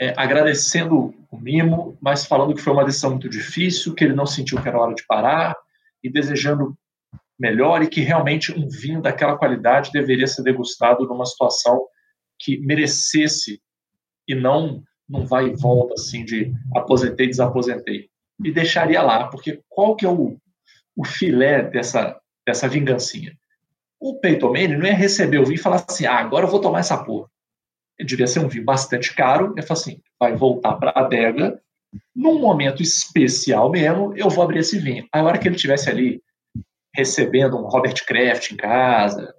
é, 0.00 0.14
agradecendo 0.16 1.14
o 1.30 1.38
mimo, 1.38 1.98
mas 2.00 2.24
falando 2.24 2.54
que 2.54 2.60
foi 2.60 2.72
uma 2.72 2.84
decisão 2.84 3.10
muito 3.10 3.28
difícil, 3.28 3.94
que 3.94 4.04
ele 4.04 4.14
não 4.14 4.26
sentiu 4.26 4.60
que 4.60 4.68
era 4.68 4.78
hora 4.78 4.94
de 4.94 5.04
parar 5.06 5.56
e 6.02 6.10
desejando 6.10 6.76
melhor 7.38 7.82
e 7.82 7.88
que 7.88 8.00
realmente 8.00 8.52
um 8.52 8.68
vinho 8.68 9.00
daquela 9.00 9.36
qualidade 9.36 9.92
deveria 9.92 10.26
ser 10.26 10.42
degustado 10.42 11.06
numa 11.06 11.26
situação 11.26 11.86
que 12.38 12.58
merecesse 12.58 13.60
e 14.26 14.34
não 14.34 14.82
não 15.08 15.26
vai 15.26 15.46
e 15.46 15.56
volta 15.56 15.94
assim 15.94 16.24
de 16.24 16.52
aposentei, 16.76 17.28
desaposentei. 17.28 18.10
E 18.44 18.52
deixaria 18.52 19.00
lá, 19.00 19.26
porque 19.28 19.62
qual 19.68 19.96
que 19.96 20.04
é 20.04 20.08
o, 20.08 20.36
o 20.94 21.04
filé 21.04 21.62
dessa, 21.62 22.20
dessa 22.48 22.66
vingancinha. 22.66 23.36
O 24.00 24.18
Peyton 24.20 24.48
Manning 24.48 24.78
não 24.78 24.86
ia 24.86 24.94
receber 24.94 25.38
o 25.38 25.44
vinho 25.44 25.56
e 25.56 25.62
falar 25.62 25.84
assim, 25.86 26.06
ah, 26.06 26.16
agora 26.16 26.46
eu 26.46 26.50
vou 26.50 26.60
tomar 26.60 26.78
essa 26.78 26.96
porra. 26.96 27.28
Ele 27.98 28.08
devia 28.08 28.26
ser 28.26 28.40
um 28.40 28.48
vinho 28.48 28.64
bastante 28.64 29.14
caro, 29.14 29.52
ele 29.54 29.66
falou 29.66 29.80
assim, 29.80 30.00
vai 30.18 30.34
voltar 30.34 30.76
para 30.76 30.90
a 30.92 31.00
adega, 31.00 31.60
num 32.16 32.38
momento 32.38 32.82
especial 32.82 33.70
mesmo, 33.70 34.16
eu 34.16 34.30
vou 34.30 34.42
abrir 34.42 34.60
esse 34.60 34.78
vinho. 34.78 35.06
A 35.12 35.22
hora 35.22 35.36
que 35.36 35.46
ele 35.46 35.56
estivesse 35.56 35.90
ali 35.90 36.22
recebendo 36.94 37.58
um 37.58 37.68
Robert 37.68 38.02
Kraft 38.06 38.50
em 38.50 38.56
casa, 38.56 39.34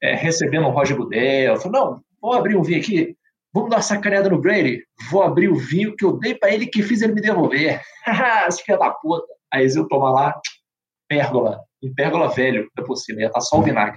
é, 0.00 0.14
recebendo 0.14 0.66
um 0.66 0.70
Roger 0.70 0.96
Goodell, 0.96 1.56
falou, 1.56 1.72
não, 1.72 2.00
vou 2.22 2.32
abrir 2.32 2.56
um 2.56 2.62
vinho 2.62 2.78
aqui, 2.78 3.16
vamos 3.52 3.70
dar 3.70 3.76
uma 3.76 3.82
sacaneada 3.82 4.28
no 4.28 4.40
Brady, 4.40 4.84
vou 5.10 5.22
abrir 5.22 5.48
o 5.48 5.56
vinho 5.56 5.96
que 5.96 6.04
eu 6.04 6.16
dei 6.16 6.34
para 6.34 6.52
ele 6.52 6.66
que 6.66 6.82
fiz 6.82 7.02
ele 7.02 7.14
me 7.14 7.20
devolver. 7.20 7.80
Esse 8.46 8.62
filho 8.62 8.78
da 8.78 8.90
puta. 8.90 9.26
Aí 9.52 9.66
eu 9.74 9.88
toma 9.88 10.10
lá, 10.10 10.40
pérgola, 11.08 11.60
um 11.82 11.92
pérgola 11.94 12.28
velho, 12.28 12.68
por 12.86 12.96
cima, 12.96 13.20
ia 13.20 13.26
estar 13.26 13.40
só 13.40 13.58
o 13.58 13.62
vinagre. 13.62 13.96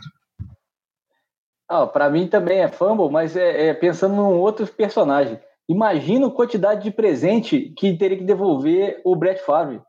Ah, 1.67 1.85
para 1.85 2.09
mim 2.09 2.27
também 2.27 2.61
é 2.61 2.67
fumble, 2.67 3.11
mas 3.11 3.35
é, 3.35 3.67
é, 3.67 3.73
pensando 3.73 4.15
num 4.15 4.39
outro 4.39 4.65
personagem. 4.67 5.39
Imagina 5.67 6.25
a 6.25 6.31
quantidade 6.31 6.83
de 6.83 6.89
presente 6.89 7.71
que 7.77 7.95
teria 7.95 8.17
que 8.17 8.23
devolver 8.23 8.99
o 9.05 9.15
Brett 9.15 9.39
Favre, 9.43 9.79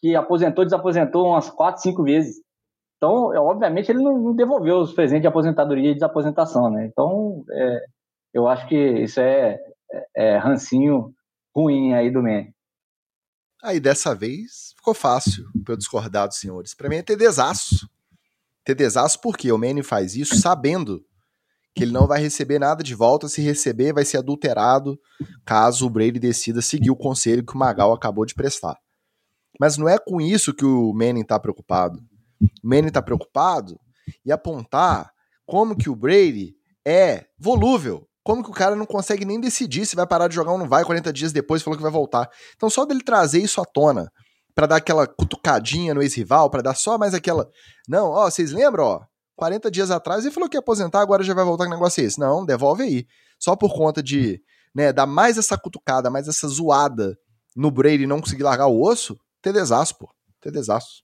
que 0.00 0.16
aposentou, 0.16 0.64
desaposentou 0.64 1.26
umas 1.26 1.50
quatro, 1.50 1.82
cinco 1.82 2.02
vezes. 2.02 2.36
Então, 2.96 3.34
é, 3.34 3.38
obviamente, 3.38 3.90
ele 3.90 4.02
não 4.02 4.34
devolveu 4.34 4.78
os 4.78 4.94
presentes 4.94 5.22
de 5.22 5.28
aposentadoria 5.28 5.90
e 5.90 5.94
desaposentação, 5.94 6.70
né? 6.70 6.86
Então, 6.86 7.44
é, 7.50 7.84
eu 8.32 8.48
acho 8.48 8.66
que 8.66 8.76
isso 8.76 9.20
é, 9.20 9.58
é, 10.16 10.34
é 10.34 10.36
rancinho 10.38 11.12
ruim 11.54 11.92
aí 11.92 12.10
do 12.10 12.22
Manny. 12.22 12.54
Aí 13.62 13.78
dessa 13.78 14.14
vez 14.14 14.72
ficou 14.76 14.94
fácil 14.94 15.44
para 15.64 15.74
eu 15.74 15.78
discordar 15.78 16.26
dos 16.26 16.38
senhores. 16.38 16.74
Para 16.74 16.88
mim 16.88 16.96
é 16.96 17.02
ter 17.02 17.16
desaço. 17.16 17.88
Ter 18.64 18.74
desaço 18.74 19.20
porque 19.20 19.50
o 19.52 19.58
Manny 19.58 19.82
faz 19.82 20.14
isso 20.14 20.36
sabendo 20.36 21.04
que 21.74 21.84
ele 21.84 21.92
não 21.92 22.06
vai 22.06 22.20
receber 22.20 22.58
nada 22.58 22.82
de 22.82 22.94
volta. 22.94 23.28
Se 23.28 23.40
receber, 23.40 23.92
vai 23.92 24.04
ser 24.04 24.18
adulterado 24.18 24.98
caso 25.44 25.86
o 25.86 25.90
Brady 25.90 26.18
decida 26.18 26.62
seguir 26.62 26.90
o 26.90 26.96
conselho 26.96 27.44
que 27.44 27.54
o 27.54 27.58
Magal 27.58 27.92
acabou 27.92 28.24
de 28.24 28.34
prestar. 28.34 28.78
Mas 29.58 29.76
não 29.76 29.88
é 29.88 29.98
com 29.98 30.20
isso 30.20 30.54
que 30.54 30.64
o 30.64 30.92
Manning 30.92 31.20
está 31.20 31.38
preocupado. 31.38 31.98
O 32.62 32.68
Manning 32.68 32.88
está 32.88 33.02
preocupado 33.02 33.78
em 34.24 34.32
apontar 34.32 35.12
como 35.44 35.76
que 35.76 35.90
o 35.90 35.96
Brady 35.96 36.56
é 36.84 37.26
volúvel, 37.38 38.08
como 38.22 38.42
que 38.42 38.50
o 38.50 38.54
cara 38.54 38.76
não 38.76 38.86
consegue 38.86 39.24
nem 39.24 39.40
decidir 39.40 39.86
se 39.86 39.96
vai 39.96 40.06
parar 40.06 40.28
de 40.28 40.34
jogar 40.34 40.52
ou 40.52 40.58
não 40.58 40.68
vai 40.68 40.84
40 40.84 41.12
dias 41.12 41.32
depois 41.32 41.62
falou 41.62 41.76
que 41.76 41.82
vai 41.82 41.92
voltar. 41.92 42.28
Então 42.54 42.68
só 42.68 42.84
dele 42.84 43.02
trazer 43.02 43.40
isso 43.40 43.60
à 43.60 43.64
tona, 43.64 44.10
para 44.54 44.66
dar 44.66 44.76
aquela 44.76 45.06
cutucadinha 45.06 45.94
no 45.94 46.02
ex-rival, 46.02 46.50
para 46.50 46.62
dar 46.62 46.74
só 46.74 46.98
mais 46.98 47.14
aquela, 47.14 47.48
não, 47.88 48.10
ó, 48.10 48.30
vocês 48.30 48.52
lembram, 48.52 48.84
ó, 48.84 49.00
40 49.36 49.70
dias 49.70 49.90
atrás 49.90 50.24
e 50.24 50.30
falou 50.30 50.48
que 50.48 50.56
ia 50.56 50.60
aposentar, 50.60 51.00
agora 51.00 51.22
já 51.22 51.32
vai 51.32 51.44
voltar 51.44 51.64
com 51.64 51.70
negócio 51.70 52.04
esse. 52.04 52.18
Não, 52.18 52.44
devolve 52.44 52.82
aí. 52.82 53.06
Só 53.38 53.56
por 53.56 53.72
conta 53.74 54.02
de, 54.02 54.38
né, 54.74 54.92
dar 54.92 55.06
mais 55.06 55.38
essa 55.38 55.56
cutucada, 55.56 56.10
mais 56.10 56.28
essa 56.28 56.46
zoada 56.46 57.16
no 57.56 57.70
Brady 57.70 58.06
não 58.06 58.20
conseguir 58.20 58.42
largar 58.42 58.66
o 58.66 58.82
osso, 58.82 59.16
ter 59.40 59.52
desastre, 59.52 59.98
pô. 59.98 60.10
Ter 60.42 60.52
desastre. 60.52 61.02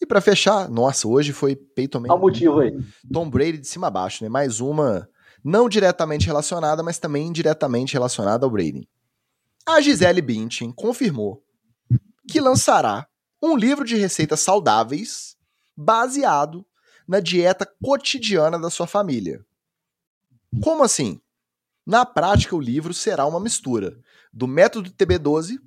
E 0.00 0.06
para 0.06 0.20
fechar, 0.20 0.68
nossa, 0.70 1.06
hoje 1.06 1.32
foi 1.32 1.56
Peyton 1.56 1.98
Manning. 1.98 2.08
Qual 2.08 2.18
o 2.18 2.22
motivo 2.22 2.60
aí? 2.60 2.72
Tom 3.12 3.28
Brady 3.28 3.58
de 3.58 3.66
cima 3.66 3.88
a 3.88 3.90
baixo, 3.90 4.24
né? 4.24 4.30
Mais 4.30 4.60
uma 4.60 5.06
não 5.44 5.68
diretamente 5.68 6.26
relacionada, 6.26 6.82
mas 6.82 6.98
também 6.98 7.26
indiretamente 7.26 7.94
relacionada 7.94 8.44
ao 8.44 8.50
Brady. 8.50 8.88
A 9.66 9.80
Gisele 9.80 10.22
Bündchen 10.22 10.72
confirmou 10.72 11.42
que 12.28 12.40
lançará 12.40 13.06
um 13.42 13.56
livro 13.56 13.84
de 13.84 13.96
receitas 13.96 14.40
saudáveis 14.40 15.36
baseado 15.76 16.64
na 17.06 17.20
dieta 17.20 17.66
cotidiana 17.82 18.58
da 18.58 18.70
sua 18.70 18.86
família. 18.86 19.44
Como 20.62 20.82
assim? 20.82 21.20
Na 21.86 22.04
prática, 22.04 22.54
o 22.54 22.60
livro 22.60 22.92
será 22.92 23.26
uma 23.26 23.40
mistura 23.40 23.98
do 24.32 24.46
método 24.46 24.90
TB12 24.90 25.58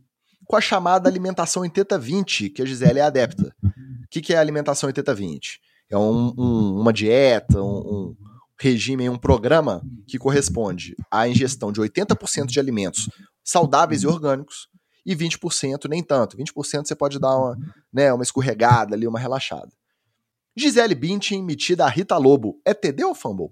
com 0.45 0.55
a 0.55 0.61
chamada 0.61 1.09
alimentação 1.09 1.65
em 1.65 1.69
teta 1.69 1.97
20, 1.97 2.49
que 2.49 2.61
a 2.61 2.65
Gisele 2.65 2.99
é 2.99 3.01
adepta. 3.01 3.55
O 3.63 4.07
que, 4.09 4.21
que 4.21 4.33
é 4.33 4.37
alimentação 4.37 4.89
em 4.89 4.93
teta 4.93 5.13
20? 5.13 5.59
É 5.89 5.97
um, 5.97 6.33
um, 6.37 6.79
uma 6.79 6.93
dieta, 6.93 7.61
um, 7.61 8.15
regime, 8.59 9.09
um 9.09 9.17
programa 9.17 9.81
que 10.07 10.17
corresponde 10.17 10.95
à 11.11 11.27
ingestão 11.27 11.71
de 11.71 11.81
80% 11.81 12.45
de 12.45 12.59
alimentos 12.59 13.09
saudáveis 13.43 14.03
e 14.03 14.07
orgânicos 14.07 14.67
e 15.05 15.15
20% 15.15 15.89
nem 15.89 16.03
tanto. 16.03 16.38
20% 16.38 16.85
você 16.85 16.95
pode 16.95 17.19
dar 17.19 17.35
uma, 17.35 17.57
né, 17.91 18.13
uma 18.13 18.23
escorregada 18.23 18.95
ali, 18.95 19.07
uma 19.07 19.19
relaxada. 19.19 19.71
Gisele 20.55 20.95
Bündchen, 20.95 21.43
metida 21.43 21.85
a 21.85 21.89
Rita 21.89 22.17
Lobo, 22.17 22.61
é 22.63 22.73
TD 22.73 23.03
ou 23.03 23.15
Fumble? 23.15 23.49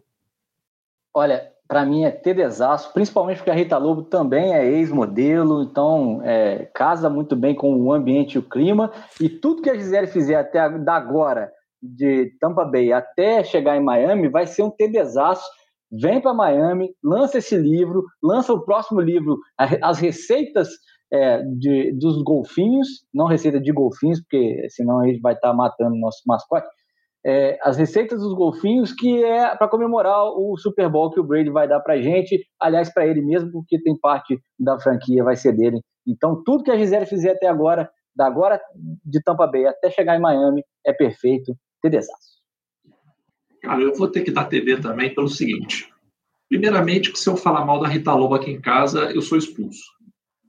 Olha, 1.14 1.52
para 1.68 1.86
mim 1.86 2.04
é 2.04 2.12
TDzaço, 2.12 2.94
principalmente 2.94 3.38
porque 3.38 3.50
a 3.50 3.56
Rita 3.56 3.78
Lobo 3.78 4.04
também 4.04 4.54
é 4.54 4.66
ex-modelo, 4.66 5.64
então 5.64 6.22
é, 6.24 6.66
casa 6.74 7.10
muito 7.10 7.36
bem 7.36 7.56
com 7.56 7.74
o 7.76 7.92
ambiente 7.92 8.36
e 8.36 8.40
o 8.40 8.44
clima, 8.44 8.92
e 9.20 9.28
tudo 9.28 9.62
que 9.62 9.70
a 9.70 9.76
Gisele 9.76 10.08
fizer 10.08 10.36
até 10.36 10.60
agora, 10.60 11.52
de 11.82 12.32
Tampa 12.40 12.66
Bay 12.66 12.92
até 12.94 13.44
chegar 13.44 13.78
em 13.78 13.84
Miami, 13.84 14.30
vai 14.30 14.46
ser 14.46 14.64
um 14.64 14.70
TDzaço, 14.70 15.50
vem 15.92 16.22
para 16.22 16.34
Miami, 16.34 16.94
lança 17.04 17.40
esse 17.40 17.58
livro, 17.58 18.06
lança 18.22 18.54
o 18.54 18.64
próximo 18.64 19.02
livro, 19.02 19.38
as 19.58 20.00
receitas 20.00 20.70
é, 21.12 21.42
de, 21.44 21.92
dos 21.98 22.22
golfinhos, 22.24 22.88
não 23.14 23.26
receita 23.26 23.60
de 23.60 23.72
golfinhos, 23.72 24.22
porque 24.22 24.68
senão 24.70 25.00
a 25.00 25.08
gente 25.08 25.20
vai 25.20 25.34
estar 25.34 25.50
tá 25.50 25.54
matando 25.54 25.96
nosso 25.98 26.22
mascote, 26.26 26.68
é, 27.24 27.60
as 27.62 27.78
receitas 27.78 28.20
dos 28.20 28.34
golfinhos, 28.34 28.94
que 28.94 29.24
é 29.24 29.56
para 29.56 29.68
comemorar 29.68 30.24
o 30.24 30.58
Super 30.58 30.90
Bowl 30.90 31.12
que 31.12 31.20
o 31.20 31.24
Brady 31.24 31.52
vai 31.52 31.68
dar 31.68 31.80
para 31.80 32.02
gente, 32.02 32.44
aliás, 32.60 32.92
para 32.92 33.06
ele 33.06 33.22
mesmo, 33.22 33.52
porque 33.52 33.82
tem 33.82 33.98
parte 34.00 34.40
da 34.60 34.80
franquia, 34.80 35.24
vai 35.24 35.36
ser 35.36 35.56
dele. 35.56 35.82
Então, 36.08 36.42
tudo 36.44 36.64
que 36.64 36.72
a 36.72 36.78
Gisele 36.78 37.06
fizer 37.06 37.32
até 37.32 37.48
agora, 37.48 37.90
da 38.16 38.26
agora 38.26 38.60
de 39.06 39.22
Tampa 39.22 39.46
Bay 39.46 39.68
até 39.68 39.92
chegar 39.92 40.18
em 40.18 40.22
Miami, 40.22 40.64
é 40.86 40.92
perfeito, 40.92 41.54
TDzaço. 41.82 42.42
Cara, 43.62 43.82
eu 43.82 43.94
vou 43.94 44.08
ter 44.08 44.22
que 44.22 44.32
dar 44.32 44.46
TV 44.46 44.80
também 44.80 45.14
pelo 45.14 45.28
seguinte. 45.28 45.92
Primeiramente, 46.50 47.12
que 47.12 47.20
se 47.20 47.30
eu 47.30 47.38
falar 47.38 47.64
mal 47.64 47.80
da 47.80 47.88
Rita 47.88 48.14
Lobo 48.14 48.36
aqui 48.36 48.52
em 48.52 48.60
casa, 48.60 49.12
eu 49.12 49.22
sou 49.22 49.38
expulso. 49.38 49.84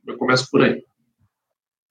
Eu 0.07 0.17
começo 0.17 0.51
por 0.51 0.63
aí. 0.63 0.83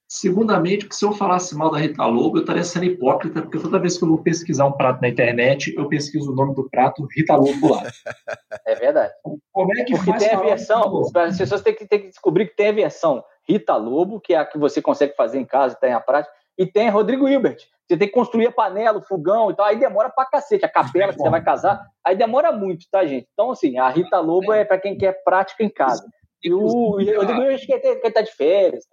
Segundamente, 0.06 0.86
que 0.86 0.94
se 0.94 1.06
eu 1.06 1.12
falasse 1.12 1.56
mal 1.56 1.70
da 1.70 1.78
Rita 1.78 2.04
Lobo, 2.04 2.36
eu 2.36 2.42
estaria 2.42 2.64
sendo 2.64 2.84
hipócrita, 2.84 3.40
porque 3.40 3.58
toda 3.58 3.78
vez 3.78 3.96
que 3.96 4.04
eu 4.04 4.08
vou 4.08 4.22
pesquisar 4.22 4.66
um 4.66 4.72
prato 4.72 5.00
na 5.00 5.08
internet, 5.08 5.74
eu 5.74 5.88
pesquiso 5.88 6.30
o 6.30 6.34
nome 6.34 6.54
do 6.54 6.68
prato 6.68 7.08
Rita 7.16 7.34
Lobo 7.34 7.70
lá. 7.70 7.82
É 8.66 8.74
verdade. 8.74 9.12
Como 9.50 9.78
é 9.78 9.84
que 9.84 9.94
porque 9.94 10.12
tem 10.18 10.30
a 10.30 10.40
versão, 10.40 11.02
as 11.14 11.38
pessoas 11.38 11.62
têm 11.62 11.74
que, 11.74 11.86
têm 11.86 12.00
que 12.00 12.08
descobrir 12.08 12.48
que 12.48 12.56
tem 12.56 12.68
a 12.68 12.72
versão 12.72 13.24
Rita 13.48 13.74
Lobo, 13.76 14.20
que 14.20 14.34
é 14.34 14.36
a 14.36 14.44
que 14.44 14.58
você 14.58 14.82
consegue 14.82 15.16
fazer 15.16 15.38
em 15.38 15.46
casa, 15.46 15.74
tem 15.74 15.94
a 15.94 16.00
prática, 16.00 16.32
e 16.58 16.66
tem 16.66 16.90
Rodrigo 16.90 17.26
Hilbert. 17.26 17.66
Você 17.92 17.98
tem 17.98 18.08
que 18.08 18.14
construir 18.14 18.46
a 18.46 18.52
panela, 18.52 18.98
o 18.98 19.02
fogão 19.02 19.50
e 19.50 19.54
tal, 19.54 19.66
aí 19.66 19.78
demora 19.78 20.08
pra 20.08 20.24
cacete. 20.24 20.64
A 20.64 20.68
capela 20.68 21.12
que 21.12 21.18
você 21.18 21.28
vai 21.28 21.44
casar, 21.44 21.78
aí 22.02 22.16
demora 22.16 22.50
muito, 22.50 22.86
tá, 22.90 23.04
gente? 23.04 23.28
Então, 23.32 23.50
assim, 23.50 23.78
a 23.78 23.88
Rita 23.90 24.18
Lobo 24.18 24.50
é 24.52 24.64
para 24.64 24.78
quem 24.78 24.96
quer 24.96 25.22
prática 25.22 25.62
em 25.62 25.68
casa. 25.68 26.02
E 26.42 26.52
o 26.52 26.66
Rodrigo 26.66 27.42
acho 27.42 27.66
que 27.66 27.72
ele 27.72 28.10
tá 28.10 28.22
de 28.22 28.32
férias 28.32 28.84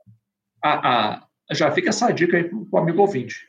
a, 0.63 1.13
a, 1.13 1.27
já 1.51 1.71
fica 1.71 1.89
essa 1.89 2.11
dica 2.11 2.37
aí 2.37 2.43
pro, 2.43 2.65
pro 2.65 2.79
amigo 2.79 3.01
ouvinte. 3.01 3.47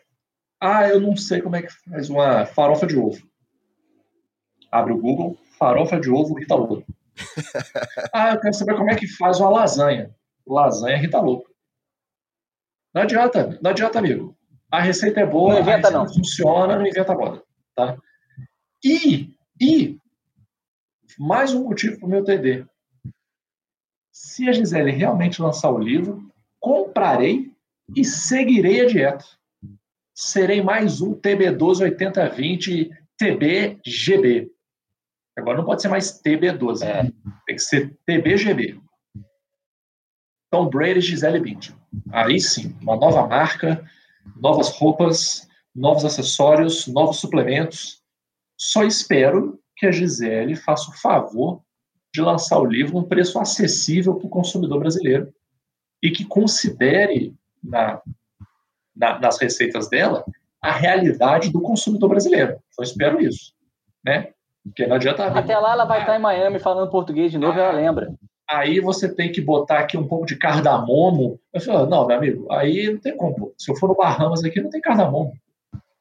Ah, 0.61 0.89
eu 0.89 1.01
não 1.01 1.17
sei 1.17 1.43
como 1.43 1.57
é 1.57 1.63
que 1.63 1.73
faz 1.73 2.09
uma 2.09 2.47
farofa 2.47 2.87
de 2.87 2.97
ovo. 2.97 3.21
Abre 4.71 4.93
o 4.93 4.99
Google, 4.99 5.37
farofa 5.59 5.99
de 5.99 6.11
ovo 6.11 6.35
Rita 6.35 6.55
Lobo. 6.55 6.85
ah, 8.15 8.33
eu 8.35 8.41
quero 8.41 8.55
saber 8.55 8.77
como 8.77 8.91
é 8.91 8.95
que 8.95 9.09
faz 9.09 9.41
uma 9.41 9.51
lasanha. 9.51 10.15
Lasanha 10.47 10.97
Rita 10.97 11.19
Lobo. 11.19 11.45
Não 12.95 13.03
adianta, 13.03 13.59
não 13.61 13.71
adianta, 13.71 13.99
amigo. 13.99 14.37
A 14.71 14.81
receita 14.81 15.21
é 15.21 15.27
boa, 15.27 15.55
não 15.55 15.61
inventa, 15.61 15.91
não. 15.91 16.09
funciona, 16.09 16.77
não 16.77 16.87
inventa 16.87 17.15
moda. 17.15 17.43
Tá? 17.75 17.97
E, 18.85 19.35
e, 19.61 19.99
mais 21.19 21.53
um 21.53 21.65
motivo 21.65 21.99
para 21.99 22.07
o 22.07 22.11
meu 22.11 22.25
TD. 22.25 22.65
Se 24.13 24.49
a 24.49 24.53
Gisele 24.53 24.93
realmente 24.93 25.43
lançar 25.43 25.71
o 25.71 25.79
livro, 25.79 26.31
comprarei 26.61 27.53
e 27.97 28.05
seguirei 28.05 28.83
a 28.83 28.87
dieta. 28.87 29.25
Serei 30.15 30.63
mais 30.63 31.01
um 31.01 31.15
TB12 31.15 31.83
8020 31.83 32.91
TBGB. 33.17 34.51
Agora 35.37 35.59
não 35.59 35.65
pode 35.65 35.83
ser 35.83 35.89
mais 35.89 36.23
TB12, 36.23 36.83
é. 36.83 37.03
tem 37.47 37.57
que 37.57 37.59
ser 37.59 37.97
TBGB. 38.07 38.81
Tom 40.51 40.69
Brady 40.69 41.01
Gisele 41.01 41.41
Bündchen. 41.41 41.77
Aí 42.13 42.41
sim, 42.41 42.77
uma 42.83 42.97
nova 42.97 43.27
marca, 43.27 43.85
novas 44.37 44.71
roupas, 44.71 45.49
novos 45.75 46.05
acessórios, 46.05 46.87
novos 46.87 47.19
suplementos. 47.19 48.03
Só 48.59 48.85
espero 48.85 49.59
que 49.77 49.87
a 49.87 49.93
Gisele 49.93 50.57
faça 50.57 50.91
o 50.91 50.95
favor 50.95 51.63
de 52.13 52.21
lançar 52.21 52.59
o 52.59 52.67
livro 52.67 52.95
num 52.95 53.05
preço 53.05 53.39
acessível 53.39 54.15
para 54.15 54.27
o 54.27 54.31
consumidor 54.31 54.81
brasileiro 54.81 55.33
e 56.03 56.11
que 56.11 56.25
considere 56.25 57.35
na, 57.63 58.01
na, 58.95 59.19
nas 59.19 59.39
receitas 59.39 59.89
dela 59.89 60.25
a 60.61 60.73
realidade 60.73 61.51
do 61.51 61.61
consumidor 61.61 62.11
brasileiro. 62.11 62.61
Eu 62.79 62.85
espero 62.85 63.21
isso, 63.21 63.55
né? 64.05 64.33
Porque 64.63 64.87
não 64.87 64.97
adianta. 64.97 65.27
Até 65.27 65.57
lá 65.59 65.73
ela 65.73 65.85
vai 65.85 66.01
estar 66.01 66.17
em 66.17 66.23
Miami 66.23 66.59
falando 66.59 66.91
português 66.91 67.31
de 67.33 67.39
novo, 67.39 67.59
ah, 67.59 67.63
ela 67.63 67.73
lembra. 67.73 68.13
Aí 68.51 68.81
você 68.81 69.15
tem 69.15 69.31
que 69.31 69.41
botar 69.41 69.79
aqui 69.79 69.97
um 69.97 70.09
pouco 70.09 70.27
de 70.27 70.37
cardamomo. 70.37 71.41
Eu 71.55 71.61
falo, 71.61 71.87
não, 71.87 72.05
meu 72.05 72.17
amigo, 72.17 72.53
aí 72.53 72.93
não 72.93 72.99
tem 72.99 73.17
como. 73.17 73.55
Se 73.57 73.71
eu 73.71 73.77
for 73.77 73.89
no 73.89 73.95
Bahamas 73.95 74.43
aqui, 74.43 74.61
não 74.61 74.71
tem 74.71 74.81
cardamomo. 74.81 75.33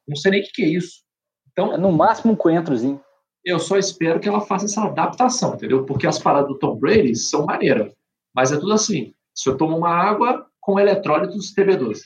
Não 0.08 0.16
sei 0.16 0.32
nem 0.32 0.42
o 0.42 0.44
que, 0.44 0.52
que 0.54 0.64
é 0.64 0.68
isso. 0.68 1.04
Então, 1.52 1.72
é 1.72 1.78
no 1.78 1.92
máximo 1.92 2.34
um 2.34 2.36
coentrozinho. 2.36 3.00
Eu 3.46 3.60
só 3.60 3.78
espero 3.78 4.20
que 4.20 4.28
ela 4.28 4.42
faça 4.42 4.66
essa 4.66 4.84
adaptação, 4.84 5.54
entendeu? 5.54 5.86
Porque 5.86 6.08
as 6.08 6.18
paradas 6.18 6.50
do 6.50 6.58
Tom 6.58 6.76
Brady 6.76 7.16
são 7.16 7.46
maneiras. 7.46 7.94
Mas 8.34 8.52
é 8.52 8.58
tudo 8.58 8.74
assim. 8.74 9.14
Se 9.36 9.48
eu 9.48 9.56
tomo 9.56 9.78
uma 9.78 9.92
água 9.92 10.48
com 10.60 10.80
eletrólitos 10.80 11.54
TB12. 11.54 12.00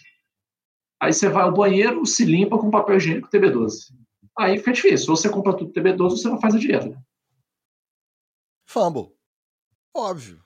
Aí 1.02 1.14
você 1.14 1.30
vai 1.30 1.44
ao 1.44 1.54
banheiro, 1.54 2.06
se 2.06 2.26
limpa 2.26 2.58
com 2.58 2.70
papel 2.70 2.98
higiênico 2.98 3.30
TB12. 3.30 3.94
Aí 4.38 4.58
fica 4.58 4.74
difícil. 4.74 5.10
Ou 5.10 5.16
você 5.16 5.30
compra 5.30 5.56
tudo 5.56 5.72
TB12 5.72 6.02
ou 6.02 6.10
você 6.10 6.28
não 6.28 6.40
faz 6.40 6.54
a 6.56 6.60
dieta. 6.60 7.02
Fumble. 8.68 9.14
Óbvio. 9.94 10.44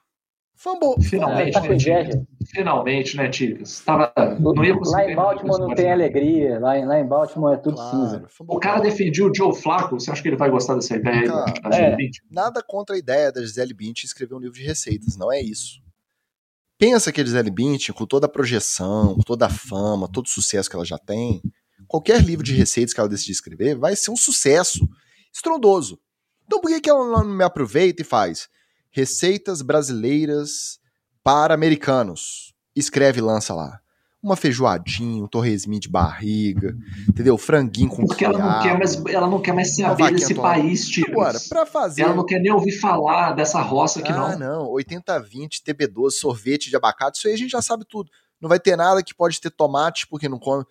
Fumble. 0.57 1.03
Finalmente, 1.03 1.53
tá 1.53 1.61
né, 1.61 2.25
Finalmente, 2.47 3.15
né, 3.15 3.29
Ticas? 3.29 3.79
Tava, 3.81 4.11
não 4.39 4.65
ia 4.65 4.75
lá 4.75 5.11
em 5.11 5.15
Baltimore 5.15 5.59
não 5.59 5.75
tem 5.75 5.91
alegria. 5.91 6.59
Lá 6.59 6.79
em, 6.79 6.85
lá 6.85 6.99
em 6.99 7.05
Baltimore 7.05 7.53
é 7.53 7.57
tudo 7.57 7.75
claro, 7.75 7.91
cinza. 7.91 8.27
O 8.39 8.59
cara 8.59 8.81
defendia 8.81 9.23
o 9.23 9.33
Joe 9.33 9.55
Flacco. 9.55 9.99
Você 9.99 10.09
acha 10.09 10.19
que 10.19 10.27
ele 10.27 10.35
vai 10.35 10.49
gostar 10.49 10.73
dessa 10.73 10.95
ideia 10.95 11.27
cara, 11.27 11.45
aí? 11.45 11.61
Da, 11.61 11.69
da 11.69 11.77
é. 11.77 11.97
Nada 12.31 12.63
contra 12.63 12.95
a 12.95 12.99
ideia 12.99 13.31
da 13.31 13.39
Gisele 13.41 13.73
Bündchen 13.73 14.07
escrever 14.07 14.33
um 14.33 14.39
livro 14.39 14.57
de 14.57 14.65
receitas. 14.65 15.15
Não 15.15 15.31
é 15.31 15.39
isso. 15.39 15.79
Pensa 16.79 17.11
que 17.11 17.21
a 17.21 17.23
Gisele 17.23 17.51
Bündchen, 17.51 17.93
com 17.93 18.07
toda 18.07 18.25
a 18.25 18.29
projeção, 18.29 19.13
com 19.13 19.21
toda 19.21 19.45
a 19.45 19.49
fama, 19.49 20.11
todo 20.11 20.25
o 20.25 20.29
sucesso 20.29 20.67
que 20.67 20.75
ela 20.75 20.85
já 20.85 20.97
tem, 20.97 21.39
qualquer 21.87 22.23
livro 22.23 22.43
de 22.43 22.55
receitas 22.55 22.95
que 22.95 22.99
ela 22.99 23.09
decidir 23.09 23.33
escrever 23.33 23.75
vai 23.77 23.95
ser 23.95 24.09
um 24.09 24.17
sucesso 24.17 24.89
estrondoso. 25.31 25.99
Então 26.45 26.59
por 26.59 26.69
que, 26.69 26.81
que 26.81 26.89
ela 26.89 27.05
não 27.05 27.25
me 27.25 27.43
aproveita 27.43 28.01
e 28.01 28.05
faz 28.05 28.49
receitas 28.91 29.61
brasileiras 29.61 30.79
para 31.23 31.53
americanos? 31.53 32.53
Escreve 32.75 33.19
e 33.19 33.23
lança 33.23 33.53
lá 33.53 33.79
uma 34.21 34.35
feijoadinha, 34.35 35.23
um 35.23 35.27
torresminho 35.27 35.79
de 35.79 35.89
barriga, 35.89 36.75
entendeu? 37.07 37.37
Franguinho 37.37 37.89
com 37.89 38.05
Porque 38.05 38.25
ela 38.25 38.37
não 38.37 38.61
quer 38.61 38.77
mais, 38.77 39.05
ela 39.05 39.27
não 39.27 39.41
quer 39.41 39.53
mais 39.53 39.75
saber 39.75 40.11
desse 40.11 40.33
país, 40.33 40.87
tio. 40.89 41.05
Agora, 41.09 41.39
para 41.47 41.65
fazer. 41.65 42.01
Ela 42.01 42.15
não 42.15 42.25
quer 42.25 42.39
nem 42.39 42.51
ouvir 42.51 42.73
falar 42.73 43.31
dessa 43.33 43.61
roça 43.61 43.99
aqui, 43.99 44.11
ah, 44.11 44.35
não. 44.35 44.65
não. 44.65 44.73
80-20, 44.73 45.61
TB12, 45.65 46.11
sorvete 46.11 46.69
de 46.69 46.75
abacate, 46.75 47.19
isso 47.19 47.27
aí 47.27 47.33
a 47.33 47.37
gente 47.37 47.51
já 47.51 47.61
sabe 47.61 47.85
tudo. 47.85 48.11
Não 48.41 48.49
vai 48.49 48.59
ter 48.59 48.75
nada 48.75 49.03
que 49.03 49.15
pode 49.15 49.39
ter 49.39 49.49
tomate, 49.49 50.07
porque 50.07 50.27
não 50.27 50.39
come. 50.39 50.63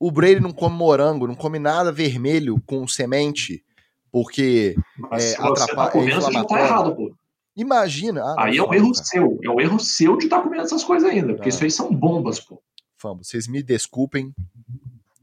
o 0.00 0.10
Brady 0.10 0.40
não 0.40 0.52
come 0.52 0.76
morango, 0.76 1.26
não 1.26 1.34
come 1.34 1.58
nada 1.58 1.92
vermelho 1.92 2.60
com 2.66 2.88
semente, 2.88 3.62
porque 4.10 4.74
Mas 4.98 5.24
é, 5.24 5.26
você 5.28 5.36
tá 5.36 5.48
atrapalha, 5.48 5.88
é 5.88 5.92
comendo, 5.92 6.20
você 6.22 6.32
já 6.32 6.44
tá 6.44 6.60
errado, 6.60 6.96
pô. 6.96 7.14
Imagina. 7.56 8.22
ah, 8.36 8.44
Aí 8.44 8.58
é 8.58 8.62
um 8.62 8.74
erro 8.74 8.92
cara. 8.92 9.04
seu. 9.06 9.38
É 9.42 9.48
um 9.50 9.60
erro 9.60 9.80
seu 9.80 10.16
de 10.16 10.24
estar 10.24 10.42
comendo 10.42 10.62
essas 10.62 10.84
coisas 10.84 11.08
ainda. 11.08 11.34
Porque 11.34 11.48
Ah. 11.48 11.50
isso 11.50 11.64
aí 11.64 11.70
são 11.70 11.92
bombas, 11.94 12.38
pô. 12.40 12.60
Fumble. 12.98 13.24
Vocês 13.24 13.46
me 13.48 13.62
desculpem. 13.62 14.32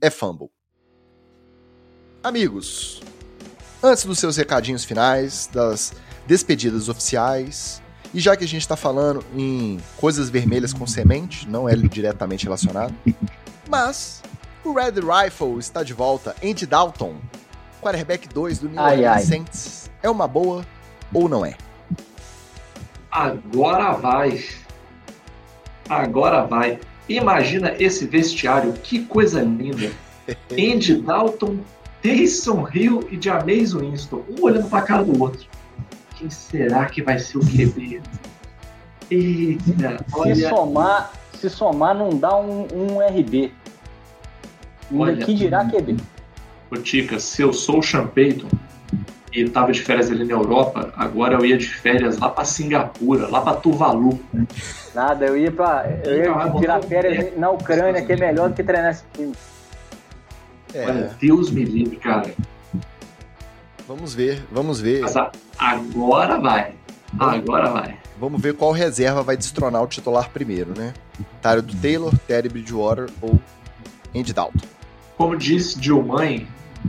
É 0.01 0.10
fumble. 0.10 0.49
Amigos, 2.23 3.01
antes 3.81 4.05
dos 4.05 4.18
seus 4.19 4.38
recadinhos 4.38 4.84
finais, 4.85 5.47
das 5.51 5.93
despedidas 6.26 6.88
oficiais, 6.88 7.81
e 8.14 8.19
já 8.19 8.35
que 8.38 8.43
a 8.43 8.47
gente 8.47 8.61
está 8.61 8.77
falando 8.77 9.23
em 9.35 9.77
coisas 9.97 10.30
vermelhas 10.30 10.72
com 10.73 10.88
semente, 10.88 11.47
não 11.49 11.68
é 11.68 11.76
diretamente 11.76 12.45
relacionado, 12.45 12.93
mas 13.69 14.22
o 14.64 14.72
Red 14.73 14.93
Rifle 15.01 15.57
está 15.60 15.84
de 15.84 15.93
volta. 15.93 16.34
Andy 16.41 16.65
Dalton, 16.65 17.15
quarterback 17.81 18.27
2 18.30 18.60
do 18.60 18.69
New 18.69 18.81
Orleans 18.81 19.05
ai. 19.18 19.22
Saints, 19.23 19.91
é 20.01 20.10
uma 20.10 20.27
boa 20.27 20.65
ou 21.14 21.27
não 21.27 21.45
é? 21.45 21.57
Agora 23.14 23.91
vai. 23.91 24.44
Agora 25.88 26.45
vai. 26.45 26.80
Imagina 27.07 27.76
esse 27.77 28.07
vestiário, 28.07 28.73
que 28.73 29.06
coisa 29.06 29.40
linda. 29.44 29.91
Andy 30.52 30.95
Dalton, 30.95 31.60
Taysom 32.02 32.68
Hill 32.73 33.07
e 33.11 33.22
Jameis 33.22 33.73
Winston, 33.73 34.23
um 34.27 34.41
olhando 34.41 34.68
pra 34.68 34.81
cara 34.81 35.03
do 35.03 35.22
outro. 35.22 35.48
Quem 36.18 36.27
será 36.31 36.85
que 36.85 37.03
vai 37.03 37.19
ser 37.19 37.38
o 37.38 37.41
QB? 37.41 38.02
Eita, 39.11 40.03
Se 40.07 40.15
olha, 40.15 40.49
somar, 40.49 41.14
se 41.40 41.49
somar 41.52 41.94
não 41.94 42.18
dá 42.18 42.35
um, 42.35 42.65
um 42.73 42.98
RB. 42.99 43.52
Olha. 44.91 45.23
Que 45.23 45.35
dirá 45.35 45.65
QB. 45.65 45.98
ô 46.72 46.77
Tica, 46.77 47.19
se 47.19 47.44
eu 47.44 47.53
sou 47.53 47.77
o 47.77 47.84
Sean 47.84 48.07
Payton 48.07 48.48
e 49.34 49.49
tava 49.49 49.72
de 49.72 49.81
férias 49.81 50.11
ali 50.11 50.23
na 50.23 50.34
Europa, 50.34 50.93
agora 50.95 51.35
eu 51.35 51.45
ia 51.45 51.57
de 51.57 51.68
férias 51.68 52.18
lá 52.19 52.30
pra 52.30 52.45
Singapura, 52.45 53.27
lá 53.27 53.41
pra 53.41 53.55
Tuvalu. 53.55 54.19
Nada, 54.93 55.26
eu 55.26 55.38
ia 55.38 55.51
pra. 55.51 55.85
Eu 56.03 56.23
ia 56.23 56.31
botar 56.34 56.60
tirar 56.60 56.84
férias 56.84 57.38
na 57.38 57.49
Ucrânia, 57.49 58.05
que 58.05 58.14
é 58.14 58.15
melhor 58.18 58.49
do 58.49 58.55
que 58.55 58.64
treinar 58.64 58.91
esse 58.91 59.03
time. 59.14 59.34
É, 60.73 60.85
Olha, 60.85 61.15
Deus 61.19 61.51
me 61.51 61.64
livre, 61.64 61.95
cara. 61.97 62.31
vamos 63.88 64.14
ver, 64.14 64.43
vamos 64.51 64.80
ver. 64.80 65.01
Mas 65.01 65.15
agora 65.57 66.39
vai. 66.39 66.73
Agora 67.19 67.69
vai. 67.69 67.97
Vamos 68.19 68.41
ver 68.41 68.53
qual 68.55 68.72
reserva 68.72 69.22
vai 69.22 69.35
destronar 69.35 69.81
o 69.84 69.88
titular 69.88 70.30
primeiro, 70.30 70.73
né? 70.77 70.93
Tyler 71.41 71.61
do 71.61 71.76
Taylor, 71.76 72.14
Terry 72.27 72.49
Bridgewater 72.49 73.10
ou 73.22 73.39
Andy 74.15 74.34
Dalton. 74.34 74.65
Como 75.18 75.35
disse 75.38 75.80
Dilmãe, 75.80 76.47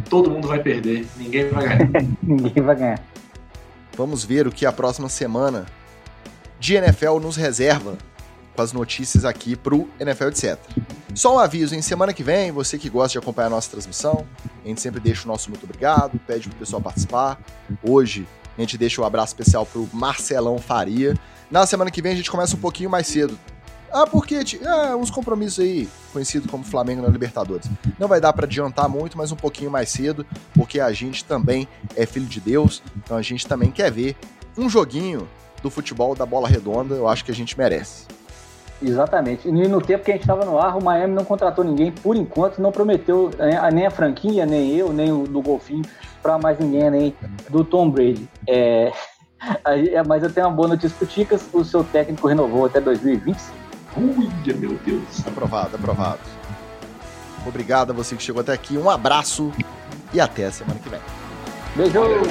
todo 0.08 0.30
mundo 0.30 0.48
vai 0.48 0.62
perder, 0.62 1.06
ninguém 1.16 1.48
vai 1.48 1.68
ganhar. 1.68 1.90
Ninguém 2.22 2.62
vai 2.62 2.76
ganhar. 2.76 3.02
Vamos 3.96 4.24
ver 4.24 4.46
o 4.46 4.52
que 4.52 4.66
a 4.66 4.72
próxima 4.72 5.08
semana 5.08 5.66
de 6.58 6.74
NFL 6.74 7.18
nos 7.20 7.36
reserva 7.36 7.96
com 8.54 8.62
as 8.62 8.72
notícias 8.72 9.24
aqui 9.24 9.56
pro 9.56 9.88
NFL 10.00 10.28
etc. 10.28 10.58
Só 11.14 11.36
um 11.36 11.38
aviso, 11.38 11.74
em 11.74 11.82
semana 11.82 12.12
que 12.12 12.22
vem, 12.22 12.50
você 12.50 12.78
que 12.78 12.88
gosta 12.88 13.12
de 13.12 13.18
acompanhar 13.18 13.46
a 13.46 13.50
nossa 13.50 13.70
transmissão, 13.70 14.26
a 14.64 14.68
gente 14.68 14.80
sempre 14.80 15.00
deixa 15.00 15.24
o 15.24 15.28
nosso 15.28 15.48
muito 15.50 15.64
obrigado, 15.64 16.18
pede 16.26 16.48
pro 16.48 16.58
pessoal 16.58 16.82
participar. 16.82 17.38
Hoje 17.82 18.26
a 18.56 18.60
gente 18.60 18.76
deixa 18.78 19.00
o 19.00 19.04
abraço 19.04 19.28
especial 19.28 19.64
pro 19.64 19.88
Marcelão 19.92 20.58
Faria. 20.58 21.14
Na 21.50 21.66
semana 21.66 21.90
que 21.90 22.02
vem 22.02 22.12
a 22.12 22.16
gente 22.16 22.30
começa 22.30 22.56
um 22.56 22.60
pouquinho 22.60 22.90
mais 22.90 23.06
cedo. 23.06 23.38
Ah, 23.94 24.08
porque 24.08 24.40
ah, 24.66 24.96
uns 24.96 25.08
compromissos 25.08 25.60
aí, 25.60 25.88
conhecido 26.12 26.48
como 26.48 26.64
Flamengo 26.64 27.00
na 27.00 27.08
Libertadores. 27.08 27.70
Não 27.96 28.08
vai 28.08 28.20
dar 28.20 28.32
para 28.32 28.44
adiantar 28.44 28.88
muito, 28.88 29.16
mas 29.16 29.30
um 29.30 29.36
pouquinho 29.36 29.70
mais 29.70 29.88
cedo, 29.88 30.26
porque 30.52 30.80
a 30.80 30.90
gente 30.90 31.24
também 31.24 31.68
é 31.94 32.04
filho 32.04 32.26
de 32.26 32.40
Deus, 32.40 32.82
então 32.96 33.16
a 33.16 33.22
gente 33.22 33.46
também 33.46 33.70
quer 33.70 33.92
ver 33.92 34.16
um 34.58 34.68
joguinho 34.68 35.28
do 35.62 35.70
futebol 35.70 36.12
da 36.16 36.26
bola 36.26 36.48
redonda, 36.48 36.96
eu 36.96 37.06
acho 37.06 37.24
que 37.24 37.30
a 37.30 37.34
gente 37.34 37.56
merece. 37.56 38.06
Exatamente. 38.82 39.46
E 39.46 39.52
no 39.52 39.80
tempo 39.80 40.04
que 40.04 40.10
a 40.10 40.14
gente 40.14 40.24
estava 40.24 40.44
no 40.44 40.58
ar, 40.58 40.76
o 40.76 40.82
Miami 40.82 41.14
não 41.14 41.24
contratou 41.24 41.64
ninguém, 41.64 41.92
por 41.92 42.16
enquanto, 42.16 42.60
não 42.60 42.72
prometeu 42.72 43.30
eh, 43.38 43.70
nem 43.70 43.86
a 43.86 43.92
franquia, 43.92 44.44
nem 44.44 44.74
eu, 44.74 44.92
nem 44.92 45.12
o 45.12 45.22
do 45.22 45.40
Golfinho, 45.40 45.84
para 46.20 46.36
mais 46.36 46.58
ninguém, 46.58 46.90
nem 46.90 47.14
do 47.48 47.62
Tom 47.64 47.88
Brady. 47.88 48.28
É, 48.48 48.92
é, 49.64 50.02
mas 50.02 50.24
eu 50.24 50.32
tenho 50.32 50.48
uma 50.48 50.52
boa 50.52 50.66
notícia 50.66 50.96
pro 50.98 51.06
Ticas: 51.06 51.48
o 51.52 51.64
seu 51.64 51.84
técnico 51.84 52.26
renovou 52.26 52.66
até 52.66 52.80
2020. 52.80 53.38
Ui, 53.96 54.28
meu 54.56 54.78
Deus. 54.84 55.26
Aprovado, 55.26 55.76
aprovado. 55.76 56.20
Obrigado 57.46 57.90
a 57.90 57.94
você 57.94 58.16
que 58.16 58.22
chegou 58.22 58.40
até 58.40 58.52
aqui, 58.52 58.76
um 58.76 58.88
abraço 58.88 59.52
e 60.12 60.20
até 60.20 60.46
a 60.46 60.52
semana 60.52 60.80
que 60.80 60.88
vem. 60.88 61.00
Beijo! 61.76 62.00
Valeu. 62.00 62.22